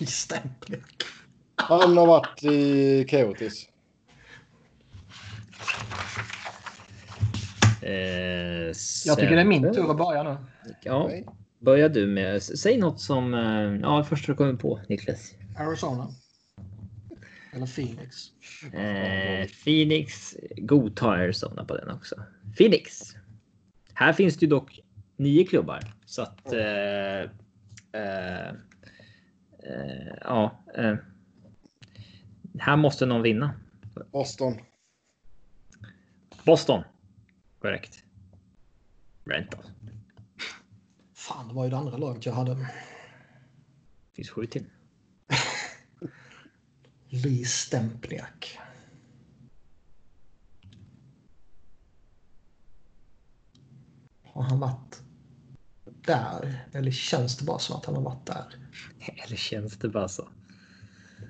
Stämpling. 0.06 0.80
Han 1.56 1.96
har 1.96 2.06
varit 2.06 2.44
i 2.44 3.06
Coyotes. 3.10 3.68
Eh, 7.82 7.92
Jag 9.06 9.18
tycker 9.18 9.34
det 9.34 9.40
är 9.40 9.44
min 9.44 9.74
tur 9.74 9.90
att 9.90 9.96
börja 9.96 10.22
nu. 10.22 10.36
Ja. 10.82 11.10
Börjar 11.64 11.88
du 11.88 12.06
med. 12.06 12.42
Säg 12.42 12.78
något 12.78 13.00
som. 13.00 13.34
eh, 13.34 13.80
Ja, 13.82 14.04
första 14.04 14.32
du 14.32 14.36
kommer 14.36 14.54
på 14.54 14.80
Niklas. 14.88 15.34
Arizona. 15.58 16.08
Eller 17.52 17.66
Phoenix. 17.66 18.16
Eh, 18.72 19.48
Phoenix 19.64 20.36
godtar 20.56 21.08
Arizona 21.18 21.64
på 21.64 21.76
den 21.76 21.90
också. 21.90 22.16
Phoenix. 22.58 23.00
Här 23.94 24.12
finns 24.12 24.36
det 24.36 24.44
ju 24.44 24.50
dock 24.50 24.80
nio 25.16 25.44
klubbar 25.46 25.94
så 26.06 26.22
att. 26.22 26.52
Eh, 26.52 27.20
eh, 27.92 28.48
eh, 29.62 30.14
ja. 30.20 30.64
Eh, 30.74 30.94
här 32.58 32.76
måste 32.76 33.06
någon 33.06 33.22
vinna. 33.22 33.54
Boston. 34.12 34.54
Boston. 36.44 36.82
Korrekt. 37.58 38.02
Rental. 39.24 39.60
Fan, 41.28 41.48
det 41.48 41.55
var 41.55 41.64
ju 41.64 41.70
det 41.70 41.76
andra 41.76 41.96
laget 41.96 42.26
jag 42.26 42.32
hade. 42.32 42.70
Finns 44.12 44.30
sju 44.30 44.46
till. 44.46 44.64
Lee 47.09 47.44
Stempniak. 47.44 48.59
Har 54.22 54.42
han 54.42 54.60
varit 54.60 55.02
där? 55.84 56.68
Eller 56.72 56.90
känns 56.90 57.38
det 57.38 57.44
bara 57.44 57.59
som 57.59 57.76
att 57.76 57.84
han 57.84 57.94
har 57.94 58.02
varit 58.02 58.26
där? 58.26 58.68
Eller 59.24 59.36
känns 59.36 59.78
det 59.78 59.88
bara 59.88 60.09
så? 60.09 60.28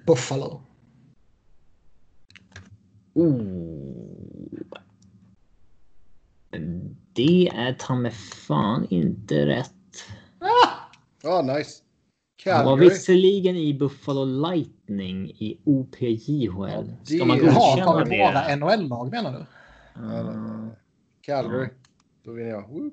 Buffalo. 0.06 0.62
Oh. 3.12 4.14
Det 7.12 7.48
är 7.48 7.74
ta 7.74 7.94
mig 7.94 8.10
fan 8.46 8.86
inte 8.90 9.46
rätt. 9.46 9.73
Ja, 11.24 11.42
nice. 11.42 11.82
Han 12.44 12.64
var 12.64 12.72
Calgary. 12.72 12.88
visserligen 12.88 13.56
i 13.56 13.74
Buffalo 13.74 14.24
Lightning 14.24 15.30
i 15.30 15.60
OPJHL. 15.64 16.96
det- 17.04 17.16
Ska 17.16 17.24
man 17.24 17.36
Jaha, 17.38 17.46
Jaha, 17.46 17.54
godkänna 17.54 17.92
tar 17.92 18.04
vi 18.04 18.18
bara 18.18 18.48
det? 18.48 18.56
NHL-lag 18.56 19.10
menar 19.10 19.32
du? 19.32 19.46
Mm. 20.02 20.70
Calgary. 21.20 21.68
Då 22.24 22.32
vinner 22.32 22.50
jag. 22.50 22.68
Woo. 22.68 22.90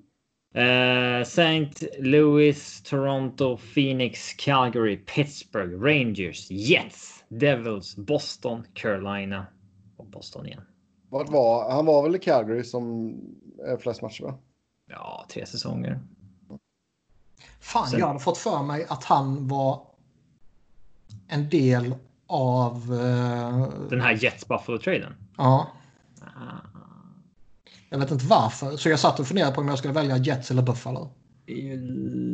Eh, 0.62 1.22
St. 1.22 1.88
Louis, 2.00 2.82
Toronto, 2.84 3.58
Phoenix, 3.76 4.34
Calgary, 4.34 4.98
Pittsburgh, 4.98 5.82
Rangers, 5.84 6.52
Jets, 6.52 7.24
Devils, 7.30 7.96
Boston, 7.96 8.64
Carolina 8.74 9.46
och 9.98 10.06
Boston 10.08 10.46
igen. 10.46 10.62
Vart 11.10 11.30
var 11.30 11.72
han? 11.72 11.86
var 11.86 12.04
väl 12.04 12.16
i 12.16 12.20
Calgary 12.20 12.64
som 12.64 13.14
är 13.68 13.78
flest 13.78 14.02
matcher 14.02 14.24
va? 14.24 14.40
Ja, 14.90 15.26
tre 15.30 15.46
säsonger. 15.46 16.00
Fan, 17.62 17.88
Sen- 17.88 18.00
jag 18.00 18.08
hade 18.08 18.20
fått 18.20 18.38
för 18.38 18.64
mig 18.64 18.86
att 18.90 19.04
han 19.04 19.48
var 19.48 19.82
en 21.28 21.50
del 21.50 21.96
av... 22.28 22.74
eh, 22.94 23.88
Den 23.90 24.02
här 24.02 24.12
Jets 24.24 24.48
Buffalo-traden. 24.48 25.14
Ja, 25.38 25.68
Ah, 26.22 26.68
jag 27.90 28.00
vet 28.00 28.12
inte 28.12 28.26
varför. 28.26 28.78
Så 28.78 28.90
jag 28.90 29.00
satt 29.00 29.20
och 29.20 29.28
funderade 29.28 29.54
på 29.56 29.62
om 29.62 29.68
jag 29.68 29.78
skulle 29.78 29.94
välja 29.94 30.18
Jets 30.18 30.52
eller 30.52 30.62
Buffalo. 30.62 31.10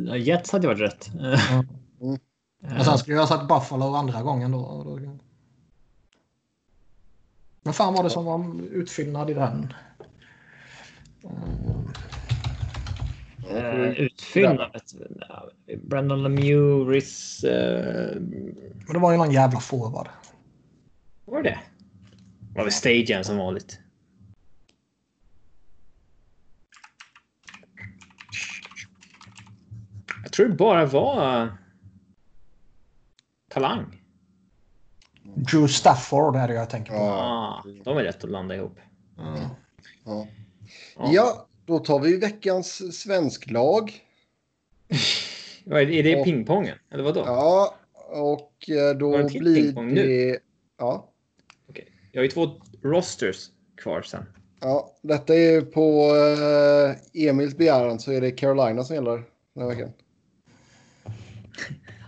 ja, 0.08 0.16
Jets 0.16 0.52
hade 0.52 0.66
varit 0.66 0.80
rätt. 0.80 1.08
Mm. 1.14 1.22
Mm. 2.00 2.18
Men 2.60 2.84
sen 2.84 2.98
skulle 2.98 3.16
jag 3.16 3.22
ha 3.22 3.26
satt 3.38 3.48
Buffalo 3.48 3.94
andra 3.94 4.22
gången 4.22 4.52
då. 4.52 4.98
Men 7.62 7.74
fan 7.74 7.94
var 7.94 8.02
det 8.02 8.10
som 8.10 8.24
var 8.24 8.60
utfyllnad 8.72 9.30
i 9.30 9.34
den? 9.34 9.72
Uh, 13.50 13.88
utfyllnadet. 14.00 14.82
Brandon 15.82 16.22
Lemieux, 16.22 16.88
Riz... 16.88 17.44
eh, 17.44 18.16
Men 18.20 18.92
det 18.92 18.98
var 18.98 19.12
ju 19.12 19.18
någon 19.18 19.30
jävla 19.32 19.60
forward. 19.60 20.08
vad 21.24 21.34
var 21.36 21.42
det? 21.42 21.58
Var 22.54 22.64
det 22.64 22.70
Stagen 22.70 23.24
som 23.24 23.36
vanligt? 23.36 23.80
Jag 30.22 30.32
tror 30.32 30.48
det 30.48 30.54
bara 30.54 30.86
var 30.86 31.42
eh, 31.42 31.48
talang. 33.48 34.02
Drew 35.34 35.66
Stafford 35.68 36.36
är 36.36 36.48
det 36.48 36.54
jag 36.54 36.70
tänker 36.70 36.92
på. 36.92 36.98
Ja. 36.98 37.12
Ah, 37.12 37.64
de 37.84 37.98
är 37.98 38.02
rätt 38.02 38.24
att 38.24 38.30
landa 38.30 38.54
ihop. 38.56 38.78
Mm. 39.18 39.40
Ja. 40.04 40.26
Ja. 40.96 41.47
Då 41.68 41.78
tar 41.78 41.98
vi 42.00 42.16
veckans 42.16 42.98
svensklag. 43.00 43.92
Är 45.70 45.86
det, 45.86 46.02
det 46.02 46.16
Och- 46.16 46.24
pingpongen? 46.24 46.78
Eller 46.90 47.04
vadå? 47.04 47.22
Ja, 47.26 47.74
och 48.10 48.70
eh, 48.70 48.96
då 48.96 49.16
det 49.18 49.38
blir 49.38 49.62
pingpong 49.62 49.88
nu? 49.94 50.06
det... 50.06 50.38
Ja, 50.78 51.10
Okej. 51.68 51.92
Jag 52.12 52.20
har 52.20 52.24
ju 52.24 52.30
två 52.30 52.50
rosters 52.82 53.50
kvar 53.76 54.02
sen. 54.02 54.24
ja, 54.60 54.96
detta 55.02 55.34
är 55.34 55.60
på 55.60 56.14
eh, 57.14 57.26
Emils 57.28 57.56
begäran 57.56 57.98
så 58.00 58.12
är 58.12 58.20
det 58.20 58.30
Carolina 58.30 58.84
som 58.84 58.94
gäller 58.96 59.24
den 59.54 59.62
här 59.62 59.68
veckan. 59.68 59.92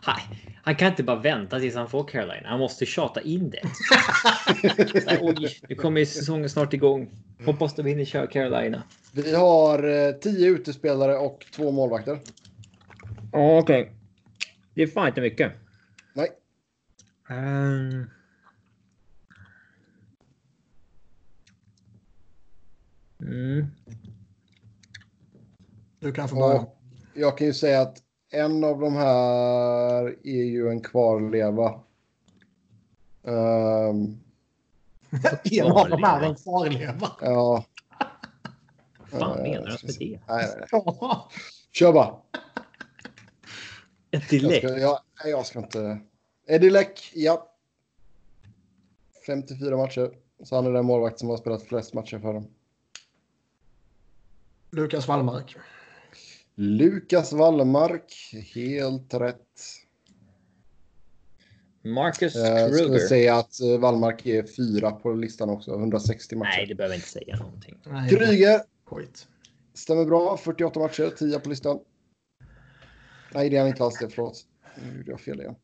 Han, 0.02 0.20
han 0.62 0.76
kan 0.76 0.88
inte 0.88 1.02
bara 1.02 1.20
vänta 1.20 1.60
tills 1.60 1.74
han 1.74 1.88
får 1.88 2.04
Carolina. 2.04 2.48
Han 2.48 2.58
måste 2.58 2.86
tjata 2.86 3.20
in 3.20 3.50
det. 3.50 3.62
Så 5.02 5.10
här, 5.10 5.18
Oj, 5.22 5.58
nu 5.68 5.74
kommer 5.74 6.04
säsongen 6.04 6.50
snart 6.50 6.72
igång. 6.72 7.10
Hoppas 7.44 7.74
de 7.74 7.86
hinner 7.86 8.04
köra 8.04 8.26
Carolina. 8.26 8.82
Vi 9.12 9.34
har 9.34 10.06
eh, 10.08 10.12
tio 10.12 10.48
utespelare 10.48 11.16
och 11.16 11.46
två 11.54 11.70
målvakter. 11.70 12.18
Ja, 13.32 13.58
okej. 13.58 13.92
Det 14.74 14.82
är 14.82 14.86
fan 14.86 15.08
inte 15.08 15.20
mycket. 15.20 15.52
Nej, 16.14 16.28
Um... 17.30 18.10
Mm. 23.20 23.66
Du 26.00 26.12
kan 26.12 26.28
få 26.28 26.36
börja. 26.36 26.66
jag 27.14 27.38
kan 27.38 27.46
ju 27.46 27.54
säga 27.54 27.80
att 27.80 28.02
en 28.30 28.64
av 28.64 28.80
de 28.80 28.94
här 28.96 30.04
är 30.26 30.44
ju 30.44 30.68
en 30.68 30.80
kvarleva. 30.80 31.80
Ehm, 33.24 34.20
En 35.52 35.72
av 35.72 35.88
dem 35.90 36.04
är 36.04 36.22
en 36.22 36.34
kvarleva. 36.34 37.10
ja. 37.20 37.64
Vad 39.10 39.20
fan 39.20 39.38
Eh, 39.38 39.42
menar 39.42 39.78
du 39.80 39.86
med 39.86 39.96
det? 39.98 40.20
Nej, 40.28 40.46
nej. 40.72 41.18
Kör 41.72 41.92
bara. 41.92 42.14
Ett 44.10 44.32
Jag 44.32 44.40
dilek. 44.42 44.64
jag, 44.64 44.98
nej, 45.24 45.30
jag 45.32 45.46
ska 45.46 45.58
inte... 45.58 45.98
Eddie 46.46 46.70
Leck, 46.70 47.12
ja. 47.14 47.46
54 49.26 49.76
matcher. 49.76 50.10
Så 50.44 50.56
han 50.56 50.66
är 50.66 50.70
den 50.72 50.84
målvakt 50.84 51.18
som 51.18 51.28
har 51.28 51.36
spelat 51.36 51.62
flest 51.62 51.94
matcher 51.94 52.18
för 52.18 52.34
dem. 52.34 52.46
Lukas 54.70 55.08
Wallmark. 55.08 55.56
Lukas 56.62 57.32
Wallmark, 57.32 58.14
helt 58.54 59.14
rätt. 59.14 59.36
Marcus 61.84 62.34
Jag 62.34 62.74
skulle 62.74 62.88
Kruger. 62.88 63.06
säga 63.06 63.36
att 63.36 63.60
eh, 63.60 63.78
Wallmark 63.78 64.26
är 64.26 64.42
fyra 64.42 64.90
på 64.90 65.12
listan 65.12 65.50
också, 65.50 65.78
160 65.78 66.36
matcher. 66.36 66.48
Nej, 66.56 66.66
det 66.66 66.74
behöver 66.74 66.94
inte 66.94 67.08
säga 67.08 67.36
någonting. 67.36 67.78
Kryger, 68.10 68.60
stämmer 69.74 70.04
bra, 70.04 70.36
48 70.36 70.80
matcher, 70.80 71.10
10 71.18 71.40
på 71.40 71.48
listan. 71.48 71.78
Nej, 73.34 73.50
det 73.50 73.56
är 73.56 73.60
han 73.60 73.68
inte 73.68 73.84
alls 73.84 73.98
det, 73.98 74.08
förlåt. 74.08 74.44
Nu 74.92 74.96
gjorde 74.98 75.10
jag 75.10 75.20
fel 75.20 75.40
igen. 75.40 75.54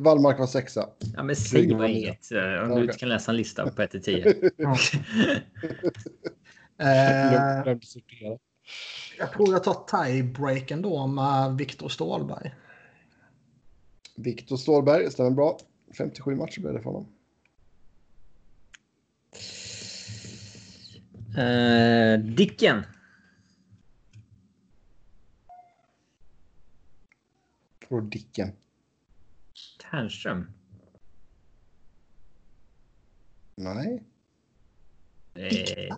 Wallmark 0.00 0.38
var 0.38 0.46
sexa. 0.46 0.88
Ja, 1.16 1.22
men 1.22 1.36
säg 1.36 1.60
Kruger 1.68 1.76
nia. 1.76 1.88
inget. 1.88 2.32
eh, 2.32 2.70
Om 2.70 2.76
du 2.76 2.82
inte 2.84 2.98
kan 2.98 3.08
läsa 3.08 3.30
en 3.30 3.36
lista 3.36 3.70
på 3.70 3.82
1 3.82 3.90
till 3.90 4.02
10. 4.02 4.34
Jag 9.18 9.32
tror 9.32 9.52
jag 9.52 9.64
tar 9.64 10.04
tiebreaken 10.04 10.82
då 10.82 11.06
med 11.06 11.56
Viktor 11.56 11.88
Ståhlberg. 11.88 12.54
Viktor 14.16 14.56
Ståhlberg, 14.56 15.10
stämmer 15.10 15.30
bra. 15.30 15.58
57 15.98 16.34
matcher 16.34 16.60
blev 16.60 16.74
det 16.74 16.80
för 16.80 16.90
honom. 16.90 17.06
Uh, 21.38 22.34
Dicken. 22.34 22.82
På 27.88 28.00
Dicken. 28.00 28.52
Ternström. 29.90 30.50
Nej. 33.54 34.02
Eh, 35.34 35.94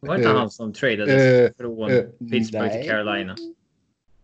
var 0.00 0.16
inte 0.16 0.28
Eh, 0.28 0.36
han 0.36 0.50
som 0.50 0.72
tradades 0.72 1.14
eh, 1.14 1.50
från 1.58 1.90
eh, 1.90 2.02
Pittsburgh 2.30 2.66
nej. 2.66 2.80
till 2.82 2.90
Carolina? 2.90 3.36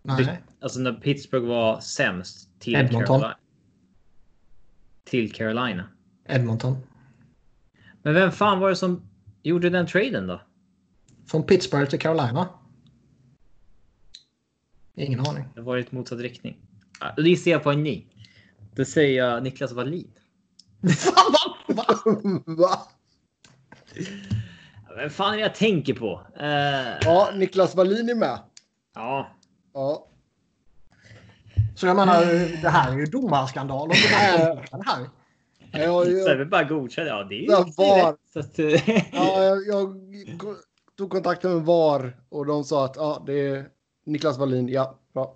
Nej. 0.03 0.43
Alltså 0.61 0.81
när 0.81 0.93
Pittsburgh 0.93 1.47
var 1.47 1.81
sämst 1.81 2.51
till 2.59 2.75
Edmonton. 2.75 3.07
Carolina. 3.07 3.37
Till 5.05 5.33
Carolina. 5.33 5.89
Edmonton. 6.29 6.77
Men 8.03 8.15
vem 8.15 8.33
fan 8.33 8.59
var 8.61 8.69
det 8.71 8.77
som 8.77 9.03
gjorde 9.43 9.71
den 9.71 9.87
traden 9.87 10.27
då? 10.27 10.41
Från 11.27 11.43
Pittsburgh 11.43 11.91
till 11.91 11.99
Carolina. 11.99 12.49
Ingen 14.95 15.21
aning. 15.21 15.45
Det 15.55 15.61
var 15.61 15.79
i 15.79 15.87
motsatt 15.91 16.19
riktning. 16.19 16.57
Då 17.17 17.23
gissar 17.23 17.51
jag 17.51 17.63
på 17.63 17.71
en 17.71 17.83
ny. 17.83 18.07
Då 18.75 18.85
säger 18.85 19.25
jag 19.25 19.43
Niklas 19.43 19.73
Wallin. 19.73 20.11
Vad- 21.69 21.85
vad- 22.47 22.59
Va? 22.59 22.79
Vem 24.97 25.11
fan 25.11 25.33
är 25.33 25.37
det 25.37 25.43
jag 25.43 25.55
tänker 25.55 25.95
på? 25.95 26.21
Eh, 26.37 26.99
Ja, 27.01 27.31
Niklas 27.35 27.75
Wallin 27.75 28.09
är 28.09 28.15
med. 28.15 28.39
ja. 28.95 29.29
Ja. 29.75 30.07
Så 31.77 31.87
jag 31.87 31.97
menar, 31.97 32.21
det 32.63 32.69
här 32.69 32.93
är 32.93 32.97
ju 32.97 33.07
domarskandal. 33.07 33.89
Och 33.89 33.95
det 33.95 34.15
här, 34.17 34.55
det 34.71 34.83
här. 34.87 35.09
Jag, 35.85 36.05
Så 36.07 36.11
jag, 36.13 36.31
är 36.31 36.37
vi 36.37 36.45
bara 36.45 36.65
godkända. 36.65 37.11
Ja, 37.11 37.25
det 37.25 37.35
är 37.35 37.41
ju 37.41 37.47
var. 37.77 38.11
rätt. 38.13 38.17
Så 38.33 38.39
att, 38.41 38.59
eh, 38.59 38.89
ja, 39.13 39.45
jag, 39.45 39.67
jag 39.67 39.97
tog 40.99 41.11
kontakt 41.11 41.43
med 41.43 41.53
VAR 41.53 42.17
och 42.29 42.47
de 42.47 42.65
sa 42.65 42.85
att 42.85 42.97
ja, 42.97 43.23
det 43.27 43.33
är 43.49 43.69
Niklas 44.05 44.39
Wallin. 44.39 44.69
Ja, 44.69 44.99
bra. 45.15 45.35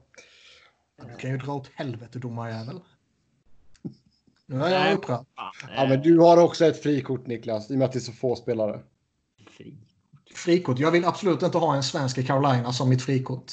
Du 1.08 1.16
kan 1.16 1.30
ju 1.30 1.36
dra 1.38 1.52
åt 1.52 1.70
helvete 1.74 2.18
domarjävel. 2.18 2.80
Nu 4.46 4.56
är 4.56 4.60
Nej. 4.60 4.88
jag 4.90 4.98
upprörd. 4.98 5.24
Ja, 5.76 5.86
men 5.88 6.02
du 6.02 6.18
har 6.18 6.36
också 6.42 6.64
ett 6.66 6.82
frikort 6.82 7.26
Niklas, 7.26 7.70
i 7.70 7.74
och 7.74 7.78
med 7.78 7.84
att 7.86 7.92
det 7.92 7.98
är 7.98 8.00
så 8.00 8.12
få 8.12 8.36
spelare. 8.36 8.80
Eh, 9.60 9.64
fri. 9.64 9.76
Frikort. 10.34 10.78
Jag 10.78 10.90
vill 10.90 11.04
absolut 11.04 11.42
inte 11.42 11.58
ha 11.58 11.76
en 11.76 11.82
svensk 11.82 12.18
i 12.18 12.22
Carolina 12.26 12.72
som 12.72 12.88
mitt 12.88 13.02
frikort. 13.02 13.52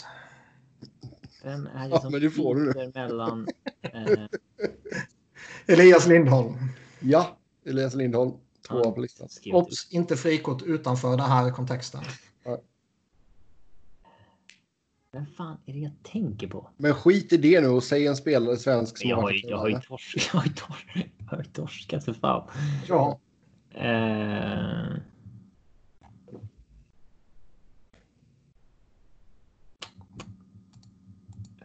Vem 1.43 1.67
är 1.67 1.83
det 1.83 1.89
Ja, 1.89 1.99
som 2.01 2.11
men 2.11 2.21
det 2.21 2.29
får 2.29 2.55
du 2.55 2.91
mellan... 2.95 3.47
Eh, 3.81 4.25
Elias 5.67 6.07
Lindholm. 6.07 6.53
Ja, 6.99 7.37
Elias 7.65 7.95
Lindholm. 7.95 8.31
Tvåa 8.67 8.81
Ja. 8.83 8.91
på 8.91 9.01
listan. 9.01 9.27
Obs! 9.51 9.91
Inte 9.91 10.15
frikort 10.17 10.61
utanför 10.61 11.09
den 11.09 11.19
här 11.19 11.51
kontexten. 11.51 12.01
Vem 15.11 15.25
fan 15.25 15.57
är 15.65 15.73
det 15.73 15.79
jag 15.79 15.91
tänker 16.03 16.47
på? 16.47 16.69
Men 16.77 16.93
skit 16.93 17.33
i 17.33 17.37
det 17.37 17.61
nu 17.61 17.67
och 17.67 17.83
säg 17.83 18.07
en 18.07 18.15
spelare 18.15 18.57
svensk 18.57 18.97
som 18.97 19.09
Jag 19.09 19.17
har, 19.17 19.31
jag 19.43 19.57
har 19.57 19.67
ju 19.67 19.73
Carolina. 19.73 19.81
torsk, 19.81 20.29
jag 20.33 20.39
har 20.39 20.45
ju 20.45 20.53
torsk, 20.53 20.87
jag 21.19 21.27
har 21.27 21.37
ju 21.37 21.43
torskat 21.43 22.05
för 22.05 22.13
fan. 22.13 22.49
Ja, 22.87 23.19
Eh, 23.71 24.95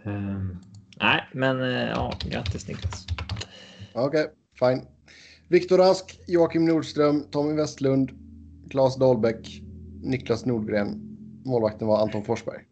ehm, 0.04 0.58
nej, 1.00 1.28
men 1.32 1.60
eh, 1.60 1.88
ja, 1.88 2.14
grattis 2.24 2.68
Niklas. 2.68 3.06
Okej, 3.92 4.30
fine. 4.58 4.86
Viktor 5.48 5.78
Rask, 5.78 6.20
Joakim 6.26 6.64
Nordström, 6.64 7.24
Tommy 7.30 7.54
Westlund, 7.54 8.10
Claes 8.70 8.96
Dahlbäck, 8.96 9.62
Niklas 10.02 10.46
Nordgren. 10.46 11.08
Målvakten 11.44 11.88
var 11.88 12.02
Anton 12.02 12.24
Forsberg. 12.24 12.64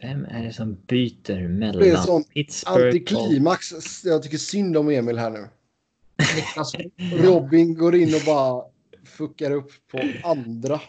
Vem 0.00 0.24
är 0.24 0.44
det 0.44 0.52
som 0.52 0.74
byter 0.86 1.16
Det 1.26 1.32
är 1.32 1.48
mellan 1.48 2.02
sån 2.02 2.24
Pittsburgh 2.24 2.80
och... 2.80 2.86
Antiklimax. 2.86 3.72
Jag 4.04 4.22
tycker 4.22 4.38
synd 4.38 4.76
om 4.76 4.88
Emil 4.88 5.18
här 5.18 5.30
nu. 5.30 5.48
Niklas, 6.36 6.72
Robin 7.12 7.74
går 7.74 7.94
in 7.94 8.14
och 8.14 8.20
bara 8.26 8.64
fuckar 9.04 9.50
upp 9.50 9.70
på 9.90 10.00
andra. 10.24 10.80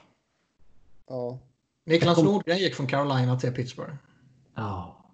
Ja. 1.07 1.39
Niklas 1.85 2.23
Nordgren 2.23 2.57
gick 2.57 2.75
från 2.75 2.87
Carolina 2.87 3.39
till 3.39 3.51
Pittsburgh. 3.51 3.93
Ja. 4.55 5.09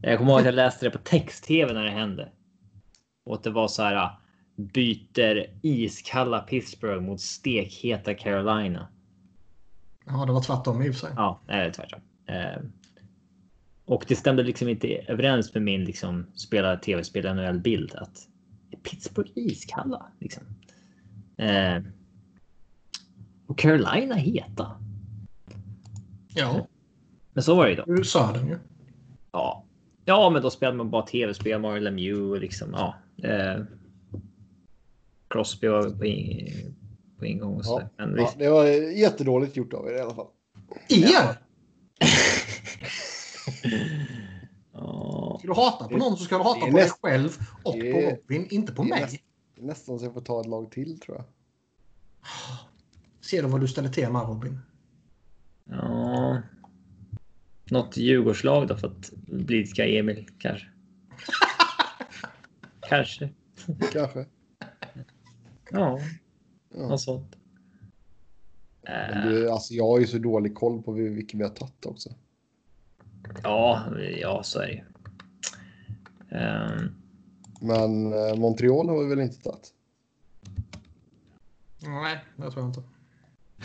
Jag 0.00 0.18
kommer 0.18 0.30
ihåg 0.30 0.40
att 0.40 0.46
jag 0.46 0.54
läste 0.54 0.86
det 0.86 0.90
på 0.90 0.98
text-tv 0.98 1.72
när 1.72 1.84
det 1.84 1.90
hände. 1.90 2.32
Och 3.24 3.34
att 3.34 3.42
det 3.42 3.50
var 3.50 3.68
så 3.68 3.82
här. 3.82 4.10
Byter 4.56 5.46
iskalla 5.62 6.40
Pittsburgh 6.40 7.00
mot 7.00 7.20
stekheta 7.20 8.14
Carolina. 8.14 8.88
Ja, 10.06 10.26
det 10.26 10.32
var 10.32 10.42
tvärtom 10.42 10.82
i 10.82 10.90
och 10.90 10.94
för 10.94 11.00
sig. 11.00 11.10
Ja, 11.16 11.40
nej, 11.46 11.72
tvärtom. 11.72 12.00
Eh, 12.26 12.62
och 13.84 14.04
det 14.08 14.16
stämde 14.16 14.42
liksom 14.42 14.68
inte 14.68 14.88
överens 14.88 15.54
med 15.54 15.62
min 15.62 15.84
liksom 15.84 16.26
spela 16.34 16.76
tv-spel 16.76 17.34
NHL-bild 17.34 17.94
att 17.94 18.28
Pittsburgh 18.82 19.30
iskalla 19.34 20.06
liksom. 20.20 20.42
Eh, 21.36 21.82
och 23.46 23.58
Carolina 23.58 24.14
heta. 24.14 24.80
Ja, 26.28 26.66
Men 27.38 27.42
så 27.42 27.54
var 27.54 27.64
det 27.64 27.70
ju 27.70 27.76
då. 27.76 27.84
ur 27.86 28.02
södern 28.02 28.48
ju. 28.48 28.58
Ja, 29.32 29.64
ja, 30.04 30.30
men 30.30 30.42
då 30.42 30.50
spelade 30.50 30.76
man 30.76 30.90
bara 30.90 31.02
tv-spel, 31.06 31.60
Mario 31.60 31.80
Lemieux 31.80 32.20
och 32.20 32.40
liksom 32.40 32.68
ja. 32.72 32.94
Eh, 33.28 33.62
Crosby 35.28 35.68
var 35.68 35.90
på, 35.90 36.04
in, 36.04 36.74
på 37.18 37.26
ingång 37.26 37.56
och 37.56 37.64
så. 37.64 37.82
Ja. 37.96 38.06
Men 38.06 38.16
ja, 38.18 38.32
det 38.38 38.48
var 38.50 38.64
jättedåligt 38.98 39.56
gjort 39.56 39.72
av 39.74 39.88
er 39.88 39.92
i 39.96 40.00
alla 40.00 40.14
fall. 40.14 40.26
Er! 40.88 41.38
Ja. 44.72 45.38
Ska 45.38 45.48
du 45.48 45.54
hata 45.54 45.88
på 45.88 45.96
någon 45.96 46.16
så 46.16 46.24
ska 46.24 46.38
du 46.38 46.44
hata 46.44 46.66
på 46.66 46.76
dig 46.76 46.90
själv 47.02 47.36
och 47.64 47.74
det 47.74 47.92
på 47.92 47.98
Robin, 48.00 48.46
inte 48.50 48.72
på 48.72 48.82
mig. 48.84 49.00
näst- 49.00 49.22
Nästan 49.60 49.98
så 49.98 50.04
jag 50.04 50.14
får 50.14 50.20
ta 50.20 50.40
ett 50.40 50.46
lag 50.46 50.70
till 50.70 51.00
tror 51.00 51.16
jag. 51.16 51.24
Ser 53.20 53.42
du 53.42 53.48
vad 53.48 53.60
du 53.60 53.68
ställer 53.68 53.88
till 53.88 54.10
med 54.10 54.22
Robin? 54.22 54.58
Ja. 55.64 56.42
Något 57.70 57.96
Djurgårdslag 57.96 58.68
då 58.68 58.76
för 58.76 58.86
att 58.88 59.10
blidka 59.26 59.86
Emil 59.86 60.28
kanske. 60.38 60.66
kanske. 62.88 63.28
Kanske. 63.92 64.26
Ja, 65.70 66.00
Ja. 66.74 66.88
något 66.88 67.00
sånt. 67.00 67.36
Men 68.82 69.18
Eh, 69.18 69.24
du, 69.30 69.50
alltså, 69.50 69.74
jag 69.74 69.84
har 69.86 69.98
ju 70.00 70.06
så 70.06 70.18
dålig 70.18 70.54
koll 70.54 70.82
på 70.82 70.92
vilka 70.92 71.36
vi 71.38 71.42
har 71.44 71.50
tagit 71.50 71.86
också. 71.86 72.10
ja, 73.42 73.84
ja, 74.20 74.42
så 74.42 74.60
är 74.60 74.66
det 74.66 74.72
ju. 74.72 74.82
Ehm, 76.38 76.94
Men 77.60 78.12
eh, 78.12 78.34
Montreal 78.36 78.88
har 78.88 79.02
vi 79.02 79.08
väl 79.08 79.20
inte 79.20 79.42
tagit? 79.42 79.74
Nej, 81.82 82.18
det 82.36 82.50
tror 82.50 82.54
jag 82.64 82.68
inte. 82.68 82.80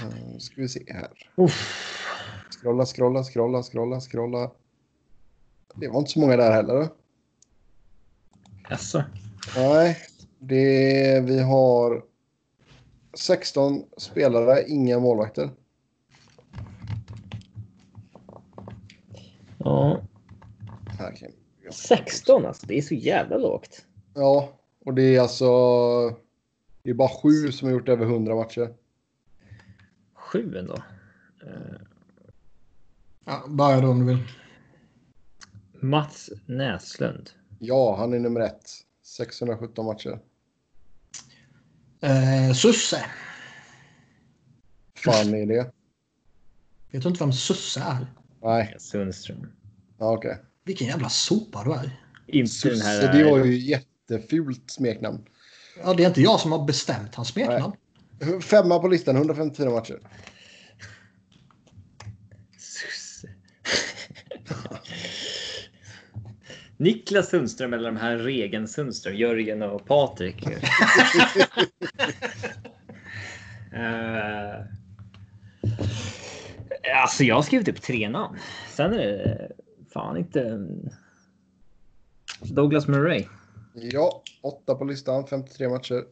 Uh, 0.03 0.37
ska 0.37 0.61
vi 0.61 0.69
se 0.69 0.83
här. 0.93 1.07
uff. 1.35 2.02
Scrolla, 2.63 2.85
scrolla, 2.85 3.23
scrolla, 3.23 3.63
scrolla, 3.63 3.99
scrolla. 3.99 4.51
Det 5.75 5.87
var 5.87 5.99
inte 5.99 6.11
så 6.11 6.19
många 6.19 6.37
där 6.37 6.51
heller. 6.51 6.73
då. 6.73 6.87
Jaså? 8.69 9.03
Nej, 9.55 9.97
det, 10.39 11.21
vi 11.25 11.39
har 11.39 12.03
16 13.13 13.83
spelare, 13.97 14.63
inga 14.67 14.99
målvakter. 14.99 15.49
Ja, 19.57 20.01
Här 20.99 21.15
kan- 21.15 21.71
16 21.71 22.45
alltså. 22.45 22.67
Det 22.67 22.77
är 22.77 22.81
så 22.81 22.93
jävla 22.95 23.37
lågt. 23.37 23.85
Ja, 24.13 24.49
och 24.85 24.93
det 24.93 25.15
är 25.15 25.21
alltså... 25.21 25.45
Det 26.83 26.89
är 26.89 26.93
bara 26.93 27.09
sju 27.23 27.51
som 27.51 27.67
har 27.67 27.73
gjort 27.73 27.89
över 27.89 28.05
100 28.05 28.35
matcher. 28.35 28.73
Sju 30.13 30.57
ändå. 30.57 30.73
Eh, 31.43 31.81
Ja, 33.25 33.43
börja 33.47 33.81
då 33.81 33.87
om 33.87 33.99
du 33.99 34.05
vill. 34.05 34.23
Mats 35.79 36.29
Näslund. 36.45 37.29
Ja, 37.59 37.95
han 37.99 38.13
är 38.13 38.19
nummer 38.19 38.41
ett. 38.41 38.69
617 39.03 39.85
matcher. 39.85 40.19
Eh, 42.01 42.53
Susse. 42.53 43.05
Fan 44.95 45.33
är 45.33 45.45
det? 45.45 45.71
Vet 46.91 47.03
du 47.03 47.09
inte 47.09 47.23
vem 47.23 47.33
Susse 47.33 47.79
är? 47.79 48.07
Nej, 48.41 48.75
Sundström. 48.79 49.51
ja, 49.97 50.11
okej. 50.11 50.37
Vilken 50.63 50.87
jävla 50.87 51.09
sopa 51.09 51.63
du 51.63 51.73
är. 51.73 51.99
Inte 52.27 52.69
den 52.69 52.81
här... 52.81 53.01
Susse, 53.01 53.11
det 53.17 53.23
var 53.23 53.45
ju 53.45 53.57
jättefult 53.57 54.71
smeknamn. 54.71 55.25
Ja, 55.83 55.93
det 55.93 56.03
är 56.03 56.07
inte 56.07 56.21
jag 56.21 56.39
som 56.39 56.51
har 56.51 56.65
bestämt 56.65 57.15
hans 57.15 57.27
smeknamn. 57.27 57.73
Femma 58.41 58.79
på 58.79 58.87
listan, 58.87 59.15
154 59.15 59.69
matcher. 59.69 59.99
Niklas 66.77 67.29
Sundström 67.29 67.73
eller 67.73 67.91
de 67.91 67.97
här 67.97 68.17
Regen 68.17 68.67
Sundström, 68.67 69.15
Jörgen 69.15 69.61
och 69.61 69.85
Patrik. 69.85 70.47
uh, 70.47 70.53
alltså 77.01 77.23
jag 77.23 77.35
har 77.35 77.41
skrivit 77.41 77.67
upp 77.67 77.81
tre 77.81 78.09
namn. 78.09 78.37
Sen 78.69 78.93
är 78.93 78.97
det 78.97 79.51
fan 79.93 80.17
inte... 80.17 80.67
Douglas 82.41 82.87
Murray. 82.87 83.25
Ja, 83.73 84.23
åtta 84.41 84.75
på 84.75 84.83
listan, 84.83 85.27
53 85.27 85.69
matcher. 85.69 86.03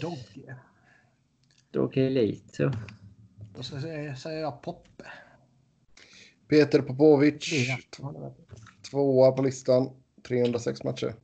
Dogge. 0.00 0.56
Dogge 1.70 2.10
Leito. 2.10 2.70
Och 3.56 3.64
så 3.64 3.80
säger 3.80 4.40
jag 4.40 4.62
Poppe. 4.62 5.04
Peter 6.48 6.82
Popovic. 6.82 7.52
Ja. 7.98 8.34
Tvåa 8.90 9.32
på 9.32 9.42
listan, 9.42 9.90
306 10.28 10.84
matcher. 10.84 11.14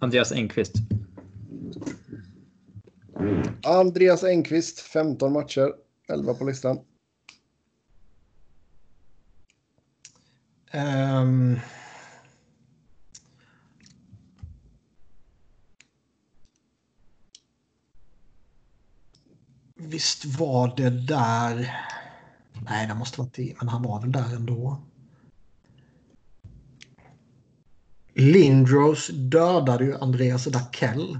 Andreas 0.00 0.32
Engqvist. 0.32 0.74
Andreas 3.64 4.24
Engqvist, 4.24 4.80
15 4.80 5.32
matcher, 5.32 5.72
11 6.08 6.34
på 6.34 6.44
listan. 6.44 6.78
Ehm. 10.70 11.58
Visst 19.74 20.24
var 20.24 20.76
det 20.76 20.90
där... 20.90 21.70
Nej, 22.70 22.86
det 22.86 22.94
måste 22.94 23.20
vara 23.20 23.30
det, 23.34 23.54
men 23.58 23.68
han 23.68 23.82
var 23.82 24.00
väl 24.00 24.12
där 24.12 24.34
ändå. 24.36 24.80
Lindros 28.14 29.08
dödade 29.08 29.84
ju 29.84 29.96
Andreas 29.96 30.44
Dackell. 30.44 31.18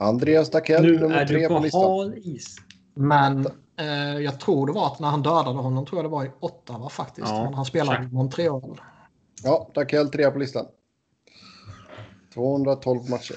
Andreas 0.00 0.50
Dackell, 0.50 0.82
Nu 0.82 1.00
nummer 1.00 1.16
är 1.16 1.26
tre 1.26 1.48
på 1.48 1.54
på 1.56 1.60
listan. 1.62 1.82
hal 1.82 2.14
is. 2.16 2.56
Men 2.94 3.46
eh, 3.76 4.18
jag 4.18 4.40
tror 4.40 4.66
det 4.66 4.72
var 4.72 4.86
att 4.86 4.98
när 4.98 5.08
han 5.08 5.22
dödade 5.22 5.58
honom 5.58 5.86
tror 5.86 5.98
jag 5.98 6.04
det 6.04 6.14
var 6.14 6.24
i 6.24 6.30
Ottawa 6.40 6.88
faktiskt. 6.88 7.28
Ja, 7.28 7.52
han 7.54 7.64
spelade 7.64 8.04
i. 8.04 8.08
Montreal. 8.08 8.80
Ja, 9.44 9.70
Dackell 9.74 10.08
trea 10.08 10.30
på 10.30 10.38
listan. 10.38 10.66
212 12.34 13.10
matcher. 13.10 13.36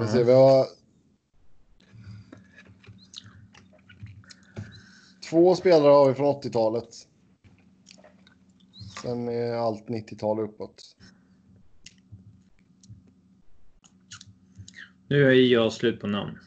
Vi 0.00 0.06
ser, 0.06 0.24
vi 0.24 0.32
har... 0.32 0.66
Två 5.30 5.54
spelare 5.54 5.90
har 5.90 6.08
vi 6.08 6.14
från 6.14 6.42
80-talet. 6.42 6.88
Sen 9.02 9.28
är 9.28 9.52
allt 9.52 9.88
90-tal 9.88 10.40
uppåt. 10.40 10.96
Nu 15.08 15.24
är 15.24 15.32
jag 15.32 15.72
slut 15.72 16.00
på 16.00 16.06
namn. 16.06 16.38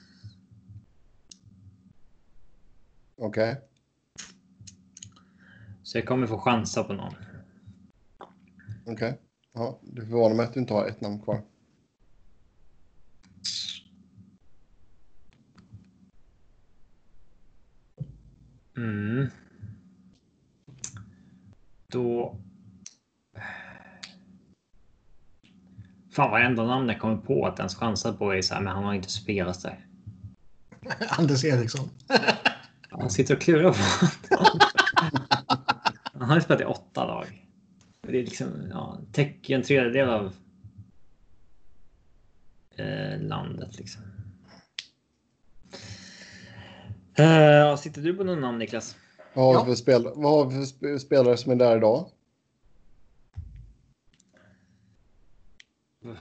Okej. 3.15 3.61
Så 5.83 5.97
jag 5.97 6.05
kommer 6.05 6.27
få 6.27 6.37
chansa 6.37 6.83
på 6.83 6.93
någon. 6.93 7.13
Okej. 8.85 9.19
Ja, 9.53 9.79
det 9.81 10.01
förvånar 10.01 10.35
mig 10.35 10.45
att 10.45 10.53
du 10.53 10.59
inte 10.59 10.73
har 10.73 10.87
ett 10.87 11.01
namn 11.01 11.21
kvar. 11.21 11.41
Mm. 18.77 19.27
Då... 21.87 22.37
Fan 26.11 26.31
varenda 26.31 26.65
namn 26.65 26.89
jag 26.89 26.99
kommer 26.99 27.17
på 27.17 27.45
att 27.45 27.59
ens 27.59 27.75
chansar 27.75 28.13
på 28.13 28.33
är 28.33 28.41
så 28.41 28.53
här, 28.53 28.61
men 28.61 28.73
han 28.73 28.83
har 28.83 28.93
inte 28.93 29.11
spelat 29.11 29.63
där. 29.63 29.85
Anders 31.09 31.45
Eriksson. 31.45 31.89
Han 32.89 33.09
sitter 33.09 33.35
och 33.35 33.41
klurar 33.41 33.71
på 33.71 33.77
Han 36.19 36.29
har 36.29 36.39
spelat 36.39 36.61
i 36.61 36.65
åtta 36.65 37.05
lag. 37.05 37.47
Det 38.01 38.19
är 38.19 38.23
liksom, 38.23 38.47
ja, 38.69 38.99
täcker 39.11 39.55
en 39.55 39.63
tredjedel 39.63 40.09
av 40.09 40.33
eh, 42.75 43.21
landet 43.21 43.77
liksom. 43.77 44.06
Eh, 47.19 47.75
sitter 47.77 48.01
du 48.01 48.13
på 48.17 48.23
någon 48.23 48.41
namn 48.41 48.57
Niklas? 48.59 48.95
Vad 49.33 49.45
har, 49.45 49.53
Ja. 49.53 49.63
vi 49.63 49.69
för 49.71 49.75
spel, 49.75 50.03
vad 50.15 50.31
har 50.31 50.45
vi 50.45 50.55
för 50.55 50.61
sp- 50.61 50.97
spelare 50.97 51.37
som 51.37 51.51
är 51.51 51.55
där 51.55 51.77
idag? 51.77 52.09
Uh, 56.05 56.13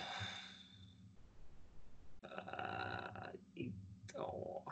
idag. 3.54 4.62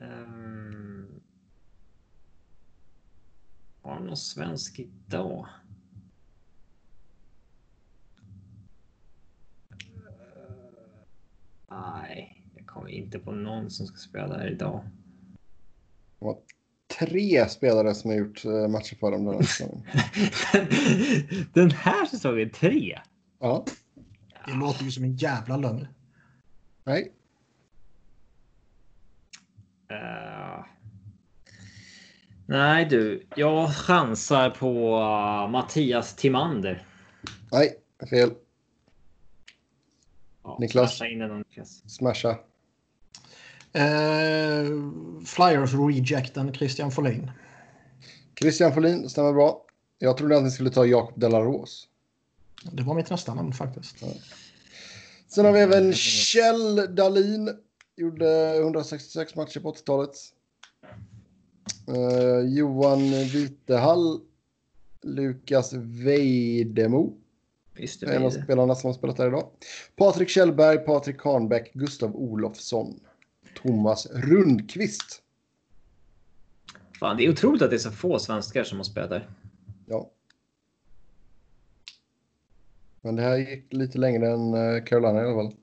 Um, 0.00 1.20
har 3.82 4.00
någon 4.00 4.16
svensk 4.16 4.78
idag? 4.78 5.46
Nej, 11.70 12.44
jag 12.56 12.66
kommer 12.66 12.88
inte 12.88 13.18
på 13.18 13.32
någon 13.32 13.70
som 13.70 13.86
ska 13.86 13.96
spela 13.96 14.38
här 14.38 14.50
idag. 14.50 14.84
Tre 16.98 17.48
spelare 17.48 17.94
som 17.94 18.10
har 18.10 18.18
gjort 18.18 18.44
eh, 18.44 18.68
matcher 18.68 18.96
för 18.96 19.10
dem 19.10 19.24
den 19.24 19.34
här 19.34 19.42
säsongen. 19.42 19.82
Den 21.52 21.70
här 21.70 22.06
säsongen 22.06 22.50
tre? 22.50 22.98
Ja. 23.40 23.64
Det 24.46 24.54
låter 24.54 24.84
ju 24.84 24.90
som 24.90 25.04
en 25.04 25.16
jävla 25.16 25.56
lögn. 25.56 25.88
Nej. 26.84 27.12
Eh, 29.88 30.64
nej 32.46 32.84
du, 32.84 33.26
jag 33.36 33.74
chansar 33.74 34.50
på 34.50 34.98
uh, 34.98 35.50
Mattias 35.50 36.16
Timander. 36.16 36.86
Nej. 37.52 37.74
Fel. 38.10 38.30
Ja, 40.48 40.56
Niklas? 40.60 40.96
smasha 40.96 41.10
in 41.10 41.18
den, 41.18 41.38
Niklas. 41.38 41.82
Smasha. 41.86 42.30
Eh, 43.72 44.66
Flyers 45.26 45.74
rejecten 45.74 46.52
Christian 46.54 46.90
Folin. 46.90 47.30
Christian 48.40 48.74
Folin 48.74 49.08
stämmer 49.08 49.32
bra. 49.32 49.64
Jag 49.98 50.16
trodde 50.16 50.36
att 50.36 50.42
ni 50.42 50.50
skulle 50.50 50.70
ta 50.70 50.86
Jakob 50.86 51.20
Delaros. 51.20 51.88
Det 52.72 52.82
var 52.82 52.94
mitt 52.94 53.10
nästa 53.10 53.34
namn 53.34 53.52
faktiskt. 53.52 53.96
Sen 55.28 55.44
har 55.44 55.52
vi 55.52 55.60
även 55.60 55.92
Kjell 55.92 56.94
Dahlin. 56.94 57.50
Gjorde 57.96 58.58
166 58.58 59.36
matcher 59.36 59.60
på 59.60 59.72
80-talet. 59.72 60.16
Eh, 61.88 62.40
Johan 62.48 62.98
Vitehall. 63.10 64.20
Lukas 65.02 65.72
Vejdemo. 65.72 67.12
Visst, 67.78 68.02
En 68.02 68.24
av 68.24 68.32
det 68.32 68.42
spelarna 68.42 68.74
som 68.74 68.88
har 68.88 68.94
spelat 68.94 69.16
där 69.16 69.28
idag. 69.28 69.50
Patrik 69.96 70.28
Kjellberg, 70.28 70.78
Patrik 70.78 71.18
Karnbäck, 71.18 71.72
Gustav 71.72 72.16
Olofsson. 72.16 73.00
Thomas 73.62 74.06
Rundqvist. 74.10 75.22
Fan, 76.98 77.16
det 77.16 77.24
är 77.24 77.30
otroligt 77.30 77.62
att 77.62 77.70
det 77.70 77.76
är 77.76 77.78
så 77.78 77.90
få 77.90 78.18
svenskar 78.18 78.64
som 78.64 78.78
har 78.78 78.84
spelat 78.84 79.10
där. 79.10 79.30
Ja. 79.86 80.10
Men 83.00 83.16
det 83.16 83.22
här 83.22 83.36
gick 83.36 83.72
lite 83.72 83.98
längre 83.98 84.28
än 84.28 84.54
eh, 84.54 84.84
Carolina 84.84 85.22
i 85.22 85.24
alla 85.24 85.34
fall. 85.34 85.54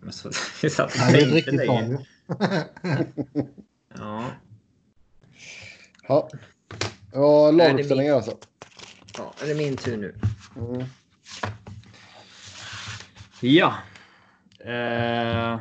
Men 0.00 0.12
så, 0.12 0.30
det 0.62 0.70
satt 0.70 0.92
Det 0.92 0.98
här 0.98 1.22
är 1.22 1.26
riktigt 1.26 1.60
ju. 1.60 1.98
Ja, 3.98 4.30
Ja. 6.08 6.28
Ja, 7.12 7.50
laguppställningar 7.50 8.14
alltså. 8.14 8.38
ja, 9.18 9.34
är 9.42 9.46
det 9.46 9.54
min 9.54 9.76
tur 9.76 9.96
nu? 9.96 10.14
Mm. 10.56 10.84
Ja. 13.42 13.74
Eh... 14.58 15.60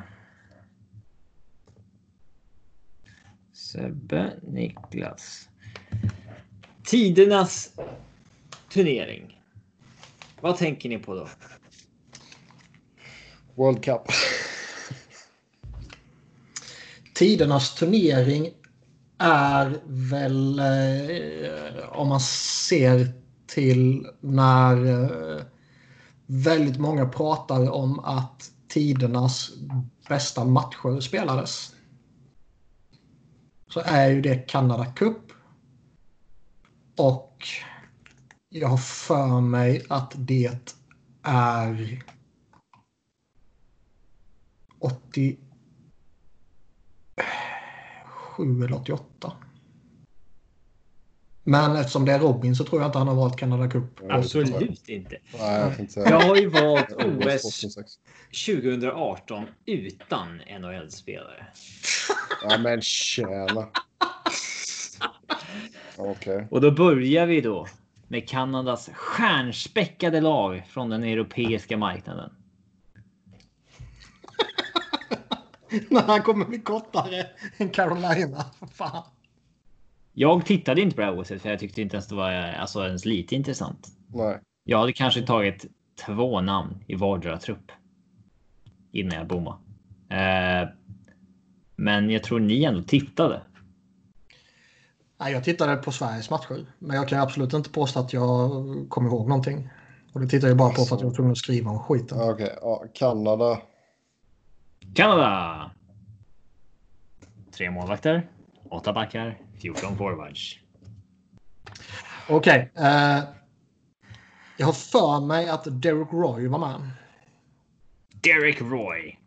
Sebbe, 3.53 4.33
Niklas. 4.41 5.49
Tidernas 6.83 7.73
turnering. 8.69 9.41
Vad 10.41 10.57
tänker 10.57 10.89
ni 10.89 10.97
på 10.97 11.15
då? 11.15 11.27
World 13.55 13.83
Cup. 13.83 14.01
Tidernas 17.15 17.75
turnering 17.75 18.53
är 19.17 19.81
väl 19.85 20.59
eh, 20.59 21.89
om 21.89 22.07
man 22.09 22.19
ser 22.19 23.07
till 23.47 24.07
när 24.19 24.85
eh, 24.85 25.41
väldigt 26.33 26.79
många 26.79 27.05
pratar 27.05 27.71
om 27.71 27.99
att 27.99 28.51
tidernas 28.67 29.51
bästa 30.07 30.45
matcher 30.45 30.99
spelades. 30.99 31.75
Så 33.67 33.81
är 33.85 34.09
ju 34.09 34.21
det 34.21 34.49
Canada 34.49 34.85
Cup. 34.85 35.31
Och 36.97 37.47
jag 38.49 38.67
har 38.67 38.77
för 38.77 39.41
mig 39.41 39.85
att 39.89 40.13
det 40.15 40.73
är 41.23 42.03
87 44.79 45.43
eller 48.37 48.73
88. 48.73 49.33
Men 51.43 51.75
eftersom 51.75 52.05
det 52.05 52.11
är 52.11 52.19
Robin 52.19 52.55
så 52.55 52.63
tror 52.63 52.81
jag 52.81 52.87
inte 52.87 52.97
han 52.97 53.07
har 53.07 53.15
valt 53.15 53.37
Canada 53.37 53.69
Cup. 53.69 53.99
Absolut 54.09 54.89
inte. 54.89 55.17
Nej, 55.39 55.87
jag. 55.95 56.09
Jag 56.09 56.19
har 56.19 56.35
ju 56.35 56.49
valt 56.49 56.91
OS 56.91 57.45
OS 57.45 57.61
2006. 57.61 57.91
2018 58.45 59.45
utan 59.65 60.41
NHL-spelare. 60.59 61.45
Ja, 62.43 62.57
men 62.57 62.81
tjena. 62.81 63.67
Okej. 65.97 66.47
Och 66.51 66.61
då 66.61 66.71
börjar 66.71 67.25
vi 67.25 67.41
då 67.41 67.67
med 68.07 68.29
Kanadas 68.29 68.89
stjärnspäckade 68.93 70.21
lag 70.21 70.63
från 70.69 70.89
den 70.89 71.03
europeiska 71.03 71.77
marknaden. 71.77 72.31
När 75.89 76.01
han 76.01 76.21
kommer 76.21 76.45
bli 76.45 76.59
kortare 76.59 77.27
än 77.57 77.69
Carolina. 77.69 78.45
Fan. 78.73 79.03
Jag 80.13 80.45
tittade 80.45 80.81
inte 80.81 80.95
på 80.95 81.01
det 81.01 81.07
här 81.07 81.19
OSet 81.19 81.41
för 81.41 81.49
jag 81.49 81.59
tyckte 81.59 81.81
inte 81.81 81.95
ens 81.95 82.07
det 82.07 82.15
var 82.15 82.31
alltså, 82.31 82.85
ens 82.85 83.05
lite 83.05 83.35
intressant. 83.35 83.87
Nej. 84.07 84.39
Jag 84.63 84.79
hade 84.79 84.93
kanske 84.93 85.21
tagit 85.21 85.65
två 86.05 86.41
namn 86.41 86.83
i 86.87 86.95
vardera 86.95 87.37
trupp. 87.37 87.71
Innan 88.91 89.17
jag 89.17 89.27
bommade. 89.27 89.57
Eh, 90.09 90.69
men 91.75 92.09
jag 92.09 92.23
tror 92.23 92.39
ni 92.39 92.63
ändå 92.63 92.81
tittade. 92.81 93.41
Nej, 95.19 95.33
jag 95.33 95.43
tittade 95.43 95.75
på 95.75 95.91
Sveriges 95.91 96.29
matcher. 96.29 96.65
Men 96.79 96.95
jag 96.95 97.07
kan 97.07 97.19
absolut 97.19 97.53
inte 97.53 97.69
påstå 97.69 97.99
att 97.99 98.13
jag 98.13 98.51
kommer 98.89 99.09
ihåg 99.09 99.27
någonting. 99.27 99.69
Och 100.13 100.21
det 100.21 100.27
tittar 100.27 100.47
jag 100.47 100.57
bara 100.57 100.69
på 100.69 100.85
för 100.85 100.95
att 100.95 101.01
jag 101.01 101.07
var 101.07 101.15
tvungen 101.15 101.31
att 101.31 101.37
skriva 101.37 101.71
om 101.71 101.79
skiten. 101.79 102.21
Okej, 102.21 102.57
ja, 102.61 102.83
Kanada. 102.93 103.61
Kanada! 104.95 105.71
Tre 107.51 107.71
målvakter, 107.71 108.29
åtta 108.69 108.93
backar, 108.93 109.37
14 109.61 109.97
forwards. 109.97 110.59
Okej. 112.29 112.71
eh, 112.75 113.19
jag 114.57 114.65
har 114.65 114.73
för 114.73 115.25
mig 115.25 115.49
att 115.49 115.81
Derek 115.81 116.13
Roy 116.13 116.47
var 116.47 116.59
med. 116.59 116.89
Derek 118.13 118.61
Roy. 118.61 119.17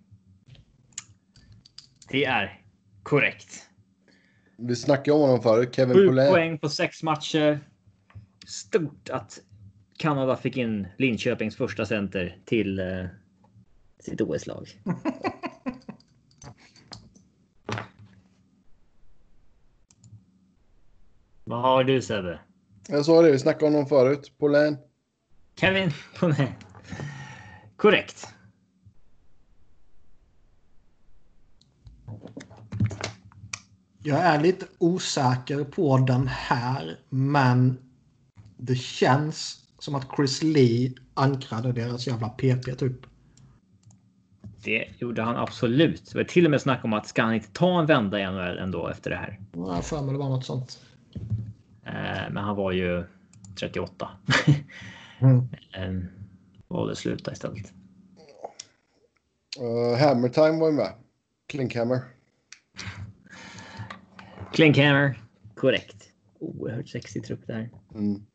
Det 2.08 2.24
är 2.24 2.60
korrekt. 3.02 3.68
Vi 4.56 4.76
snackade 4.76 5.12
om 5.12 5.20
honom 5.20 5.42
förut. 5.42 5.74
Kevin 5.74 5.94
Sju 5.96 6.06
Poulet. 6.06 6.30
poäng 6.30 6.58
på 6.58 6.68
sex 6.68 7.02
matcher. 7.02 7.60
Stort 8.46 9.10
att 9.10 9.40
Kanada 9.98 10.36
fick 10.36 10.56
in 10.56 10.88
Linköpings 10.98 11.56
första 11.56 11.86
center 11.86 12.38
till 12.44 12.78
eh, 12.78 13.06
sitt 13.98 14.20
OS-lag. 14.20 14.68
Vad 21.44 21.62
har 21.62 21.84
du 21.84 22.02
Sebbe? 22.02 22.38
Jag 22.88 23.04
sa 23.04 23.22
det, 23.22 23.30
vi 23.30 23.38
snackade 23.38 23.66
om 23.66 23.72
honom 23.72 23.88
förut. 23.88 24.32
Polän. 24.38 24.76
Kevin 25.56 25.90
Ponet. 26.18 26.48
Korrekt. 27.76 28.26
Jag 34.02 34.18
är 34.18 34.40
lite 34.40 34.66
osäker 34.78 35.64
på 35.64 35.98
den 35.98 36.28
här, 36.28 36.98
men 37.08 37.78
det 38.56 38.76
känns 38.76 39.64
som 39.78 39.94
att 39.94 40.08
Chris 40.16 40.42
Lee 40.42 40.94
ankrade 41.14 41.72
deras 41.72 42.06
jävla 42.06 42.28
PP 42.28 42.74
typ. 42.78 43.06
Det 44.62 44.88
gjorde 44.98 45.22
han 45.22 45.36
absolut. 45.36 46.12
Det 46.12 46.18
var 46.18 46.24
till 46.24 46.44
och 46.44 46.50
med 46.50 46.60
snack 46.60 46.84
om 46.84 46.92
att 46.92 47.06
ska 47.06 47.22
han 47.22 47.34
inte 47.34 47.52
ta 47.52 47.80
en 47.80 47.86
vända 47.86 48.20
i 48.20 48.26
NHL 48.26 48.58
ändå 48.58 48.88
efter 48.88 49.10
det 49.10 49.16
här? 49.16 49.40
Jag 49.52 49.84
för 49.84 50.02
mig 50.02 50.12
det 50.12 50.18
var 50.18 50.28
något 50.28 50.46
sånt. 50.46 50.78
Eh, 51.86 52.30
men 52.30 52.36
han 52.36 52.56
var 52.56 52.72
ju 52.72 53.04
38. 53.60 54.08
Mm. 55.18 55.38
eh, 55.74 56.08
valde 56.68 56.96
sluta 56.96 57.32
istället. 57.32 57.72
Uh, 59.60 59.98
Hammer 59.98 60.28
Time 60.28 60.60
var 60.60 60.66
ju 60.66 60.72
med. 60.72 60.92
Klinkhammer. 61.46 62.00
Klinkhammer. 64.52 65.22
Korrekt. 65.54 65.96
Oerhört 66.38 66.88
sexig 66.88 67.24
trupp 67.24 67.46
där. 67.46 67.70
Mm. 67.94 68.26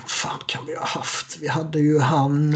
Vad 0.00 0.10
fan 0.10 0.38
kan 0.46 0.66
vi 0.66 0.74
ha 0.74 0.86
haft? 0.86 1.38
Vi 1.40 1.48
hade 1.48 1.80
ju 1.80 1.98
han... 1.98 2.52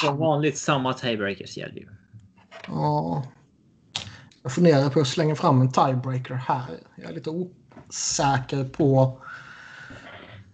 Som 0.00 0.16
vanligt 0.16 0.58
samma 0.58 0.94
tiebreakers 0.94 1.56
gäller 1.56 1.76
ju. 1.76 1.88
Ja. 2.66 3.24
Jag 4.48 4.54
funderar 4.54 4.90
på 4.90 5.00
att 5.00 5.08
slänga 5.08 5.36
fram 5.36 5.60
en 5.60 5.72
tiebreaker 5.72 6.34
här. 6.34 6.64
Jag 6.96 7.10
är 7.10 7.14
lite 7.14 7.30
osäker 7.30 8.64
på 8.64 9.20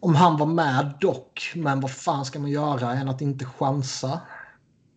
om 0.00 0.14
han 0.14 0.36
var 0.36 0.46
med 0.46 0.94
dock. 1.00 1.52
Men 1.54 1.80
vad 1.80 1.90
fan 1.90 2.24
ska 2.24 2.38
man 2.38 2.50
göra 2.50 2.92
än 2.92 3.08
att 3.08 3.20
inte 3.20 3.44
chansa? 3.44 4.20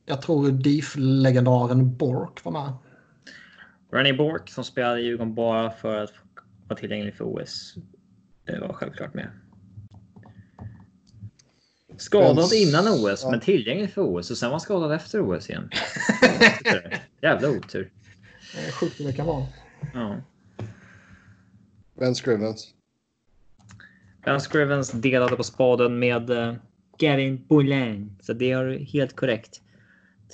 Jag 0.05 0.21
tror 0.21 0.51
DIF-legendaren 0.51 1.97
Bork 1.97 2.45
var 2.45 2.51
med. 2.51 2.73
Ronnie 3.91 4.13
Bork 4.13 4.49
som 4.49 4.63
spelade 4.63 5.01
i 5.01 5.03
Djurgården 5.03 5.35
bara 5.35 5.71
för 5.71 6.03
att 6.03 6.13
vara 6.67 6.79
tillgänglig 6.79 7.15
för 7.15 7.25
OS. 7.25 7.75
Det 8.45 8.59
var 8.59 8.73
självklart 8.73 9.13
med. 9.13 9.29
Skadad 11.97 12.53
innan 12.53 12.87
OS 12.87 13.23
ja. 13.23 13.31
men 13.31 13.39
tillgänglig 13.39 13.93
för 13.93 14.01
OS 14.01 14.31
och 14.31 14.37
sen 14.37 14.51
var 14.51 14.59
skadad 14.59 14.91
efter 14.91 15.21
OS 15.21 15.49
igen. 15.49 15.69
Jävla 17.21 17.49
otur. 17.49 17.91
Är 18.53 18.71
sjukt 18.71 18.97
det 18.97 19.13
kan 19.13 19.25
vara. 19.25 19.45
Ja. 19.93 20.21
Ben 21.99 22.15
Scrivens. 22.15 22.73
Ben 24.25 24.39
Scrivens 24.39 24.91
delade 24.91 25.35
på 25.35 25.43
spaden 25.43 25.99
med 25.99 26.29
uh, 26.29 26.53
Gavin 26.97 27.45
Boulain. 27.47 28.17
Så 28.21 28.33
det 28.33 28.51
är 28.51 28.79
helt 28.79 29.15
korrekt. 29.15 29.61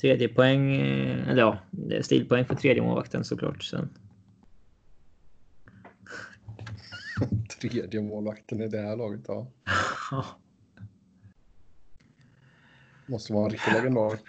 Tredje 0.02 0.28
poäng, 0.28 0.76
eh, 0.76 1.30
eller 1.30 1.42
ja, 1.42 1.58
det 1.72 1.98
är 1.98 2.02
stilpoäng 2.02 2.46
för 2.46 2.56
tredje 2.56 2.84
målvakten 2.84 3.24
såklart. 3.24 3.64
Sen. 3.64 3.90
Tredje 7.62 8.02
målvakten 8.02 8.62
i 8.62 8.68
det 8.68 8.82
här 8.82 8.96
laget. 8.96 9.22
Ja. 9.28 9.48
Måste 13.06 13.34
vara 13.34 13.46
en 13.46 13.52
riktig 13.52 13.74
legendar. 13.74 14.20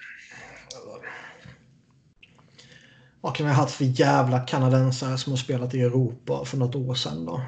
Vad 3.25 3.35
kan 3.35 3.47
vi 3.47 3.53
ha 3.53 3.61
haft 3.61 3.75
för 3.75 3.85
jävla 3.85 4.41
kanadensare 4.41 5.19
som 5.19 5.33
har 5.33 5.37
spelat 5.37 5.75
i 5.75 5.81
Europa 5.81 6.45
för 6.45 6.57
något 6.57 6.75
år 6.75 6.95
sedan 6.95 7.25
då? 7.25 7.43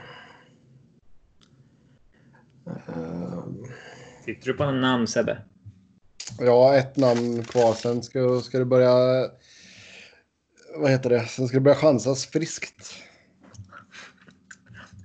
Ehm, 2.67 3.65
Sitter 4.25 4.47
du 4.47 4.53
på 4.53 4.65
en 4.65 4.81
namn 4.81 5.07
Sebbe? 5.07 5.43
Ja, 6.39 6.75
ett 6.77 6.97
namn 6.97 7.45
kvar. 7.45 7.75
Sen 7.75 8.03
ska, 8.03 8.41
ska 8.41 8.59
det 8.59 8.65
börja... 8.65 8.95
Vad 10.77 10.91
heter 10.91 11.11
det? 11.11 11.27
Sen 11.27 11.49
ska 11.49 11.57
det 11.57 11.61
börja 11.61 11.77
chansas 11.77 12.27
friskt. 12.27 12.95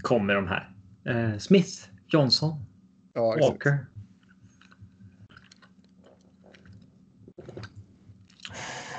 Kommer 0.01 0.35
de 0.35 0.47
här. 0.47 0.75
Eh, 1.05 1.37
Smith, 1.37 1.87
Johnson, 2.07 2.65
Ja. 3.13 3.37
Walker. 3.41 3.85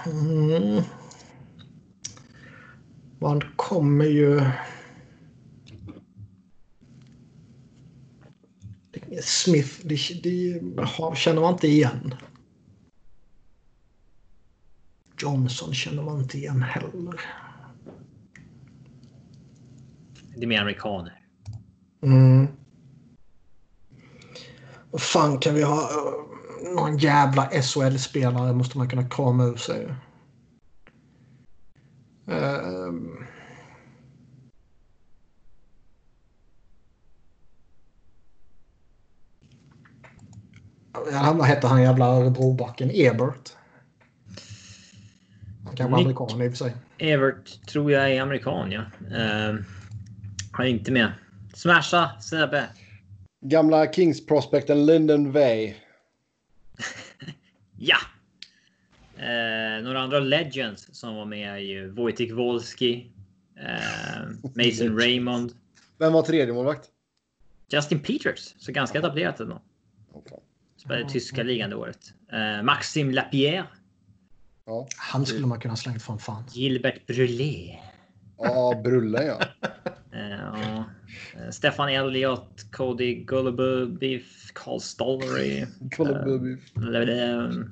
Mm. 0.07 0.83
Man 3.23 3.43
kommer 3.57 4.05
ju... 4.05 4.41
Smith, 9.23 9.81
det, 9.83 9.95
det 10.25 11.17
känner 11.17 11.41
man 11.41 11.53
inte 11.53 11.69
igen. 11.69 12.15
Johnson 15.19 15.75
känner 15.75 16.03
man 16.03 16.21
inte 16.21 16.39
igen 16.39 16.63
heller. 16.63 17.21
Det 20.37 20.43
är 20.43 20.47
mer 20.47 20.61
amerikaner. 20.61 21.21
Mm. 22.03 22.47
Vad 24.91 25.03
fan 25.03 25.39
kan 25.39 25.55
vi 25.55 25.63
ha? 25.63 25.81
eh, 25.81 26.75
Någon 26.75 26.99
jävla 26.99 27.51
SHL-spelare 27.63 28.53
måste 28.53 28.79
man 28.79 28.89
kunna 28.89 29.09
krama 29.09 29.45
ur 29.45 29.57
sig. 29.57 29.95
Ehm. 32.27 33.17
Ja, 41.13 41.35
vad 41.39 41.47
hette 41.47 41.67
han 41.67 41.83
jävla 41.83 42.07
Örebrobacken? 42.07 42.91
Ebert. 42.93 43.57
Han 45.65 45.77
kanske 45.77 45.97
Nick- 45.97 46.05
amerikan 46.05 46.43
i 46.43 46.49
och 46.49 46.53
för 46.53 46.57
sig. 46.59 46.77
Evert 46.99 47.67
tror 47.67 47.93
jag 47.93 48.11
är 48.13 48.23
amerikan 48.23 48.73
ja. 48.73 48.81
Eh, 49.19 49.55
har 50.53 50.65
inte 50.65 50.93
med. 50.93 51.13
Smasha 51.55 52.21
Sebbe. 52.21 52.69
Gamla 53.45 53.93
Kings-prospekten 53.93 54.87
Lyndon 54.87 55.33
Way. 55.33 55.75
Ja! 57.85 57.97
Eh, 59.23 59.83
några 59.85 60.01
andra 60.01 60.19
legends 60.21 60.89
som 60.93 61.15
var 61.15 61.25
med 61.25 61.53
är 61.55 61.59
ju 61.59 61.91
Wojtek 61.91 62.33
Wolski. 62.33 63.13
Eh, 63.61 64.23
Mason 64.55 64.99
Raymond. 64.99 65.53
Vem 65.99 66.13
var 66.13 66.23
tredje 66.23 66.55
målvakt? 66.55 66.89
Justin 67.69 68.01
Peters. 68.01 68.55
Så 68.59 68.73
ganska 68.73 68.99
etablerat 68.99 69.41
ändå. 69.41 69.63
Spelade 70.77 71.03
i 71.03 71.09
tyska 71.09 71.43
ligan 71.43 71.71
det 71.71 71.77
året. 71.77 72.15
Eh, 72.33 72.63
Maxim 72.63 73.11
Lapierre. 73.11 73.67
Ja, 74.65 74.89
Han 74.97 75.27
skulle 75.27 75.47
man 75.47 75.61
kunna 75.61 75.77
slängt 75.77 76.03
från 76.03 76.19
fan. 76.19 76.45
Gilbert 76.53 77.07
Brulé. 77.07 77.79
ja 78.39 78.81
Brullen 78.85 79.27
ja. 79.27 79.41
Eh. 81.35 81.43
Eh, 81.45 81.51
Stefan 81.51 81.89
Elliott, 81.89 82.67
Cody 82.73 83.15
Gullibubiff, 83.25 84.53
Carl 84.53 84.81
Stollery, 84.81 85.67
Kolla 85.97 86.25
Bubby. 86.25 86.57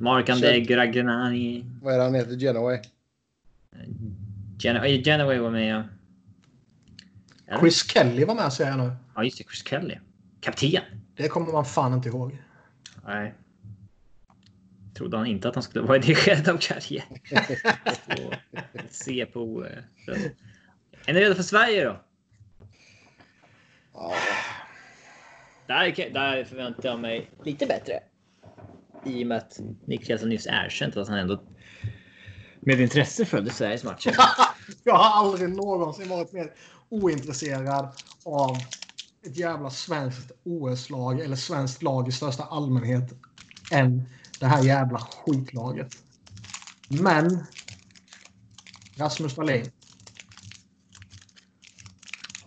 Mark-André 0.00 0.60
Gragnani. 0.60 1.64
Vad 1.82 1.94
är 1.94 1.98
det 1.98 2.04
han 2.04 2.14
heter? 2.14 2.36
Genoway? 2.36 2.78
Gen- 4.58 4.76
eh, 4.76 5.02
Genoway 5.02 5.38
var 5.38 5.50
med. 5.50 5.74
ja. 5.74 5.84
Eller? 7.46 7.60
Chris 7.60 7.90
Kelly 7.90 8.24
var 8.24 8.34
med 8.34 8.52
säger 8.52 8.70
jag 8.70 8.78
nu. 8.80 8.92
Ja, 9.14 9.24
just 9.24 9.38
det. 9.38 9.44
Chris 9.44 9.66
Kelly. 9.68 9.94
Kapten. 10.40 10.82
Det 11.16 11.28
kommer 11.28 11.52
man 11.52 11.64
fan 11.64 11.92
inte 11.94 12.08
ihåg. 12.08 12.38
Nej. 13.06 13.34
Trodde 14.94 15.16
han 15.16 15.26
inte 15.26 15.48
att 15.48 15.54
han 15.54 15.62
skulle 15.62 15.84
vara 15.84 15.96
i 15.96 16.00
det 16.00 16.14
skedet 16.14 16.48
av 16.48 16.58
karriären. 16.58 17.18
Se 18.90 19.26
på... 19.26 19.64
eh, 19.66 20.14
Är 21.06 21.12
ni 21.14 21.20
redo 21.20 21.34
för 21.34 21.42
Sverige 21.42 21.84
då? 21.84 22.00
Ja, 23.92 24.14
Där, 25.66 26.10
där 26.12 26.44
förväntar 26.44 26.88
jag 26.88 27.00
mig 27.00 27.30
lite 27.44 27.66
bättre. 27.66 28.00
I 29.04 29.22
och 29.22 29.26
med 29.26 29.38
att 29.38 29.60
Niklas 29.86 30.22
nyss 30.22 30.46
erkänt 30.46 30.96
att 30.96 31.08
han 31.08 31.18
ändå 31.18 31.42
med 32.60 32.80
intresse 32.80 33.24
följde 33.24 33.50
Sveriges 33.50 33.84
matcher. 33.84 34.16
Jag 34.84 34.94
har 34.94 35.26
aldrig 35.26 35.50
någonsin 35.50 36.08
varit 36.08 36.32
mer 36.32 36.52
ointresserad 36.88 37.88
av 38.24 38.56
ett 39.26 39.36
jävla 39.36 39.70
svenskt 39.70 40.32
OS-lag 40.44 41.20
eller 41.20 41.36
svenskt 41.36 41.82
lag 41.82 42.08
i 42.08 42.12
största 42.12 42.42
allmänhet 42.44 43.14
än 43.72 44.08
det 44.40 44.46
här 44.46 44.64
jävla 44.64 44.98
skitlaget. 44.98 45.92
Men 46.88 47.44
Rasmus 48.98 49.36
Wallin. 49.36 49.70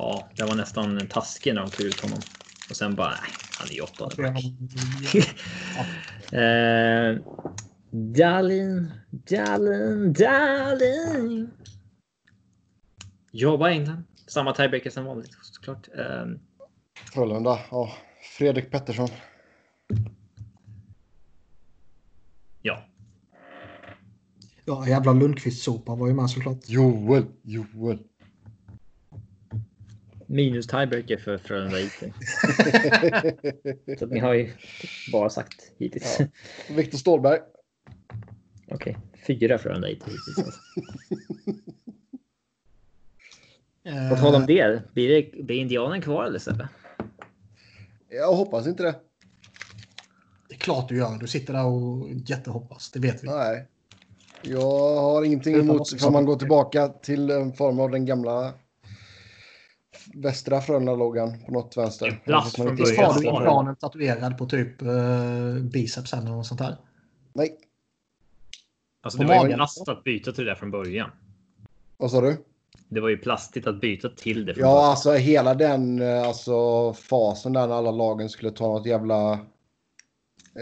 Ja, 0.04 0.28
det 0.36 0.44
var 0.44 0.56
nästan 0.56 1.08
taskig 1.08 1.54
när 1.56 1.62
de 1.62 1.70
tog 1.70 1.86
ut 1.86 2.00
honom. 2.00 2.20
Och 2.70 2.76
sen 2.76 2.96
bara, 2.96 3.10
nej, 3.10 3.20
han 3.60 3.68
är 3.70 3.74
ju 3.74 3.82
åttonde 3.82 4.16
back. 4.16 4.44
eh, 6.34 7.24
Dalin, 7.92 8.92
Dalin, 9.12 10.14
Dalin. 10.14 11.52
Jobba 13.32 13.70
England. 13.70 14.04
Samma 14.28 14.54
tiebreaker 14.54 14.90
som 14.90 15.06
vanligt 15.06 15.38
såklart. 15.42 15.88
Eh, 15.98 16.26
Frölunda. 17.14 17.60
Ja. 17.72 17.92
Fredrik 18.38 18.72
Pettersson. 18.72 19.10
ja, 22.62 22.84
Ja, 24.66 24.88
jävla 24.88 25.14
Lundqvist-sopan 25.14 26.00
var 26.00 26.08
ju 26.08 26.14
med 26.14 26.30
såklart. 26.30 26.60
Joel. 26.70 27.26
Joel. 27.42 28.00
Minus 30.34 30.68
tiebreaker 30.68 31.18
för 31.18 31.38
Frölunda 31.38 31.80
IT. 31.80 32.04
Så 34.00 34.06
ni 34.06 34.20
har 34.20 34.34
ju 34.34 34.52
bara 35.12 35.30
sagt 35.30 35.72
hittills. 35.78 36.18
Ja. 36.20 36.26
Viktor 36.76 36.98
Stålberg. 36.98 37.40
Okej, 38.72 38.98
fyra 39.28 39.58
Frölunda 39.58 39.90
IT 39.90 40.04
hittills. 40.04 40.38
Alltså. 40.38 40.60
På 44.10 44.16
tal 44.16 44.36
om 44.36 44.46
det, 44.46 44.82
blir, 44.94 45.10
det, 45.10 45.44
blir 45.44 45.58
indianen 45.58 46.02
kvar 46.02 46.26
eller 46.26 46.40
Sebbe? 46.40 46.68
Jag 48.10 48.34
hoppas 48.34 48.68
inte 48.68 48.84
det. 48.84 48.96
Det 50.50 50.56
är 50.56 50.60
klart 50.60 50.90
du 50.90 50.98
gör. 50.98 51.18
Du 51.20 51.28
sitter 51.28 51.54
där 51.54 51.66
och 51.66 52.10
jättehoppas. 52.26 52.92
Det 52.92 53.00
vet 53.00 53.24
vi. 53.24 53.28
Nej. 53.28 53.68
Jag 54.42 55.02
har 55.02 55.24
ingenting 55.24 55.56
emot 55.56 55.94
ifall 55.94 56.12
man 56.12 56.26
går 56.26 56.36
tillbaka 56.36 56.88
till 56.88 57.30
en 57.30 57.54
form 57.54 57.80
av 57.80 57.92
den 57.92 58.06
gamla 58.06 58.54
västra 60.14 60.62
Frölunda-loggan 60.62 61.46
på 61.46 61.52
något 61.52 61.78
vänster. 61.78 62.22
Plast 62.26 62.56
från 62.56 62.68
inte- 62.70 62.82
Visst 62.84 62.96
början. 62.96 63.14
har 63.14 63.22
du 63.22 63.28
indianen 63.28 63.76
tatuerad 63.76 64.38
på 64.38 64.46
typ 64.46 64.82
uh, 64.82 65.60
biceps 65.60 66.14
eller 66.14 66.24
något 66.32 66.48
sånt 66.48 66.60
där? 66.60 66.78
Nej, 67.34 67.58
Alltså, 69.02 69.18
På 69.18 69.24
det 69.24 69.38
var 69.40 69.48
ju 69.48 69.54
plast 69.54 69.88
att 69.90 70.04
byta 70.04 70.32
till 70.32 70.46
det 70.46 70.56
från 70.56 70.72
början. 70.72 71.10
vad 71.98 72.12
sa 72.12 72.22
du? 72.22 72.38
Det 72.90 73.00
var 73.00 73.10
ju 73.10 73.18
plastigt 73.18 73.68
att 73.68 73.82
byta 73.82 74.10
till 74.10 74.46
det. 74.46 74.54
Från 74.54 74.62
Ja, 74.64 74.74
början. 74.76 74.90
alltså 74.90 75.12
hela 75.14 75.54
den 75.54 76.02
eh, 76.02 76.28
alltså, 76.28 76.94
fasen 76.94 77.54
där 77.54 77.68
när 77.68 77.76
alla 77.76 77.92
lagen 77.92 78.30
skulle 78.30 78.52
ta 78.52 78.68
något 78.68 78.86
jävla... 78.86 79.16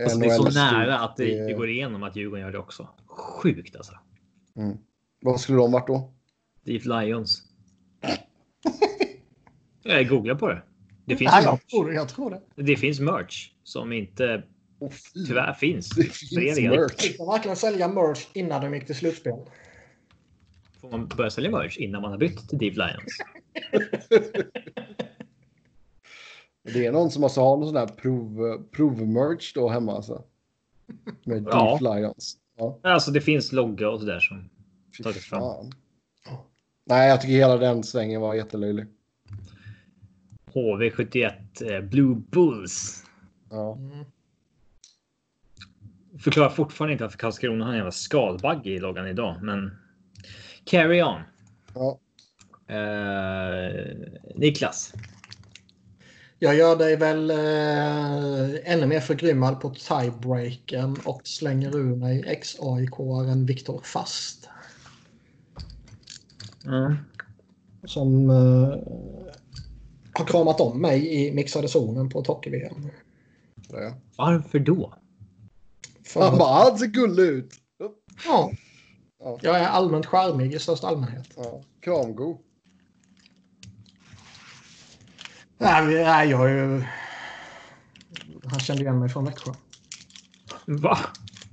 alltså, 0.03 0.19
det 0.19 0.25
är 0.25 0.35
så 0.37 0.49
nära 0.49 0.99
att 0.99 1.17
det, 1.17 1.25
Det- 1.25 1.47
det 1.47 1.53
går 1.53 1.69
igenom 1.69 2.03
att 2.03 2.15
Djurgården 2.15 2.45
gör 2.45 2.51
det 2.51 2.57
också. 2.59 2.87
Sjukt 3.07 3.75
alltså. 3.75 3.93
Mm. 4.55 4.77
Vad 5.21 5.39
skulle 5.41 5.57
de 5.57 5.71
varit 5.71 5.87
då? 5.87 6.13
Deep 6.63 6.85
Lions. 6.85 7.41
Jag 9.83 10.07
googlar 10.09 10.35
på 10.35 10.47
det. 10.47 10.61
Det 11.05 11.15
finns, 11.15 11.31
Nej, 11.31 11.45
merch. 11.45 11.59
jag 11.61 11.67
tror. 11.69 11.93
Jag 11.93 12.09
tror 12.09 12.29
det. 12.29 12.63
det 12.63 12.75
finns 12.75 12.99
merch 12.99 13.51
som 13.63 13.93
inte 13.93 14.43
Oh, 14.79 14.91
tyvärr 15.27 15.53
finns. 15.53 15.89
Det 15.89 16.03
finns 16.03 16.59
merch. 16.59 17.17
De 17.17 17.27
verkligen 17.27 17.57
sälja 17.57 17.87
merch 17.87 18.27
innan 18.33 18.61
de 18.61 18.73
gick 18.73 18.85
till 18.85 18.95
slutspel? 18.95 19.33
Får 20.81 20.91
man 20.91 21.07
börja 21.07 21.29
sälja 21.29 21.51
merch 21.51 21.77
innan 21.77 22.01
man 22.01 22.11
har 22.11 22.17
bytt 22.17 22.49
till 22.49 22.57
Deep 22.57 22.77
Lions? 22.77 23.17
Det 26.73 26.85
är 26.85 26.91
någon 26.91 27.11
som 27.11 27.21
måste 27.21 27.39
ha 27.39 27.55
någon 27.55 27.65
sån 27.65 27.73
där 27.73 27.87
prov, 27.87 28.57
prov-merch 28.71 29.53
då 29.55 29.69
hemma 29.69 29.95
alltså. 29.95 30.23
Med 31.23 31.47
Ja. 31.51 31.69
Deep 31.79 31.81
Lions. 31.95 32.37
Ja, 32.57 32.79
Alltså 32.83 33.11
det 33.11 33.21
finns 33.21 33.51
logga 33.51 33.89
och 33.89 33.99
sådär 33.99 34.19
som 34.19 34.49
fy 34.97 35.03
Tagit 35.03 35.23
fram. 35.23 35.71
Nej, 36.85 37.09
jag 37.09 37.21
tycker 37.21 37.33
hela 37.33 37.57
den 37.57 37.83
svängen 37.83 38.21
var 38.21 38.33
jättelöjlig. 38.33 38.85
HV71 40.53 41.31
eh, 41.71 41.81
Blue 41.81 42.15
Bulls. 42.15 43.03
Ja. 43.49 43.75
Mm. 43.75 44.05
Förklarar 46.19 46.49
fortfarande 46.49 46.91
inte 46.93 47.03
varför 47.03 47.17
Karlskrona 47.17 47.65
har 47.65 47.71
en 47.71 47.77
jävla 47.77 47.91
skalbagge 47.91 48.69
i 48.69 48.79
loggan 48.79 49.07
idag, 49.07 49.39
men 49.41 49.71
carry 50.65 51.01
on. 51.01 51.21
Ja. 51.73 51.99
Eh, 52.75 53.97
Niklas. 54.35 54.93
Jag 56.39 56.55
gör 56.55 56.75
dig 56.75 56.95
väl 56.95 57.31
eh, 57.31 58.73
ännu 58.73 58.85
mer 58.87 58.99
förgrymmad 58.99 59.61
på 59.61 59.69
tiebreaken 59.69 60.97
och 61.05 61.21
slänger 61.27 61.77
ur 61.77 61.95
mig 61.95 62.23
ex-AIK-aren 62.27 63.45
Viktor 63.45 63.81
Fast. 63.83 64.49
Mm. 66.65 66.95
Som 67.83 68.29
eh, 68.29 68.75
har 70.13 70.25
kramat 70.25 70.59
om 70.61 70.81
mig 70.81 71.07
i 71.13 71.31
mixade 71.33 71.67
zonen 71.67 72.09
på 72.09 72.19
ett 72.19 72.27
hockey-VM. 72.27 72.87
Varför 74.17 74.59
då? 74.59 74.93
För 76.03 76.21
Han 76.29 76.37
bara, 76.37 76.63
han 76.63 76.77
ser 76.77 76.85
gullig 76.87 77.23
ut. 77.23 77.53
ja, 78.25 78.51
Ja. 79.23 79.39
jag 79.41 79.59
är 79.59 79.65
allmänt 79.67 80.05
charmig 80.05 80.53
i 80.53 80.59
största 80.59 80.87
allmänhet. 80.87 81.27
Ja. 81.35 81.61
Kramgo. 81.81 82.37
Nej, 85.57 85.93
jag 86.29 86.51
är 86.51 86.55
ju... 86.55 86.83
Han 88.45 88.59
kände 88.59 88.81
igen 88.83 88.99
mig 88.99 89.09
från 89.09 89.25
Växjö. 89.25 89.51
Va? 90.65 90.97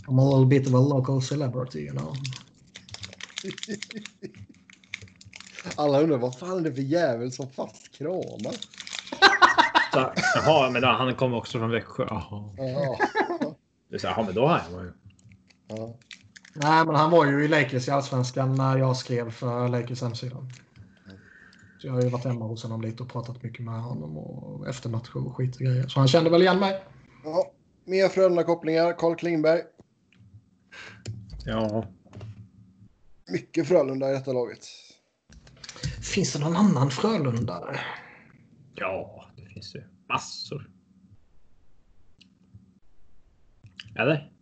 I'm 0.06 0.20
a 0.20 0.38
little 0.38 0.46
bit 0.58 0.68
of 0.68 0.74
a 0.74 0.80
local 0.94 1.22
celebrity, 1.22 1.78
you 1.78 1.92
know. 1.96 2.14
Alla 5.76 6.00
undrar 6.00 6.18
vad 6.18 6.38
fan 6.38 6.58
är 6.58 6.60
det 6.60 6.74
för 6.74 6.82
jävel 6.82 7.32
som 7.32 7.50
fast 7.50 7.98
kramar? 7.98 8.54
Så, 9.92 10.12
jaha, 10.34 10.70
men 10.70 10.82
då, 10.82 10.88
han 10.88 11.14
kommer 11.14 11.36
också 11.36 11.58
från 11.58 11.70
Växjö. 11.70 12.06
Jaha. 12.10 12.54
Ja. 12.56 12.98
Jaha, 13.88 14.22
men 14.24 14.34
då 14.34 14.46
har 14.46 14.60
jag 14.72 14.84
ju. 14.84 14.92
Ja. 15.68 15.94
Nej, 16.54 16.86
men 16.86 16.94
han 16.94 17.10
var 17.10 17.26
ju 17.26 17.44
i 17.44 17.48
Lakers 17.48 17.88
i 17.88 17.90
Allsvenskan 17.90 18.54
när 18.54 18.78
jag 18.78 18.96
skrev 18.96 19.30
för 19.30 19.68
Lakers 19.68 20.02
hemsida. 20.02 20.36
Så 21.78 21.86
jag 21.86 21.94
har 21.94 22.02
ju 22.02 22.08
varit 22.08 22.24
hemma 22.24 22.44
hos 22.44 22.62
honom 22.62 22.80
lite 22.82 23.02
och 23.02 23.08
pratat 23.12 23.42
mycket 23.42 23.64
med 23.64 23.82
honom 23.82 24.18
och 24.18 24.68
eftermatcher 24.68 25.26
och 25.26 25.36
skit 25.36 25.54
och 25.56 25.62
grejer. 25.62 25.88
Så 25.88 25.98
han 26.00 26.08
kände 26.08 26.30
väl 26.30 26.42
igen 26.42 26.58
mig. 26.58 26.82
ja. 27.24 27.50
Mer 27.84 28.08
Frölunda-kopplingar. 28.08 28.92
Carl 28.98 29.16
Klingberg. 29.16 29.60
Ja. 31.44 31.86
Mycket 33.28 33.68
Frölunda 33.68 34.10
i 34.10 34.12
detta 34.12 34.32
laget. 34.32 34.66
Finns 36.02 36.32
det 36.32 36.38
någon 36.38 36.56
annan 36.56 36.90
Frölundare? 36.90 37.80
Ja, 38.74 39.30
det 39.36 39.46
finns 39.46 39.74
ju 39.74 39.82
massor. 40.08 40.70
Eller? 43.94 44.32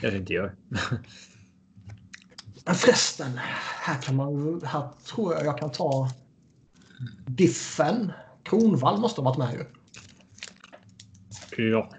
Kanske 0.00 0.18
inte 0.18 0.32
gör. 0.32 0.56
Men 2.64 2.74
förresten, 2.74 3.38
här 3.82 4.02
kan 4.02 4.16
man 4.16 4.60
här 4.64 4.88
tror 5.06 5.34
jag 5.34 5.46
jag 5.46 5.58
kan 5.58 5.72
ta 5.72 6.10
Diffen. 7.26 8.12
Kronvall 8.42 9.00
måste 9.00 9.20
ha 9.20 9.30
varit 9.30 9.38
med 9.38 9.54
ju. 9.54 9.64
ja. 11.70 11.92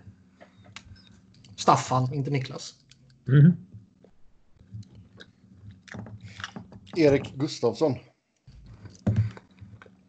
Staffan, 1.55 2.13
inte 2.13 2.31
Niklas. 2.31 2.75
Mm. 3.27 3.53
Erik 6.95 7.33
Gustafsson. 7.35 7.95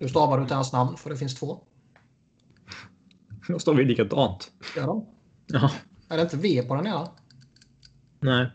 Nu 0.05 0.09
stavar 0.11 0.37
du 0.37 0.43
inte 0.43 0.55
hans 0.55 0.73
namn 0.73 0.97
för 0.97 1.11
det 1.11 1.17
finns 1.17 1.35
två. 1.35 1.61
Då 3.49 3.59
står 3.59 3.75
vi 3.75 3.85
likadant. 3.85 4.53
Gör 4.77 4.87
de? 4.87 5.07
Ja. 5.47 5.71
Är 6.09 6.17
det 6.17 6.23
inte 6.23 6.37
V 6.37 6.63
på 6.63 6.75
den 6.75 6.87
ena? 6.87 7.09
Nej. 8.21 8.51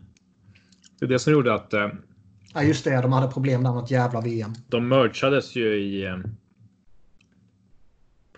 Det 0.99 1.05
är 1.05 1.09
det 1.09 1.19
som 1.19 1.33
gjorde 1.33 1.53
att 1.53 1.73
eh, 1.73 1.87
Ja 2.53 2.63
just 2.63 2.83
det, 2.83 3.01
de 3.01 3.13
hade 3.13 3.31
problem 3.31 3.63
där 3.63 3.71
något 3.71 3.91
jävla 3.91 4.21
VM. 4.21 4.53
de 4.67 4.87
merchades 4.87 5.55
ju 5.55 5.75
i 5.83 6.05
eh, 6.05 6.17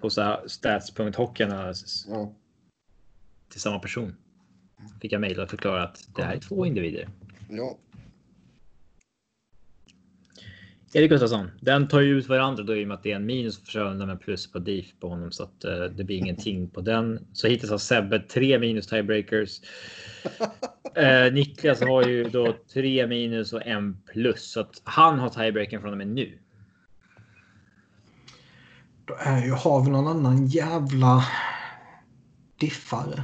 på 0.02 0.10
så 0.10 0.22
här 0.22 0.48
stats.hockey 0.48 1.44
analysis 1.44 2.06
Ja. 2.10 2.34
till 3.50 3.62
samma 3.62 3.80
person. 3.80 4.16
Fick 5.02 5.12
jag 5.12 5.22
mejl 5.22 5.40
och 5.40 5.50
förklara 5.50 5.84
att 5.84 6.08
det 6.16 6.24
här 6.24 6.36
är 6.36 6.40
två 6.40 6.66
individer. 6.66 7.10
ja. 7.50 7.78
Erik 10.94 11.10
Gustafsson, 11.10 11.52
den 11.60 11.88
tar 11.88 12.02
ju 12.02 12.18
ut 12.18 12.30
varandra 12.30 12.64
då 12.64 12.76
i 12.76 12.84
och 12.84 12.88
med 12.88 12.96
att 12.96 13.04
det 13.04 13.12
är 13.12 13.16
en 13.16 13.26
minus 13.26 13.60
för 13.60 13.66
Frölunda 13.66 14.06
men 14.06 14.18
plus 14.18 14.52
på 14.52 14.60
DIF 14.60 14.86
på 15.00 15.10
honom 15.10 15.32
så 15.32 15.44
att 15.44 15.64
eh, 15.64 15.84
det 15.84 16.04
blir 16.04 16.18
ingenting 16.18 16.70
på 16.70 16.82
den. 16.82 17.28
Så 17.34 17.48
hittills 17.48 17.72
har 17.72 17.78
Sebbe 17.78 18.20
tre 18.20 18.60
minus 18.60 18.88
tiebreakers. 18.88 19.62
Eh, 20.96 21.34
Niklas 21.34 21.82
har 21.82 22.04
ju 22.04 22.24
då 22.24 22.56
tre 22.74 23.08
minus 23.08 23.54
och 23.54 23.66
en 23.66 24.02
plus 24.14 24.52
så 24.52 24.60
att 24.60 24.82
han 24.84 25.20
har 25.20 25.30
tiebreaken 25.30 25.82
från 25.82 25.92
och 25.92 25.98
med 25.98 26.08
nu. 26.08 26.40
Då 29.06 29.16
är 29.20 29.46
ju, 29.46 29.52
har 29.52 29.84
vi 29.84 29.90
någon 29.90 30.08
annan 30.08 30.48
jävla 30.48 31.26
diffare? 32.60 33.24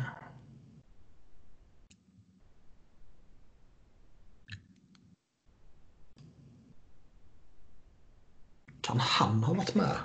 Kan 8.88 9.00
han 9.00 9.44
ha 9.44 9.54
varit 9.54 9.76
med? 9.76 9.96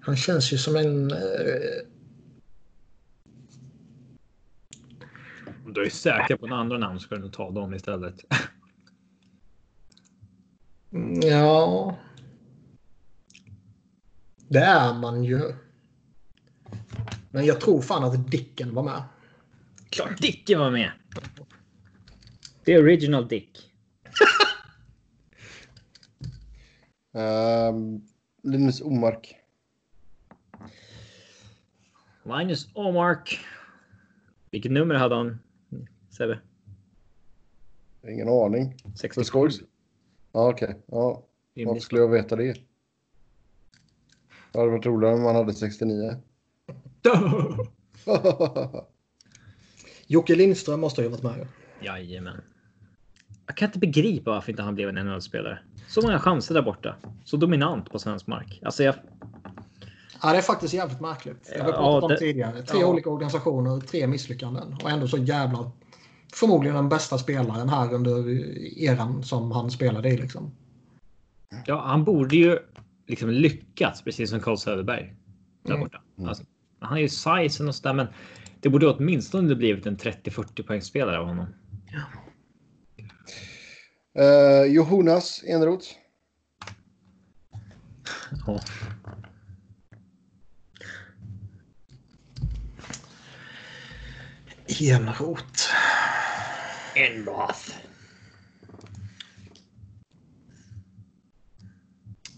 Han 0.00 0.16
känns 0.16 0.52
ju 0.52 0.58
som 0.58 0.76
en... 0.76 1.10
Eh, 1.10 1.18
Om 5.64 5.72
du 5.72 5.84
är 5.84 5.90
säker 5.90 6.36
på 6.36 6.46
en 6.46 6.52
andra 6.52 6.78
namn 6.78 7.00
ska 7.00 7.16
du 7.16 7.28
ta 7.30 7.50
dem 7.50 7.74
istället. 7.74 8.24
ja... 11.22 11.98
Det 14.48 14.58
är 14.58 14.94
man 14.94 15.24
ju. 15.24 15.54
Men 17.30 17.44
jag 17.44 17.60
tror 17.60 17.82
fan 17.82 18.04
att 18.04 18.30
Dicken 18.30 18.74
var 18.74 18.82
med. 18.82 19.02
Klart 19.90 20.18
Dicken 20.18 20.58
var 20.58 20.70
med. 20.70 20.90
Det 22.64 22.74
är 22.74 22.82
original 22.82 23.28
Dick. 23.28 23.69
Linus 28.42 28.80
Omark. 28.80 29.36
Linus 32.24 32.68
Omark. 32.74 33.38
Vilket 34.50 34.72
nummer 34.72 34.94
hade 34.94 35.14
han? 35.14 35.38
Sebbe? 36.10 36.40
Ingen 38.08 38.28
aning. 38.28 38.74
67. 38.94 39.14
För 39.14 39.22
skojs. 39.22 39.60
Ja, 40.32 40.50
okej. 40.50 40.76
Ja, 40.86 41.26
varför 41.54 41.80
skulle 41.80 42.00
jag 42.00 42.08
veta 42.08 42.36
det? 42.36 42.56
Det 44.52 44.58
hade 44.58 44.70
varit 44.70 44.86
roligare 44.86 45.14
om 45.14 45.22
man 45.22 45.34
hade 45.34 45.54
69. 45.54 46.16
Jocke 50.06 50.34
Lindström 50.34 50.80
måste 50.80 51.02
ju 51.02 51.08
ha 51.08 51.16
varit 51.16 51.22
med. 51.22 51.46
Jajamän. 51.80 52.40
Jag 53.50 53.56
kan 53.56 53.68
inte 53.68 53.78
begripa 53.78 54.30
varför 54.30 54.50
inte 54.52 54.62
han 54.62 54.74
blev 54.74 54.88
en 54.88 55.06
NHL-spelare. 55.06 55.58
Så 55.88 56.02
många 56.02 56.18
chanser 56.18 56.54
där 56.54 56.62
borta. 56.62 56.94
Så 57.24 57.36
dominant 57.36 57.90
på 57.90 57.98
svensk 57.98 58.26
mark. 58.26 58.60
Alltså 58.64 58.82
jag... 58.82 58.94
Ja, 60.22 60.30
det 60.32 60.38
är 60.38 60.42
faktiskt 60.42 60.74
jävligt 60.74 61.00
märkligt. 61.00 61.52
Jag 61.56 61.64
har 61.64 61.70
Ja, 61.70 61.76
pratat 61.76 62.02
om 62.02 62.08
det- 62.08 62.16
tidigare. 62.18 62.62
Tre 62.62 62.80
ja. 62.80 62.86
olika 62.86 63.10
organisationer, 63.10 63.80
tre 63.80 64.06
misslyckanden. 64.06 64.76
Och 64.82 64.90
ändå 64.90 65.08
så 65.08 65.16
jävla... 65.16 65.70
Förmodligen 66.34 66.76
den 66.76 66.88
bästa 66.88 67.18
spelaren 67.18 67.68
här 67.68 67.94
under 67.94 68.28
eran 68.78 69.22
som 69.22 69.52
han 69.52 69.70
spelade 69.70 70.08
i. 70.08 70.16
Liksom. 70.16 70.50
Ja, 71.66 71.82
han 71.86 72.04
borde 72.04 72.36
ju 72.36 72.58
liksom 73.06 73.30
lyckats 73.30 74.02
precis 74.02 74.30
som 74.30 74.40
Carl 74.40 74.56
Söderberg. 74.56 75.14
Där 75.62 75.74
Mm. 75.74 75.80
borta. 75.80 76.00
Alltså, 76.28 76.44
han 76.80 76.90
har 76.92 76.98
ju 76.98 77.08
sizen 77.08 77.68
och 77.68 77.74
sådär, 77.74 77.92
men 77.94 78.06
det 78.60 78.68
borde 78.68 78.88
åtminstone 78.88 79.54
blivit 79.54 79.86
en 79.86 79.96
30-40 79.96 80.62
poängspelare 80.62 81.18
av 81.18 81.26
honom. 81.26 81.46
Uh, 84.20 84.66
Jonas 84.66 85.42
Enroth. 85.46 85.86
Ja. 88.46 88.60
Enroth. 94.80 95.70
Enroth. 96.94 97.72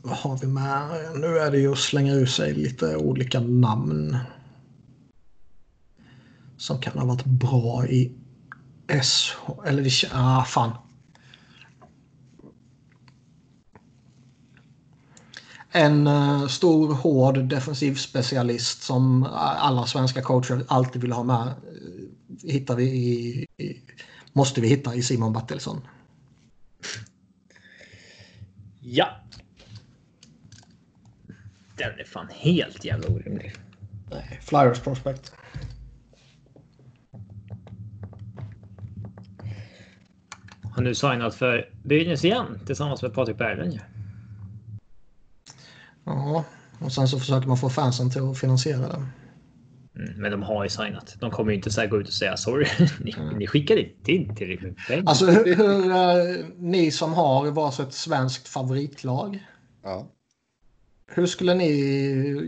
Vad 0.02 0.16
har 0.16 0.38
vi 0.38 0.46
med? 0.46 1.10
Nu 1.14 1.38
är 1.38 1.50
det 1.50 1.58
ju 1.58 1.72
att 1.72 1.78
slänga 1.78 2.12
ur 2.12 2.26
sig 2.26 2.54
lite 2.54 2.96
olika 2.96 3.40
namn. 3.40 4.18
Som 6.56 6.80
kan 6.80 6.98
ha 6.98 7.06
varit 7.06 7.24
bra 7.24 7.86
i 7.86 8.12
SH. 9.02 9.36
Eller 9.66 9.82
det 9.82 10.10
Ah, 10.12 10.44
fan. 10.44 10.72
En 15.74 16.06
eh, 16.06 16.46
stor, 16.46 16.94
hård 16.94 17.38
defensiv 17.38 17.94
specialist 17.94 18.82
som 18.82 19.22
alla 19.40 19.86
svenska 19.86 20.22
coacher 20.22 20.64
alltid 20.68 21.02
vill 21.02 21.12
ha 21.12 21.22
med. 21.22 21.46
eh, 21.46 21.52
Hittar 22.52 22.76
vi 22.76 22.84
i, 22.84 23.46
i, 23.56 23.80
måste 24.32 24.60
vi 24.60 24.68
hitta 24.68 24.94
i 24.94 25.02
Simon 25.02 25.32
Bertilsson. 25.32 25.80
Ja. 28.80 29.08
Den 31.76 31.98
är 32.00 32.04
fan 32.04 32.28
helt 32.30 32.84
jävla 32.84 33.08
orimlig. 33.08 33.52
Nej, 34.10 34.40
Flyers 34.42 34.80
prospect. 34.80 35.32
Har 40.62 40.82
nu 40.82 40.94
signat 40.94 41.34
för 41.34 41.70
Brynäs 41.84 42.24
igen 42.24 42.58
tillsammans 42.66 43.02
med 43.02 43.14
Patrik 43.14 43.38
Berglund. 43.38 43.80
Ja, 46.04 46.44
och 46.80 46.92
sen 46.92 47.08
så 47.08 47.18
försöker 47.18 47.48
man 47.48 47.56
få 47.56 47.70
fansen 47.70 48.10
till 48.10 48.22
att 48.30 48.38
finansiera 48.38 48.88
det. 48.88 49.06
Mm, 49.96 50.20
men 50.20 50.30
de 50.30 50.42
har 50.42 50.64
ju 50.64 50.70
signat. 50.70 51.16
De 51.20 51.30
kommer 51.30 51.50
ju 51.52 51.56
inte 51.56 51.70
så 51.70 51.80
här 51.80 51.88
gå 51.88 52.00
ut 52.00 52.06
och 52.06 52.12
säga 52.12 52.36
sorry. 52.36 52.66
ni, 53.00 53.14
ni 53.38 53.46
skickade 53.46 53.80
inte 53.80 54.12
in 54.12 54.36
tillräckligt 54.36 54.76
med 54.76 54.86
pengar. 54.88 55.04
Alltså 55.06 55.26
hur, 55.26 55.56
hur 55.56 55.90
eh, 55.90 56.46
ni 56.56 56.90
som 56.90 57.12
har 57.14 57.50
varsitt 57.50 57.92
svenskt 57.92 58.48
favoritlag. 58.48 59.46
Ja. 59.82 60.08
Hur 61.06 61.26
skulle 61.26 61.54
ni 61.54 61.70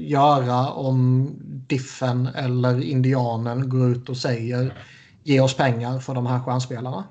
göra 0.09 0.71
om 0.71 1.31
Diffen 1.69 2.27
eller 2.27 2.81
Indianen 2.83 3.69
går 3.69 3.91
ut 3.91 4.09
och 4.09 4.17
säger 4.17 4.79
ge 5.23 5.41
oss 5.41 5.57
pengar 5.57 5.99
för 5.99 6.15
de 6.15 6.27
här 6.27 6.41
stjärnspelarna? 6.41 7.05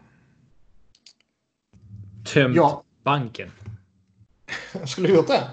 Tömt 2.33 2.55
Ja. 2.55 2.83
banken. 3.03 3.51
Skulle 4.85 5.07
du 5.07 5.13
gjort 5.15 5.27
det? 5.27 5.43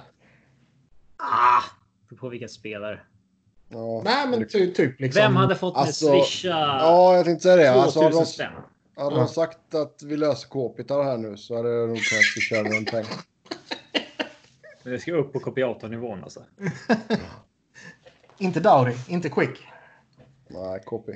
Ah, 1.23 1.63
på 2.21 2.29
vilka 2.29 2.49
spelare. 2.49 3.01
ja. 3.69 4.03
Nej, 4.05 4.29
men 4.29 4.49
ty, 4.49 4.73
typ 4.75 5.01
liksom. 5.01 5.23
Vem 5.23 5.37
hade 5.37 5.57
fått 5.57 5.77
Alltså, 5.77 6.13
med 6.13 6.25
swisha 6.25 6.49
Ja, 6.81 7.17
jag 7.17 7.25
tänkte 7.25 7.43
säga 7.43 7.57
det. 7.57 7.71
Alltså, 7.83 8.01
hade 8.03 8.13
2000 8.13 8.47
de, 8.47 9.03
hade 9.03 9.15
Ja. 9.17 9.21
de 9.21 9.29
sagt 9.29 9.75
att 9.75 10.03
vi 10.03 10.17
löser 10.17 10.49
k-pitar 10.49 11.03
här 11.05 11.19
nu 11.19 11.37
så 11.37 11.57
hade 11.57 11.69
jag 11.71 11.89
nog 11.89 11.99
kunnat 11.99 12.25
köra 12.25 12.77
en 12.77 12.85
peng. 12.85 13.05
Men 14.83 14.93
det 14.93 14.99
ska 14.99 15.13
upp 15.13 15.33
på 15.33 15.41
kopiatornivån 15.41 16.23
alltså. 16.23 16.45
Inte 18.39 18.61
Dowdy, 18.61 18.93
inte 19.09 19.29
Quick. 19.29 19.59
Nej, 20.49 20.81
KP. 20.87 21.13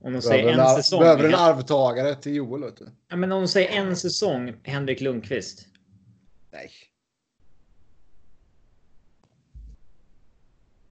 Om 0.00 0.12
de 0.12 0.22
säger 0.22 0.48
en, 0.58 0.66
säsong. 0.76 1.00
behöver 1.00 1.24
en 1.24 1.34
arvtagare 1.34 2.14
till 2.14 2.34
Joel, 2.34 2.62
vet 2.62 2.76
du. 2.76 2.88
Ja, 3.08 3.16
men 3.16 3.32
om 3.32 3.42
de 3.42 3.48
säger 3.48 3.70
en 3.80 3.96
säsong 3.96 4.54
Henrik 4.62 5.00
Lundqvist. 5.00 5.66
Nej. 6.52 6.70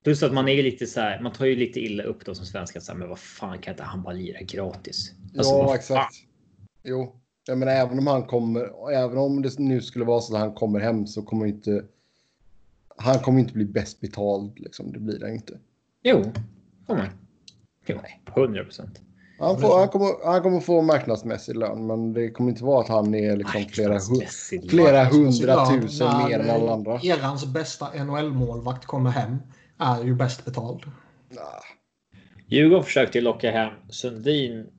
Plus 0.04 0.24
att 0.24 0.34
man 0.34 0.48
är 0.48 0.64
lite 0.64 0.88
så 0.88 1.00
här. 1.00 1.22
Man 1.22 1.32
tar 1.32 1.46
ju 1.46 1.56
lite 1.56 1.80
illa 1.80 2.04
upp 2.04 2.26
då 2.26 2.36
som 2.36 2.46
svenska. 2.46 2.82
Så 2.82 2.92
här, 2.92 3.00
men 3.00 3.10
vad 3.10 3.20
fan 3.20 3.60
kan 3.60 3.74
inte 3.74 3.84
han 3.84 4.04
bara 4.04 4.14
lira 4.14 4.40
gratis? 4.42 5.12
Alltså, 5.38 5.54
ja, 5.54 5.76
exakt. 5.76 6.16
Jo, 6.84 7.16
jag 7.48 7.58
menar 7.58 7.72
även 7.72 8.00
om 8.00 8.08
han 8.08 8.24
kommer, 8.24 8.92
även 8.94 9.18
om 9.18 9.42
det 9.42 9.60
nu 9.60 9.82
skulle 9.82 10.06
vara 10.06 10.22
så 10.22 10.36
att 10.36 10.42
han 10.42 10.54
kommer 10.54 10.80
hem 10.80 11.08
så 11.08 11.22
kommer 11.22 11.46
inte. 11.46 11.86
Han 12.98 13.20
kommer 13.20 13.40
inte 13.40 13.54
bli 13.54 13.66
bäst 13.66 14.00
betald 14.00 14.60
liksom. 14.60 14.92
Det 14.92 15.00
blir 15.00 15.22
han 15.22 15.34
inte. 15.34 15.60
Jo, 16.04 16.24
kommer. 16.88 17.12
Jo, 17.86 18.00
nej, 18.04 18.22
100 18.36 18.64
procent. 18.64 19.02
Han, 19.40 19.62
får, 19.62 19.80
han, 19.80 19.88
kommer, 19.88 20.26
han 20.26 20.42
kommer 20.42 20.60
få 20.60 20.82
marknadsmässig 20.82 21.56
lön, 21.56 21.88
men 21.88 22.14
det 22.14 22.32
kommer 22.32 22.50
inte 22.50 22.64
vara 22.64 22.82
att 22.82 22.88
han 22.88 23.16
är 23.16 23.38
liksom 23.38 23.66
flera, 23.72 24.00
flera 24.70 25.06
hundratusen 25.06 26.28
mer 26.28 26.40
än 26.40 26.50
alla 26.50 26.74
andra. 26.74 27.00
Erans 27.04 27.46
bästa 27.46 28.04
NHL-målvakt 28.04 28.86
kommer 28.86 29.10
hem 29.10 29.38
är 29.80 30.04
ju 30.04 30.16
bäst 30.16 30.46
betald. 30.46 30.82
Nah. 31.30 31.62
Djurgården 32.48 32.84
försökte 32.84 33.18
ju 33.18 33.24
locka 33.24 33.52
hem 33.52 33.74
Sundin. 33.90 34.70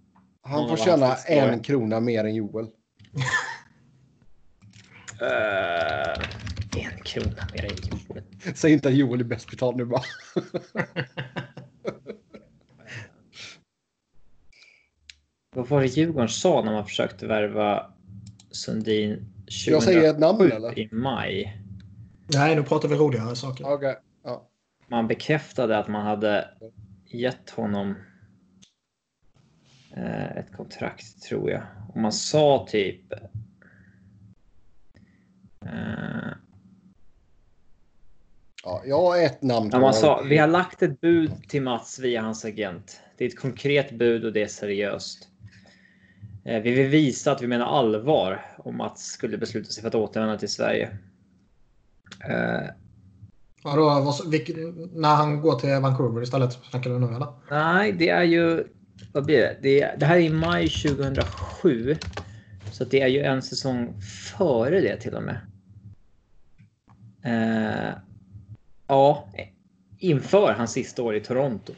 Han 0.42 0.68
får 0.68 0.76
tjäna 0.76 1.16
en 1.16 1.62
krona 1.62 2.00
mer 2.00 2.24
än 2.24 2.34
Joel. 2.34 2.64
Uh, 2.64 2.70
en 6.76 6.98
krona 7.04 7.48
mer 7.54 7.64
än 7.64 7.70
Djurgården. 7.70 8.24
Säg 8.54 8.72
inte 8.72 8.88
att 8.88 8.94
Joel 8.94 9.20
är 9.20 9.24
bäst 9.24 9.50
betald 9.50 9.76
nu 9.76 9.84
bara. 9.84 10.02
Vad 15.56 15.68
var 15.68 15.80
det 15.80 15.86
Djurgården 15.86 16.28
sa 16.28 16.64
när 16.64 16.72
man 16.72 16.84
försökte 16.84 17.26
värva 17.26 17.92
Sundin 18.50 19.34
Jag 19.66 19.82
säger 19.82 20.10
ett 20.10 20.18
namn 20.18 20.38
2007 20.38 20.56
eller? 20.56 20.78
i 20.78 20.88
maj? 20.92 21.62
Nej, 22.34 22.56
nu 22.56 22.62
pratar 22.62 22.88
vi 22.88 22.94
roligare 22.94 23.36
saker. 23.36 23.64
Okej. 23.64 23.96
Man 24.88 25.06
bekräftade 25.08 25.78
att 25.78 25.88
man 25.88 26.06
hade 26.06 26.48
gett 27.06 27.50
honom 27.50 27.94
eh, 29.96 30.36
ett 30.36 30.52
kontrakt 30.56 31.22
tror 31.22 31.50
jag. 31.50 31.62
Och 31.88 31.96
man 31.96 32.12
sa 32.12 32.66
typ. 32.70 33.12
Eh, 35.64 36.32
ja, 38.64 38.82
jag 38.84 39.02
har 39.02 39.22
ett 39.22 39.42
namn. 39.42 39.70
ja, 39.72 39.80
man 39.80 39.94
sa 39.94 40.22
vi 40.22 40.38
har 40.38 40.48
lagt 40.48 40.82
ett 40.82 41.00
bud 41.00 41.32
till 41.48 41.62
Mats 41.62 41.98
via 41.98 42.22
hans 42.22 42.44
agent. 42.44 43.02
Det 43.16 43.24
är 43.24 43.28
ett 43.28 43.40
konkret 43.40 43.90
bud 43.90 44.24
och 44.24 44.32
det 44.32 44.42
är 44.42 44.48
seriöst. 44.48 45.28
Eh, 46.44 46.62
vi 46.62 46.70
vill 46.70 46.88
visa 46.88 47.32
att 47.32 47.42
vi 47.42 47.46
menar 47.46 47.66
allvar 47.66 48.56
om 48.58 48.76
Mats 48.76 49.06
skulle 49.06 49.38
besluta 49.38 49.70
sig 49.70 49.80
för 49.80 49.88
att 49.88 49.94
återvända 49.94 50.38
till 50.38 50.48
Sverige. 50.48 50.98
Eh, 53.64 53.70
Vadå, 53.70 54.00
vad, 54.00 54.30
vilk, 54.30 54.50
när 54.92 55.14
han 55.14 55.40
går 55.40 55.58
till 55.58 55.68
Vancouver 55.68 56.22
istället? 56.22 56.52
Snackar 56.70 56.90
du 56.90 56.98
nu 56.98 57.06
eller? 57.06 57.26
Nej, 57.50 57.92
det 57.92 58.08
är 58.08 58.22
ju... 58.22 58.64
Vad 59.12 59.24
blir 59.24 59.38
det? 59.38 59.56
Det, 59.62 59.94
det 59.98 60.06
här 60.06 60.16
är 60.16 60.20
i 60.20 60.30
maj 60.30 60.68
2007. 60.68 61.96
Så 62.72 62.84
det 62.84 63.00
är 63.00 63.08
ju 63.08 63.22
en 63.22 63.42
säsong 63.42 64.00
före 64.38 64.80
det 64.80 64.96
till 64.96 65.14
och 65.14 65.22
med. 65.22 65.40
Uh, 67.26 67.94
ja, 68.86 69.28
inför 69.98 70.52
hans 70.52 70.72
sista 70.72 71.02
år 71.02 71.16
i 71.16 71.20
Toronto. 71.20 71.72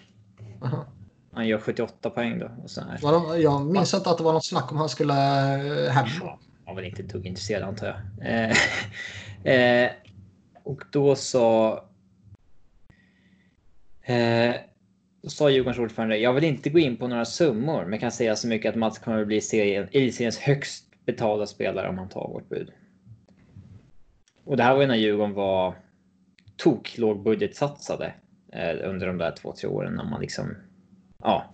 Aha. 0.63 0.87
Han 1.33 1.49
gör 1.49 1.59
78 1.59 2.11
poäng 2.11 2.39
då. 2.39 2.51
Och 2.63 2.71
så 2.71 2.81
här. 2.81 3.37
Jag 3.37 3.67
minns 3.67 3.95
inte 3.95 4.11
att 4.11 4.19
det 4.19 4.25
var 4.25 4.33
något 4.33 4.47
snack 4.47 4.73
om 4.73 4.79
han 4.79 4.89
skulle 4.89 5.15
eh, 5.85 5.93
hem. 5.93 6.07
Han 6.21 6.39
var 6.67 6.75
väl 6.75 6.85
inte 6.85 7.03
tugg 7.03 7.27
intresserad 7.27 7.63
antar 7.63 7.87
jag. 7.87 7.97
Eh, 8.29 8.57
eh, 9.85 9.91
och 10.71 10.83
då 10.91 11.17
sa... 11.17 11.73
Eh, 14.03 14.55
då 15.23 15.29
sa 15.29 15.51
Djurgårdens 15.51 15.79
ordförande, 15.79 16.19
jag 16.19 16.33
vill 16.33 16.45
inte 16.45 16.71
gå 16.71 16.79
in 16.79 16.97
på 16.97 17.09
några 17.09 17.25
summor, 17.25 17.85
men 17.85 17.99
kan 17.99 18.13
säga 18.13 18.37
så 18.37 18.49
mycket 18.49 18.69
att 18.69 18.77
Mats 18.77 18.99
kommer 18.99 19.21
att 19.21 19.27
bli 19.27 19.41
serien, 19.41 19.89
elitseriens 19.93 20.39
högst 20.39 20.85
betalda 21.07 21.47
spelare 21.47 21.89
om 21.89 21.99
han 21.99 22.09
tar 22.09 22.29
vårt 22.29 22.49
bud. 22.49 22.73
Och 24.45 24.57
det 24.57 24.63
här 24.63 24.75
var 24.75 24.81
ju 24.81 24.87
när 24.87 24.95
Djurgården 24.95 25.35
var 25.35 25.75
tok 26.57 26.99
lågbudgetsatsade 26.99 28.15
eh, 28.53 28.89
under 28.89 29.07
de 29.07 29.19
där 29.19 29.33
två, 29.33 29.53
tre 29.53 29.69
åren 29.69 29.95
när 29.95 30.05
man 30.05 30.21
liksom 30.21 30.57
Ja. 31.23 31.45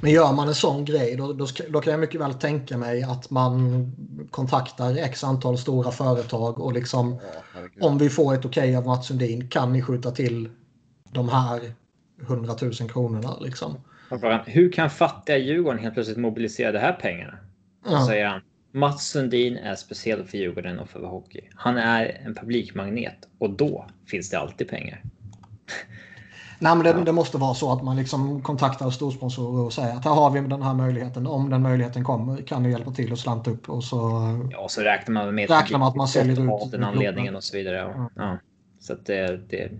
Men 0.00 0.10
gör 0.10 0.32
man 0.32 0.48
en 0.48 0.54
sån 0.54 0.84
grej 0.84 1.16
då, 1.16 1.32
då, 1.32 1.46
då, 1.68 1.80
kan 1.80 1.90
jag 1.90 2.00
mycket 2.00 2.20
väl 2.20 2.34
tänka 2.34 2.76
mig 2.76 3.02
att 3.02 3.30
man 3.30 3.92
kontaktar 4.30 4.96
x 4.96 5.24
antal 5.24 5.58
stora 5.58 5.90
företag 5.90 6.60
och 6.60 6.72
liksom 6.72 7.18
ja, 7.52 7.86
om 7.86 7.98
vi 7.98 8.10
får 8.10 8.34
ett 8.34 8.44
okej 8.44 8.62
okay 8.62 8.76
av 8.76 8.86
Mats 8.86 9.06
Sundin 9.06 9.48
kan 9.48 9.72
ni 9.72 9.82
skjuta 9.82 10.10
till 10.10 10.48
de 11.12 11.28
här 11.28 11.60
100 12.22 12.54
000 12.62 12.72
kronorna 12.72 13.38
liksom. 13.40 13.76
Hur 14.46 14.72
kan 14.72 14.90
fattiga 14.90 15.36
Djurgården 15.36 15.78
helt 15.78 15.94
plötsligt 15.94 16.18
mobilisera 16.18 16.72
de 16.72 16.78
här 16.78 16.92
pengarna? 16.92 17.38
Ja. 17.84 18.06
säger 18.06 18.26
han. 18.26 18.40
Mats 18.72 19.08
Sundin 19.08 19.56
är 19.56 19.74
speciell 19.74 20.24
för 20.24 20.38
Djurgården 20.38 20.78
och 20.78 20.88
för 20.88 21.06
hockey. 21.06 21.40
Han 21.54 21.76
är 21.76 22.20
en 22.24 22.34
publikmagnet 22.34 23.28
och 23.38 23.50
då 23.50 23.86
finns 24.06 24.30
det 24.30 24.38
alltid 24.38 24.68
pengar. 24.68 25.02
Nej, 26.60 26.76
men 26.76 26.84
det, 26.84 27.04
det, 27.04 27.12
måste 27.12 27.38
vara 27.38 27.54
så 27.54 27.72
att 27.72 27.82
man 27.82 27.96
liksom 27.96 28.42
kontaktar 28.42 28.90
storsponsorer 28.90 29.64
och 29.64 29.72
säger 29.72 29.96
att 29.96 30.04
här 30.04 30.14
har 30.14 30.30
vi 30.30 30.40
den 30.40 30.62
här 30.62 30.74
möjligheten. 30.74 31.26
Om 31.26 31.50
den 31.50 31.62
möjligheten 31.62 32.04
kommer 32.04 32.42
kan 32.42 32.62
du 32.62 32.70
hjälpa 32.70 32.90
till 32.90 33.12
och 33.12 33.18
slanta 33.18 33.50
upp 33.50 33.68
och 33.68 33.84
så. 33.84 33.98
Ja, 34.52 34.68
så 34.68 34.80
räknar 34.80 35.14
man 35.14 35.34
med 35.34 35.50
räknar 35.50 35.78
man 35.78 35.88
att 35.88 35.96
man 35.96 36.08
säljer 36.08 36.64
ut 36.64 36.70
den 36.70 36.84
anledningen 36.84 37.36
och 37.36 37.44
så 37.44 37.56
vidare. 37.56 37.76
Ja. 37.76 38.10
ja. 38.16 38.38
Så 38.80 38.92
att 38.92 39.06
det, 39.06 39.40
det, 39.48 39.70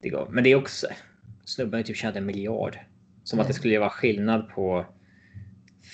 det 0.00 0.08
går. 0.08 0.28
Men 0.30 0.44
det 0.44 0.50
är 0.50 0.56
också 0.56 0.86
snubben 1.44 1.84
typ 1.84 1.96
tjänat 1.96 2.16
en 2.16 2.26
miljard. 2.26 2.78
Som 3.24 3.40
att 3.40 3.46
det 3.46 3.54
skulle 3.54 3.78
vara 3.78 3.90
skillnad 3.90 4.48
på 4.48 4.86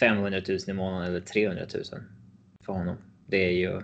500 0.01 0.40
000 0.48 0.59
i 0.68 0.72
månaden 0.72 1.09
eller 1.09 1.20
300 1.20 1.64
000 1.74 1.85
för 2.66 2.72
honom. 2.72 2.97
Det 3.26 3.47
är 3.47 3.52
ju 3.52 3.82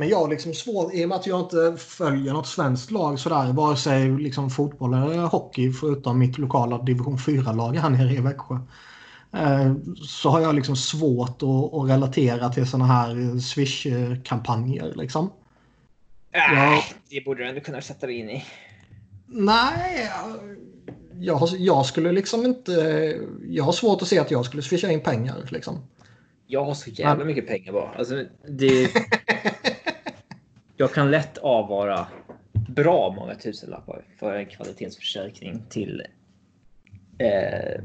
Men 0.00 0.08
jag 0.08 0.18
har 0.18 0.28
liksom 0.28 0.54
svårt, 0.54 0.94
i 0.94 1.04
och 1.04 1.08
med 1.08 1.18
att 1.18 1.26
jag 1.26 1.40
inte 1.40 1.76
följer 1.78 2.32
något 2.32 2.46
svenskt 2.46 2.90
lag 2.90 3.18
sådär, 3.18 3.52
vare 3.52 3.76
sig 3.76 4.10
liksom 4.10 4.50
fotboll 4.50 4.94
eller 4.94 5.18
hockey, 5.18 5.72
förutom 5.72 6.18
mitt 6.18 6.38
lokala 6.38 6.78
division 6.78 7.16
4-lag 7.16 7.76
här 7.76 7.90
nere 7.90 8.12
i 8.12 8.20
Växjö. 8.20 8.54
Eh, 9.32 9.74
så 10.06 10.30
har 10.30 10.40
jag 10.40 10.54
liksom 10.54 10.76
svårt 10.76 11.42
att, 11.42 11.74
att 11.74 11.90
relatera 11.90 12.48
till 12.48 12.66
sådana 12.66 12.86
här 12.86 13.38
Swish-kampanjer. 13.40 14.92
Liksom. 14.96 15.30
Äh, 16.32 16.54
jag... 16.54 16.82
Det 17.10 17.24
borde 17.24 17.42
du 17.42 17.48
ändå 17.48 17.60
kunna 17.60 17.80
sätta 17.80 18.06
dig 18.06 18.16
in 18.16 18.30
i. 18.30 18.44
Nej, 19.26 20.10
jag, 21.18 21.48
jag 21.58 21.86
skulle 21.86 22.12
liksom 22.12 22.44
inte... 22.44 22.72
Jag 23.48 23.64
har 23.64 23.72
svårt 23.72 24.02
att 24.02 24.08
se 24.08 24.18
att 24.18 24.30
jag 24.30 24.44
skulle 24.44 24.62
swisha 24.62 24.90
in 24.90 25.00
pengar. 25.00 25.48
Liksom. 25.50 25.78
Jag 26.46 26.64
har 26.64 26.74
så 26.74 26.90
jävla 26.90 27.24
mycket 27.24 27.46
pengar 27.46 27.72
bara. 27.72 27.90
Alltså, 27.98 28.24
det... 28.48 28.90
jag 30.80 30.92
kan 30.92 31.10
lätt 31.10 31.38
avvara 31.38 32.06
bra 32.52 33.14
många 33.16 33.34
tusenlappar 33.34 34.04
för 34.18 34.34
en 34.34 34.46
kvalitetsförstärkning 34.46 35.62
till 35.68 36.02
eh, 37.18 37.82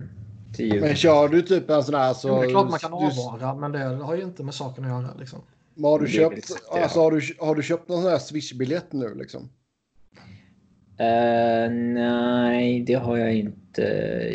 till 0.53 0.81
Men 0.81 0.95
kör 0.95 1.27
du 1.27 1.41
typ 1.41 1.69
en 1.69 1.83
sån 1.83 1.95
här 1.95 2.13
så... 2.13 2.27
Jo, 2.27 2.39
det 2.39 2.45
är 2.45 2.49
klart 2.49 2.69
man 2.69 2.79
kan 2.79 2.93
avvara, 2.93 3.55
men 3.55 3.71
det 3.71 3.79
har 3.79 4.15
ju 4.15 4.23
inte 4.23 4.43
med 4.43 4.53
saken 4.53 4.83
att 4.83 4.89
göra. 4.89 5.13
Liksom. 5.19 5.41
Men 5.73 5.91
har 5.91 5.99
du 5.99 6.07
köpt, 6.07 6.37
exakt, 6.37 6.69
alltså, 6.69 6.99
har, 6.99 7.11
du, 7.11 7.21
har 7.39 7.55
du 7.55 7.63
köpt 7.63 7.89
någon 7.89 8.01
sån 8.01 8.11
här 8.11 8.19
Swish-biljett 8.19 8.93
nu 8.93 9.15
liksom? 9.15 9.41
Uh, 10.99 11.71
nej, 11.93 12.83
det 12.83 12.93
har 12.93 13.17
jag 13.17 13.35
inte 13.35 13.83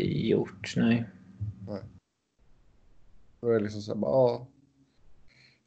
gjort. 0.01 0.75
Nej. 0.77 1.05
nej. 1.69 1.83
Då 3.41 3.49
är 3.49 3.55
det 3.55 3.61
liksom 3.61 3.81
så 3.83 3.93
här, 3.93 3.99
bara, 3.99 4.11
ja, 4.11 4.47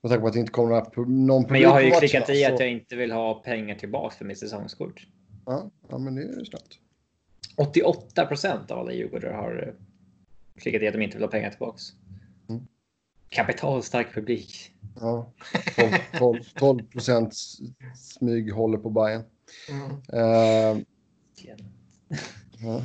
med 0.04 0.10
tanke 0.10 0.22
på 0.22 0.28
att 0.28 0.34
det 0.34 0.40
inte 0.40 0.52
kommer 0.52 1.08
någon 1.08 1.46
Men 1.50 1.62
jag 1.62 1.70
har 1.70 1.82
ju 1.82 1.92
klickat 1.92 2.30
i 2.30 2.44
så... 2.44 2.54
att 2.54 2.60
jag 2.60 2.70
inte 2.70 2.96
vill 2.96 3.12
ha 3.12 3.34
pengar 3.34 3.76
tillbaka 3.76 4.16
för 4.16 4.26
mitt 4.26 4.40
säsongskort. 4.40 5.08
Ja, 5.46 5.72
ja 5.90 5.98
men 5.98 6.16
det 6.16 6.22
är 6.22 6.46
snabbt. 6.46 6.80
88 7.58 8.26
procent 8.26 8.72
av 8.72 8.80
alla 8.80 8.94
djurgårdare 8.94 9.34
har 9.34 9.68
eh, 9.68 9.74
klickat 10.62 10.82
i 10.82 10.88
att 10.88 10.94
de 10.94 11.02
inte 11.02 11.18
vill 11.18 11.24
ha 11.24 11.32
pengar 11.32 11.50
tillbaka. 11.50 11.78
Mm. 12.50 12.68
Kapitalstark 13.30 14.14
publik. 14.14 14.72
Ja, 15.00 15.32
12 16.58 16.84
procent 16.84 17.34
smyg 17.96 18.54
håller 18.54 18.78
på 18.78 18.90
Bayern. 18.90 19.24
Mm. 19.70 19.92
Uh, 20.14 20.84
ja, 22.60 22.82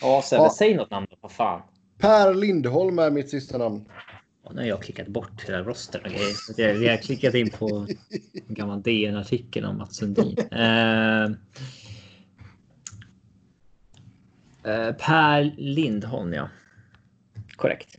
ja 0.00 0.22
Sebbe, 0.22 0.42
ja. 0.42 0.54
säg 0.58 0.74
något 0.74 0.90
namn 0.90 1.06
då, 1.10 1.16
vad 1.20 1.32
fan. 1.32 1.62
Per 1.98 2.34
Lindholm 2.34 2.98
är 2.98 3.10
mitt 3.10 3.30
sista 3.30 3.58
namn. 3.58 3.84
Och 4.46 4.54
nu 4.54 4.60
har 4.60 4.68
jag 4.68 4.82
klickat 4.82 5.08
bort 5.08 5.44
hela 5.44 5.62
rostern 5.62 6.02
och 6.04 6.10
grejer. 6.10 6.32
Så 6.32 6.62
jag, 6.62 6.82
jag 6.82 6.92
har 6.92 6.98
klickat 6.98 7.34
in 7.34 7.50
på 7.50 7.86
en 8.48 8.54
gammal 8.54 8.82
DN-artikel 8.82 9.64
om 9.64 9.78
Mats 9.78 9.96
Sundin. 9.96 10.36
Eh, 14.64 14.76
eh, 14.86 14.92
per 14.92 15.54
Lindholm, 15.56 16.32
ja. 16.32 16.48
Korrekt. 17.56 17.98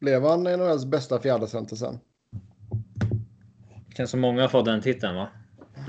Blev 0.00 0.22
han 0.22 0.42
NHLs 0.42 0.84
bästa 0.84 1.20
fjärdecenter 1.20 1.76
sen? 1.76 1.98
Känns 3.96 4.10
som 4.10 4.20
många 4.20 4.42
har 4.42 4.48
fått 4.48 4.64
den 4.64 4.80
titeln, 4.82 5.16
va? 5.16 5.28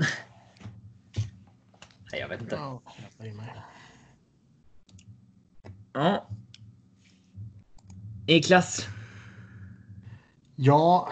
Nej, 2.12 2.20
jag 2.20 2.28
vet 2.28 2.40
inte. 2.40 2.56
Ja. 5.92 6.28
Niklas. 8.26 8.88
Ja, 10.56 11.08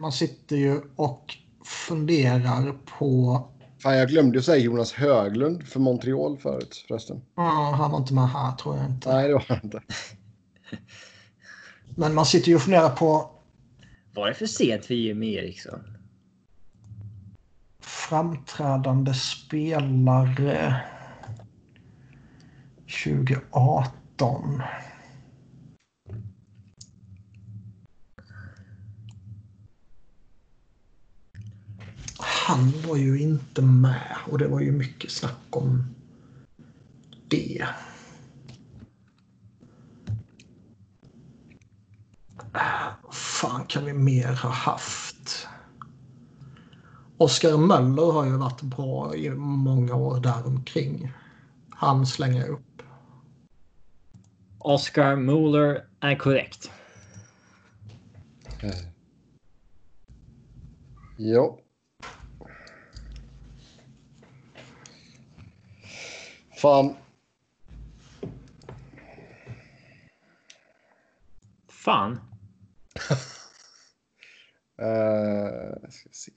man 0.00 0.12
sitter 0.12 0.56
ju 0.56 0.80
och 0.96 1.36
funderar 1.64 2.72
på... 2.98 3.40
Fan, 3.82 3.98
jag 3.98 4.08
glömde 4.08 4.38
ju 4.38 4.42
säga 4.42 4.64
Jonas 4.64 4.92
Höglund 4.92 5.68
för 5.68 5.80
Montreal 5.80 6.38
förut 6.38 6.84
förresten. 6.88 7.22
Ja, 7.36 7.74
han 7.78 7.90
var 7.90 7.98
inte 7.98 8.14
med 8.14 8.28
här 8.28 8.52
tror 8.52 8.76
jag 8.76 8.86
inte. 8.86 9.12
Nej, 9.12 9.28
det 9.28 9.34
var 9.34 9.44
han 9.48 9.60
inte. 9.64 9.82
Men 11.96 12.14
man 12.14 12.26
sitter 12.26 12.48
ju 12.48 12.54
och 12.54 12.62
funderar 12.62 12.90
på... 12.90 13.30
Var 14.14 14.28
det 14.28 14.34
för 14.34 14.46
sent 14.46 14.84
för 14.84 14.94
Jimmy 14.94 15.34
Eriksson? 15.34 15.80
Framträdande 17.80 19.14
spelare 19.14 20.80
2018. 23.04 24.62
Han 32.46 32.72
var 32.88 32.96
ju 32.96 33.20
inte 33.20 33.62
med 33.62 34.16
och 34.30 34.38
det 34.38 34.48
var 34.48 34.60
ju 34.60 34.72
mycket 34.72 35.10
snack 35.10 35.46
om 35.50 35.94
det. 37.28 37.66
fan 43.10 43.64
kan 43.66 43.84
vi 43.84 43.92
mer 43.92 44.32
ha 44.32 44.48
haft? 44.48 45.48
Oskar 47.16 47.56
Möller 47.56 48.12
har 48.12 48.24
ju 48.24 48.36
varit 48.36 48.62
bra 48.62 49.16
i 49.16 49.30
många 49.30 49.94
år 49.94 50.20
däromkring. 50.20 51.12
Han 51.70 52.06
slänger 52.06 52.48
upp. 52.48 52.82
Oskar 54.58 55.16
Muller 55.16 55.86
är 56.00 56.16
korrekt. 56.16 56.70
Mm. 58.60 58.74
Fan. 66.62 66.96
Fan. 71.68 72.12
uh, 74.82 75.88
ska 75.90 76.08
se. 76.12 76.32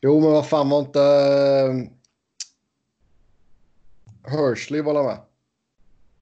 Jo, 0.00 0.20
men 0.20 0.30
vad 0.32 0.48
fan 0.48 0.68
var 0.68 0.78
inte... 0.78 0.98
Uh, 0.98 1.84
Hersley 4.32 4.82
var 4.82 5.04
med? 5.04 5.18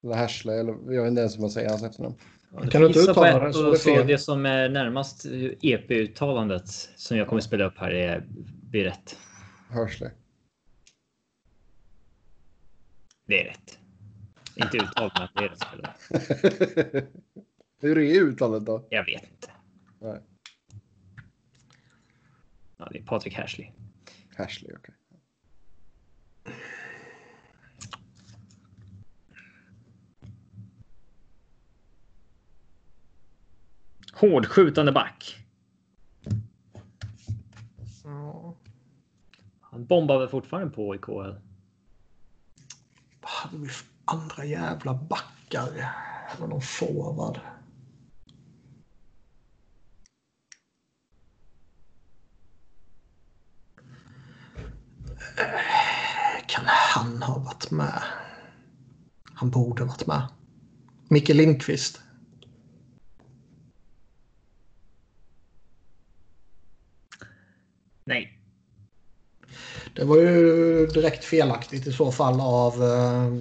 Eller 0.03 0.15
Hersley, 0.15 0.59
eller 0.59 0.73
jag 0.93 1.01
vet 1.01 1.09
inte 1.09 1.21
ens 1.21 1.35
hur 1.35 1.41
man 1.41 1.49
säger 1.49 1.69
hans 1.69 1.83
efternamn. 1.83 2.15
Kan 2.71 2.81
du 2.81 2.87
inte 2.87 2.99
uttala 2.99 3.39
det 3.39 3.53
så 3.53 3.71
det 3.71 3.79
fel? 3.79 4.07
det 4.07 4.17
som 4.17 4.45
är 4.45 4.69
närmast 4.69 5.25
EP-uttalandet 5.61 6.69
som 6.95 7.17
jag 7.17 7.27
kommer 7.27 7.41
spela 7.41 7.65
upp 7.65 7.77
här 7.77 7.91
är, 7.91 8.25
blir 8.69 8.83
rätt. 8.83 9.17
Hersley. 9.69 10.09
Det 13.25 13.41
är 13.41 13.45
rätt. 13.45 13.79
Inte 14.55 14.77
uttalandet, 14.77 15.31
det 15.33 15.43
är 15.43 15.49
rätt. 15.49 17.05
Hur 17.79 17.97
är 17.97 18.21
uttalet 18.21 18.65
då? 18.65 18.87
Jag 18.89 19.05
vet 19.05 19.23
inte. 19.23 19.51
Nej. 19.99 20.21
Ja, 22.77 22.87
det 22.91 22.99
är 22.99 23.03
Patrik 23.03 23.33
Hersley. 23.33 23.71
Hersley, 24.35 24.75
okej. 24.75 24.95
Hårdskjutande 34.13 34.91
back. 34.91 35.45
Han 39.61 39.85
bombar 39.85 40.19
väl 40.19 40.27
fortfarande 40.27 40.75
på 40.75 40.95
i 40.95 40.97
KL? 40.97 41.54
Hade 43.45 43.57
vi 43.57 43.69
andra 44.05 44.45
jävla 44.45 44.93
backar? 44.93 45.91
Eller 46.35 46.47
någon 46.47 46.61
forward? 46.61 47.39
Kan 56.47 56.65
han 56.65 57.21
ha 57.23 57.39
varit 57.39 57.71
med? 57.71 58.03
Han 59.33 59.49
borde 59.49 59.85
varit 59.85 60.07
med. 60.07 60.27
Micke 61.09 61.29
Lindqvist. 61.29 62.01
Nej. 68.05 68.39
Det 69.95 70.05
var 70.05 70.17
ju 70.17 70.64
direkt 70.93 71.23
felaktigt 71.23 71.87
i 71.87 71.91
så 71.91 72.11
fall 72.11 72.41
av 72.41 72.83
eh, 72.83 73.33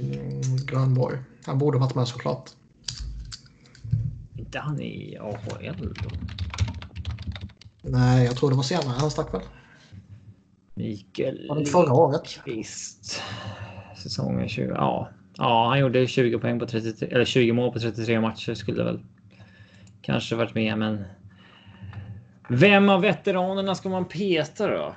Grönborg. 0.67 1.19
Han 1.47 1.59
borde 1.59 1.79
varit 1.79 1.95
med 1.95 2.09
såklart. 2.09 2.51
Inte 4.39 4.59
han 4.59 4.81
i 4.81 5.19
AHL 5.19 5.95
då? 6.03 6.11
Nej, 7.83 8.25
jag 8.25 8.37
tror 8.37 8.51
det 8.51 8.57
var 8.57 8.63
senare 8.63 8.95
han 8.99 9.11
stack 9.11 9.35
väl. 9.35 9.43
Mikael 10.75 11.47
Var 11.49 11.59
det 11.59 11.67
förra 11.67 11.93
året? 11.93 12.41
Lindqvist. 12.47 13.23
Säsongen 13.97 14.49
20. 14.49 14.69
Ja. 14.69 15.09
ja, 15.37 15.69
han 15.69 15.79
gjorde 15.79 16.07
20 16.07 16.39
poäng 16.39 16.59
på 16.59 16.67
33 16.67 17.09
eller 17.09 17.25
20 17.25 17.53
mål 17.53 17.73
på 17.73 17.79
33 17.81 18.21
matcher 18.21 18.55
skulle 18.55 18.85
väl 18.85 19.01
kanske 20.03 20.37
varit 20.37 20.55
med, 20.55 20.79
men. 20.79 21.05
Vem 22.49 22.89
av 22.89 23.01
veteranerna 23.01 23.75
ska 23.75 23.89
man 23.89 24.05
peta 24.05 24.69
då? 24.69 24.95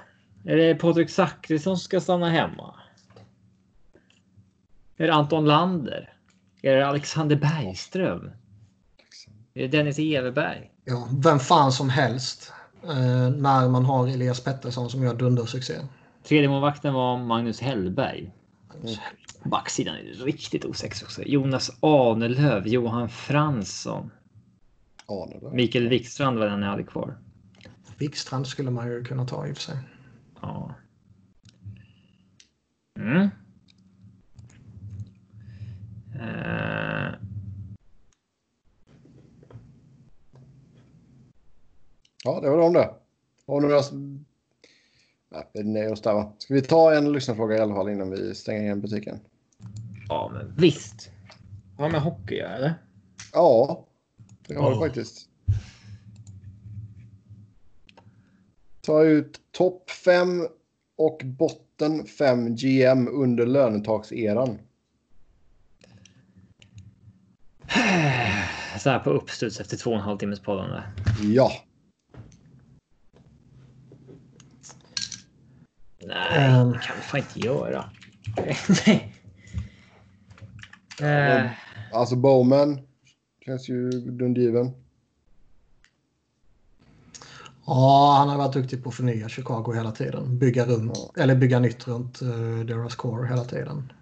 Är 0.48 0.58
det 0.58 0.76
Patrik 0.76 1.10
Zackrisson 1.10 1.78
som 1.78 1.84
ska 1.84 2.02
stanna 2.02 2.30
hemma? 2.30 2.76
Är 4.98 5.08
det 5.08 5.14
Anton 5.14 5.46
Lander? 5.46 6.14
Är 6.62 6.76
det 6.76 6.88
Alexander 6.88 7.36
Bergström? 7.36 8.32
Är 9.54 9.62
det 9.62 9.68
Dennis 9.68 10.00
Everberg? 10.00 10.72
Ja, 10.86 11.10
vem 11.24 11.40
fan 11.40 11.72
som 11.72 11.90
helst. 11.90 12.54
Eh, 12.84 13.30
när 13.30 13.70
man 13.70 13.86
har 13.86 14.08
Elias 14.08 14.44
Pettersson 14.44 14.90
som 14.90 15.04
gör 15.04 15.16
dundersuccé. 15.16 15.74
Tredje 16.24 16.50
målvakten 16.50 16.94
var 16.94 17.18
Magnus 17.18 17.60
Hellberg. 17.60 18.32
Backsidan 19.44 19.96
är 19.96 20.26
riktigt 20.26 20.66
osex 20.66 21.04
också. 21.04 21.24
Jonas 21.24 21.72
Ahnelöv, 21.80 22.68
Johan 22.68 23.10
Fransson. 23.10 24.12
Då. 25.08 25.52
Mikael 25.54 25.88
Wikstrand 25.88 26.40
var 26.40 26.46
den 26.46 26.62
jag 26.62 26.70
hade 26.70 26.84
kvar. 26.84 27.18
Wikstrand 27.98 28.48
skulle 28.48 28.72
man 28.72 28.88
ju 28.88 29.04
kunna 29.04 29.26
ta 29.26 29.48
i 29.48 29.52
och 29.52 29.56
för 29.56 29.64
sig. 29.64 29.78
Ja. 30.48 30.76
Mm. 33.00 33.30
Eh, 36.16 37.14
Ja, 42.24 42.40
det 42.42 42.50
var 42.50 42.58
de 42.58 42.74
det. 42.74 42.94
Och 43.46 43.62
några... 43.62 43.82
Nej, 45.30 45.44
det 45.54 45.60
är 45.60 45.64
nej 45.64 45.92
oss 45.92 46.02
där 46.02 46.14
va. 46.14 46.32
Ska 46.38 46.54
vi 46.54 46.62
ta 46.62 46.96
en 46.96 47.12
lyssnarfråga 47.12 47.58
i 47.58 47.60
alla 47.60 47.76
fall 47.76 47.90
innan 47.90 48.10
vi 48.10 48.36
stänger 48.36 48.62
igen 48.62 48.82
butiken? 48.82 49.20
ja, 50.10 50.32
men 50.34 50.54
visst. 50.58 51.12
Har 51.78 51.90
med 51.90 52.02
hockey 52.02 52.38
eller? 52.40 52.74
Ja, 53.34 53.86
det 54.48 54.56
har 54.56 54.70
det 54.70 54.76
Ja. 54.76 54.82
faktiskt. 54.82 55.30
Ta 58.82 59.04
ut 59.04 59.40
topp 59.58 59.90
5 59.90 60.48
och 60.98 61.22
botten 61.26 62.06
5 62.06 62.56
GM 62.56 63.08
under 63.08 63.46
lönetakseran. 63.46 64.58
Så 68.80 68.90
här 68.90 69.00
på 69.00 69.10
uppstuds 69.10 69.60
efter 69.60 69.78
två 69.78 69.90
och 69.92 69.96
en 69.98 70.02
halv 70.04 70.18
timmes 70.18 70.40
poddande. 70.40 70.82
Ja, 71.22 71.52
Nej, 76.08 76.18
Ehm. 76.32 76.72
det 76.72 76.80
kan 76.80 76.96
vi 76.96 77.02
fan 77.02 77.20
inte 77.20 77.40
göra. 77.48 77.90
Nej. 78.86 79.14
Eh, 81.02 81.52
alltså 81.94 82.16
Bowman 82.16 82.80
känns 83.46 83.70
ju 83.70 83.90
dungiven. 83.92 84.72
Ja, 87.70 88.16
han 88.20 88.30
har 88.30 88.38
varit 88.38 88.54
duktig 88.54 88.84
på 88.84 88.90
att 88.90 88.96
förnya 88.96 89.30
Chicago 89.30 89.74
hela 89.74 89.92
tiden. 89.92 90.40
Bygga, 90.40 90.66
runt, 90.66 90.98
eller 91.18 91.36
bygga 91.36 91.60
nytt 91.60 91.88
runt 91.88 92.22
uh, 92.22 92.60
deras 92.66 92.96
core 92.96 93.28
hela 93.28 93.44
tiden. 93.44 93.94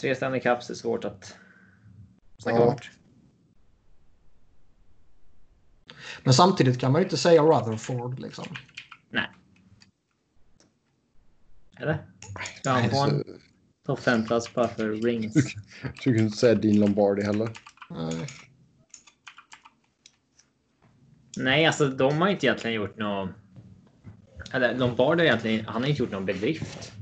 tre 0.00 0.14
Stanley 0.14 0.40
Cups 0.40 0.70
är 0.70 0.74
svårt 0.74 1.04
att 1.04 1.34
snacka 2.38 2.58
Ja. 2.58 2.64
bort. 2.70 2.90
Men 6.24 6.34
samtidigt 6.34 6.80
kan 6.80 6.92
man 6.92 7.00
ju 7.00 7.04
inte 7.04 7.16
säga 7.16 7.42
Rutherford 7.42 8.18
liksom. 8.18 8.46
Nej. 9.10 9.30
Eller? 11.80 12.06
Ska 12.60 12.70
han 12.70 12.80
Nej, 12.82 12.90
få 12.90 13.02
en 13.04 13.24
topp 13.86 13.98
5-plats 14.00 14.54
bara 14.54 14.68
för 14.68 14.88
rings? 14.90 15.34
Jag 15.82 15.98
skulle 15.98 16.18
inte 16.18 16.36
säga 16.36 16.54
Dean 16.54 16.76
Lombardi 16.80 17.22
heller. 17.22 17.48
Eh, 17.90 18.22
Nej, 21.36 21.66
alltså 21.66 21.88
de 21.88 22.22
har 22.22 22.28
inte 22.28 22.46
egentligen 22.46 22.74
gjort 22.76 22.98
något. 22.98 23.28
Eller 24.52 24.74
Lombard 24.74 25.18
har 25.18 25.24
egentligen, 25.24 25.66
han 25.66 25.82
har 25.82 25.88
inte 25.90 26.02
gjort 26.02 26.12
någon 26.12 26.26
bedrift. 26.26 26.92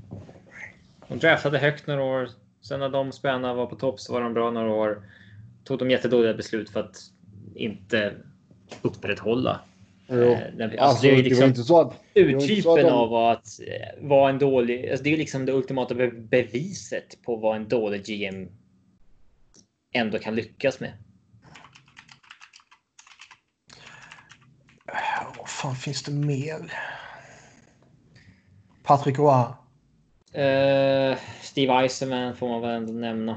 De 1.09 1.19
draftade 1.19 1.59
högt 1.59 1.87
några 1.87 2.03
år. 2.03 2.29
Sen 2.63 2.81
när 2.81 2.89
de 2.89 3.13
spelarna 3.13 3.55
var 3.55 3.67
på 3.67 3.77
topp 3.77 4.01
så 4.01 4.13
var 4.13 4.21
de 4.21 4.35
bra 4.35 4.51
några 4.51 4.71
år. 4.73 5.03
Tog 5.65 5.79
de 5.79 5.91
jättedåliga 5.91 6.35
beslut 6.35 6.71
för 6.71 6.81
att 6.81 6.97
inte 7.55 8.13
upprätthålla. 8.83 9.61
Jo. 10.09 10.37
Alltså, 10.61 10.79
Alltså, 10.79 11.03
det 11.03 11.09
är 11.09 11.17
ju 11.17 11.17
var 11.17 11.23
liksom 11.29 11.45
inte 11.49 11.63
så 11.63 11.81
att... 11.81 11.95
urtypen 12.15 12.75
de- 12.77 12.85
av 12.91 13.15
att 13.15 13.47
eh, 13.67 14.09
vara 14.09 14.31
en 14.31 14.39
dålig. 14.39 14.91
Alltså 14.91 15.05
det 15.05 15.13
är 15.13 15.17
liksom 15.17 15.47
det 15.47 15.53
ultimata 15.53 15.95
be- 15.95 16.11
beviset 16.11 17.19
på 17.23 17.37
vad 17.37 17.57
en 17.57 17.69
dålig 17.69 18.05
GM 18.05 18.49
ändå 19.95 20.19
kan 20.19 20.35
lyckas 20.35 20.81
med. 20.81 20.93
Fan 25.65 25.75
finns 25.75 26.03
det 26.03 26.13
mer? 26.13 26.73
Patrick 28.83 29.19
Roy. 29.19 29.45
Eh, 30.33 31.19
Steve 31.43 31.73
Eisenman 31.73 32.37
får 32.37 32.49
man 32.49 32.61
väl 32.61 32.71
ändå 32.71 32.93
nämna. 32.93 33.37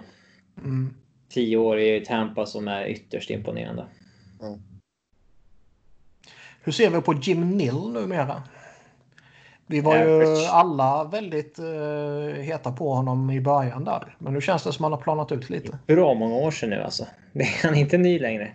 Mm. 0.58 0.94
Tio 1.30 1.58
år 1.58 1.80
i 1.80 2.06
Tampa 2.06 2.45
som 2.45 2.68
är 2.68 2.88
ytterst 2.88 3.30
imponerande. 3.30 3.86
Hur 6.64 6.72
ser 6.72 6.90
vi 6.90 7.02
på 7.02 7.14
Jim 7.14 7.58
Nill 7.58 7.90
numera? 7.94 8.44
Vi 9.68 9.82
var 9.82 9.98
ju 9.98 10.45
alla 10.49 11.04
väldigt 11.04 11.60
uh, 11.60 12.34
heta 12.34 12.72
på 12.72 12.94
honom 12.94 13.32
i 13.32 13.41
början 13.41 13.84
där. 13.84 14.16
Men 14.20 14.34
nu 14.34 14.41
känns 14.41 14.64
det 14.64 14.74
som 14.74 14.86
att 14.86 14.91
han 14.91 14.98
har 14.99 15.04
planat 15.04 15.32
ut 15.32 15.49
lite. 15.49 15.78
Bra 15.88 16.14
många 16.14 16.36
år 16.36 16.52
sedan 16.52 16.70
nu 16.70 16.82
alltså. 16.82 17.08
Det 17.34 17.44
är 17.44 17.68
han 17.68 17.76
inte 17.76 17.98
ny 17.98 18.20
längre. 18.20 18.52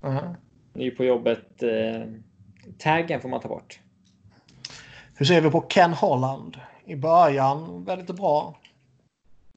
Uh-huh. 0.00 0.34
Ny 0.72 0.90
på 0.90 1.04
jobbet. 1.04 1.62
Eh, 1.62 2.02
taggen 2.78 3.20
får 3.20 3.28
man 3.28 3.40
ta 3.40 3.48
bort. 3.48 3.80
Hur 5.14 5.26
ser 5.26 5.40
vi 5.40 5.50
på 5.50 5.60
Ken 5.60 5.92
Holland? 5.92 6.60
I 6.84 6.96
början 6.96 7.84
väldigt 7.84 8.16
bra. 8.16 8.58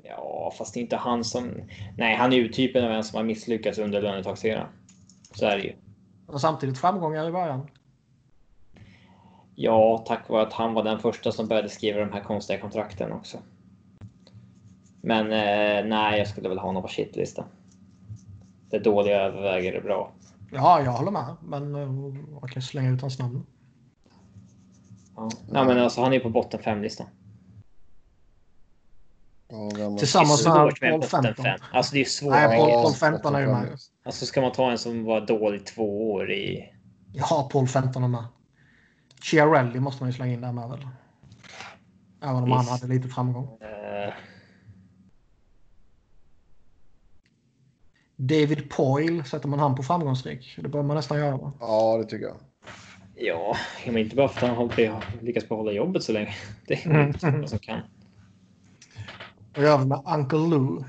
Ja, 0.03 0.53
fast 0.57 0.73
det 0.73 0.79
är 0.79 0.81
inte 0.81 0.97
han 0.97 1.23
som... 1.23 1.51
Nej, 1.97 2.15
han 2.15 2.33
är 2.33 2.37
ju 2.37 2.49
typen 2.49 2.85
av 2.85 2.91
en 2.91 3.03
som 3.03 3.17
har 3.17 3.23
misslyckats 3.23 3.77
under 3.77 4.01
lönetaxera. 4.01 4.67
Så 5.33 5.45
är 5.45 5.57
det 5.57 5.63
ju. 5.63 5.75
Men 6.27 6.39
samtidigt 6.39 6.77
framgångar 6.77 7.27
i 7.27 7.31
början. 7.31 7.67
Ja, 9.55 10.03
tack 10.07 10.29
vare 10.29 10.41
att 10.41 10.53
han 10.53 10.73
var 10.73 10.83
den 10.83 10.99
första 10.99 11.31
som 11.31 11.47
började 11.47 11.69
skriva 11.69 11.99
de 11.99 12.11
här 12.11 12.23
konstiga 12.23 12.59
kontrakten 12.59 13.11
också. 13.11 13.37
Men 15.01 15.25
eh, 15.25 15.85
nej, 15.85 16.19
jag 16.19 16.27
skulle 16.27 16.49
väl 16.49 16.57
ha 16.57 16.67
honom 16.67 16.81
på 16.81 16.87
shitlista. 16.87 17.45
Det 18.69 18.79
dåliga 18.79 19.21
överväger 19.21 19.73
det 19.73 19.81
bra. 19.81 20.11
Ja, 20.51 20.81
jag 20.81 20.91
håller 20.91 21.11
med. 21.11 21.35
Men 21.41 21.75
eh, 21.75 21.89
man 22.41 22.49
kan 22.49 22.61
slänga 22.61 22.89
ut 22.89 23.01
hans 23.01 23.19
namn. 23.19 23.45
Ja. 25.15 25.29
Nej, 25.49 25.65
men 25.65 25.77
alltså, 25.79 26.01
han 26.01 26.13
är 26.13 26.19
på 26.19 26.29
botten 26.29 26.59
fem-listan. 26.63 27.07
Ja, 29.77 29.97
Tillsammans 29.97 30.45
med 30.45 30.53
Paul 30.53 30.71
botten 30.91 31.09
15. 31.09 31.45
fem. 31.45 31.59
Alltså 31.73 31.93
det 31.93 32.01
är 32.01 32.05
svårt. 32.05 32.31
Nej, 32.31 32.57
Paul, 32.57 32.69
Ja, 32.69 32.81
Paul 32.83 32.93
15 32.93 33.35
är 33.35 33.39
ju 33.39 33.47
med. 33.47 33.77
Alltså 34.05 34.25
ska 34.25 34.41
man 34.41 34.51
ta 34.51 34.71
en 34.71 34.77
som 34.77 35.03
var 35.03 35.21
dålig 35.21 35.65
två 35.65 36.11
år 36.11 36.31
i... 36.31 36.73
Ja, 37.13 37.49
Paul 37.51 37.67
15 37.67 38.03
är 38.03 38.07
med. 38.07 38.25
Chiarelli 39.23 39.79
måste 39.79 40.03
man 40.03 40.09
ju 40.09 40.13
slänga 40.15 40.33
in 40.33 40.41
där 40.41 40.51
med 40.51 40.69
väl? 40.69 40.87
Även 42.21 42.35
om 42.43 42.51
han 42.51 42.59
Visst. 42.59 42.71
hade 42.71 42.93
lite 42.93 43.07
framgång. 43.07 43.45
Eh, 43.61 44.13
David 48.23 48.69
Poyle, 48.69 49.23
sätter 49.23 49.47
man 49.47 49.59
han 49.59 49.75
på 49.75 49.83
framgångsrik? 49.83 50.53
Det 50.57 50.69
bör 50.69 50.83
man 50.83 50.95
nästan 50.95 51.17
göra 51.19 51.37
va? 51.37 51.53
Ja, 51.59 51.97
det 51.97 52.05
tycker 52.05 52.25
jag. 52.25 52.37
ja, 53.15 53.55
men 53.85 53.97
inte 53.97 54.15
bara 54.15 54.27
för 54.27 54.47
att 54.47 54.57
han 54.57 54.69
har 54.69 55.23
lyckats 55.23 55.49
behålla 55.49 55.71
jobbet 55.71 56.03
så 56.03 56.11
länge. 56.11 56.33
Det 56.67 56.73
är 56.73 56.89
Mm. 56.89 57.07
inte 57.07 57.19
så 57.19 57.27
många 57.31 57.47
som 57.47 57.59
kan. 57.59 57.79
Och 59.55 59.63
gör 59.63 59.77
vi 59.77 59.85
med 59.85 60.01
Uncle 60.05 60.37
Lou. 60.39 60.83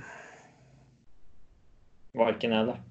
Varken 2.12 2.52
eller. 2.52 2.82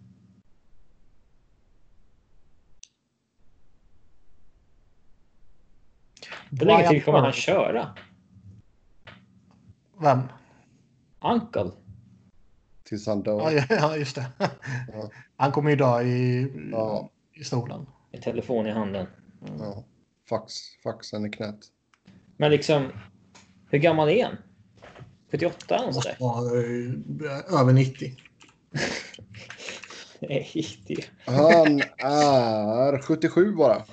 Hur 6.49 6.65
länge 6.65 6.87
till 6.87 7.03
kommer 7.03 7.19
han 7.19 7.33
köra? 7.33 7.95
Vem? 9.97 10.19
Uncle? 11.21 11.71
Tills 12.91 13.07
han 13.07 13.23
dör. 13.23 13.51
Ja, 13.51 13.63
ja, 13.69 13.97
just 13.97 14.15
det. 14.15 14.25
Ja. 14.37 14.49
Han 15.35 15.51
kommer 15.51 15.69
ju 15.69 15.75
dö 15.75 16.01
i, 16.01 16.47
Ja. 16.71 17.09
i 17.33 17.43
stolen. 17.43 17.85
Med 18.11 18.21
telefon 18.21 18.67
i 18.67 18.71
handen. 18.71 19.07
Ja. 19.59 19.83
Fax, 20.29 20.53
faxen 20.83 21.25
i 21.25 21.29
knät. 21.29 21.59
Men 22.37 22.51
liksom, 22.51 22.87
hur 23.69 23.77
gammal 23.79 24.09
är 24.09 24.25
han? 24.25 24.35
78 25.31 25.75
eller 25.75 25.85
Måste 25.85 26.01
sådär? 26.01 26.15
vara 26.19 26.59
eh, 27.55 27.61
över 27.61 27.73
90. 27.73 28.15
Nej, 30.19 30.51
det... 30.87 31.05
Han 31.25 31.81
är 31.99 33.01
77 33.01 33.55
bara. 33.55 33.83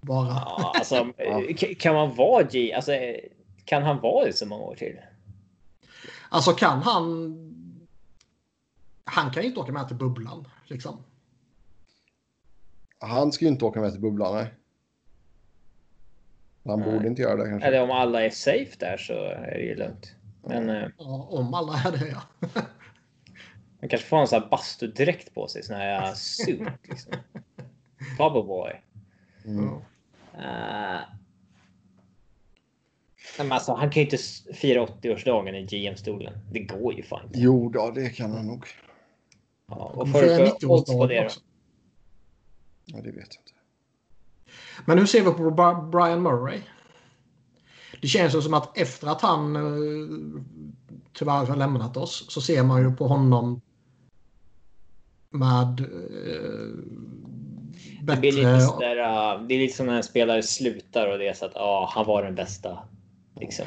Bara. 0.00 0.26
Ja, 0.28 0.72
alltså, 0.78 1.12
Ja. 1.16 1.42
k- 1.60 1.74
kan 1.78 1.94
man 1.94 2.14
vara 2.16 2.42
G? 2.42 2.72
Alltså, 2.74 2.92
kan 3.64 3.82
han 3.82 4.00
vara 4.00 4.24
det 4.26 4.32
så 4.32 4.46
många 4.46 4.64
år 4.64 4.74
till? 4.74 4.96
Alltså 6.28 6.52
kan 6.52 6.82
han... 6.82 7.32
Han 9.12 9.30
kan 9.30 9.42
ju 9.42 9.48
inte 9.48 9.60
åka 9.60 9.72
med 9.72 9.88
till 9.88 9.96
bubblan. 9.96 10.48
Liksom. 10.66 11.04
Han 12.98 13.32
ska 13.32 13.44
ju 13.44 13.50
inte 13.50 13.64
åka 13.64 13.80
med 13.80 13.92
till 13.92 14.00
bubblan, 14.00 14.34
nej. 14.34 14.54
Han 16.64 16.80
Nej. 16.80 16.92
borde 16.92 17.08
inte 17.08 17.22
göra 17.22 17.36
det 17.36 17.50
kanske. 17.50 17.68
Eller 17.68 17.82
om 17.82 17.90
alla 17.90 18.24
är 18.24 18.30
safe 18.30 18.76
där 18.78 18.96
så 18.96 19.12
är 19.24 19.54
det 19.54 19.64
ju 19.64 19.74
lugnt. 19.74 20.14
Men 20.42 20.68
eh, 20.68 20.88
Ja, 20.98 21.28
om 21.30 21.54
alla 21.54 21.72
är 21.72 21.92
det 21.92 22.08
ja. 22.08 22.22
man 23.80 23.88
kanske 23.88 24.08
får 24.08 24.16
en 24.16 24.26
sån 24.26 24.42
här 24.42 24.48
bastudräkt 24.48 25.34
på 25.34 25.48
sig. 25.48 25.62
Sån 25.62 25.76
här 25.76 26.14
suit. 26.14 26.68
Liksom. 26.82 27.12
Bubble 28.18 28.42
boy. 28.42 28.82
Mm. 29.44 29.64
Uh, 29.64 31.00
men 33.38 33.52
alltså, 33.52 33.72
han 33.72 33.90
kan 33.90 34.02
ju 34.02 34.04
inte 34.04 34.18
fira 34.54 34.86
80-årsdagen 34.86 35.54
i 35.54 35.62
GM-stolen. 35.62 36.38
Det 36.52 36.60
går 36.60 36.94
ju 36.94 37.02
fan 37.02 37.26
inte. 37.26 37.38
Jo, 37.38 37.68
då, 37.68 37.90
det 37.90 38.08
kan 38.08 38.32
han 38.32 38.46
nog. 38.46 38.66
Ja, 39.78 39.92
och 39.94 40.08
får 40.08 40.18
för, 40.18 40.26
göra 40.26 40.36
för 40.36 40.44
odds 40.44 40.64
på 40.64 40.66
90-årsdagen 40.68 41.08
det 41.08 41.24
också. 41.24 41.40
Ja, 42.84 42.96
det 42.96 43.02
vet 43.02 43.14
jag 43.14 43.22
inte. 43.22 43.52
Men 44.84 44.98
hur 44.98 45.06
ser 45.06 45.24
vi 45.24 45.30
på 45.30 45.50
Bri- 45.50 45.90
Brian 45.90 46.22
Murray? 46.22 46.60
Det 48.00 48.08
känns 48.08 48.34
ju 48.34 48.42
som 48.42 48.54
att 48.54 48.78
efter 48.78 49.06
att 49.06 49.20
han 49.20 49.56
eh, 49.56 50.42
tyvärr 51.12 51.46
har 51.46 51.56
lämnat 51.56 51.96
oss 51.96 52.24
så 52.28 52.40
ser 52.40 52.62
man 52.62 52.82
ju 52.82 52.96
på 52.96 53.06
honom 53.06 53.60
med 55.30 55.80
eh, 55.80 55.86
Det 58.02 58.16
blir 58.16 58.32
lite 58.32 58.42
bättre... 58.42 58.60
sådär, 58.60 58.96
uh, 58.96 59.46
det 59.46 59.54
är 59.54 59.58
lite 59.58 59.76
som 59.76 59.86
när 59.86 59.96
en 59.96 60.02
spelare 60.02 60.42
slutar 60.42 61.12
och 61.12 61.18
det 61.18 61.28
är 61.28 61.34
så 61.34 61.44
att 61.44 61.56
ah, 61.56 61.90
han 61.94 62.06
var 62.06 62.22
den 62.22 62.34
bästa. 62.34 62.78
Liksom. 63.40 63.66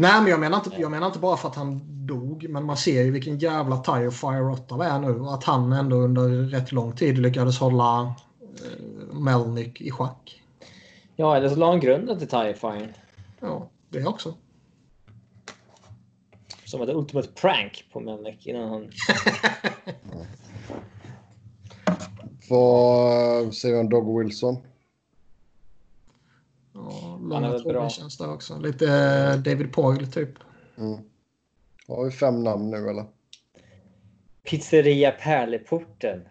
Nej, 0.00 0.20
men 0.20 0.30
jag 0.30 0.40
menar, 0.40 0.56
inte, 0.56 0.80
jag 0.80 0.90
menar 0.90 1.06
inte 1.06 1.18
bara 1.18 1.36
för 1.36 1.48
att 1.48 1.56
han 1.56 1.80
dog, 2.06 2.46
men 2.48 2.64
man 2.64 2.76
ser 2.76 3.02
ju 3.02 3.10
vilken 3.10 3.38
jävla 3.38 3.76
tire 3.76 4.10
fire 4.10 4.42
Ottawa 4.42 4.86
är 4.86 4.98
nu 4.98 5.20
och 5.20 5.34
att 5.34 5.44
han 5.44 5.72
ändå 5.72 5.96
under 5.96 6.28
rätt 6.28 6.72
lång 6.72 6.92
tid 6.92 7.18
lyckades 7.18 7.58
hålla 7.58 8.14
eh, 8.40 9.14
Melnick 9.14 9.80
i 9.80 9.90
schack. 9.90 10.42
Ja, 11.16 11.36
eller 11.36 11.48
så 11.48 11.56
la 11.56 11.70
han 11.70 11.80
grunden 11.80 12.18
till 12.18 12.28
Tie 12.28 12.54
Fine. 12.54 12.92
Ja, 13.40 13.70
det 13.88 14.06
också. 14.06 14.34
Som 16.64 16.82
ett 16.82 16.88
ultimate 16.88 17.28
prank 17.28 17.84
på 17.92 18.00
Melnick 18.00 18.46
innan 18.46 18.68
han... 18.68 18.82
Vad 22.50 23.54
säger 23.54 23.74
vi 23.74 23.80
om 23.80 23.88
Dog 23.88 24.18
Wilson? 24.18 24.56
Är 26.86 27.28
långa 27.28 27.58
trådar 27.58 27.88
känns 27.88 28.18
det 28.18 28.26
också. 28.26 28.58
Lite 28.58 28.86
eh, 28.86 29.36
David 29.36 29.72
Poyle 29.72 30.06
typ. 30.06 30.30
Mm. 30.78 31.00
Har 31.88 32.04
vi 32.04 32.10
fem 32.10 32.44
namn 32.44 32.70
nu 32.70 32.88
eller? 32.88 33.04
Pizzeria 34.42 35.10
Pärleporten. 35.10 36.28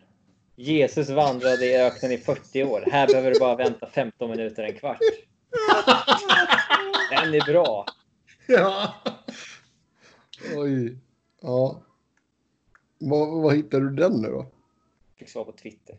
Jesus 0.56 1.10
vandrade 1.10 1.66
i 1.66 1.78
öknen 1.78 2.12
i 2.12 2.18
40 2.18 2.64
år. 2.64 2.84
Här 2.92 3.08
behöver 3.08 3.32
du 3.32 3.40
bara 3.40 3.56
vänta 3.56 3.88
15 3.88 4.30
minuter, 4.30 4.64
en 4.64 4.76
kvart. 4.76 5.00
Den 7.10 7.34
är 7.34 7.46
bra. 7.46 7.86
Ja. 8.48 8.94
Oj. 10.56 10.98
Ja. 11.42 11.82
Vad, 12.98 13.42
vad 13.42 13.56
hittar 13.56 13.80
du 13.80 13.90
den 13.90 14.22
nu 14.22 14.28
då? 14.28 14.46
Fick 15.16 15.30
svar 15.30 15.44
på 15.44 15.52
Twitter. 15.52 15.98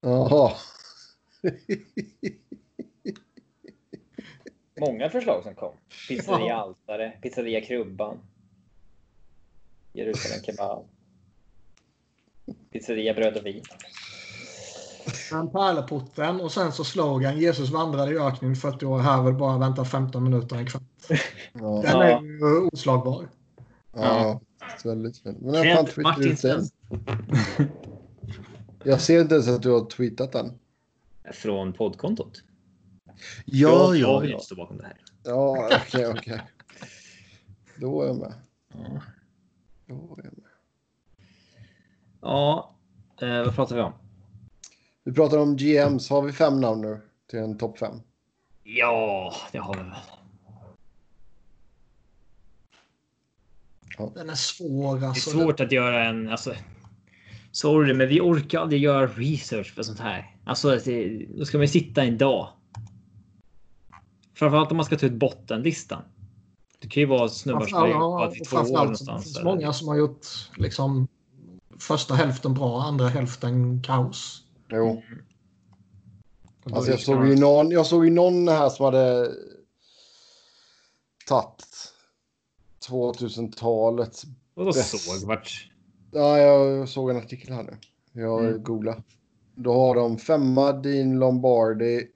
Jaha. 0.00 0.52
Många 4.80 5.10
förslag 5.10 5.42
som 5.42 5.54
kom. 5.54 5.72
Pizzeria 6.08 6.56
Altare, 6.56 7.12
Pizzeria 7.22 7.60
Krubban. 7.60 8.18
Jerusalem 9.92 10.42
Kebab. 10.44 10.84
Pizzeria 12.72 13.14
Bröd 13.14 13.36
och 13.36 13.46
Vin. 13.46 13.62
Men 15.32 15.50
Pärleporten 15.50 16.40
och 16.40 16.52
sen 16.52 16.72
så 16.72 16.84
slogan 16.84 17.38
Jesus 17.38 17.70
vandrade 17.70 18.14
i 18.14 18.18
öknen 18.18 18.52
i 18.52 18.56
40 18.56 18.86
år. 18.86 18.98
Här 18.98 19.22
vill 19.22 19.34
bara 19.34 19.58
vänta 19.58 19.84
15 19.84 20.24
minuter 20.24 20.56
en 20.56 20.66
kvart. 20.66 20.82
Ja. 21.52 21.82
Den 21.82 22.00
är 22.00 22.20
ju 22.20 22.68
oslagbar. 22.72 23.28
ja. 23.92 24.40
Väldigt 24.84 25.18
fint. 25.18 25.40
Men 25.40 25.54
jag 25.54 25.76
fan 25.76 26.02
Martin 26.02 26.32
ut 26.32 26.42
den. 26.42 26.64
Jag 28.84 29.00
ser 29.00 29.20
inte 29.20 29.34
ens 29.34 29.48
att 29.48 29.62
du 29.62 29.70
har 29.70 29.84
tweetat 29.84 30.32
den. 30.32 30.58
Från 31.32 31.72
poddkontot. 31.72 32.42
Ja, 33.44 33.94
Jag 33.94 34.20
vill 34.20 34.40
stå 34.40 34.54
bakom 34.54 34.76
det 34.76 34.84
här. 34.84 34.96
Ja, 35.24 35.68
okej, 35.86 36.06
okej. 36.06 36.42
Då 37.76 38.02
är 38.02 38.06
jag 38.06 38.16
med. 38.16 38.32
Ja. 38.72 39.02
Då 39.86 40.18
är 40.18 40.24
jag 40.24 40.38
med. 40.38 40.50
Ja, 42.20 42.74
eh, 43.22 43.44
vad 43.44 43.54
pratar 43.54 43.76
vi 43.76 43.82
om? 43.82 43.92
Vi 45.04 45.12
pratar 45.12 45.38
om 45.38 45.56
GMs. 45.56 46.10
Har 46.10 46.22
vi 46.22 46.32
fem 46.32 46.60
namn 46.60 46.80
nu 46.80 47.00
till 47.30 47.38
en 47.38 47.58
topp 47.58 47.78
fem? 47.78 48.00
Ja, 48.62 49.34
det 49.52 49.58
har 49.58 49.74
vi 49.74 49.80
väl. 49.80 49.90
Den 54.14 54.30
är 54.30 54.34
svår 54.34 54.98
Det 54.98 55.04
är 55.06 55.08
alltså. 55.08 55.30
svårt 55.30 55.60
att 55.60 55.72
göra 55.72 56.04
en... 56.08 56.28
Alltså, 56.28 56.54
sorry, 57.52 57.94
men 57.94 58.08
vi 58.08 58.20
orkar 58.20 58.60
aldrig 58.60 58.82
göra 58.82 59.06
research 59.06 59.74
för 59.74 59.82
sånt 59.82 60.00
här. 60.00 60.36
Alltså, 60.44 60.76
det, 60.84 61.26
då 61.38 61.44
ska 61.44 61.58
man 61.58 61.68
sitta 61.68 62.02
en 62.02 62.18
dag. 62.18 62.48
Framförallt 64.40 64.70
om 64.70 64.76
man 64.76 64.86
ska 64.86 64.96
ta 64.96 65.06
ut 65.06 65.12
bottenlistan. 65.12 66.02
Det 66.78 66.88
kan 66.88 67.00
ju 67.00 67.06
vara 67.06 67.28
snubbar 67.28 67.66
som 67.66 67.78
har 67.78 67.88
jobbat 67.88 68.36
i 68.36 68.40
två 68.40 68.56
år 68.56 68.64
så 68.64 68.72
det 68.72 68.78
någonstans. 68.78 69.24
finns 69.24 69.36
eller- 69.36 69.44
många 69.44 69.72
som 69.72 69.88
har 69.88 69.96
gjort 69.96 70.26
liksom 70.56 71.08
första 71.78 72.14
hälften 72.14 72.54
bra, 72.54 72.82
andra 72.82 73.08
hälften 73.08 73.82
kaos. 73.82 74.42
Jo. 74.68 75.02
Då 76.64 76.74
Alltså 76.76 76.90
jag 76.90 77.00
såg 77.00 77.26
ju 77.28 77.36
någon, 77.36 77.70
jag 77.70 77.86
såg 77.86 78.04
ju 78.04 78.10
någon 78.10 78.48
här 78.48 78.68
som 78.68 78.84
hade 78.84 79.30
tagit 81.28 81.92
2000-talets... 82.88 84.24
Vadå 84.54 84.72
såg? 84.72 85.28
Vart? 85.28 85.70
Ja, 86.12 86.38
jag 86.38 86.88
såg 86.88 87.10
en 87.10 87.16
artikel 87.16 87.52
här 87.54 87.62
nu. 87.62 87.76
Jag 88.22 88.44
Mm. 88.44 88.62
googlade. 88.62 89.02
Då 89.54 89.72
har 89.74 89.94
de 89.94 90.18
femma 90.18 90.72
Dean 90.72 91.18
Lombardi, 91.18 92.06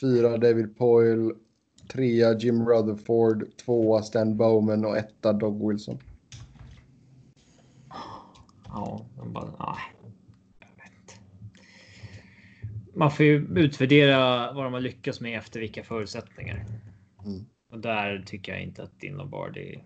fyra 0.00 0.38
David 0.38 0.78
Poyle, 0.78 1.34
trea 1.92 2.38
Jim 2.38 2.68
Rutherford, 2.68 3.44
tvåa 3.64 4.02
Stan 4.02 4.36
Bowman 4.36 4.84
och 4.84 4.96
etta 4.96 5.32
Doug 5.32 5.68
Wilson. 5.68 5.98
Ja, 8.66 9.06
de 9.16 9.32
bara, 9.32 9.76
inte. 11.02 11.14
Man 12.94 13.10
får 13.10 13.26
ju 13.26 13.46
utvärdera 13.58 14.52
vad 14.52 14.64
de 14.64 14.72
har 14.72 14.80
lyckats 14.80 15.20
med 15.20 15.38
efter 15.38 15.60
vilka 15.60 15.84
förutsättningar. 15.84 16.66
Mm. 17.26 17.46
Och 17.72 17.78
där 17.80 18.22
tycker 18.26 18.52
jag 18.52 18.62
inte 18.62 18.82
att 18.82 19.00
din 19.00 19.14
Lombardi. 19.16 19.80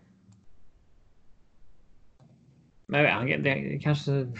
Men 2.86 3.06
han- 3.10 3.26
det 3.42 3.78
kanske. 3.82 4.32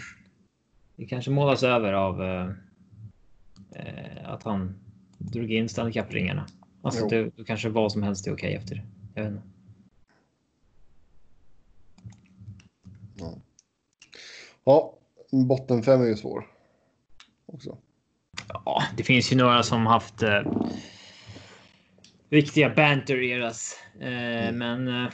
Det 0.95 1.05
kanske 1.05 1.31
målas 1.31 1.63
över 1.63 1.93
av. 1.93 2.21
eh, 2.23 2.49
eh, 3.71 4.29
att 4.29 4.43
han 4.43 4.75
drog 5.17 5.51
in 5.51 5.69
Stanley 5.69 5.93
Cup-ringarna. 5.93 6.47
Alltså 6.81 7.07
det, 7.07 7.29
då 7.35 7.43
kanske 7.43 7.69
vad 7.69 7.91
som 7.91 8.03
helst 8.03 8.27
är 8.27 8.33
okej 8.33 8.55
efter 8.55 8.75
det. 8.75 8.83
Jag 9.13 9.23
vet 9.23 9.31
inte. 9.31 9.43
Ja, 14.63 14.93
botten 15.31 15.83
fem 15.83 16.01
är 16.01 16.05
ju 16.05 16.15
svår. 16.15 16.47
Också. 17.45 17.77
Ja, 18.47 18.83
det 18.97 19.03
finns 19.03 19.31
ju 19.31 19.35
några 19.35 19.63
som 19.63 19.85
haft 19.85 20.23
eh, 20.23 20.41
riktiga 22.29 22.69
banter 22.69 23.23
eras. 23.23 23.75
Eh, 23.99 24.51
Men 24.53 24.87
eh, 24.87 25.11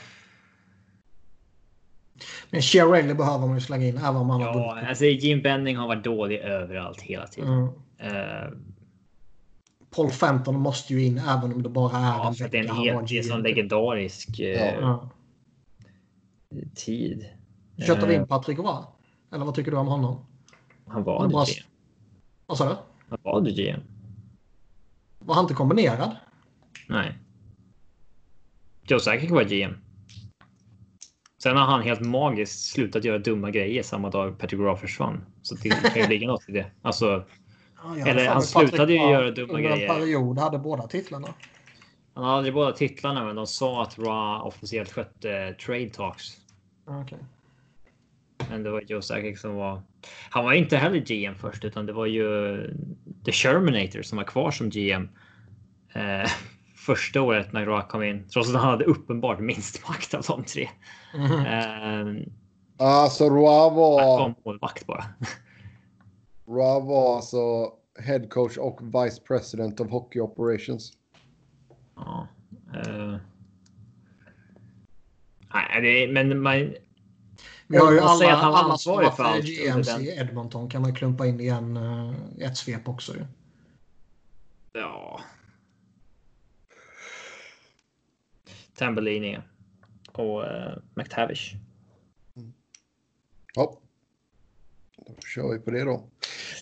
Men 2.50 2.60
Rayleigh 2.60 3.16
behöver 3.16 3.46
man 3.46 3.54
ju 3.54 3.60
slänga 3.60 3.86
in 3.86 3.96
även 3.96 4.16
om 4.16 4.30
han 4.30 4.40
ja, 4.40 4.80
alltså 4.88 5.04
Jim 5.04 5.42
Benning 5.42 5.76
har 5.76 5.88
varit 5.88 6.04
dålig 6.04 6.38
överallt 6.38 7.00
hela 7.00 7.26
tiden. 7.26 7.52
Mm. 7.98 8.71
Paul 9.94 10.10
Fenton 10.10 10.60
måste 10.60 10.94
ju 10.94 11.04
in 11.04 11.18
även 11.18 11.52
om 11.52 11.62
det 11.62 11.68
bara 11.68 11.98
är 11.98 12.02
ja, 12.02 12.28
en 12.28 12.34
för 12.34 12.48
det 12.48 12.58
är 12.58 12.62
vecka 12.62 12.74
han 12.74 12.94
var 12.94 13.02
det 13.08 13.14
är 13.14 13.18
en 13.18 13.24
sån 13.24 13.42
legendarisk 13.42 14.40
eh, 14.40 14.74
Ja. 14.80 15.10
tid. 16.74 17.26
Köttar 17.86 18.06
vi 18.06 18.14
Eh, 18.14 18.20
in 18.20 18.26
Patrick 18.26 18.58
Roy? 18.58 18.84
Eller 19.32 19.44
vad 19.44 19.54
tycker 19.54 19.70
du 19.70 19.76
om 19.76 19.86
honom? 19.86 20.24
Han 20.86 21.02
var 21.04 21.16
aldrig 21.22 21.32
bara- 21.32 21.44
GM. 21.44 21.64
Vad 22.46 22.58
sa 22.58 22.68
du? 22.68 22.76
Han 23.08 23.18
var 23.22 23.36
aldrig 23.36 23.56
GM. 23.56 23.80
Var 25.18 25.34
han 25.34 25.44
inte 25.44 25.54
kombinerad? 25.54 26.16
Nej. 26.88 27.18
Joe 28.82 28.98
Sakic 28.98 29.30
var 29.30 29.44
GM. 29.44 29.72
Sen 31.42 31.56
har 31.56 31.64
han 31.64 31.82
helt 31.82 32.00
magiskt 32.00 32.64
slutat 32.72 33.04
göra 33.04 33.18
dumma 33.18 33.50
grejer 33.50 33.82
samma 33.82 34.10
dag 34.10 34.38
Patrick 34.38 34.60
Roy 34.60 34.76
försvann. 34.76 35.24
Så 35.42 35.54
det 35.54 35.68
kan 35.68 36.02
ju 36.02 36.08
ligga 36.08 36.26
något 36.26 36.48
i 36.48 36.52
det. 36.52 36.66
Alltså, 36.82 37.24
Ja, 37.84 38.06
Eller 38.06 38.28
han 38.28 38.42
slutade 38.42 38.92
ju 38.92 38.98
göra 38.98 39.30
dumma 39.30 39.52
under 39.52 39.70
grejer. 39.70 39.88
en 39.90 39.94
period 40.00 40.38
hade 40.38 40.58
båda 40.58 40.86
titlarna. 40.86 41.28
han 42.14 42.24
hade 42.24 42.36
aldrig 42.36 42.54
båda 42.54 42.72
titlarna, 42.72 43.24
men 43.24 43.36
de 43.36 43.46
sa 43.46 43.82
att 43.82 43.98
Roy 43.98 44.40
officiellt 44.42 44.92
skötte 44.92 45.54
trade 45.66 45.90
talks. 45.90 46.24
Okej. 46.86 47.18
Men 48.50 48.62
det 48.62 48.70
var 48.70 48.80
Joe 48.86 49.00
Sakic 49.02 49.40
som 49.40 49.54
var. 49.54 49.82
Han 50.30 50.44
var 50.44 50.52
inte 50.52 50.76
heller 50.76 50.98
GM 50.98 51.34
först, 51.34 51.64
utan 51.64 51.86
det 51.86 51.92
var 51.92 52.06
ju 52.06 52.56
The 53.24 53.32
Shermanator 53.32 54.02
som 54.02 54.16
var 54.18 54.24
kvar 54.24 54.50
som 54.50 54.70
GM. 54.70 55.08
Eh, 55.94 56.30
första 56.76 57.20
året 57.22 57.52
när 57.52 57.66
Roy 57.66 57.82
kom 57.82 58.02
in, 58.02 58.28
trots 58.28 58.48
att 58.48 58.60
han 58.60 58.70
hade 58.70 58.84
uppenbart 58.84 59.38
minst 59.40 59.88
makt 59.88 60.14
av 60.14 60.22
de 60.28 60.44
tre. 60.44 60.68
Mhm. 61.14 61.46
Eh, 61.46 62.26
Alltså 62.76 63.24
han 63.24 63.34
var, 63.34 63.70
var 63.74 64.34
målvakt 64.44 64.86
bara. 64.86 65.04
Roy 66.46 66.82
var 66.82 67.16
alltså 67.16 67.72
head 67.98 68.26
coach 68.30 68.58
och 68.58 68.80
vice 68.82 69.22
president 69.22 69.80
of 69.80 69.90
hockey 69.90 70.20
operations. 70.20 70.92
Ja. 71.96 72.28
eh. 72.74 73.16
Nej, 75.54 75.82
det, 75.82 76.12
men 76.12 76.42
man. 76.42 76.74
Vi 77.66 77.78
har 77.78 77.92
ju 77.92 78.00
alla, 78.00 78.32
att 78.32 78.38
han 78.38 78.52
var 78.52 78.58
alla 78.58 78.78
som 78.78 79.12
för 79.16 79.24
allt 79.24 79.44
GMs 79.44 80.00
i 80.00 80.08
Edmonton 80.08 80.70
kan 80.70 80.82
man 80.82 80.94
klumpa 80.94 81.26
in 81.26 81.40
i 81.40 81.48
en, 81.48 81.76
eh, 81.76 82.14
ett 82.38 82.56
svep 82.56 82.88
också. 82.88 83.14
Ju. 83.14 83.24
Ja. 84.72 85.20
Tambellini 88.74 89.38
och 90.12 90.42
uh, 90.42 90.76
McTavish. 90.94 91.54
Ja. 93.54 93.81
Då 95.16 95.22
kör 95.26 95.52
vi 95.52 95.58
på 95.58 95.70
det 95.70 95.84
då. 95.84 96.02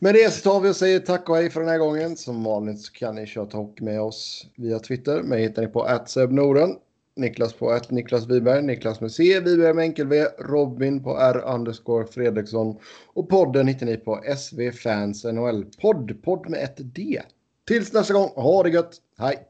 Med 0.01 0.14
det 0.14 0.32
så 0.32 0.51
tar 0.51 0.60
vi 0.60 0.70
och 0.70 0.77
säger 0.77 0.98
tack 0.98 1.28
och 1.28 1.36
hej 1.36 1.51
för 1.51 1.60
den 1.60 1.68
här 1.68 1.78
gången. 1.78 2.16
Som 2.16 2.44
vanligt 2.44 2.81
så 2.81 2.93
kan 2.93 3.14
ni 3.14 3.27
köra 3.27 3.48
hockey 3.52 3.85
med 3.85 4.01
oss 4.01 4.47
via 4.56 4.78
Twitter. 4.78 5.22
Mig 5.22 5.43
hittar 5.43 5.62
ni 5.62 5.68
på 5.68 6.35
Norden. 6.35 6.77
Niklas 7.16 7.52
på 7.52 7.70
att 7.70 7.90
Niklas 7.90 8.27
Wiberg, 8.27 8.62
Niklas 8.62 9.01
med 9.01 9.12
C, 9.12 9.40
Wiberg 9.40 9.74
med 9.74 9.82
enkel 9.82 10.06
V, 10.06 10.24
Robin 10.39 11.02
på 11.02 11.18
R 11.18 11.43
underscore 11.47 12.06
Fredriksson 12.06 12.77
och 13.06 13.28
podden 13.28 13.68
hittar 13.68 13.86
ni 13.86 13.97
på 13.97 14.22
SV 14.36 14.70
Fans 14.70 15.24
NHL 15.24 15.64
Podd, 15.81 16.22
podd 16.22 16.48
med 16.48 16.64
ett 16.64 16.77
D. 16.77 17.22
Tills 17.66 17.93
nästa 17.93 18.14
gång, 18.14 18.28
ha 18.35 18.62
det 18.62 18.70
gött, 18.70 18.97
hej! 19.18 19.49